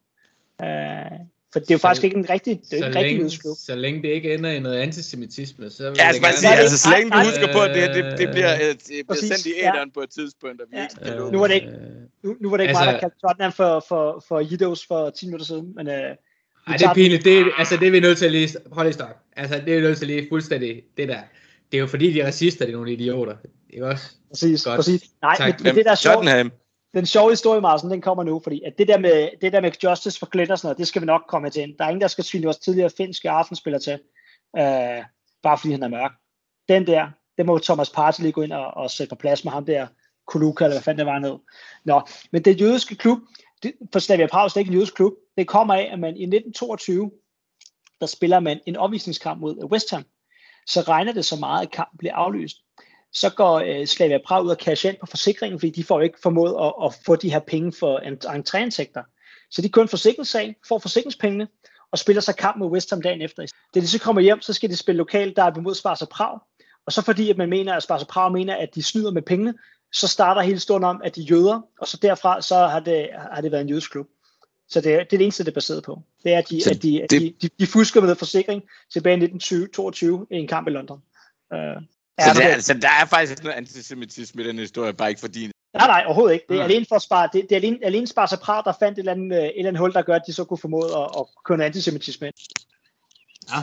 Øh, 0.61 1.19
for 1.53 1.59
det 1.59 1.71
er 1.71 1.75
jo 1.75 1.77
så, 1.77 1.81
faktisk 1.81 2.03
ikke 2.03 2.17
en 2.17 2.29
rigtig, 2.29 2.61
det 2.71 2.73
er 2.73 2.75
ikke 2.75 2.87
en 2.87 2.95
rigtig 2.95 3.17
længe, 3.17 3.55
Så 3.55 3.75
længe 3.75 4.01
det 4.01 4.07
ikke 4.07 4.33
ender 4.33 4.49
i 4.49 4.59
noget 4.59 4.77
antisemitisme, 4.77 5.69
så 5.69 5.83
vil 5.83 5.95
ja, 5.99 6.07
altså, 6.07 6.21
jeg 6.25 6.33
sige, 6.33 6.55
altså, 6.55 6.77
så 6.77 6.89
længe 6.89 7.11
du 7.11 7.17
husker 7.17 7.53
på, 7.53 7.59
at 7.59 7.75
det, 7.75 7.95
det, 7.95 8.17
det 8.17 8.29
bliver, 8.31 8.57
det 8.57 9.01
bliver 9.07 9.19
sendt 9.19 9.45
i 9.45 9.53
æderen 9.59 9.89
ja. 9.89 9.93
på 9.93 10.01
et 10.01 10.09
tidspunkt, 10.09 10.61
og 10.61 10.67
vi 10.71 10.77
ja. 10.77 10.83
ikke 10.83 10.95
skal 10.95 11.31
Nu 11.31 11.39
var 11.39 11.47
det 11.47 11.55
ikke, 11.55 11.71
nu, 12.23 12.35
nu 12.41 12.49
var 12.49 12.57
det 12.57 12.63
ikke 12.63 12.69
altså, 12.69 12.85
mig, 12.85 12.93
der 12.93 12.99
kaldte 12.99 13.17
Tottenham 13.27 13.51
for, 13.51 13.85
for, 13.87 14.23
for 14.27 14.39
Yidos 14.51 14.85
for 14.87 15.09
10 15.09 15.25
minutter 15.25 15.45
siden, 15.45 15.73
men... 15.75 15.87
Uh, 15.87 15.93
ej, 15.93 16.77
det 16.77 16.85
er 16.85 16.93
pinligt. 16.93 17.25
Det, 17.25 17.51
altså, 17.57 17.77
det 17.77 17.87
er 17.87 17.91
vi 17.91 17.99
nødt 17.99 18.17
til 18.17 18.25
at 18.25 18.31
lige... 18.31 18.49
Hold 18.71 18.89
i 18.89 18.93
stok. 18.93 19.17
Altså, 19.35 19.61
det 19.65 19.73
er 19.73 19.75
vi 19.75 19.81
nødt 19.81 19.97
til 19.97 20.05
at 20.05 20.11
lige 20.11 20.27
fuldstændig... 20.29 20.81
Det 20.97 21.07
der. 21.07 21.19
Det 21.71 21.77
er 21.77 21.81
jo 21.81 21.87
fordi, 21.87 22.13
de 22.13 22.21
er 22.21 22.27
racister, 22.27 22.65
det 22.65 22.71
er 22.71 22.77
nogle 22.77 22.93
idioter. 22.93 23.35
Det 23.71 23.79
er 23.79 23.85
også 23.85 24.05
præcis, 24.29 24.63
godt. 24.63 24.75
præcis. 24.75 25.01
Nej, 25.21 25.35
men, 25.39 25.55
men, 25.63 25.75
det 25.75 25.85
der 25.85 25.91
er 25.91 25.95
sjovt 25.95 26.25
den 26.93 27.05
sjove 27.05 27.29
historie, 27.29 27.61
Marsen, 27.61 27.91
den 27.91 28.01
kommer 28.01 28.23
nu, 28.23 28.39
fordi 28.43 28.61
at 28.65 28.73
det 28.77 28.87
der 28.87 28.99
med, 28.99 29.29
det 29.41 29.53
der 29.53 29.61
med 29.61 29.71
Justice 29.83 30.19
for 30.19 30.25
Glenn 30.25 30.51
og 30.51 30.57
sådan 30.57 30.67
noget, 30.67 30.77
det 30.77 30.87
skal 30.87 31.01
vi 31.01 31.05
nok 31.05 31.21
komme 31.27 31.49
til. 31.49 31.75
Der 31.79 31.85
er 31.85 31.89
ingen, 31.89 32.01
der 32.01 32.07
skal 32.07 32.23
svine 32.23 32.43
vores 32.43 32.57
tidligere 32.57 32.89
finske 32.97 33.29
aftenspiller 33.29 33.79
til, 33.79 33.99
øh, 34.57 35.03
bare 35.43 35.57
fordi 35.57 35.71
han 35.71 35.83
er 35.83 35.87
mørk. 35.87 36.11
Den 36.69 36.87
der, 36.87 37.09
det 37.37 37.45
må 37.45 37.59
Thomas 37.59 37.89
Partey 37.89 38.21
lige 38.21 38.31
gå 38.31 38.41
ind 38.41 38.53
og, 38.53 38.73
og 38.73 38.91
sætte 38.91 39.09
på 39.09 39.15
plads 39.15 39.43
med 39.43 39.51
ham 39.51 39.65
der, 39.65 39.87
Kuluka, 40.27 40.63
eller 40.63 40.75
hvad 40.75 40.83
fanden 40.83 41.05
det 41.05 41.13
var 41.13 41.19
ned. 41.19 41.35
Nå, 41.85 42.01
men 42.31 42.45
det 42.45 42.61
jødiske 42.61 42.95
klub, 42.95 43.19
det, 43.63 43.73
for 43.91 43.99
Slavia 43.99 44.27
Prag 44.27 44.45
er 44.45 44.57
ikke 44.57 44.69
en 44.69 44.75
jødisk 44.75 44.95
klub, 44.95 45.13
det 45.37 45.47
kommer 45.47 45.73
af, 45.73 45.89
at 45.91 45.99
man 45.99 46.17
i 46.17 46.23
1922, 46.23 47.11
der 47.99 48.05
spiller 48.05 48.39
man 48.39 48.59
en 48.65 48.75
opvisningskamp 48.75 49.41
mod 49.41 49.63
West 49.63 49.91
Ham. 49.91 50.03
Så 50.67 50.81
regner 50.81 51.13
det 51.13 51.25
så 51.25 51.35
meget, 51.35 51.65
at 51.65 51.71
kampen 51.71 51.97
bliver 51.97 52.15
aflyst 52.15 52.57
så 53.13 53.29
går 53.29 53.59
øh, 53.59 53.87
Slavia 53.87 54.19
Prag 54.25 54.43
ud 54.43 54.49
og 54.49 54.57
cash 54.59 54.85
ind 54.85 54.95
på 54.99 55.05
forsikringen, 55.05 55.59
fordi 55.59 55.69
de 55.69 55.83
får 55.83 56.01
ikke 56.01 56.19
formået 56.23 56.55
at, 56.61 56.73
at 56.85 56.93
få 57.05 57.15
de 57.15 57.31
her 57.31 57.39
penge 57.39 57.73
for 57.79 57.99
entréindtægter. 58.37 59.17
Så 59.51 59.61
de 59.61 59.69
kun 59.69 59.87
forsikringssag, 59.87 60.55
får 60.67 60.79
forsikringspengene, 60.79 61.47
og 61.91 61.99
spiller 61.99 62.21
sig 62.21 62.35
kamp 62.35 62.57
med 62.57 62.67
West 62.67 62.89
Ham 62.89 63.01
dagen 63.01 63.21
efter. 63.21 63.45
Da 63.75 63.79
de 63.79 63.87
så 63.87 63.99
kommer 63.99 64.21
hjem, 64.21 64.41
så 64.41 64.53
skal 64.53 64.69
de 64.69 64.75
spille 64.75 64.97
lokalt, 64.97 65.35
der 65.35 65.43
er 65.43 65.57
imod 65.57 65.75
Sparta 65.75 66.05
Prag. 66.05 66.39
Og 66.85 66.91
så 66.91 67.01
fordi, 67.01 67.29
at 67.29 67.37
man 67.37 67.49
mener, 67.49 67.73
at 67.73 67.83
Sparta 67.83 68.05
Prag 68.05 68.31
mener, 68.31 68.55
at 68.55 68.75
de 68.75 68.83
snyder 68.83 69.11
med 69.11 69.21
pengene, 69.21 69.53
så 69.93 70.07
starter 70.07 70.41
hele 70.41 70.59
stunden 70.59 70.89
om, 70.89 71.01
at 71.03 71.15
de 71.15 71.21
jøder, 71.21 71.61
og 71.79 71.87
så 71.87 71.97
derfra, 72.01 72.41
så 72.41 72.67
har 72.67 72.79
det, 72.79 73.09
har 73.33 73.41
det 73.41 73.51
været 73.51 73.61
en 73.61 73.69
jødisk 73.69 73.91
klub. 73.91 74.07
Så 74.69 74.81
det, 74.81 74.93
er, 74.93 74.97
det 74.97 75.13
er 75.13 75.17
det 75.17 75.21
eneste, 75.21 75.43
det 75.43 75.51
er 75.51 75.53
baseret 75.53 75.83
på. 75.83 76.01
Det 76.23 76.33
er, 76.33 76.37
at 76.37 76.49
de, 76.49 76.61
at 76.69 76.83
de, 76.83 77.01
det... 77.09 77.11
de, 77.11 77.33
de, 77.41 77.49
de 77.59 77.67
fusker 77.67 78.01
med 78.01 78.15
forsikring 78.15 78.63
tilbage 78.93 79.13
i 79.13 79.23
1922 79.23 80.27
i 80.31 80.35
en 80.35 80.47
kamp 80.47 80.67
i 80.67 80.71
London. 80.71 81.01
Uh, 81.53 81.83
så, 82.25 82.39
det, 82.39 82.45
altså, 82.45 82.73
der 82.73 82.89
er 83.01 83.05
faktisk 83.05 83.43
noget 83.43 83.57
antisemitisme 83.57 84.43
i 84.43 84.47
den 84.47 84.59
historie, 84.59 84.93
bare 84.93 85.09
ikke 85.09 85.21
fordi... 85.21 85.51
Nej, 85.73 85.87
nej, 85.87 86.03
overhovedet 86.05 86.33
ikke. 86.33 86.45
Det 86.49 86.55
er 86.55 86.59
ja. 86.59 86.65
alene 86.65 86.85
for 86.89 86.95
at 86.95 87.01
spare, 87.01 87.29
det, 87.33 87.41
det 87.49 87.51
er 87.51 87.55
alene, 87.55 87.77
alene 87.83 88.07
spare 88.07 88.27
sig 88.27 88.39
Prag, 88.39 88.63
der 88.65 88.73
fandt 88.79 88.97
et 88.97 88.99
eller, 88.99 89.11
andet, 89.11 89.37
et 89.37 89.51
eller 89.57 89.69
andet 89.69 89.79
hul, 89.79 89.93
der 89.93 90.01
gør, 90.01 90.15
at 90.15 90.21
de 90.27 90.33
så 90.33 90.43
kunne 90.43 90.57
formode 90.57 90.97
at, 90.97 91.07
at 91.19 91.25
køre 91.45 91.57
noget 91.57 91.67
antisemitisme 91.67 92.27
ind. 92.27 92.35
Ja, 93.49 93.55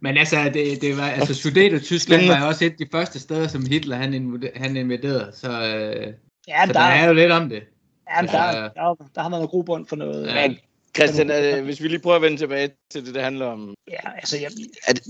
men 0.00 0.16
altså, 0.16 0.50
det, 0.54 0.82
det 0.82 0.96
var, 0.96 1.10
altså 1.10 1.34
Sudeto 1.34 1.78
Tyskland 1.78 2.26
var 2.26 2.46
også 2.46 2.64
et 2.64 2.70
af 2.70 2.76
de 2.76 2.86
første 2.92 3.20
steder, 3.20 3.48
som 3.48 3.66
Hitler 3.66 3.96
han, 3.96 4.42
han 4.56 4.76
invaderede, 4.76 5.32
så, 5.34 5.48
øh, 5.48 6.14
ja, 6.48 6.66
så 6.66 6.72
der, 6.72 6.72
der 6.72 6.80
er 6.80 7.06
jo 7.06 7.12
lidt 7.12 7.32
om 7.32 7.48
det. 7.48 7.62
Ja, 8.10 8.22
men 8.22 8.30
der, 8.30 8.52
der, 8.52 8.68
der, 8.68 8.94
der 9.14 9.22
har 9.22 9.28
man 9.28 9.38
noget 9.38 9.50
grobund 9.50 9.86
for 9.86 9.96
noget. 9.96 10.26
Ja. 10.26 10.54
Christian, 10.96 11.30
øh, 11.30 11.64
hvis 11.64 11.82
vi 11.82 11.88
lige 11.88 11.98
prøver 11.98 12.16
at 12.16 12.22
vende 12.22 12.36
tilbage 12.36 12.70
til 12.90 13.06
det, 13.06 13.14
det 13.14 13.22
handler 13.22 13.46
om. 13.46 13.74
Ja, 13.90 14.10
altså, 14.16 14.38
jeg, 14.38 14.50
at, 14.86 15.00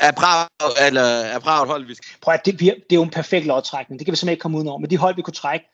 er 0.00 0.12
Prag, 0.12 0.48
eller 0.86 1.02
er 1.02 1.38
Prag 1.38 1.62
et 1.62 1.68
hold, 1.68 1.86
vi 1.86 1.94
skal... 1.94 2.16
Prøv 2.20 2.34
at, 2.34 2.46
det, 2.46 2.60
det 2.60 2.70
er 2.70 2.94
jo 2.94 3.02
en 3.02 3.10
perfekt 3.10 3.46
lodtrækning. 3.46 3.98
Det 3.98 4.06
kan 4.06 4.12
vi 4.12 4.16
simpelthen 4.16 4.32
ikke 4.32 4.42
komme 4.42 4.58
ud 4.58 4.66
over. 4.66 4.78
Men 4.78 4.90
de 4.90 4.96
hold, 4.96 5.16
vi 5.16 5.22
kunne 5.22 5.34
trække, 5.34 5.66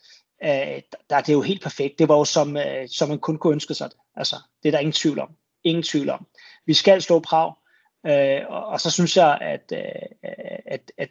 øh, 0.45 0.83
der 1.11 1.17
er 1.17 1.21
det 1.21 1.33
jo 1.33 1.43
helt 1.43 1.63
perfekt. 1.63 1.99
Det 1.99 2.09
var 2.09 2.17
jo 2.17 2.25
som, 2.25 2.57
øh, 2.57 2.89
som 2.89 3.09
man 3.09 3.19
kun 3.19 3.39
kunne 3.39 3.53
ønske 3.53 3.75
sig 3.75 3.91
det. 3.91 3.99
Altså, 4.17 4.37
det 4.63 4.69
er 4.69 4.73
der 4.73 4.79
ingen 4.79 4.93
tvivl 4.93 5.19
om. 5.19 5.31
Ingen 5.65 5.83
tvivl 5.83 6.11
om. 6.11 6.27
Vi 6.67 6.75
skal 6.75 7.03
slå 7.03 7.19
Prag, 7.19 7.53
øh, 8.07 8.41
og, 8.49 8.67
og 8.67 8.81
så 8.81 8.91
synes 8.91 9.17
jeg, 9.17 9.39
at, 9.41 9.73
øh, 9.73 9.79
at, 10.67 10.93
at, 10.99 11.11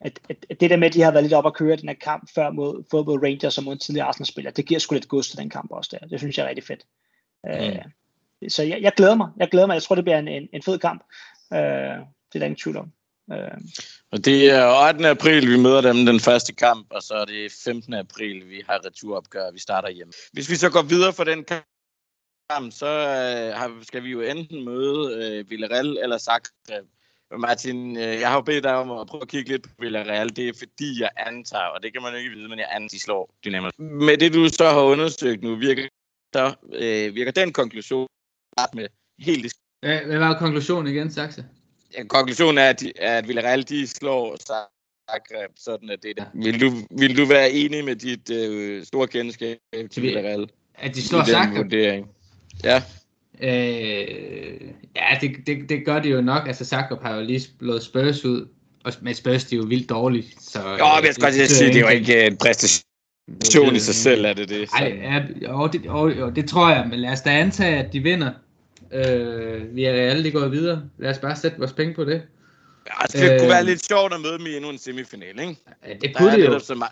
at, 0.00 0.18
at, 0.28 0.44
at 0.50 0.60
det 0.60 0.70
der 0.70 0.76
med, 0.76 0.88
at 0.88 0.94
de 0.94 1.02
har 1.02 1.10
været 1.10 1.24
lidt 1.24 1.34
op 1.34 1.46
at 1.46 1.54
køre 1.54 1.76
den 1.76 1.88
her 1.88 1.96
kamp 1.96 2.30
før 2.34 2.50
mod, 2.50 3.04
mod 3.04 3.22
Rangers 3.22 3.58
og 3.58 3.64
mod 3.64 3.72
en 3.72 3.78
tidligere 3.78 4.06
Arsenal-spiller, 4.06 4.50
det 4.50 4.66
giver 4.66 4.80
sgu 4.80 4.94
lidt 4.94 5.08
gods 5.08 5.28
til 5.28 5.38
den 5.38 5.50
kamp 5.50 5.70
også 5.70 5.98
der. 6.00 6.06
Det 6.06 6.18
synes 6.18 6.38
jeg 6.38 6.44
er 6.44 6.48
rigtig 6.48 6.64
fedt. 6.64 6.84
Mm. 7.44 7.50
Øh, 7.50 7.84
så 8.48 8.62
jeg, 8.62 8.82
jeg 8.82 8.92
glæder 8.96 9.14
mig. 9.14 9.28
Jeg 9.36 9.48
glæder 9.48 9.66
mig. 9.66 9.74
Jeg 9.74 9.82
tror, 9.82 9.94
det 9.94 10.04
bliver 10.04 10.18
en, 10.18 10.28
en, 10.28 10.48
en 10.52 10.62
fed 10.62 10.78
kamp. 10.78 11.02
Øh, 11.52 11.98
det 12.28 12.34
er 12.34 12.38
der 12.38 12.44
ingen 12.44 12.56
tvivl 12.56 12.76
om. 12.76 12.92
Øh. 13.32 13.58
Og 14.12 14.24
det 14.24 14.50
er 14.50 14.88
8. 14.88 15.08
april, 15.08 15.50
vi 15.50 15.56
møder 15.56 15.80
dem 15.80 16.06
den 16.06 16.20
første 16.20 16.52
kamp, 16.52 16.86
og 16.90 17.02
så 17.02 17.14
er 17.14 17.24
det 17.24 17.52
15. 17.64 17.94
april, 17.94 18.48
vi 18.48 18.62
har 18.68 18.86
returopgør, 18.86 19.50
vi 19.50 19.58
starter 19.58 19.88
hjemme. 19.88 20.12
Hvis 20.32 20.50
vi 20.50 20.56
så 20.56 20.70
går 20.70 20.82
videre 20.82 21.12
for 21.12 21.24
den 21.24 21.44
kamp, 21.44 22.72
så 22.72 22.86
øh, 23.58 23.84
skal 23.84 24.02
vi 24.02 24.10
jo 24.10 24.20
enten 24.20 24.64
møde 24.64 25.02
øh, 25.24 25.50
Villarreal 25.50 25.98
eller 26.02 26.18
Zagreb. 26.18 26.86
Martin, 27.38 27.96
øh, 27.96 28.20
jeg 28.20 28.28
har 28.28 28.36
jo 28.36 28.42
bedt 28.42 28.64
dig 28.64 28.74
om 28.74 28.90
at 28.90 29.06
prøve 29.06 29.22
at 29.22 29.28
kigge 29.28 29.50
lidt 29.50 29.62
på 29.62 29.68
Villarreal. 29.78 30.36
Det 30.36 30.48
er 30.48 30.52
fordi, 30.58 31.00
jeg 31.00 31.10
antager, 31.16 31.64
og 31.64 31.82
det 31.82 31.92
kan 31.92 32.02
man 32.02 32.12
jo 32.12 32.18
ikke 32.18 32.30
vide, 32.30 32.48
men 32.48 32.58
jeg 32.58 32.68
antager, 32.70 32.88
de 32.88 33.00
slår 33.00 33.34
Dynamo. 33.44 33.70
Med 33.78 34.18
det, 34.18 34.34
du 34.34 34.48
så 34.48 34.64
har 34.64 34.80
undersøgt 34.80 35.42
nu, 35.42 35.56
virker, 35.56 35.88
så, 36.34 36.54
øh, 36.72 37.14
virker 37.14 37.32
den 37.32 37.52
konklusion 37.52 38.08
med 38.74 38.88
helt... 39.18 39.54
Hvad 39.82 40.18
var 40.18 40.38
konklusionen 40.38 40.94
igen, 40.94 41.10
Saxe? 41.10 41.44
Ja, 41.98 42.04
konklusionen 42.04 42.58
er, 42.58 42.68
at, 42.68 42.82
at 42.98 43.28
Villarreal 43.28 43.68
de 43.68 43.86
slår 43.86 44.36
Zagreb, 44.36 45.50
sådan 45.56 45.90
at 45.90 46.02
det 46.02 46.16
der. 46.16 46.24
Vil 46.34 46.60
du, 46.60 46.72
vil 46.98 47.16
du 47.16 47.24
være 47.24 47.50
enig 47.50 47.84
med 47.84 47.96
dit 47.96 48.30
øh, 48.30 48.84
store 48.84 49.06
kendskab 49.06 49.58
til 49.90 50.02
Villarreal? 50.02 50.48
At 50.74 50.94
de 50.94 51.02
slår 51.02 51.24
Zagreb? 51.24 51.56
Vurdering? 51.56 52.06
Ja. 52.64 52.82
Øh, 53.42 54.60
ja, 54.96 55.18
det, 55.20 55.30
det, 55.46 55.68
det 55.68 55.84
gør 55.84 55.98
de 55.98 56.08
jo 56.08 56.20
nok. 56.20 56.46
Altså, 56.46 56.64
Zagreb 56.64 57.02
har 57.02 57.14
jo 57.14 57.22
lige 57.22 57.40
slået 57.40 57.82
Spurs 57.82 58.24
ud, 58.24 58.48
og 58.84 58.92
med 59.00 59.14
Spurs, 59.14 59.44
de 59.44 59.54
er 59.54 59.58
jo 59.58 59.64
vildt 59.64 59.88
dårligt. 59.88 60.42
Så, 60.42 60.58
jo, 60.58 60.86
men 60.96 61.04
jeg 61.04 61.14
skal 61.14 61.24
godt 61.24 61.50
sige, 61.50 61.68
det 61.68 61.76
er 61.76 61.80
jo 61.80 61.88
ikke 61.88 62.26
en 62.26 62.36
præstation 62.36 63.76
i 63.76 63.78
sig 63.78 63.94
selv, 63.94 64.24
er 64.24 64.32
det 64.32 64.48
det? 64.48 64.68
Nej, 64.72 64.98
ja, 65.02 65.22
jo, 65.42 65.66
det, 65.66 65.84
jo, 65.84 66.08
jo, 66.08 66.30
det 66.30 66.48
tror 66.48 66.70
jeg, 66.70 66.86
men 66.90 66.98
lad 66.98 67.10
os 67.10 67.20
da 67.20 67.30
antage, 67.30 67.76
at 67.76 67.92
de 67.92 68.00
vinder 68.00 68.32
Øh, 68.92 69.76
vi 69.76 69.84
er 69.84 69.92
alle 69.92 70.30
går 70.30 70.48
videre. 70.48 70.82
Lad 70.98 71.10
os 71.10 71.18
bare 71.18 71.36
sætte 71.36 71.58
vores 71.58 71.72
penge 71.72 71.94
på 71.94 72.04
det. 72.04 72.22
Ja, 72.86 73.02
altså, 73.02 73.18
det 73.18 73.32
øh, 73.32 73.38
kunne 73.38 73.48
være 73.48 73.64
lidt 73.64 73.86
sjovt 73.86 74.14
at 74.14 74.20
møde 74.20 74.38
dem 74.38 74.46
i 74.46 74.56
endnu 74.56 74.70
en 74.70 74.78
semifinal, 74.78 75.40
ikke? 75.40 75.56
Ja, 75.86 75.94
det 75.94 76.16
kunne 76.16 76.32
det 76.32 76.46
jo. 76.46 76.58
Som, 76.58 76.82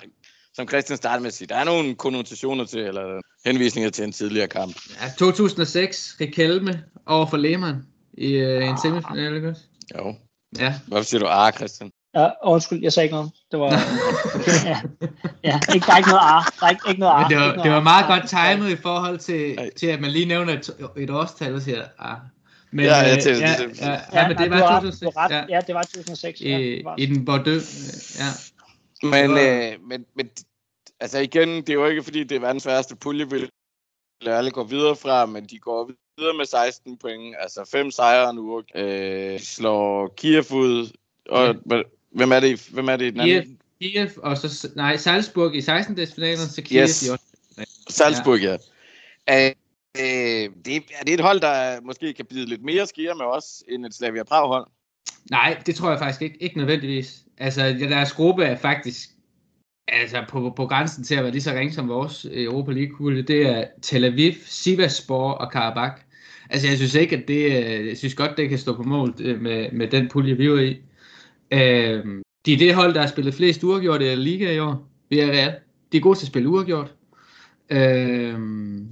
som 0.55 0.69
Christian 0.69 0.97
startede 0.97 1.21
med 1.21 1.27
at 1.27 1.35
sige, 1.35 1.49
der 1.49 1.57
er 1.57 1.65
nogle 1.65 1.95
konnotationer 1.95 2.65
til, 2.65 2.81
eller 2.81 3.21
henvisninger 3.45 3.91
til 3.91 4.05
en 4.05 4.13
tidligere 4.13 4.49
kamp. 4.49 4.77
Ja, 5.03 5.13
2006, 5.19 6.17
Rikelme 6.21 6.85
over 7.07 7.27
for 7.27 7.37
Lehmann 7.37 7.87
i 8.13 8.33
øh, 8.33 8.69
en 8.69 8.79
semifinal, 8.83 9.35
ikke 9.35 9.49
også? 9.49 9.63
Jo. 9.99 10.15
Ja. 10.59 10.75
Hvorfor 10.87 11.05
siger 11.05 11.21
du 11.21 11.27
ah, 11.27 11.53
Christian? 11.53 11.91
Ja, 12.15 12.29
undskyld, 12.45 12.83
jeg 12.83 12.93
sagde 12.93 13.05
ikke 13.05 13.15
noget. 13.15 13.31
Det 13.51 13.61
var, 13.61 13.71
ja, 14.71 14.81
ja 15.45 15.61
ikke, 15.75 15.87
der 15.87 15.93
er 15.93 15.97
ikke 15.97 16.09
noget 16.09 16.23
ar. 16.23 16.55
Der 16.61 16.67
er 16.67 16.71
ikke, 16.71 16.83
ikke 16.89 17.01
noget 17.01 17.13
ar. 17.13 17.21
Men 17.21 17.31
det 17.31 17.39
var, 17.39 17.63
det 17.63 17.73
var 17.73 17.81
meget 17.81 18.07
godt 18.07 18.29
timet 18.29 18.71
i 18.71 18.77
forhold 18.77 19.19
til, 19.19 19.71
til, 19.77 19.87
at 19.87 20.01
man 20.01 20.11
lige 20.11 20.27
nævner 20.27 20.53
et, 20.53 20.71
et 20.97 21.11
årstal 21.11 21.55
og 21.55 21.63
siger 21.63 21.85
ar. 21.99 22.21
Men, 22.73 22.85
ja, 22.85 22.97
jeg 22.97 23.23
tænkte, 23.23 23.43
ja, 23.43 23.57
det, 23.57 23.81
ja, 23.81 24.01
ja, 24.13 24.29
men 24.29 24.39
det 24.39 24.51
var 24.51 24.81
2006. 24.81 25.17
Ret, 25.17 25.31
ja. 25.31 25.45
ja, 25.49 25.61
det 25.67 25.75
var 25.75 25.83
2006. 25.83 26.41
I, 26.41 26.49
ja, 26.49 26.95
i 26.99 27.07
den 27.07 27.25
Bordeaux, 27.25 28.19
ja. 28.19 28.25
Men, 29.09 29.31
var... 29.31 29.41
øh, 29.41 29.89
men, 29.89 30.07
men 30.17 30.31
altså 31.01 31.19
igen, 31.19 31.49
det 31.49 31.69
er 31.69 31.75
jo 31.75 31.87
ikke 31.87 32.03
fordi, 32.03 32.25
det 32.25 32.37
er 32.37 32.41
verdens 32.41 32.67
værste 32.67 32.97
pulje, 32.97 33.31
vil 33.31 33.51
alle 34.27 34.51
gå 34.51 34.65
videre 34.65 34.97
fra, 34.97 35.27
men 35.27 35.47
de 35.47 35.59
går 35.59 35.91
videre 36.19 36.37
med 36.37 36.45
16 36.45 36.99
point, 36.99 37.37
altså 37.39 37.69
fem 37.73 37.91
sejre 37.91 38.35
nu, 38.35 38.63
øh, 38.75 39.41
slår 39.41 40.15
Kiev 40.17 40.45
ud, 40.53 40.91
og 41.31 41.55
ja. 41.71 41.83
Hvem 42.11 42.33
er 42.33 42.41
det, 42.41 42.69
hvem 42.73 42.89
er 42.89 42.97
det 42.97 43.07
i 43.07 43.11
den 43.11 43.21
anden? 43.21 43.59
Kiev, 43.81 43.93
Kiev 43.93 44.09
og 44.17 44.39
så, 44.39 44.69
nej, 44.77 44.97
Salzburg 44.97 45.55
i 45.55 45.61
16. 45.61 45.97
finalen, 46.15 46.39
så 46.39 46.63
Kiev 46.63 46.83
yes. 46.83 47.03
i 47.03 47.11
8. 47.11 47.25
Salzburg, 47.89 48.41
ja. 48.41 48.57
ja. 49.29 49.51
Øh, 49.99 50.51
det, 50.65 50.77
er 50.77 51.05
det 51.07 51.15
et 51.15 51.21
hold, 51.21 51.41
der 51.41 51.81
måske 51.81 52.13
kan 52.13 52.27
bide 52.27 52.47
lidt 52.47 52.65
mere 52.65 52.87
skier 52.87 53.15
med 53.15 53.25
os, 53.25 53.65
end 53.69 53.87
et 53.87 53.95
Slavia 53.95 54.23
Prag-hold? 54.25 54.67
Nej, 55.31 55.63
det 55.67 55.75
tror 55.75 55.91
jeg 55.91 55.99
faktisk 55.99 56.23
ikke. 56.23 56.43
Ikke 56.43 56.59
nødvendigvis. 56.59 57.19
Altså, 57.39 57.77
deres 57.81 58.13
gruppe 58.13 58.45
er 58.45 58.57
faktisk 58.57 59.09
altså 59.89 60.25
på, 60.29 60.53
på 60.57 60.67
grænsen 60.67 61.05
til 61.05 61.15
at 61.15 61.23
være 61.23 61.33
lige 61.33 61.43
så 61.43 61.53
ringe 61.53 61.73
som 61.73 61.89
vores 61.89 62.27
Europa 62.31 62.73
League-kugle. 62.73 63.23
Det 63.23 63.47
er 63.47 63.65
Tel 63.83 64.05
Aviv, 64.05 64.33
Sivasspor 64.47 65.33
og 65.33 65.53
Karabakh. 65.53 66.03
Altså, 66.51 66.69
jeg 66.69 66.77
synes 66.77 66.95
ikke, 66.95 67.17
at 67.17 67.29
det... 67.29 67.51
Jeg 67.89 67.97
synes 67.97 68.15
godt, 68.15 68.37
det 68.37 68.49
kan 68.49 68.59
stå 68.59 68.77
på 68.77 68.83
mål 68.83 69.15
øh, 69.21 69.41
med, 69.41 69.73
med 69.73 69.89
den 69.89 70.09
pulje, 70.09 70.37
vi 70.37 70.51
var 70.51 70.61
i. 70.61 70.77
Øh, 71.53 72.05
de 72.47 72.53
er 72.53 72.59
det 72.59 72.75
hold, 72.75 72.95
der 72.95 73.01
har 73.01 73.09
spillet 73.09 73.35
flest 73.35 73.65
uafgjort 73.65 74.03
i 74.03 74.05
Liga 74.05 74.53
i 74.53 74.59
år. 74.59 74.89
Vi 75.09 75.19
er 75.19 75.27
real. 75.27 75.55
De 75.93 75.97
er 75.97 76.01
gode 76.01 76.19
til 76.19 76.25
at 76.25 76.29
spille 76.29 76.49
uafgjort. 76.49 76.95
Øh, 77.71 78.35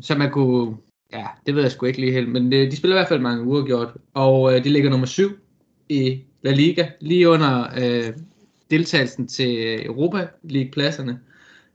så 0.00 0.14
man 0.18 0.30
kunne... 0.30 0.76
Ja, 1.12 1.26
det 1.46 1.54
ved 1.54 1.62
jeg 1.62 1.70
sgu 1.70 1.86
ikke 1.86 2.00
lige 2.00 2.12
helt, 2.12 2.28
men 2.28 2.52
øh, 2.52 2.70
de 2.70 2.76
spiller 2.76 2.96
i 2.96 2.98
hvert 2.98 3.08
fald 3.08 3.20
mange 3.20 3.44
uafgjort. 3.44 3.94
Og 4.14 4.54
øh, 4.54 4.64
de 4.64 4.68
ligger 4.68 4.90
nummer 4.90 5.06
7 5.06 5.30
i 5.88 6.20
La 6.42 6.50
Liga, 6.50 6.86
lige 7.00 7.28
under 7.28 7.64
øh, 7.78 8.12
deltagelsen 8.70 9.26
til 9.26 9.84
Europa 9.86 10.28
League-pladserne. 10.42 11.20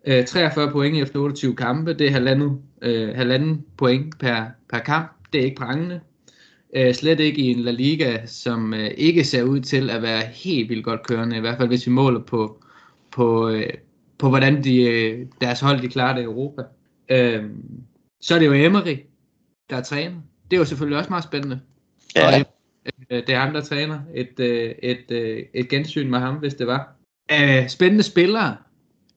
Øh, 0.07 0.25
43 0.25 0.71
point 0.71 0.97
efter 0.97 1.19
28 1.19 1.55
kampe, 1.55 1.93
det 1.93 2.07
er 2.07 2.11
halvandet, 2.11 2.57
øh, 2.81 3.15
halvanden 3.15 3.65
point 3.77 4.19
per, 4.19 4.45
per 4.69 4.79
kamp. 4.79 5.11
Det 5.33 5.41
er 5.41 5.45
ikke 5.45 5.57
prangende. 5.57 6.01
Øh, 6.75 6.93
slet 6.93 7.19
ikke 7.19 7.41
i 7.41 7.51
en 7.51 7.59
La 7.59 7.71
Liga, 7.71 8.25
som 8.25 8.73
øh, 8.73 8.91
ikke 8.97 9.23
ser 9.23 9.43
ud 9.43 9.59
til 9.59 9.89
at 9.89 10.01
være 10.01 10.21
helt 10.25 10.69
vildt 10.69 10.85
godt 10.85 11.07
kørende, 11.07 11.37
i 11.37 11.39
hvert 11.39 11.57
fald 11.57 11.67
hvis 11.67 11.87
vi 11.87 11.91
måler 11.91 12.19
på, 12.19 12.63
på, 13.11 13.49
øh, 13.49 13.69
på 14.17 14.29
hvordan 14.29 14.63
de, 14.63 14.81
øh, 14.81 15.27
deres 15.41 15.59
hold 15.59 15.81
de 15.81 15.87
klarer 15.87 16.13
det 16.13 16.21
i 16.21 16.25
Europa. 16.25 16.61
Øh, 17.09 17.43
så 18.21 18.35
er 18.35 18.39
det 18.39 18.45
jo 18.45 18.53
Emery, 18.53 18.97
der 19.69 19.75
er 19.77 19.81
træner. 19.81 20.15
Det 20.51 20.57
er 20.57 20.59
jo 20.59 20.65
selvfølgelig 20.65 20.97
også 20.97 21.09
meget 21.09 21.23
spændende. 21.23 21.59
Ja. 22.15 22.27
Og, 22.27 22.45
øh, 23.09 23.27
det 23.27 23.29
er 23.29 23.39
ham, 23.39 23.53
der 23.53 23.61
træner. 23.61 23.99
Et, 24.15 24.39
øh, 24.39 24.75
et, 24.83 25.11
øh, 25.11 25.43
et 25.53 25.69
gensyn 25.69 26.09
med 26.09 26.19
ham, 26.19 26.35
hvis 26.35 26.53
det 26.53 26.67
var. 26.67 26.95
Øh, 27.31 27.69
spændende 27.69 28.03
spillere, 28.03 28.57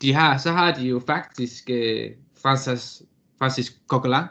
de 0.02 0.12
har, 0.12 0.38
så 0.38 0.52
har 0.52 0.74
de 0.74 0.88
jo 0.88 1.02
faktisk 1.06 1.70
øh, 1.70 2.10
Francis, 2.42 3.02
Francis 3.38 3.76
Coquelin, 3.88 4.24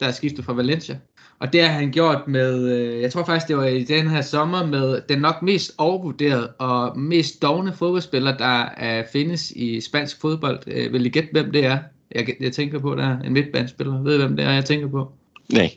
der 0.00 0.06
er 0.06 0.12
skiftet 0.12 0.44
fra 0.44 0.52
Valencia. 0.52 0.98
Og 1.38 1.52
det 1.52 1.62
har 1.62 1.68
han 1.68 1.92
gjort 1.92 2.28
med, 2.28 2.68
øh, 2.68 3.00
jeg 3.00 3.12
tror 3.12 3.24
faktisk 3.24 3.48
det 3.48 3.56
var 3.56 3.64
i 3.64 3.84
den 3.84 4.08
her 4.08 4.22
sommer, 4.22 4.66
med 4.66 5.00
den 5.08 5.18
nok 5.18 5.42
mest 5.42 5.72
overvurderede 5.78 6.48
og 6.48 6.98
mest 6.98 7.42
dogne 7.42 7.72
fodboldspiller, 7.72 8.36
der 8.36 8.64
er, 8.76 9.04
findes 9.12 9.50
i 9.50 9.80
spansk 9.80 10.20
fodbold. 10.20 10.60
Øh, 10.66 10.92
vil 10.92 11.06
I 11.06 11.08
gætte, 11.08 11.28
hvem 11.32 11.52
det 11.52 11.66
er? 11.66 11.78
Jeg, 12.14 12.28
jeg 12.40 12.52
tænker 12.52 12.78
på, 12.78 12.94
der 12.94 13.04
er 13.04 13.20
en 13.20 13.32
midtbanespiller. 13.32 14.02
Ved 14.02 14.14
I, 14.14 14.18
hvem 14.18 14.36
det 14.36 14.44
er, 14.44 14.50
jeg 14.50 14.64
tænker 14.64 14.88
på? 14.88 15.12
Nej. 15.52 15.70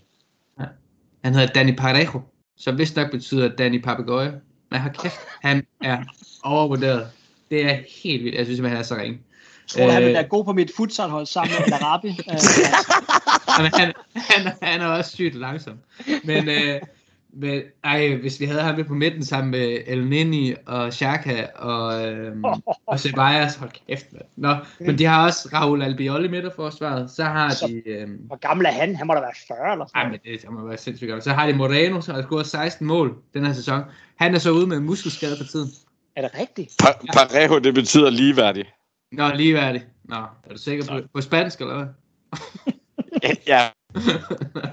Ja. 0.60 0.66
Han 1.24 1.34
hedder 1.34 1.48
Danny 1.48 1.76
Parejo, 1.76 2.22
som 2.58 2.78
vist 2.78 2.96
nok 2.96 3.12
betyder 3.12 3.56
Danny 3.56 3.82
Papagøje. 3.82 4.34
Men 4.72 4.80
har 4.80 4.90
kæft, 4.90 5.20
han 5.42 5.66
er 5.82 6.04
overvurderet. 6.44 7.08
Det 7.50 7.66
er 7.66 7.78
helt 8.04 8.24
vildt. 8.24 8.38
Jeg 8.38 8.46
synes 8.46 8.58
simpelthen, 8.58 8.76
han 8.76 8.84
er 8.84 8.84
så 8.84 8.96
ringe. 8.96 9.20
Jeg 9.76 9.82
tror, 9.82 9.88
øh, 9.88 9.94
han 9.94 10.04
vil 10.04 10.14
være 10.14 10.24
god 10.24 10.46
på 10.46 10.54
mit 10.54 10.72
futsalhold 10.78 11.26
sammen 11.26 11.56
med 11.60 11.80
Larabi. 11.80 12.08
han, 13.48 13.72
han, 13.74 13.94
han, 14.16 14.54
han 14.62 14.82
er 14.82 14.86
også 14.86 15.12
sygt 15.12 15.36
langsom. 15.36 15.80
Men, 16.24 16.50
øh, 16.50 16.82
men 17.34 17.62
ej, 17.84 18.16
hvis 18.16 18.40
vi 18.40 18.46
havde 18.46 18.62
ham 18.62 18.76
med 18.76 18.84
på 18.84 18.94
midten 18.94 19.26
sammen 19.26 19.52
med 19.52 19.78
El 19.88 20.08
Nini 20.08 20.54
og 20.66 20.94
Xhaka 20.94 21.46
og, 21.56 22.06
øh, 22.06 22.36
og 22.88 23.00
Ceballos, 23.00 23.56
hold 23.56 23.72
kæft, 23.88 24.06
man. 24.14 24.22
Nå, 24.36 24.56
men 24.80 24.98
de 24.98 25.06
har 25.06 25.26
også 25.26 25.50
Raul 25.54 25.82
Albiol 25.82 26.26
i 26.26 26.28
midterforsvaret. 26.28 27.12
Så 27.12 27.24
har 27.24 27.50
så, 27.50 27.68
de... 27.68 27.90
Øh, 27.90 28.08
hvor 28.28 28.36
gammel 28.36 28.66
er 28.66 28.72
han? 28.72 28.96
Han 28.96 29.08
må 29.08 29.14
da 29.14 29.20
være 29.20 29.32
40 29.48 29.72
eller 29.72 29.86
sådan 29.86 30.02
Nej, 30.02 30.12
men 30.12 30.20
det, 30.24 30.42
det 30.42 30.52
må 30.52 30.68
være 30.68 30.78
sindssygt 30.78 31.08
gammel. 31.08 31.24
Så 31.24 31.34
har 31.34 31.48
de 31.48 31.54
Moreno, 31.54 32.02
som 32.02 32.16
har 32.16 32.22
scoret 32.22 32.48
16 32.48 32.88
mål 32.88 33.16
den 33.34 33.46
her 33.46 33.54
sæson. 33.54 33.82
Han 34.16 34.36
er 34.36 34.40
så 34.40 34.52
ude 34.52 34.68
med 34.68 34.78
en 34.78 34.84
muskelskade 34.84 35.38
for 35.38 35.44
tiden. 35.44 35.70
Er 36.16 36.22
det 36.22 36.32
rigtigt? 36.40 36.84
Pa- 36.84 37.06
Parejo, 37.14 37.60
det 37.60 37.74
betyder 37.74 38.10
ligeværdig. 38.10 38.66
Nå, 39.12 39.30
ligeværdig. 39.36 39.86
Nå, 40.04 40.16
er 40.16 40.50
du 40.52 40.58
sikker 40.58 40.86
på, 40.86 41.08
på 41.14 41.22
spansk, 41.22 41.62
eller 41.62 41.76
hvad? 41.76 41.88
ja, 43.48 43.70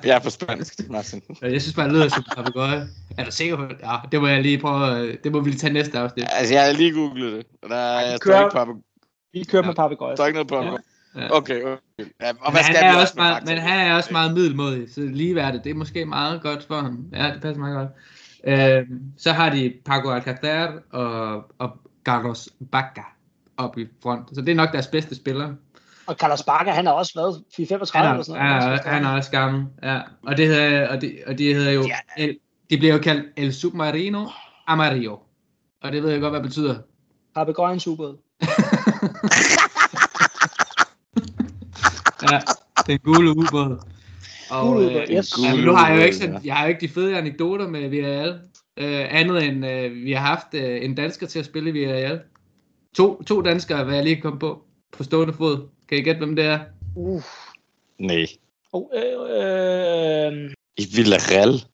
jeg 0.04 0.16
er 0.16 0.18
på 0.18 0.30
spansk, 0.30 0.90
Martin. 0.90 1.22
Jeg 1.42 1.62
synes 1.62 1.74
bare, 1.74 1.86
det 1.86 1.94
lyder 1.94 2.08
som 2.08 2.24
papegøje. 2.36 2.88
Er 3.18 3.24
du 3.24 3.30
sikker 3.30 3.56
på 3.56 3.62
det? 3.62 3.76
Ja, 3.82 3.96
det 4.12 4.20
må 4.20 4.26
jeg 4.26 4.42
lige 4.42 4.58
prøve. 4.58 5.16
Det 5.24 5.32
må 5.32 5.40
vi 5.40 5.50
lige 5.50 5.58
tage 5.58 5.72
næste 5.72 5.98
afsnit. 5.98 6.26
Altså, 6.30 6.54
jeg 6.54 6.64
har 6.64 6.72
lige 6.72 6.92
googlet 6.92 7.32
det. 7.32 7.46
Og 7.62 7.68
der, 7.68 7.76
Ej, 7.76 8.10
jeg 8.10 8.20
kører, 8.20 8.40
ikke 8.40 8.54
papegøje. 8.54 8.82
Vi 9.32 9.44
kører 9.44 9.62
ja. 9.62 9.66
med 9.66 9.74
papegøje. 9.74 10.16
Der 10.16 10.22
er 10.22 10.26
ikke 10.26 10.36
noget 10.36 10.48
papegøje. 10.48 10.82
Ja. 11.16 11.36
Okay, 11.36 11.62
okay. 11.62 11.76
Ja, 12.20 12.28
og 12.28 12.36
men, 12.44 12.52
hvad 12.52 12.62
skal 12.62 12.76
han 12.76 12.94
er 12.94 13.00
også 13.00 13.14
meget, 13.16 13.46
men 13.46 13.58
han 13.58 13.86
er 13.86 13.94
også 13.94 14.12
meget 14.12 14.34
middelmodig, 14.34 14.90
så 14.94 15.00
ligeværdigt, 15.00 15.64
det 15.64 15.70
er 15.70 15.74
måske 15.74 16.06
meget 16.06 16.42
godt 16.42 16.64
for 16.64 16.80
ham. 16.80 17.04
Ja, 17.12 17.30
det 17.34 17.42
passer 17.42 17.60
meget 17.60 17.76
godt. 17.76 17.90
Øh, 18.46 18.86
så 19.16 19.32
har 19.32 19.50
de 19.50 19.74
Paco 19.84 20.10
Alcacer 20.10 20.72
og, 20.90 21.44
og 21.58 21.70
Carlos 22.04 22.48
Bacca 22.72 23.02
op 23.56 23.78
i 23.78 23.86
front. 24.02 24.28
Så 24.34 24.40
det 24.40 24.48
er 24.48 24.54
nok 24.54 24.72
deres 24.72 24.86
bedste 24.86 25.14
spillere. 25.14 25.54
Og 26.06 26.14
Carlos 26.14 26.42
Bakker, 26.42 26.72
han 26.72 26.86
har 26.86 26.92
også 26.92 27.12
været 27.16 27.42
4-35 27.60 27.98
Han 27.98 28.10
eller 28.10 28.22
sådan 28.22 28.42
er, 28.46 28.60
noget. 28.60 28.80
ja, 28.84 28.90
han 28.90 29.04
er 29.04 29.08
også 29.08 29.30
gammel. 29.30 29.66
Ja. 29.82 30.00
Og 30.26 30.36
det 30.36 30.46
hedder, 30.46 30.88
og 30.88 31.00
det, 31.00 31.18
og 31.26 31.38
det 31.38 31.54
hedder 31.54 31.70
jo, 31.70 31.82
Ja. 31.82 32.24
el, 32.24 32.38
det 32.70 32.78
bliver 32.78 32.94
jo 32.94 33.00
kaldt 33.00 33.24
El 33.36 33.54
Submarino 33.54 34.26
Amarillo. 34.66 35.16
Og 35.82 35.92
det 35.92 36.02
ved 36.02 36.10
jeg 36.10 36.20
godt, 36.20 36.32
hvad 36.32 36.40
det 36.40 36.48
betyder. 36.48 36.78
Har 37.36 37.44
begået 37.44 37.72
en 37.86 37.92
ubåd. 37.92 38.16
Ja, 42.30 42.40
den 42.86 42.98
gule 42.98 43.30
ubåd. 43.30 43.78
Og, 44.50 44.66
Gule 44.66 44.84
øh, 44.84 44.90
ubåd, 44.90 45.06
yes. 45.10 45.32
Gule 45.34 45.64
nu 45.64 45.72
har 45.72 45.88
jeg 45.88 45.98
jo 45.98 46.02
ikke, 46.04 46.16
sådan, 46.16 46.40
jeg 46.44 46.54
har 46.56 46.64
jo 46.64 46.68
ikke 46.68 46.80
de 46.80 46.88
fede 46.92 47.16
anekdoter 47.18 47.68
med 47.68 47.88
Villarreal. 47.88 48.40
Øh, 48.76 49.06
andet 49.10 49.44
end, 49.44 49.66
øh, 49.66 50.04
vi 50.04 50.12
har 50.12 50.26
haft 50.26 50.54
øh, 50.54 50.84
en 50.84 50.94
dansker 50.94 51.26
til 51.26 51.38
at 51.38 51.44
spille 51.44 51.70
i 51.70 51.72
Villarreal. 51.72 52.20
To, 52.94 53.22
to 53.22 53.42
danskere, 53.42 53.84
hvad 53.84 53.94
jeg 53.94 54.04
lige 54.04 54.20
kom 54.20 54.38
på, 54.38 54.62
på 54.92 55.02
stående 55.02 55.32
fod. 55.34 55.68
Kan 55.88 55.98
I 55.98 56.00
gætte, 56.00 56.18
hvem 56.18 56.36
det 56.36 56.44
er? 56.44 56.60
Uh. 56.96 57.22
Nej. 57.98 58.26
Oh, 58.72 58.86
øh, 58.94 59.02
øh, 60.32 60.50
I 60.76 60.86
Villarreal. 60.96 61.64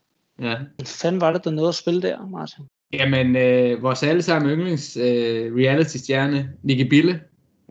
Ja. 0.41 0.57
hvad 0.77 0.87
fanden 0.87 1.21
var 1.21 1.33
det, 1.33 1.45
der 1.45 1.51
nåede 1.51 1.69
at 1.69 1.75
spille 1.75 2.03
der, 2.03 2.27
Martin? 2.27 2.65
Jamen, 2.93 3.37
øh, 3.37 3.83
vores 3.83 4.03
allesammen 4.03 4.51
yndlings 4.51 4.97
øh, 4.97 5.57
reality-stjerne, 5.57 6.53
Nicky 6.63 6.89
Bille, 6.89 7.21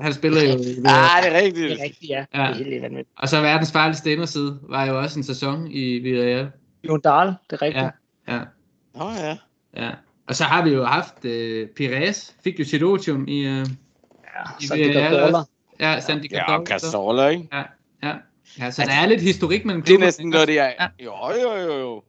han 0.02 0.14
spiller 0.14 0.44
jo... 0.44 0.54
Ah, 0.86 1.24
det 1.24 1.36
er 1.36 1.42
rigtigt. 1.42 1.70
Det 1.70 1.80
er 1.80 1.84
rigtigt, 1.84 2.10
ja. 2.10 2.26
Ja. 2.34 2.54
Det 2.54 2.62
er 2.62 2.70
helt 2.70 2.82
vanvittigt. 2.82 3.10
Og 3.18 3.30
så 3.30 3.42
verdens 3.42 3.72
farligste 3.72 4.12
inderside 4.12 4.60
var 4.62 4.86
jo 4.86 5.00
også 5.00 5.20
en 5.20 5.24
sæson 5.24 5.72
i 5.72 6.00
Villarreal. 6.00 6.52
Jon 6.84 7.02
Dahl, 7.02 7.28
det 7.28 7.62
er 7.62 7.62
rigtigt. 7.62 7.84
Ja, 8.28 8.36
ja, 8.36 8.42
Nå 8.96 9.10
ja. 9.10 9.38
ja. 9.76 9.92
Og 10.30 10.36
så 10.36 10.44
har 10.44 10.64
vi 10.64 10.70
jo 10.70 10.84
haft 10.84 11.26
øh, 11.26 11.68
Pires, 11.70 12.36
fik 12.44 12.60
jo 12.60 12.66
sit 12.66 12.84
otium 12.84 13.28
i... 13.28 13.38
Øh, 13.40 13.52
ja 13.52 13.64
I 14.62 14.66
så 14.66 14.76
det 14.76 14.86
Villarreal 14.88 15.12
går 15.12 15.20
baller. 15.20 15.44
ja, 15.80 16.00
Sandy 16.00 16.32
Ja, 16.32 16.38
Cazorla. 16.46 16.66
Cazorla, 16.66 17.28
ikke? 17.28 17.48
Ja, 17.54 17.64
ja. 18.04 18.14
ja, 18.60 18.72
så 18.72 18.82
der 18.86 18.92
er 18.94 19.06
lidt 19.06 19.22
historik 19.22 19.66
mellem 19.66 19.82
Det 19.82 19.90
er 19.90 19.94
klubber. 19.94 20.06
næsten 20.06 20.30
noget, 20.30 20.48
det 20.48 20.60
er. 20.60 20.66
Ja. 20.80 20.88
Jo, 21.06 21.14
jo, 21.44 21.56
jo, 21.62 21.80
jo. 21.80 22.04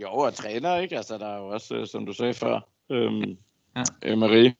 Jo, 0.00 0.08
og 0.12 0.34
træner, 0.34 0.76
ikke? 0.76 0.96
Altså, 0.96 1.18
der 1.18 1.26
er 1.34 1.38
jo 1.38 1.46
også, 1.46 1.74
øh, 1.76 1.86
som 1.86 2.06
du 2.06 2.12
sagde 2.12 2.34
før, 2.34 2.60
øhm, 2.92 3.22
Ja. 3.76 3.82
ja. 4.04 4.16
Marie. 4.16 4.54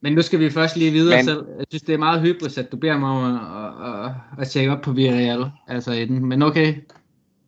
Men 0.00 0.12
nu 0.12 0.22
skal 0.22 0.40
vi 0.40 0.50
først 0.50 0.76
lige 0.76 0.90
videre 0.90 1.16
Men- 1.16 1.24
selv. 1.24 1.44
Jeg 1.58 1.66
synes, 1.70 1.82
det 1.82 1.92
er 1.94 1.98
meget 1.98 2.20
hyggeligt, 2.20 2.58
at 2.58 2.72
du 2.72 2.76
beder 2.76 2.98
mig 2.98 3.10
om 3.10 3.24
at, 3.34 3.40
at, 3.64 4.04
at, 4.06 4.12
at 4.42 4.48
tjekke 4.48 4.72
op 4.72 4.80
på 4.82 4.92
Villarreal. 4.92 5.50
Altså 5.68 5.92
i 5.92 6.04
den. 6.04 6.24
Men 6.26 6.42
okay, 6.42 6.74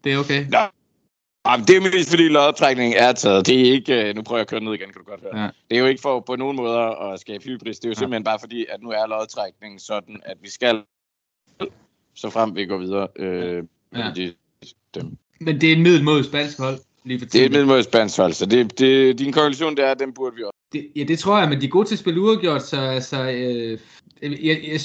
det 0.05 0.13
er 0.13 0.19
okay. 0.19 0.47
Nå. 0.51 0.59
Jamen, 1.47 1.67
det 1.67 1.77
er 1.77 1.81
mest 1.81 2.11
fordi 2.11 2.29
lodtrækningen 2.29 2.99
er 2.99 3.13
taget. 3.13 3.47
Det 3.47 3.61
er 3.61 3.73
ikke... 3.73 4.09
øh, 4.09 4.15
Nu 4.15 4.23
prøver 4.23 4.39
jeg 4.39 4.43
at 4.43 4.49
køre 4.49 4.61
ned 4.61 4.73
igen, 4.75 4.89
kan 4.93 5.03
du 5.05 5.11
godt 5.11 5.21
høre. 5.21 5.43
Ja. 5.43 5.49
Det 5.71 5.77
er 5.77 5.81
jo 5.81 5.87
ikke 5.87 6.01
for 6.03 6.21
på 6.21 6.37
nogen 6.37 6.57
måder 6.57 7.11
at 7.13 7.21
skabe 7.21 7.45
hybris. 7.45 7.79
Det 7.79 7.85
er 7.85 7.89
jo 7.89 7.91
Ja. 7.91 7.95
simpelthen 7.99 8.25
bare 8.25 8.39
fordi, 8.41 8.67
at 8.69 8.83
nu 8.83 8.91
er 8.91 9.07
lodtrækningen 9.07 9.79
sådan, 9.79 10.21
at 10.25 10.37
vi 10.43 10.51
skal 10.51 10.83
så 12.15 12.31
frem 12.31 12.57
vi 12.57 12.67
går 12.67 12.79
videre. 12.79 13.09
Øh, 13.17 13.63
Ja. 13.97 14.11
det, 14.17 14.35
dem. 14.95 15.17
Men 15.41 15.61
det 15.61 15.69
er 15.73 15.77
en 15.77 15.83
middel 15.83 16.05
mod 16.05 16.25
spansk 16.25 16.59
hold 16.59 16.79
lige 17.05 17.19
for 17.19 17.25
det 17.27 17.35
er 17.35 17.39
et 17.39 17.43
tiden. 17.43 17.53
middelmåde 17.53 17.83
spansk 17.83 18.17
hold, 18.19 18.33
så 18.33 18.47
det, 18.47 18.79
det, 18.79 19.19
din 19.19 19.33
konklusion 19.33 19.77
det 19.77 19.85
er, 19.85 19.91
at 19.91 19.99
den 19.99 20.13
burde 20.13 20.37
vi 20.37 20.43
også. 20.43 20.57
Det, 20.73 20.89
ja, 20.97 21.03
det 21.05 21.19
tror 21.19 21.39
jeg, 21.39 21.49
men 21.49 21.61
de 21.61 21.67
er 21.67 21.71
gode 21.71 21.89
til 21.89 21.95
at 21.95 21.99
spille 21.99 22.21
uafgjort, 22.21 22.63
så 22.63 22.81
altså, 22.81 23.23
øh, 23.31 23.79
jeg, 24.23 24.61
jeg, 24.69 24.81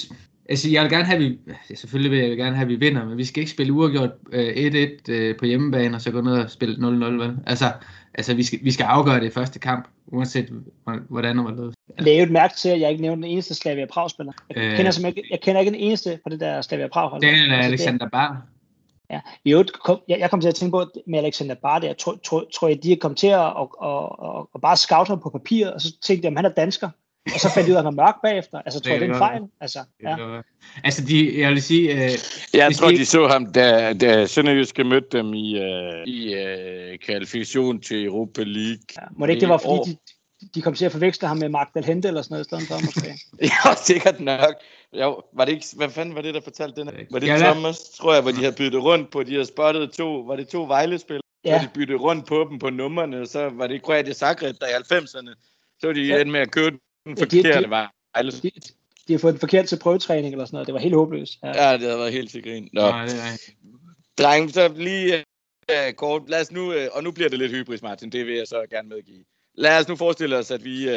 altså, 0.50 0.70
jeg 0.70 0.84
vil 0.84 0.91
gerne 0.91 1.06
have, 1.06 1.16
at 1.16 1.22
vi, 1.24 1.39
ja, 1.70 1.76
selvfølgelig 1.76 2.12
vil 2.12 2.20
jeg 2.30 2.38
gerne 2.38 2.56
have, 2.56 2.64
at 2.66 2.70
vi 2.70 2.76
vinder, 2.76 3.06
men 3.06 3.18
vi 3.18 3.26
skal 3.26 3.41
ikke 3.41 3.52
spille 3.52 3.74
uafgjort 3.74 4.10
øh, 4.32 4.48
1-1 5.08 5.12
øh, 5.12 5.38
på 5.38 5.45
hjemmebane, 5.45 5.95
og 5.98 6.02
så 6.02 6.12
gå 6.12 6.22
ned 6.22 6.34
og 6.34 6.50
spille 6.50 6.76
0-0, 6.76 7.06
vel? 7.06 7.38
Altså, 7.48 7.66
altså 8.14 8.34
vi, 8.36 8.43
skal, 8.43 8.60
vi 8.64 8.72
skal 8.72 8.84
afgøre 8.84 9.20
det 9.20 9.26
i 9.26 9.30
første 9.30 9.60
kamp, 9.60 9.88
uanset 10.08 10.50
hvordan 11.10 11.39
og 11.39 11.45
hvorledes. 11.45 11.76
Det 12.00 12.14
er 12.14 12.18
jo 12.18 12.24
et 12.24 12.32
mærke 12.32 12.54
til, 12.56 12.70
at 12.70 12.80
jeg 12.80 12.89
ikke 12.91 13.02
nævnte 13.02 13.24
den 13.24 13.32
eneste 13.32 13.54
Slavia 13.56 13.86
Prag-spiller. 13.86 14.34
Jeg, 14.50 14.58
Øh. 14.58 14.76
kender, 14.78 15.08
ikke- 15.08 15.28
jeg 15.32 15.39
kender 15.41 15.60
ikke 15.62 15.72
den 15.72 15.80
eneste 15.80 16.20
på 16.24 16.30
det 16.30 16.39
der 16.39 16.62
Slavia 16.62 16.88
Prag-hold. 16.88 17.22
Det 17.22 17.30
er 17.30 17.34
Altså, 17.34 17.68
Alexander 17.70 18.10
Bar. 18.10 18.41
Ja, 19.10 19.20
i 19.45 19.52
øvrigt 19.52 19.72
kom, 19.80 20.00
jeg, 20.08 20.20
jeg 20.20 20.30
kom 20.30 20.41
til 20.41 20.48
at 20.48 20.56
tænke 20.56 20.72
på 20.72 20.80
at 20.80 20.88
med 21.08 21.20
Alexander 21.20 21.56
Bar 21.56 21.80
der, 21.80 21.93
tror, 21.93 22.20
tror, 22.24 22.45
tror 22.54 22.68
jeg, 22.68 22.84
de 22.84 22.91
er 22.91 22.98
kommet 23.02 23.18
til 23.18 23.28
at 23.28 23.38
og, 23.39 23.82
og, 23.82 24.20
og, 24.20 24.50
og 24.54 24.62
bare 24.62 24.78
scout 24.78 25.08
ham 25.08 25.20
på 25.20 25.30
papir, 25.30 25.70
og 25.70 25.82
så 25.82 25.93
tænkte 26.02 26.26
jeg, 26.26 26.32
om 26.32 26.36
han 26.36 26.45
er 26.45 26.50
dansker, 26.50 26.89
og 27.34 27.40
så 27.40 27.50
fandt 27.54 27.68
de 27.68 27.72
ud 27.72 27.76
af, 27.76 27.80
at 27.80 27.86
han 27.86 27.98
var 27.98 28.04
mørk 28.06 28.16
bagefter. 28.24 28.58
Altså, 28.66 28.80
tror 28.80 28.92
jeg, 28.92 29.02
det 29.02 29.10
er 29.10 29.14
en 29.14 29.18
fejl? 29.20 29.42
Altså, 29.62 29.80
ja. 30.04 30.34
Ja. 30.36 30.42
Altså, 30.84 31.02
de, 31.06 31.40
jeg 31.40 31.50
vil 31.52 31.62
sige, 31.62 31.94
øh, 32.06 32.12
Jeg 32.54 32.76
tror, 32.76 32.88
de- 32.90 32.98
de 32.98 33.06
så 33.06 33.28
ham, 33.28 33.54
da, 33.54 33.94
da 33.94 34.26
Sønderjyske 34.26 34.84
mødte 34.84 35.18
dem 35.18 35.34
i, 35.34 35.58
øh, 35.60 36.08
i 36.08 36.34
øh, 36.34 36.98
kvalifikation 37.00 37.82
til 37.82 38.06
Europa 38.06 38.44
League. 38.44 38.78
ja. 38.98 39.02
Må 39.18 39.26
det 39.26 39.34
ikke, 39.34 39.42
det 39.42 39.50
var, 39.50 39.62
År. 39.66 39.78
fordi 39.86 39.98
de, 40.42 40.48
de 40.56 40.62
kom 40.62 40.74
til 40.74 40.86
at 40.86 40.92
forveksle 40.92 41.28
ham 41.28 41.38
med 41.38 41.50
Mark 41.50 41.68
Dalhente 41.76 42.08
eller 42.08 42.22
sådan 42.22 42.34
noget 42.34 42.46
i 42.46 42.48
stedet 42.48 42.68
for, 42.68 42.86
måske? 42.86 43.20
Ja, 43.66 43.76
sikkert 43.86 44.20
nok. 44.20 44.56
Jo, 44.94 45.22
var 45.36 45.46
det 45.46 45.52
ikke, 45.52 45.66
hvad 45.76 45.90
fanden 45.90 46.16
var 46.16 46.22
det, 46.22 46.34
der 46.34 46.42
fortalte 46.42 46.82
den? 46.82 46.88
her? 46.90 47.06
Var 47.12 47.20
det 47.20 47.28
Ja, 47.28 47.38
Thomas, 47.38 47.80
tror 47.98 48.14
jeg, 48.14 48.22
hvor 48.22 48.32
de 48.32 48.38
havde 48.38 48.56
byttet 48.58 48.84
rundt 48.84 49.12
på, 49.12 49.24
de 49.24 49.32
havde 49.32 49.46
spottet 49.46 49.92
to, 49.92 50.20
var 50.20 50.36
det 50.36 50.48
to 50.48 50.64
Vejle-spil? 50.64 51.20
Ja. 51.46 51.60
De 51.64 51.70
byttede 51.74 51.98
rundt 52.00 52.26
på 52.28 52.48
dem 52.50 52.60
på 52.60 52.70
numrene, 52.70 53.22
og 53.22 53.28
så 53.28 53.50
var 53.54 53.68
det 53.68 53.82
Kroatia 53.84 54.14
Zagreb, 54.14 54.56
der 54.60 54.68
i 54.68 54.72
90'erne. 54.72 55.34
Så 55.80 55.88
var 55.88 55.94
de 55.94 56.02
Ja. 56.02 56.24
med 56.24 56.40
at 56.40 56.52
købe 56.52 56.78
den 57.08 57.18
Ja, 57.18 57.26
de- 57.26 57.30
forkerte 57.43 57.64
de- 57.66 57.70
Vejle. 57.70 58.32
de, 58.32 58.51
de 59.08 59.14
har 59.14 59.20
fået 59.20 59.34
den 59.34 59.39
forkert 59.39 59.68
til 59.68 59.80
prøvetræning 59.80 60.34
eller 60.34 60.45
sådan 60.45 60.55
noget. 60.55 60.68
Det 60.68 60.74
var 60.74 60.80
helt 60.80 60.95
håbløst. 60.95 61.34
Ja. 61.43 61.47
Ja, 61.68 61.74
det 61.74 61.82
havde 61.82 61.97
været 61.99 62.12
helt 62.14 62.32
til 62.32 62.43
grin. 62.43 62.70
Nå, 62.74 62.82
nej, 62.82 63.05
det 63.05 63.14
er 63.16 63.32
rigtigt. 63.32 63.58
dreng, 64.18 64.51
så 64.53 64.74
lige 64.76 65.24
uh, 65.72 65.93
kort. 65.93 66.22
Lad 66.30 66.41
os 66.41 66.51
nu, 66.51 66.70
uh, 66.70 66.76
og 66.91 67.03
nu 67.03 67.12
bliver 67.12 67.30
det 67.30 67.39
lidt 67.39 67.51
hybris, 67.51 67.82
Martin, 67.82 68.10
det 68.10 68.26
vil 68.26 68.36
jeg 68.36 68.47
så 68.47 68.66
gerne 68.70 68.89
medgive. 68.89 69.24
Lad 69.55 69.80
os 69.80 69.88
nu 69.88 69.95
forestille 69.95 70.38
os, 70.38 70.51
at 70.51 70.64
vi, 70.64 70.88
uh, 70.88 70.93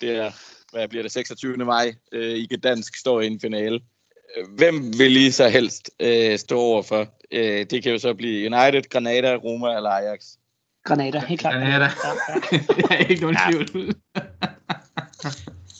det 0.00 0.10
er, 0.16 0.30
hvad 0.72 0.88
bliver 0.88 1.02
det, 1.02 1.12
26. 1.12 1.56
maj, 1.56 1.94
uh, 2.16 2.20
i 2.20 2.46
Gdansk 2.54 2.96
står 2.96 3.20
i 3.20 3.26
en 3.26 3.40
finale. 3.40 3.80
Øh, 4.36 4.44
Hvem 4.56 4.98
vil 4.98 5.16
I 5.16 5.30
så 5.30 5.48
helst 5.48 5.90
uh, 6.04 6.36
stå 6.36 6.58
overfor? 6.58 7.00
Uh, 7.34 7.40
det 7.40 7.82
kan 7.82 7.92
jo 7.92 7.98
så 7.98 8.14
blive 8.14 8.46
United, 8.56 8.82
Granada, 8.90 9.34
Roma 9.36 9.76
eller 9.76 9.90
Ajax. 9.90 10.24
Granada, 10.84 11.18
helt 11.18 11.40
klart. 11.40 11.54
Granada. 11.54 11.84
Ja, 11.84 11.90
ja. 12.52 12.58
der 12.88 12.94
er 12.94 13.06
ikke 13.06 13.22
nogen 13.22 13.36
Ja. 13.46 13.50
tvivl. 13.64 13.94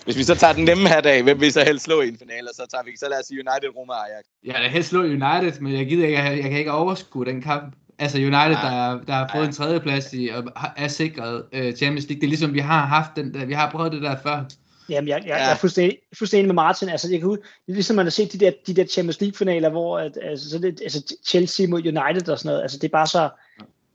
Hvis 0.09 0.19
vi 0.19 0.23
så 0.23 0.35
tager 0.35 0.53
den 0.53 0.65
nemme 0.65 0.89
her 0.89 1.01
dag, 1.01 1.23
hvem 1.23 1.41
vil 1.41 1.53
så 1.53 1.65
helst 1.65 1.85
slå 1.85 2.01
i 2.01 2.09
en 2.09 2.19
finale? 2.19 2.49
Så 2.55 2.67
tager 2.71 2.85
vi 2.85 2.91
så 2.97 3.07
lad 3.11 3.21
os 3.21 3.27
sige 3.27 3.39
United, 3.49 3.77
Roma 3.77 3.93
og 3.93 4.07
Ajax. 4.11 4.25
Jeg 4.45 4.55
da 4.55 4.69
helst 4.69 4.89
slå 4.89 5.01
United, 5.01 5.61
men 5.61 5.73
jeg 5.75 5.87
gider 5.87 6.07
ikke, 6.07 6.19
jeg, 6.19 6.37
jeg 6.37 6.51
kan 6.51 6.59
ikke 6.59 6.73
overskue 6.73 7.25
den 7.25 7.43
kamp. 7.43 7.75
Altså 7.99 8.19
United, 8.19 8.33
Nej. 8.33 8.51
der, 8.53 9.01
der 9.07 9.13
har 9.13 9.31
fået 9.35 9.41
Nej. 9.43 9.47
en 9.49 9.53
tredjeplads 9.53 10.13
i, 10.13 10.29
og 10.29 10.43
har- 10.57 10.75
er 10.77 10.89
sikret 10.89 11.45
uh, 11.57 11.73
Champions 11.73 12.09
League. 12.09 12.21
Det 12.21 12.23
er 12.23 12.29
ligesom, 12.29 12.55
vi 12.55 12.59
har 12.59 12.87
haft 12.87 13.11
den 13.17 13.35
der, 13.35 13.45
vi 13.45 13.53
har 13.53 13.71
prøvet 13.71 13.93
det 13.93 14.03
der 14.03 14.17
før. 14.23 14.45
Jamen, 14.89 15.09
jeg, 15.09 15.17
jeg, 15.23 15.29
Ja. 15.29 15.37
jeg 15.37 15.53
er 15.53 15.57
fuldstændig, 15.57 15.99
fuldstændig 16.19 16.41
enig 16.41 16.49
med 16.55 16.63
Martin. 16.63 16.89
Altså, 16.89 17.09
jeg 17.11 17.19
kan, 17.21 17.29
huske- 17.29 17.43
det 17.43 17.73
er 17.73 17.75
ligesom, 17.75 17.97
man 17.97 18.07
har 18.07 18.11
set 18.11 18.33
de 18.33 18.39
der, 18.39 18.51
de 18.67 18.75
der 18.75 18.85
Champions 18.87 19.21
League-finaler, 19.21 19.69
hvor 19.71 19.99
at, 19.99 20.19
altså, 20.23 20.51
så 20.51 20.59
det, 20.59 20.81
altså, 20.83 21.15
Chelsea 21.27 21.67
mod 21.69 21.79
United 21.81 22.29
og 22.29 22.39
sådan 22.39 22.49
noget. 22.49 22.63
Altså, 22.63 22.79
det 22.79 22.85
er 22.85 22.93
bare 22.93 23.07
så, 23.07 23.29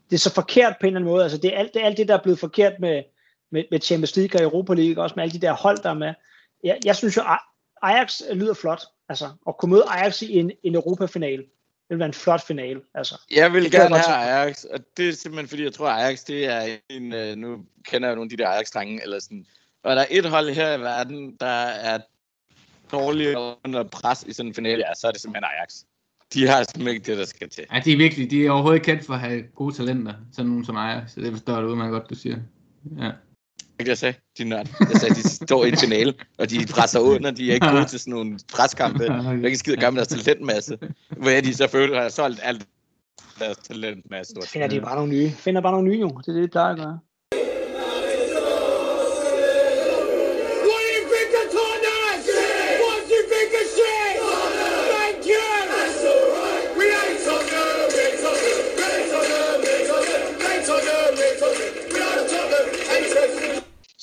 det 0.10 0.16
er 0.16 0.20
så 0.20 0.34
forkert 0.34 0.74
på 0.82 0.86
en 0.86 0.88
eller 0.88 1.00
anden 1.00 1.12
måde. 1.12 1.24
Altså, 1.24 1.38
det 1.38 1.54
er 1.54 1.60
alt 1.60 1.74
det, 1.74 1.82
alt 1.84 1.98
det 1.98 2.08
der 2.08 2.18
er 2.18 2.22
blevet 2.24 2.40
forkert 2.40 2.74
med, 2.80 3.04
med, 3.54 3.64
med 3.72 3.82
Champions 3.82 4.16
League 4.16 4.40
og 4.40 4.44
Europa 4.44 4.74
League, 4.74 5.04
også 5.04 5.14
med 5.16 5.24
alle 5.24 5.34
de 5.34 5.42
der 5.42 5.54
hold, 5.54 5.78
der 5.84 5.90
er 5.90 5.94
med. 5.94 6.14
Jeg, 6.64 6.78
jeg 6.86 6.96
synes 6.96 7.18
jo, 7.18 7.22
Ajax 7.82 8.22
lyder 8.34 8.54
flot. 8.54 8.82
Altså, 9.10 9.30
at 9.48 9.58
kunne 9.58 9.72
møde 9.72 9.84
Ajax 9.88 10.22
i 10.22 10.34
en, 10.34 10.52
en 10.64 10.76
Europafinale, 10.76 11.44
det 11.44 11.90
vil 11.90 12.00
være 12.00 12.08
en 12.08 12.14
flot 12.14 12.48
finale. 12.48 12.82
Altså, 12.96 13.22
Jeg 13.32 13.54
vil 13.54 13.64
Det 13.64 13.74
jeg 13.74 13.80
gerne 13.82 13.96
godt 13.96 14.06
have 14.06 14.32
Ajax, 14.32 14.64
og 14.64 14.80
det 14.98 15.10
er 15.10 15.14
simpelthen 15.14 15.48
fordi, 15.48 15.64
jeg 15.64 15.74
tror, 15.74 15.90
at 15.90 16.04
Ajax, 16.04 16.24
det 16.24 16.46
er 16.46 16.78
en, 16.90 17.14
øh, 17.14 17.36
nu 17.36 17.66
kender 17.86 18.08
jeg 18.08 18.16
nogle 18.16 18.26
af 18.32 18.38
de 18.38 18.44
der 18.44 18.50
Ajax-drenge, 18.50 19.04
eller 19.04 19.20
sådan, 19.20 19.46
og 19.84 19.96
der 19.96 20.02
er 20.02 20.06
et 20.10 20.26
hold 20.26 20.50
her 20.50 20.78
i 20.78 20.80
verden, 20.82 21.36
der 21.40 21.66
er 21.90 22.00
dårligere 22.92 23.56
under 23.66 23.84
pres 23.84 24.24
i 24.24 24.34
sådan 24.34 24.50
en 24.50 24.56
finale, 24.56 24.84
ja, 24.88 24.94
så 24.96 25.08
er 25.08 25.12
det 25.12 25.22
simpelthen 25.22 25.44
Ajax. 25.58 25.76
De 26.34 26.48
har 26.48 26.64
simpelthen 26.64 26.96
ikke 26.96 27.06
det, 27.06 27.18
der 27.18 27.26
skal 27.26 27.50
til. 27.50 27.66
Ja, 27.74 27.82
de 27.86 27.94
er 27.94 27.98
virkelig, 27.98 28.32
de 28.32 28.46
er 28.46 28.52
overhovedet 28.52 28.84
kendt 28.84 29.06
for 29.06 29.14
at 29.14 29.20
have 29.20 29.44
gode 29.56 29.76
talenter, 29.76 30.14
sådan 30.32 30.50
nogen 30.50 30.66
som 30.66 30.76
mig, 30.76 31.04
så 31.08 31.22
det 31.22 31.32
forstår 31.32 31.62
du 31.62 31.68
udmærket 31.68 31.92
godt, 31.92 32.10
du 32.10 32.16
siger. 32.16 32.38
Ja. 32.98 33.12
Ikke 33.84 33.90
jeg 33.90 33.98
sagde? 33.98 34.16
De 34.38 34.44
nørd. 34.44 34.68
Jeg 34.80 35.00
sagde, 35.00 35.16
de 35.16 35.30
står 35.30 35.66
i 35.66 35.70
en 35.70 35.78
finale, 35.78 36.14
og 36.38 36.50
de 36.50 36.66
presser 36.70 37.00
under, 37.00 37.32
de 37.32 37.50
er 37.50 37.54
ikke 37.54 37.68
gode 37.68 37.86
til 37.86 38.00
sådan 38.00 38.14
nogle 38.14 38.40
preskampe. 38.54 39.04
Jeg 39.04 39.42
er 39.42 39.46
ikke 39.46 39.58
skide 39.58 39.78
gammel 39.78 39.98
deres 39.98 40.24
talentmasse. 40.24 40.78
Hvor 41.18 41.30
er 41.30 41.42
de 41.42 41.54
så 41.54 41.68
føler, 41.68 42.02
har 42.02 42.10
solgt 42.10 42.40
alt 42.44 42.68
deres 43.40 43.58
talentmasse. 43.58 44.34
finder 44.48 44.68
de 44.68 44.82
bare 44.82 44.96
nogle 44.96 45.12
nye. 45.12 45.32
Finder 45.32 45.62
bare 45.62 45.72
nogle 45.72 45.90
nye, 45.90 46.00
jo. 46.00 46.08
Det 46.08 46.28
er 46.28 46.34
det, 46.34 46.44
de 46.44 46.48
plejer 46.48 46.72
at 46.72 46.78
gøre. 46.78 47.00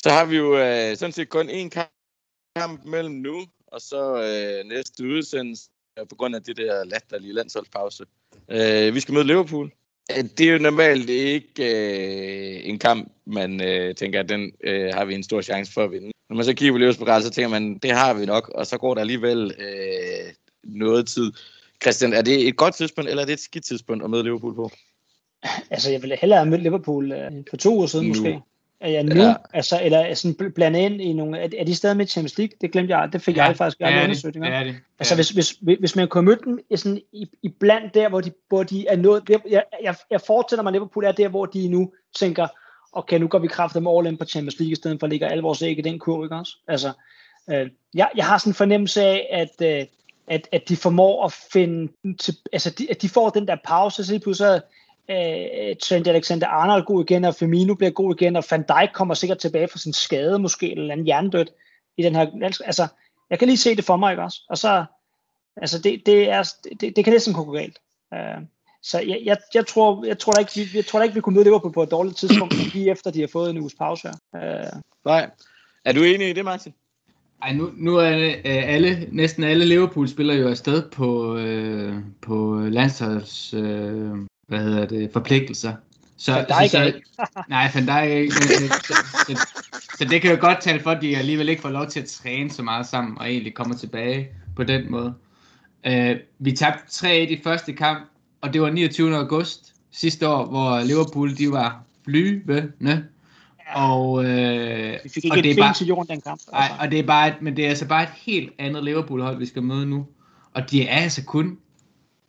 Så 0.03 0.11
har 0.11 0.25
vi 0.25 0.37
jo 0.37 0.59
øh, 0.59 0.97
sådan 0.97 1.13
set 1.13 1.29
kun 1.29 1.51
én 1.51 1.69
kamp, 1.69 1.91
kamp 2.57 2.85
mellem 2.85 3.15
nu, 3.15 3.47
og 3.67 3.81
så 3.81 4.23
øh, 4.23 4.69
næste 4.69 5.05
udsendelse, 5.05 5.69
på 6.09 6.15
grund 6.15 6.35
af 6.35 6.43
det 6.43 6.57
der 6.57 6.85
latterlige 6.85 7.33
landsholdspause. 7.33 8.05
Øh, 8.49 8.95
vi 8.95 9.01
skal 9.01 9.15
møde 9.15 9.27
Liverpool. 9.27 9.73
Øh, 10.11 10.25
Det 10.39 10.49
er 10.49 10.53
jo 10.53 10.59
normalt 10.59 11.11
ikke 11.11 11.45
øh, 11.59 12.69
en 12.69 12.79
kamp, 12.79 13.13
man 13.27 13.61
øh, 13.61 13.95
tænker, 13.95 14.21
at 14.21 14.29
den 14.29 14.53
øh, 14.65 14.95
har 14.95 15.05
vi 15.05 15.15
en 15.15 15.23
stor 15.23 15.43
chance 15.43 15.73
for 15.73 15.85
at 15.85 15.91
vinde. 15.91 16.11
Når 16.29 16.37
man 16.37 16.45
så 16.45 16.55
kigger 16.55 16.73
på 16.75 16.79
Liverpool, 16.79 17.23
så 17.23 17.31
tænker 17.31 17.49
man, 17.49 17.79
det 17.79 17.91
har 17.91 18.15
vi 18.15 18.27
nok, 18.27 18.49
og 18.49 18.67
så 18.67 18.79
går 18.79 18.95
der 18.95 19.01
alligevel 19.01 19.55
øh, 19.59 20.33
noget 20.65 21.09
tid. 21.09 21.33
Christian, 21.83 22.13
er 22.13 22.23
det 22.23 22.49
et 22.49 22.57
godt 22.57 22.75
tidspunkt, 22.75 23.11
eller 23.11 23.23
er 23.23 23.27
det 23.27 23.33
et 23.33 23.41
skidt 23.41 23.65
tidspunkt 23.65 24.05
at 24.05 24.11
møde 24.11 24.23
Liverpool 24.23 24.55
på? 24.55 24.71
Altså, 25.71 25.91
jeg 25.91 26.03
ville 26.03 26.17
hellere 26.21 26.39
have 26.39 26.51
mødt 26.51 26.63
Liverpool 26.63 27.13
øh, 27.13 27.31
for 27.51 27.57
to 27.57 27.77
uger 27.77 27.87
siden 27.87 28.07
Nu. 28.07 28.09
måske. 28.09 28.41
Er 28.81 28.89
jeg 28.89 29.05
nu? 29.05 29.23
Ja. 29.23 29.35
Altså, 29.53 29.81
eller 29.83 30.15
sådan 30.15 30.37
bl- 30.43 30.49
blande 30.49 30.81
ind 30.81 31.01
i 31.01 31.13
nogle... 31.13 31.39
Er, 31.39 31.49
er 31.59 31.65
de 31.65 31.75
stadig 31.75 31.97
med 31.97 32.07
Champions 32.07 32.39
League? 32.39 32.57
Det 32.61 32.73
glemte 32.73 32.97
jeg. 32.97 33.13
Det 33.13 33.23
fik 33.23 33.37
ja, 33.37 33.45
jeg 33.45 33.57
faktisk 33.57 33.79
det 33.79 33.85
aldrig 33.85 34.01
er 34.01 34.05
undersøgt. 34.05 34.35
det, 34.35 34.47
er 34.47 34.65
det. 34.65 34.77
Altså, 34.99 35.15
hvis, 35.15 35.31
hvis, 35.31 35.59
hvis 35.79 35.97
man 35.97 36.09
kunne 36.09 36.25
møde 36.25 36.39
dem 36.45 36.59
i, 36.71 36.77
sådan, 36.77 37.01
i, 37.13 37.29
i 37.43 37.49
blandt 37.49 37.95
der, 37.95 38.09
hvor 38.09 38.21
de, 38.21 38.33
hvor 38.49 38.63
de 38.63 38.87
er 38.89 38.97
nået... 38.97 39.23
Jeg, 39.29 39.41
jeg, 39.51 39.63
jeg, 39.83 39.95
jeg 40.11 40.21
forestiller 40.21 40.63
mig, 40.63 40.71
at 40.71 40.75
Liverpool 40.75 41.05
er 41.05 41.13
der, 41.13 41.29
hvor 41.29 41.47
de 41.47 41.69
nu 41.69 41.93
tænker, 42.19 42.47
okay, 42.93 43.19
nu 43.19 43.29
går 43.29 43.39
vi 43.39 43.47
kraftigt 43.47 43.83
med 43.83 43.93
all 43.99 44.07
in 44.07 44.17
på 44.17 44.25
Champions 44.25 44.59
League, 44.59 44.73
i 44.73 44.75
stedet 44.75 45.01
for 45.01 45.07
at 45.07 45.11
lægge 45.11 45.27
alle 45.27 45.43
vores 45.43 45.63
æg 45.63 45.79
i 45.79 45.83
den 45.83 45.99
kurv, 45.99 46.25
ikke 46.25 46.37
også? 46.37 46.53
Altså, 46.69 46.93
øh, 47.51 47.71
jeg, 47.95 48.09
jeg 48.17 48.27
har 48.27 48.39
sådan 48.39 48.51
en 48.51 48.55
fornemmelse 48.55 49.03
af, 49.03 49.29
at, 49.31 49.81
øh, 49.81 49.87
at, 50.27 50.49
at 50.53 50.69
de 50.69 50.77
formår 50.77 51.25
at 51.25 51.33
finde... 51.53 51.93
Til, 52.21 52.37
altså, 52.53 52.71
de, 52.71 52.91
at 52.91 53.03
de 53.03 53.09
får 53.09 53.31
den 53.31 53.49
der 53.49 53.57
pause, 53.65 54.05
så 54.05 54.13
lige 54.13 54.21
pludselig 54.21 54.61
øh, 55.11 55.77
Trent 55.83 56.09
Alexander-Arnold 56.09 56.85
god 56.85 57.05
igen, 57.05 57.25
og 57.25 57.35
Firmino 57.35 57.75
bliver 57.75 57.91
god 57.91 58.15
igen, 58.15 58.37
og 58.37 58.45
Van 58.51 58.65
Dijk 58.69 58.91
kommer 58.93 59.15
sikkert 59.15 59.39
tilbage 59.39 59.69
fra 59.69 59.79
sin 59.79 59.93
skade, 59.93 60.39
måske, 60.39 60.71
eller 60.71 60.95
en 60.95 61.05
hjernedød 61.05 61.47
i 61.97 62.03
den 62.03 62.15
her... 62.15 62.27
Altså, 62.65 62.87
jeg 63.31 63.39
kan 63.39 63.49
lige 63.49 63.59
se 63.59 63.77
det 63.77 63.85
for 63.85 63.97
mig, 63.97 64.13
ikke 64.13 64.23
også? 64.23 64.41
Og 64.49 64.59
så, 64.59 64.85
altså, 65.57 65.79
det, 65.79 66.03
det, 66.07 66.31
er, 66.31 66.53
det, 66.81 66.97
det 66.97 67.05
kan 67.05 67.13
næsten 67.13 67.35
gå 67.35 67.53
galt. 67.53 67.79
Uh, 68.13 68.43
så 68.83 69.01
jeg, 69.01 69.21
jeg, 69.25 69.37
jeg, 69.55 69.67
tror, 69.67 70.05
jeg, 70.05 70.19
tror 70.19 70.33
da 70.33 70.41
ikke, 70.41 70.53
vi, 70.55 70.69
jeg 70.75 70.87
tror 70.87 70.99
da 70.99 71.03
ikke, 71.03 71.15
vi 71.15 71.21
kunne 71.21 71.35
møde 71.35 71.45
Liverpool 71.45 71.73
på 71.73 71.83
et 71.83 71.91
dårligt 71.91 72.17
tidspunkt, 72.17 72.75
lige 72.75 72.91
efter 72.91 73.11
de 73.11 73.21
har 73.21 73.29
fået 73.33 73.51
en 73.51 73.59
uges 73.59 73.75
pause 73.75 74.09
her. 74.09 74.73
Uh, 74.75 74.81
Nej. 75.05 75.31
Er 75.85 75.93
du 75.93 76.03
enig 76.03 76.31
i 76.31 76.33
det, 76.33 76.45
Martin? 76.45 76.75
Ej, 77.43 77.53
nu, 77.53 77.71
nu 77.77 77.97
er 77.97 78.17
øh, 78.29 78.43
alle, 78.45 79.09
næsten 79.13 79.45
alle 79.45 79.65
Liverpool-spillere 79.65 80.37
jo 80.37 80.49
afsted 80.49 80.91
på, 80.91 81.37
øh, 81.37 81.95
på 82.23 82.61
landsholds, 82.71 83.55
øh, 83.55 84.17
hvad 84.51 84.61
hedder 84.61 84.87
det, 84.87 85.11
forpligtelser. 85.13 85.73
Så, 86.17 86.33
Van 86.33 86.45
Dijk 86.45 86.71
så, 86.71 86.93
så, 87.15 87.43
nej, 87.49 87.71
Van 87.75 87.87
Dijk 87.87 88.11
ikke. 88.11 88.35
Så, 88.35 88.95
så, 89.27 89.49
så, 89.99 90.05
det 90.05 90.23
kan 90.23 90.31
jo 90.31 90.37
godt 90.41 90.61
tale 90.61 90.81
for, 90.81 90.91
at 90.91 91.03
de 91.03 91.17
alligevel 91.17 91.49
ikke 91.49 91.63
får 91.63 91.71
lov 91.71 91.87
til 91.87 92.01
at 92.01 92.07
træne 92.07 92.51
så 92.51 92.63
meget 92.63 92.87
sammen, 92.87 93.19
og 93.19 93.31
egentlig 93.31 93.55
kommer 93.55 93.77
tilbage 93.77 94.29
på 94.57 94.65
den 94.65 94.91
måde. 94.91 95.15
Øh, 95.87 96.17
vi 96.39 96.53
tabte 96.53 96.83
3-1 96.91 97.07
i 97.09 97.41
første 97.45 97.73
kamp, 97.73 98.09
og 98.41 98.53
det 98.53 98.63
var 98.63 98.71
29. 98.71 99.17
august 99.17 99.75
sidste 99.91 100.29
år, 100.29 100.47
hvor 100.47 100.81
Liverpool 100.81 101.37
de 101.37 101.53
var 101.53 101.83
flyvende. 102.05 103.05
Og, 103.75 104.25
øh, 104.25 104.99
vi 105.05 105.09
fik 105.09 105.25
og 105.31 105.37
det 105.37 105.47
et 105.47 105.59
er 105.59 105.63
bare, 105.63 105.75
til 105.75 105.87
jorden 105.87 106.09
den 106.09 106.21
kamp. 106.21 106.41
Nej, 106.53 106.63
Altså. 106.63 106.77
og 106.81 106.91
det 106.91 106.99
er 106.99 107.03
bare, 107.03 107.35
men 107.41 107.57
det 107.57 107.65
er 107.65 107.69
altså 107.69 107.87
bare 107.87 108.03
et 108.03 108.13
helt 108.17 108.53
andet 108.59 108.85
Liverpool-hold, 108.85 109.39
vi 109.39 109.47
skal 109.47 109.63
møde 109.63 109.87
nu. 109.87 110.07
Og 110.55 110.71
de 110.71 110.89
er 110.89 111.03
altså 111.03 111.25
kun 111.25 111.59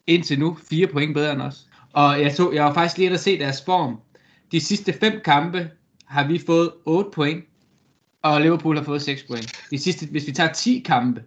indtil 0.08 0.40
nu 0.40 0.58
fire 0.70 0.88
point 0.88 1.14
bedre 1.14 1.34
end 1.34 1.42
os. 1.42 1.68
Og 1.94 2.22
jeg, 2.22 2.36
tog, 2.36 2.56
jeg 2.56 2.64
var 2.66 2.74
faktisk 2.74 2.98
lige 2.98 3.06
inde 3.06 3.14
at 3.16 3.20
se 3.22 3.40
deres 3.40 3.62
form. 3.66 3.98
De 4.52 4.60
sidste 4.60 4.94
fem 4.94 5.22
kampe 5.26 5.70
har 6.06 6.28
vi 6.28 6.42
fået 6.46 6.72
8 6.86 7.10
point, 7.14 7.44
og 8.22 8.42
Liverpool 8.42 8.78
har 8.78 8.84
fået 8.84 9.02
6 9.02 9.24
point. 9.24 9.52
De 9.72 9.78
sidste, 9.80 10.06
hvis 10.06 10.28
vi 10.28 10.32
tager 10.32 10.54
10 10.54 10.84
kampe, 10.86 11.24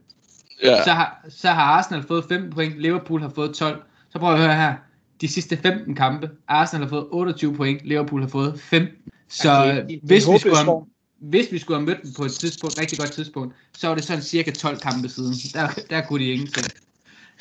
Ja. 0.62 0.84
så 0.84 0.90
har, 0.90 1.24
så 1.28 1.48
har 1.48 1.62
Arsenal 1.62 2.06
fået 2.06 2.24
15 2.28 2.50
point, 2.52 2.78
Liverpool 2.80 3.20
har 3.20 3.28
fået 3.34 3.54
12. 3.54 3.82
Så 4.12 4.18
prøv 4.18 4.32
at 4.32 4.38
høre 4.40 4.54
her. 4.56 4.74
De 5.20 5.28
sidste 5.28 5.56
15 5.56 5.94
kampe, 5.94 6.30
Arsenal 6.48 6.82
har 6.82 6.88
fået 6.88 7.06
28 7.10 7.54
point, 7.54 7.80
Liverpool 7.86 8.20
har 8.20 8.28
fået 8.28 8.60
15. 8.60 8.96
Så 9.28 9.64
det- 9.66 9.74
det 9.88 9.94
er 9.94 9.98
hvis, 10.02 10.28
vi 10.30 10.38
skulle 10.38 10.56
have, 10.56 10.84
hvis 11.20 11.52
vi 11.52 11.58
skulle 11.58 11.78
have 11.78 11.86
mødt 11.86 12.02
dem 12.02 12.12
på 12.16 12.24
et 12.24 12.32
tidspunkt, 12.32 12.78
rigtig 12.80 12.98
godt 12.98 13.12
tidspunkt, 13.12 13.54
så 13.76 13.88
var 13.88 13.94
det 13.94 14.04
sådan 14.04 14.22
cirka 14.22 14.50
12 14.50 14.78
kampe 14.78 15.08
siden. 15.08 15.34
Der, 15.54 15.68
der 15.90 16.00
kunne 16.00 16.24
de 16.24 16.30
ingenting. 16.32 16.66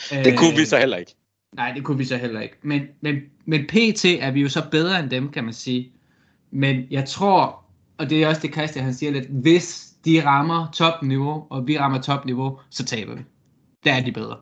Det 0.09 0.37
kunne 0.37 0.55
vi 0.55 0.61
Øh, 0.61 0.67
så 0.67 0.77
heller 0.77 0.97
ikke. 0.97 1.15
Nej, 1.53 1.71
det 1.71 1.83
kunne 1.83 1.97
vi 1.97 2.05
så 2.05 2.17
heller 2.17 2.41
ikke. 2.41 2.55
Men, 2.61 2.87
men, 3.01 3.21
men 3.45 3.67
PT 3.67 4.05
er 4.05 4.31
vi 4.31 4.41
jo 4.41 4.49
så 4.49 4.69
bedre 4.71 4.99
end 4.99 5.09
dem, 5.09 5.31
kan 5.31 5.43
man 5.43 5.53
sige. 5.53 5.91
Men 6.51 6.87
jeg 6.91 7.05
tror, 7.07 7.65
og 7.97 8.09
det 8.09 8.23
er 8.23 8.27
også 8.27 8.41
det 8.41 8.53
Christian 8.53 8.85
han 8.85 8.93
siger 8.93 9.11
lidt, 9.11 9.27
hvis 9.29 9.93
de 10.05 10.25
rammer 10.25 10.67
topniveau, 10.73 11.47
og 11.49 11.67
vi 11.67 11.79
rammer 11.79 12.01
topniveau, 12.01 12.59
så 12.69 12.85
taber 12.85 13.15
vi. 13.15 13.21
Der 13.83 13.93
er 13.93 14.01
de 14.03 14.11
bedre. 14.11 14.37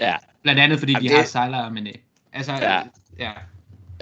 Ja. 0.00 0.16
Blandt 0.42 0.60
andet 0.60 0.78
fordi 0.78 0.92
Jamen, 0.92 1.02
de 1.04 1.08
det- 1.08 1.16
har 1.18 1.24
og 1.66 1.72
Mané. 1.72 1.98
Altså, 2.32 2.52
Ja. 2.52 2.72
ja. 2.74 2.82
ja. 3.18 3.32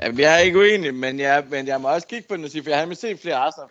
Ja, 0.02 0.12
Jeg 0.18 0.34
er 0.34 0.38
ikke 0.38 0.58
uenig, 0.58 0.94
men 0.94 1.18
jeg, 1.18 1.44
men 1.50 1.66
jeg 1.66 1.80
må 1.80 1.88
også 1.88 2.06
kigge 2.06 2.28
på 2.28 2.36
den 2.36 2.44
og 2.44 2.50
sige, 2.50 2.62
for 2.62 2.70
jeg 2.70 2.78
har 2.78 2.94
set 2.94 3.18
flere 3.20 3.36
Arsenal 3.36 3.68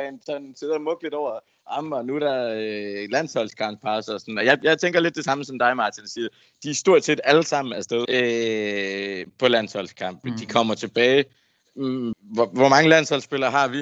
fans 0.00 0.24
sådan 0.26 0.54
sidder 0.56 0.74
og 0.74 0.80
mukke 0.80 1.02
lidt 1.02 1.14
over 1.14 1.38
Ammer, 1.66 2.02
nu 2.02 2.14
er 2.14 2.18
der 2.18 2.54
øh, 2.56 3.08
landsholdskampspause 3.10 4.14
og 4.14 4.20
sådan. 4.20 4.38
Og 4.38 4.44
jeg, 4.44 4.58
jeg 4.62 4.78
tænker 4.78 5.00
lidt 5.00 5.16
det 5.16 5.24
samme 5.24 5.44
som 5.44 5.58
dig, 5.58 5.76
Martin, 5.76 6.06
siger. 6.06 6.28
De 6.62 6.70
er 6.70 6.74
stort 6.74 7.04
set 7.04 7.20
alle 7.24 7.42
sammen 7.42 7.72
afsted 7.72 8.04
øh, 8.08 9.26
på 9.38 9.48
landsholdskamp. 9.48 10.24
Mm. 10.24 10.38
De 10.38 10.46
kommer 10.46 10.74
tilbage. 10.74 11.24
Mm, 11.76 12.12
hvor, 12.20 12.46
hvor 12.46 12.68
mange 12.68 12.88
landsholdsspillere 12.88 13.50
har 13.50 13.68
vi? 13.68 13.78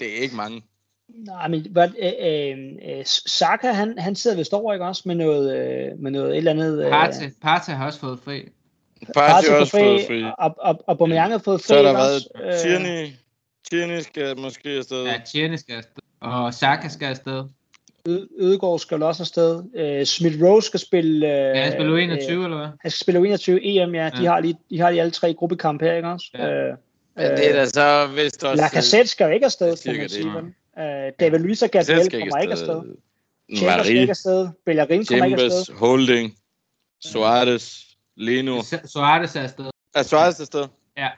Det 0.00 0.18
er 0.18 0.22
ikke 0.22 0.36
mange. 0.36 0.62
Nej, 1.08 1.48
men 1.48 1.66
hvad, 1.70 1.88
øh, 2.02 2.12
øh, 2.20 2.98
øh, 2.98 3.04
Saka, 3.06 3.72
han, 3.72 3.98
han 3.98 4.16
sidder 4.16 4.36
vist 4.36 4.52
over, 4.52 4.72
ikke 4.72 4.86
også, 4.86 5.02
med 5.06 5.14
noget, 5.14 5.56
øh, 5.56 5.98
med 5.98 6.10
noget 6.10 6.30
et 6.30 6.36
eller 6.36 6.50
andet... 6.50 6.84
Øh, 6.84 6.90
Partey, 6.90 7.30
Partey 7.42 7.72
har 7.72 7.86
også 7.86 8.00
fået 8.00 8.18
fri. 8.24 8.48
Partey 9.14 9.48
har 9.48 9.60
også 9.60 9.70
fået 9.70 10.06
fri, 10.06 10.22
og, 10.22 10.34
og, 10.38 10.54
og 10.58 10.84
Aubameyang 10.88 11.32
har 11.32 11.38
fået 11.38 11.60
fri, 11.60 11.66
Så 11.66 11.74
har 11.74 11.82
der 11.82 11.92
været 11.92 12.14
også? 12.14 12.28
Øh, 12.44 12.58
Tierney. 12.58 13.08
Tierney 13.70 14.00
skal 14.00 14.38
måske 14.38 14.68
afsted. 14.68 15.04
Ja, 15.04 15.20
Tierney 15.32 15.56
skal 15.56 15.74
afsted. 15.76 16.02
Og 16.26 16.54
Saka 16.54 16.88
skal 16.88 17.06
afsted. 17.06 17.44
Øde- 18.08 18.28
Ødegaard 18.38 18.78
skal 18.78 19.02
også 19.02 19.22
afsted. 19.22 19.62
Øh, 19.76 20.06
Smith 20.06 20.42
Rose 20.44 20.66
skal 20.66 20.80
spille... 20.80 21.26
Øh, 21.26 21.32
Ja, 21.56 21.62
han 21.62 21.72
spiller 21.72 21.90
jo 21.90 21.96
øh, 21.96 22.02
21, 22.04 22.44
eller 22.44 22.56
hvad? 22.56 22.66
han 22.80 22.90
skal 22.90 23.00
spille 23.00 23.28
21 23.28 23.64
EM, 23.64 23.94
ja. 23.94 24.10
De, 24.10 24.22
Ja. 24.22 24.30
har 24.32 24.40
lige, 24.40 24.58
de 24.70 24.80
har 24.80 24.90
lige 24.90 25.00
alle 25.00 25.10
tre 25.10 25.34
gruppekampe 25.34 25.84
her, 25.84 25.92
ikke 25.94 26.08
også? 26.08 26.26
Ja. 26.34 26.50
Øh, 26.52 26.76
Men 27.16 27.26
det 27.30 27.50
er 27.50 27.54
da 27.54 27.66
så 27.66 28.06
vist 28.14 28.44
også... 28.44 28.62
Lacazette 28.62 29.06
skal 29.06 29.24
jo 29.24 29.30
ikke 29.30 29.46
afsted, 29.46 29.76
kan 29.84 29.92
man 29.94 30.02
det. 30.02 30.10
sige. 30.10 30.26
Øh, 30.78 31.12
David 31.20 31.38
Luiz 31.38 31.62
og 31.62 31.68
Gabriel 31.70 32.04
skal 32.04 32.20
kommer 32.20 32.38
ikke 32.38 32.52
afsted. 32.52 32.66
Chambers 33.56 33.58
skal 33.58 33.66
Marie, 33.66 34.00
ikke 34.00 34.10
afsted. 34.10 34.48
Bellerin 34.66 35.04
kommer 35.06 35.24
ikke 35.24 35.42
afsted. 35.42 35.74
Holding, 35.74 36.34
Suarez, 37.04 37.82
Leno. 38.16 38.60
Su- 38.60 38.86
Suarez 38.86 39.36
er 39.36 39.40
afsted. 39.42 39.64
Er 39.94 40.02
Suarez 40.02 40.40
afsted? 40.40 40.64
Ja. 40.96 41.08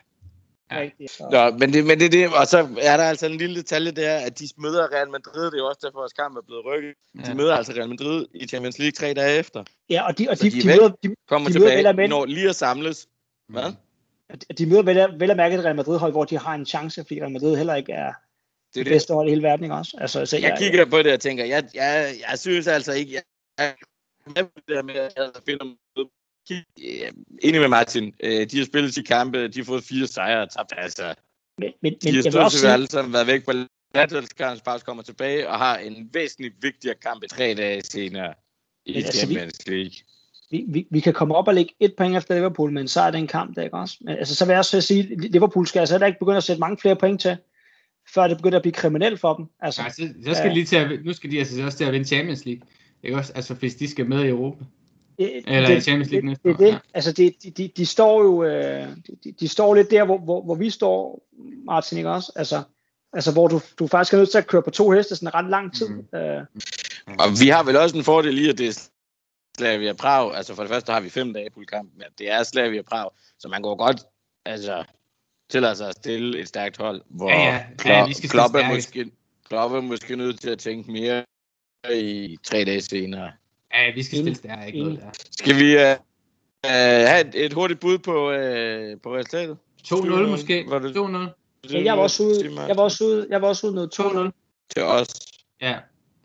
Ja. 0.70 0.80
Rigtigt. 0.80 1.20
Nå, 1.30 1.50
men 1.50 1.72
det, 1.72 1.84
men 1.86 1.98
det 2.00 2.06
er 2.06 2.10
det, 2.10 2.28
og 2.40 2.46
så 2.46 2.58
er 2.80 2.96
der 2.96 3.04
altså 3.04 3.26
en 3.26 3.36
lille 3.38 3.56
detalje 3.56 3.90
der, 3.90 4.14
at 4.18 4.38
de 4.38 4.48
møder 4.58 4.92
Real 4.92 5.10
Madrid, 5.10 5.44
det 5.46 5.54
er 5.54 5.58
jo 5.58 5.66
også 5.66 5.78
derfor, 5.82 5.98
at 5.98 6.02
vores 6.02 6.12
kamp 6.12 6.36
er 6.36 6.40
blevet 6.46 6.64
rykket. 6.64 6.94
De 7.14 7.22
Ja. 7.28 7.34
møder 7.34 7.54
altså 7.56 7.72
Real 7.72 7.88
Madrid 7.88 8.26
i 8.34 8.46
Champions 8.46 8.78
League 8.78 8.92
tre 8.92 9.14
dage 9.14 9.38
efter. 9.38 9.64
Ja, 9.90 10.06
og 10.06 10.18
de, 10.18 10.28
og 10.30 10.40
de, 10.42 10.50
de 10.50 10.56
er 10.58 10.60
de, 10.62 10.66
møder, 10.68 10.88
de, 11.02 11.14
Kommer 11.28 11.48
De 11.48 11.58
møder 11.58 11.66
vel 11.70 11.76
tilbage, 11.78 11.96
mærke- 11.96 12.08
når 12.10 12.24
lige 12.26 12.48
at 12.48 12.56
samles. 12.56 13.06
Hvad? 13.48 13.72
de 14.58 14.66
møder 14.66 14.82
vel, 14.82 14.98
at- 14.98 15.20
vel 15.20 15.30
at 15.30 15.36
mærke 15.36 15.54
et 15.56 15.64
Real 15.64 15.76
Madrid-hold, 15.76 16.12
hvor 16.12 16.24
de 16.24 16.38
har 16.38 16.54
en 16.54 16.66
chance, 16.66 17.00
fordi 17.04 17.20
Real 17.20 17.32
Madrid 17.32 17.56
heller 17.56 17.74
ikke 17.74 17.92
er 17.92 18.12
Det 18.12 18.12
er 18.12 18.14
det 18.74 18.86
det. 18.86 18.92
bedste 18.92 19.14
hold 19.14 19.26
i 19.26 19.30
hele 19.30 19.42
verden, 19.42 19.64
ikke 19.64 19.74
også? 19.74 19.96
Altså, 20.00 20.26
så 20.26 20.36
Jeg 20.38 20.56
kigger 20.58 20.84
på 20.84 20.98
det 21.02 21.12
og 21.12 21.20
tænker, 21.20 21.44
jeg, 21.44 21.64
jeg, 21.74 22.14
jeg 22.30 22.38
synes 22.38 22.66
altså 22.66 22.92
ikke, 22.92 23.12
jeg, 23.14 23.22
jeg 23.58 23.74
er 24.36 24.42
med 24.42 24.44
det 24.56 24.62
der 24.76 24.82
med, 24.82 24.94
at 24.94 25.12
jeg 25.16 25.30
finder. 25.46 25.64
Jeg 25.96 26.02
er 26.02 26.08
enig 27.42 27.60
med 27.60 27.68
Martin. 27.68 28.14
Øh, 28.20 28.46
De 28.50 28.58
har 28.58 28.64
spillet 28.64 28.94
10 28.94 29.02
kampe, 29.02 29.48
de 29.48 29.58
har 29.58 29.64
fået 29.64 29.84
fire 29.84 30.06
sejre 30.06 30.42
og 30.42 30.50
tabt. 30.52 30.72
Altså, 30.76 31.14
Men, 31.58 31.72
men, 31.82 31.94
de 32.02 32.14
har 32.14 32.22
stort 32.22 32.34
også 32.44 32.58
set 32.58 32.68
alle 32.68 32.86
sammen 32.86 33.12
været 33.12 33.26
væk 33.26 33.44
på 33.44 33.52
landsholdskampens 33.94 34.82
kommer 34.82 35.02
tilbage 35.02 35.48
og 35.48 35.58
har 35.58 35.76
en 35.78 36.10
væsentligt 36.12 36.54
vigtigere 36.62 36.94
kamp 37.02 37.22
tre 37.30 37.54
dage 37.54 37.82
senere 37.84 38.34
i 38.86 38.92
Men 38.92 39.04
altså, 39.04 39.26
vi- 39.26 39.34
Champions 39.34 39.66
League. 39.66 39.92
vi, 40.50 40.64
vi, 40.68 40.86
vi 40.90 41.00
kan 41.00 41.12
komme 41.12 41.34
op 41.34 41.48
og 41.48 41.54
lægge 41.54 41.74
et 41.80 41.94
point 41.98 42.16
efter 42.16 42.34
Liverpool, 42.34 42.72
men 42.72 42.88
så 42.88 43.00
er 43.00 43.10
det 43.10 43.18
en 43.18 43.26
kamp, 43.26 43.56
der 43.56 43.62
ikke 43.62 43.76
også? 43.76 43.96
Men, 44.00 44.18
altså, 44.18 44.34
så 44.34 44.44
vil 44.44 44.52
jeg 44.52 44.58
også 44.58 44.80
sige, 44.80 45.00
at 45.12 45.30
Liverpool 45.30 45.66
skal 45.66 45.80
altså 45.80 45.94
heller 45.94 46.06
ikke 46.06 46.18
begynde 46.18 46.36
at 46.36 46.44
sætte 46.44 46.60
mange 46.60 46.78
flere 46.78 46.96
point 46.96 47.20
til, 47.20 47.36
før 48.14 48.28
det 48.28 48.36
begynder 48.36 48.56
at 48.58 48.62
blive 48.62 48.72
kriminelt 48.72 49.20
for 49.20 49.34
dem. 49.34 49.46
Altså, 49.60 49.82
Nej, 49.82 49.90
så, 49.90 50.08
så 50.24 50.34
skal 50.34 50.44
Ja. 50.44 50.48
de 50.48 50.54
lige 50.54 50.66
til 50.66 50.76
at, 50.76 51.04
nu 51.04 51.12
skal 51.12 51.30
de 51.30 51.38
altså 51.38 51.62
også 51.64 51.78
til 51.78 51.84
at 51.84 51.92
vinde 51.92 52.06
Champions 52.06 52.44
League. 52.44 52.62
Ikke 53.02 53.16
også? 53.16 53.32
Altså, 53.34 53.54
hvis 53.54 53.74
de 53.74 53.88
skal 53.88 54.06
med 54.08 54.24
i 54.24 54.28
Europa. 54.28 54.64
Det, 55.18 55.42
Eller 55.46 55.70
i 55.70 55.80
Champions 55.80 56.10
League 56.10 56.16
det, 56.16 56.24
næste 56.24 56.48
det, 56.48 56.54
år, 56.54 56.58
det, 56.58 56.66
ja. 56.66 56.70
det. 56.70 56.80
Altså, 56.94 57.12
det, 57.12 57.42
de, 57.42 57.50
de, 57.50 57.70
de 57.76 57.86
står 57.86 58.22
jo 58.22 58.44
øh, 58.44 58.86
de, 59.24 59.32
de 59.40 59.48
står 59.48 59.74
lidt 59.74 59.90
der, 59.90 60.04
hvor, 60.04 60.18
hvor, 60.18 60.42
hvor 60.42 60.54
vi 60.54 60.70
står, 60.70 61.26
Martin, 61.64 61.98
ikke 61.98 62.10
også? 62.10 62.32
Altså, 62.36 62.62
altså 63.12 63.32
hvor 63.32 63.48
du, 63.48 63.60
du 63.78 63.86
faktisk 63.86 64.14
er 64.14 64.18
nødt 64.18 64.30
til 64.30 64.38
at 64.38 64.46
køre 64.46 64.62
på 64.62 64.70
to 64.70 64.90
heste 64.90 65.16
sådan 65.16 65.34
ret 65.34 65.50
lang 65.50 65.74
tid. 65.74 65.88
Mm. 65.88 66.18
Øh, 66.18 66.42
Og 67.18 67.40
vi 67.40 67.48
har 67.48 67.62
vel 67.62 67.76
også 67.76 67.96
en 67.96 68.04
fordel 68.04 68.38
i, 68.38 68.48
at 68.48 68.58
det 68.58 68.68
er 68.68 68.88
Slavia 69.58 69.92
Prag. 69.92 70.36
Altså 70.36 70.54
for 70.54 70.62
det 70.62 70.70
første 70.70 70.92
har 70.92 71.00
vi 71.00 71.10
fem 71.10 71.32
dage 71.32 71.50
på 71.50 71.60
kampen. 71.68 72.00
Ja, 72.00 72.06
det 72.18 72.30
er 72.30 72.42
Slavia 72.42 72.82
Prag, 72.82 73.10
så 73.38 73.48
man 73.48 73.62
går 73.62 73.76
godt 73.76 74.00
altså, 74.46 74.84
tillade 75.50 75.76
sig 75.76 75.88
at 75.88 75.94
stille 75.94 76.40
et 76.40 76.48
stærkt 76.48 76.76
hold, 76.76 77.02
hvor 77.08 77.30
Ja, 77.30 77.44
ja. 77.44 77.64
Ja, 77.84 78.06
vi 78.06 78.14
skal 78.14 78.30
Klopp 78.30 78.54
er 78.54 78.74
måske, 78.74 79.10
Klopp 79.48 79.74
er 79.74 79.80
måske 79.80 80.16
nødt 80.16 80.40
til 80.40 80.50
at 80.50 80.58
tænke 80.58 80.92
mere 80.92 81.24
i 81.90 82.38
tre 82.42 82.64
dage 82.64 82.80
senere. 82.80 83.32
Ja, 83.74 83.92
vi 83.94 84.02
skal 84.02 84.18
stille 84.18 84.34
stærkt. 84.34 84.66
Ikke 84.66 84.78
noget 84.78 85.00
der. 85.00 85.10
Skal 85.30 85.56
vi 85.56 85.74
uh, 85.76 85.80
uh, 85.80 87.06
have 87.10 87.20
et, 87.28 87.44
et 87.44 87.52
hurtigt 87.52 87.80
bud 87.80 87.98
på, 87.98 88.28
uh, 88.28 89.00
på 89.02 89.16
resultatet? 89.16 89.56
2-0 89.86 90.06
måske. 90.26 90.64
Var 90.68 90.78
det- 90.78 90.96
2-0. 91.68 91.72
jeg 91.84 91.96
var 91.96 92.02
også 92.02 92.22
ude, 92.22 92.64
jeg 92.68 92.76
var 92.76 92.82
også 92.82 93.04
ude, 93.04 93.26
jeg 93.30 93.42
var 93.42 93.48
også 93.48 93.66
ude 93.66 93.74
noget 93.74 93.90
2-0. 94.00 94.02
2-0. 94.02 94.30
Til 94.74 94.82
os. 94.82 95.08
Ja. 95.60 95.76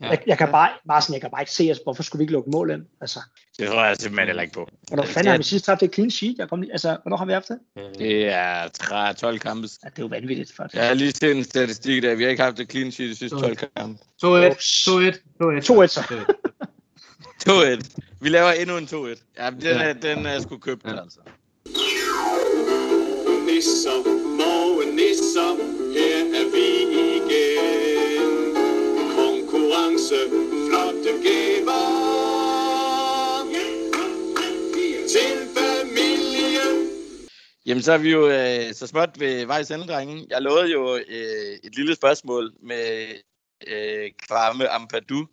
Ja. 0.02 0.10
Jeg, 0.10 0.20
jeg, 0.28 0.38
kan 0.38 0.48
bare, 0.52 0.70
bare 0.88 1.02
sådan, 1.02 1.14
jeg 1.14 1.22
kan 1.22 1.30
bare 1.32 1.42
ikke 1.42 1.52
se, 1.52 1.64
altså, 1.64 1.84
hvorfor 1.84 2.04
skulle 2.04 2.20
vi 2.20 2.24
ikke 2.24 2.34
lukke 2.34 2.50
mål 2.50 2.72
ind? 2.72 2.82
Altså, 3.02 3.20
Det 3.60 3.68
tror 3.68 3.86
jeg 3.86 3.96
simpelthen 3.98 4.28
heller 4.28 4.42
ikke 4.42 4.54
på. 4.54 4.68
hvornår 4.88 5.04
fanden 5.04 5.32
har 5.32 5.38
vi 5.38 5.44
sidst 5.44 5.66
haft 5.66 5.84
et 5.84 5.94
clean 5.94 6.12
sheet? 6.12 6.36
Jeg 6.38 6.50
kom 6.50 6.62
lige, 6.62 6.72
altså, 6.72 6.98
hvornår 7.04 7.18
har 7.18 7.26
vi 7.26 7.34
haft 7.34 7.48
det? 7.48 7.60
Det 7.98 8.28
er 8.34 8.68
13 8.68 9.16
12 9.16 9.40
kampe. 9.40 9.68
Ja, 9.84 9.90
det 9.90 9.98
er 10.00 10.04
jo 10.04 10.08
vanvittigt. 10.08 10.56
For 10.56 10.68
Jeg 10.74 10.88
har 10.88 10.94
lige 10.94 11.12
set 11.12 11.32
en 11.38 11.44
statistik 11.44 12.04
der. 12.04 12.16
Vi 12.16 12.24
har 12.24 12.30
ikke 12.30 12.44
haft 12.44 12.60
et 12.60 12.72
clean 12.72 12.92
sheet 12.92 13.10
de 13.10 13.16
sidste 13.16 13.40
12 13.40 13.56
kampe. 13.56 14.00
2-1. 14.24 14.28
2-1. 14.28 14.28
2-1. 15.44 15.58
2-1 15.60 15.86
så. 15.88 16.34
2-1. 17.50 17.82
Vi 18.22 18.30
laver 18.30 18.52
endnu 18.52 18.78
en 18.78 18.86
2-1. 18.86 19.24
Ja, 19.38 19.50
den, 19.50 19.62
Ja. 19.64 19.84
er, 19.84 19.94
den 19.94 20.26
er 20.26 20.40
sgu 20.42 20.58
købt, 20.58 20.86
Ja. 20.86 21.02
altså. 21.02 21.20
Nisser, 23.46 23.98
morgenisser, 24.38 25.52
her 25.94 26.18
er 26.40 26.46
vi 26.54 26.68
igen. 27.18 28.56
Konkurrence, 29.16 30.16
flotte 30.70 31.12
gaver. 31.24 31.84
Til 35.14 35.38
familien. 35.58 36.90
Jamen, 37.66 37.84
så 37.84 37.92
er 37.94 37.98
vi 37.98 38.12
jo 38.12 38.30
øh, 38.30 38.74
så 38.74 38.88
småt 38.88 39.20
ved 39.20 39.46
vejs 39.46 39.72
ende. 39.72 40.26
Jeg 40.30 40.42
lovede 40.42 40.72
jo 40.72 40.96
øh, 40.96 41.58
et 41.64 41.76
lille 41.76 41.96
spørgsmål 41.96 42.52
med 42.64 43.08
øh, 43.68 44.12
Kwame 44.28 44.70
Ampadu. 44.70 45.28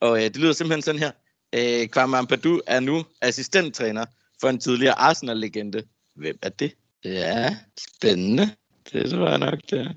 Og 0.00 0.18
øh, 0.18 0.24
det 0.24 0.36
lyder 0.36 0.52
simpelthen 0.52 0.82
sådan 0.82 1.00
her. 1.00 1.10
Øh, 1.52 1.88
Kwame 1.88 2.16
Ampadu 2.16 2.60
er 2.66 2.80
nu 2.80 3.04
assistenttræner 3.20 4.06
for 4.40 4.48
en 4.48 4.60
tidligere 4.60 4.94
Arsenal-legende. 4.94 5.82
Hvem 6.14 6.38
er 6.42 6.48
det? 6.48 6.74
Ja, 7.04 7.56
spændende. 7.96 8.50
Det 8.92 9.10
tror 9.10 9.28
jeg 9.28 9.38
nok, 9.38 9.58
det 9.70 9.80
er. 9.80 9.92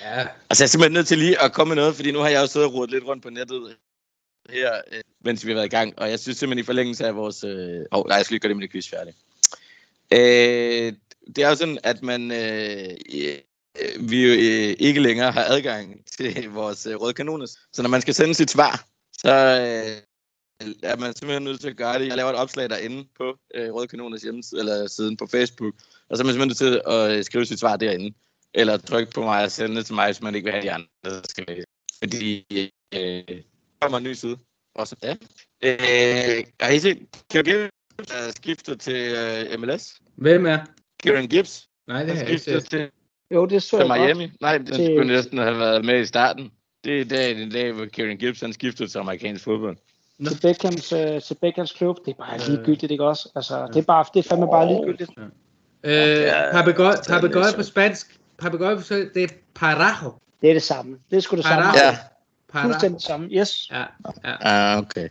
Ja. 0.00 0.26
Altså, 0.50 0.64
jeg 0.64 0.66
er 0.66 0.68
simpelthen 0.68 0.92
nødt 0.92 1.06
til 1.06 1.18
lige 1.18 1.42
at 1.42 1.52
komme 1.52 1.74
med 1.74 1.82
noget, 1.82 1.96
fordi 1.96 2.12
nu 2.12 2.18
har 2.18 2.28
jeg 2.28 2.40
jo 2.42 2.46
siddet 2.46 2.68
og 2.68 2.74
rodet 2.74 2.90
lidt 2.90 3.04
rundt 3.04 3.22
på 3.22 3.30
nettet 3.30 3.76
her, 4.50 4.74
øh, 4.92 5.00
mens 5.24 5.46
vi 5.46 5.50
har 5.50 5.54
været 5.54 5.66
i 5.66 5.76
gang. 5.76 5.98
Og 5.98 6.10
jeg 6.10 6.18
synes 6.18 6.38
simpelthen 6.38 6.64
i 6.64 6.66
forlængelse 6.66 7.06
af 7.06 7.16
vores... 7.16 7.44
Øh... 7.44 7.84
Oh, 7.90 8.06
nej, 8.06 8.16
jeg 8.16 8.24
skal 8.24 8.34
lige 8.34 8.40
gøre 8.40 8.48
det 8.48 8.56
med 8.56 8.62
det 8.62 8.72
quiz 8.72 8.88
færdigt. 8.90 9.16
Øh, 10.12 10.92
det 11.36 11.44
er 11.44 11.48
jo 11.48 11.54
sådan, 11.54 11.78
at 11.82 12.02
man... 12.02 12.30
Øh, 12.30 12.88
øh, 13.14 13.38
vi 14.10 14.26
jo 14.26 14.32
øh, 14.32 14.76
ikke 14.78 15.00
længere 15.00 15.32
har 15.32 15.44
adgang 15.44 16.04
til 16.16 16.50
vores 16.50 16.86
øh, 16.86 16.96
røde 16.96 17.14
kanoner. 17.14 17.46
Så 17.72 17.82
når 17.82 17.88
man 17.88 18.00
skal 18.00 18.14
sende 18.14 18.34
sit 18.34 18.50
svar, 18.50 18.84
så 19.20 19.32
øh, 19.60 20.02
er 20.82 20.96
man 20.96 21.14
simpelthen 21.14 21.42
nødt 21.44 21.60
til 21.60 21.68
at 21.68 21.76
gøre 21.76 21.98
det. 21.98 22.06
Jeg 22.06 22.16
laver 22.16 22.30
et 22.30 22.36
opslag 22.36 22.70
derinde 22.70 23.08
på 23.16 23.36
øh, 23.54 23.74
Røde 23.74 23.88
Kanoners 23.88 24.22
hjemmeside, 24.22 24.60
eller 24.60 24.86
siden 24.86 25.16
på 25.16 25.26
Facebook. 25.26 25.74
Og 26.08 26.16
så 26.16 26.22
er 26.22 26.24
man 26.26 26.34
simpelthen 26.34 26.48
nødt 26.48 26.58
til 26.58 26.82
at 26.92 27.18
øh, 27.18 27.24
skrive 27.24 27.46
sit 27.46 27.60
svar 27.60 27.76
derinde. 27.76 28.16
Eller 28.54 28.76
trykke 28.76 29.12
på 29.12 29.22
mig 29.22 29.44
og 29.44 29.50
sende 29.50 29.76
det 29.76 29.86
til 29.86 29.94
mig, 29.94 30.06
hvis 30.06 30.22
man 30.22 30.34
ikke 30.34 30.44
vil 30.44 30.52
have 30.52 30.62
de 30.62 30.72
andre, 30.72 30.88
der 31.04 31.20
skal 31.28 31.44
læse. 31.48 31.66
Fordi 31.98 32.44
øh, 32.94 33.00
der 33.28 33.42
kommer 33.80 33.98
en 33.98 34.04
ny 34.04 34.12
side. 34.12 34.38
Også. 34.74 34.96
Ja. 35.02 35.14
Øh, 35.64 36.44
har 36.60 36.70
I 36.70 36.78
set, 36.78 36.98
Kieran 37.30 37.44
Gibbs 37.44 38.12
er 38.12 38.30
skiftet 38.36 38.80
til 38.80 38.96
øh, 38.96 39.60
MLS? 39.60 40.00
Hvem 40.16 40.46
er? 40.46 40.58
Kieran 41.02 41.28
Gibbs 41.28 41.68
Nej, 41.88 42.02
det 42.02 42.10
er 42.10 42.14
har 42.14 42.22
jeg 42.22 42.30
ikke 42.30 42.42
set. 42.42 42.64
til, 42.70 42.90
Jo, 43.34 43.46
det 43.46 43.62
så 43.62 43.70
til 43.70 43.78
jeg 43.78 43.88
godt. 43.88 44.16
Miami. 44.16 44.32
Nej, 44.40 44.58
det 44.58 44.74
skulle 44.74 45.04
næsten 45.04 45.38
have 45.38 45.58
været 45.58 45.84
med 45.84 46.00
i 46.00 46.06
starten. 46.06 46.52
Det 46.84 47.00
er 47.00 47.04
dagen 47.04 47.38
i 47.38 47.50
dag, 47.50 47.72
hvor 47.72 47.84
Kieran 47.86 48.16
Gibbs 48.16 48.40
han 48.40 48.52
skiftede 48.52 48.88
til 48.88 48.98
amerikansk 48.98 49.44
fodbold. 49.44 49.76
Nå. 50.18 50.30
Til 50.30 50.40
Beckhams, 50.40 50.92
øh, 50.92 51.22
til 51.22 51.34
Beckhams 51.40 51.72
klub. 51.72 51.96
Det 52.06 52.10
er 52.10 52.24
bare 52.24 52.34
Øh. 52.34 52.40
ligegyldigt, 52.48 52.92
ikke 52.92 53.04
også? 53.04 53.28
Altså, 53.36 53.66
det 53.66 53.76
er, 53.76 53.82
bare, 53.82 54.04
det 54.14 54.24
er 54.24 54.28
fandme 54.28 54.46
bare 54.46 54.66
ligegyldigt. 54.68 55.10
Øh, 55.18 55.92
Ja, 55.92 55.94
er 55.94 56.52
papagøj 56.52 57.52
på 57.56 57.62
spansk. 57.62 58.18
Papagøj 58.38 58.74
på 58.76 58.82
spansk, 58.82 59.14
det 59.14 59.24
er 59.24 59.28
parajo. 59.54 60.12
Det 60.42 60.50
er 60.50 60.54
det 60.54 60.62
samme. 60.62 60.98
Det 61.10 61.16
er 61.16 61.20
sgu 61.20 61.36
det 61.36 61.44
samme. 61.44 61.62
Parajo. 61.62 61.78
Ja. 61.84 61.98
Parajo. 62.52 62.68
Fuldstændig 62.68 62.96
det 62.98 63.06
samme. 63.06 63.28
Yes. 63.30 63.70
Ja, 63.70 63.84
ja, 64.24 64.72
Ah, 64.74 64.78
okay. 64.78 65.08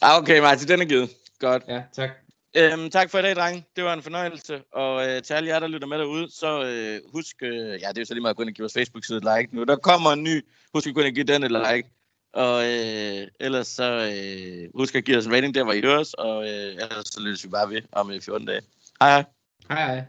Ah, 0.00 0.18
okay, 0.22 0.40
Martin, 0.40 0.68
den 0.68 0.80
er 0.80 0.84
givet. 0.84 1.10
Godt. 1.38 1.62
ja, 1.68 1.82
tak. 1.96 2.10
Øhm, 2.56 2.90
tak 2.90 3.10
for 3.10 3.18
i 3.18 3.22
dag, 3.22 3.36
drenge. 3.36 3.66
Det 3.76 3.84
var 3.84 3.92
en 3.92 4.02
fornøjelse. 4.02 4.62
Og 4.72 5.08
øh, 5.08 5.22
til 5.22 5.34
alle 5.34 5.48
jer, 5.48 5.58
der 5.58 5.66
lytter 5.66 5.88
med 5.88 5.98
derude, 5.98 6.30
så 6.30 6.64
øh, 6.64 7.12
husk, 7.12 7.36
øh, 7.42 7.80
ja, 7.80 7.88
det 7.88 7.98
er 7.98 8.00
jo 8.00 8.04
så 8.04 8.14
lige 8.14 8.22
meget 8.22 8.32
at 8.32 8.36
gå 8.36 8.42
ind 8.42 8.50
og 8.50 8.54
give 8.54 8.62
vores 8.62 8.72
Facebook-side 8.72 9.18
et 9.18 9.24
like 9.24 9.56
nu. 9.56 9.64
Der 9.64 9.76
kommer 9.76 10.10
en 10.10 10.22
ny. 10.22 10.46
Husk 10.74 10.86
at 10.86 10.94
gå 10.94 11.00
ind 11.00 11.08
og 11.08 11.14
give 11.14 11.24
den 11.24 11.42
et 11.42 11.50
like. 11.50 11.90
Og 12.32 12.64
øh, 12.64 13.28
ellers 13.40 13.66
så 13.66 14.12
øh, 14.14 14.70
husk 14.74 14.94
at 14.94 15.04
give 15.04 15.16
os 15.16 15.26
en 15.26 15.32
rating 15.32 15.54
der, 15.54 15.64
hvor 15.64 15.72
I 15.72 15.80
hører 15.80 15.98
os. 15.98 16.14
Og 16.14 16.42
øh, 16.42 16.72
ellers 16.72 17.08
så 17.08 17.20
lyttes 17.20 17.44
vi 17.44 17.48
bare 17.48 17.70
ved 17.70 17.82
om 17.92 18.10
øh, 18.10 18.20
14 18.20 18.46
dage. 18.46 18.62
Hej 19.00 19.10
hej. 19.10 19.24
Hej, 19.70 19.86
hej. 19.86 20.04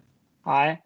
Hej. 0.46 0.78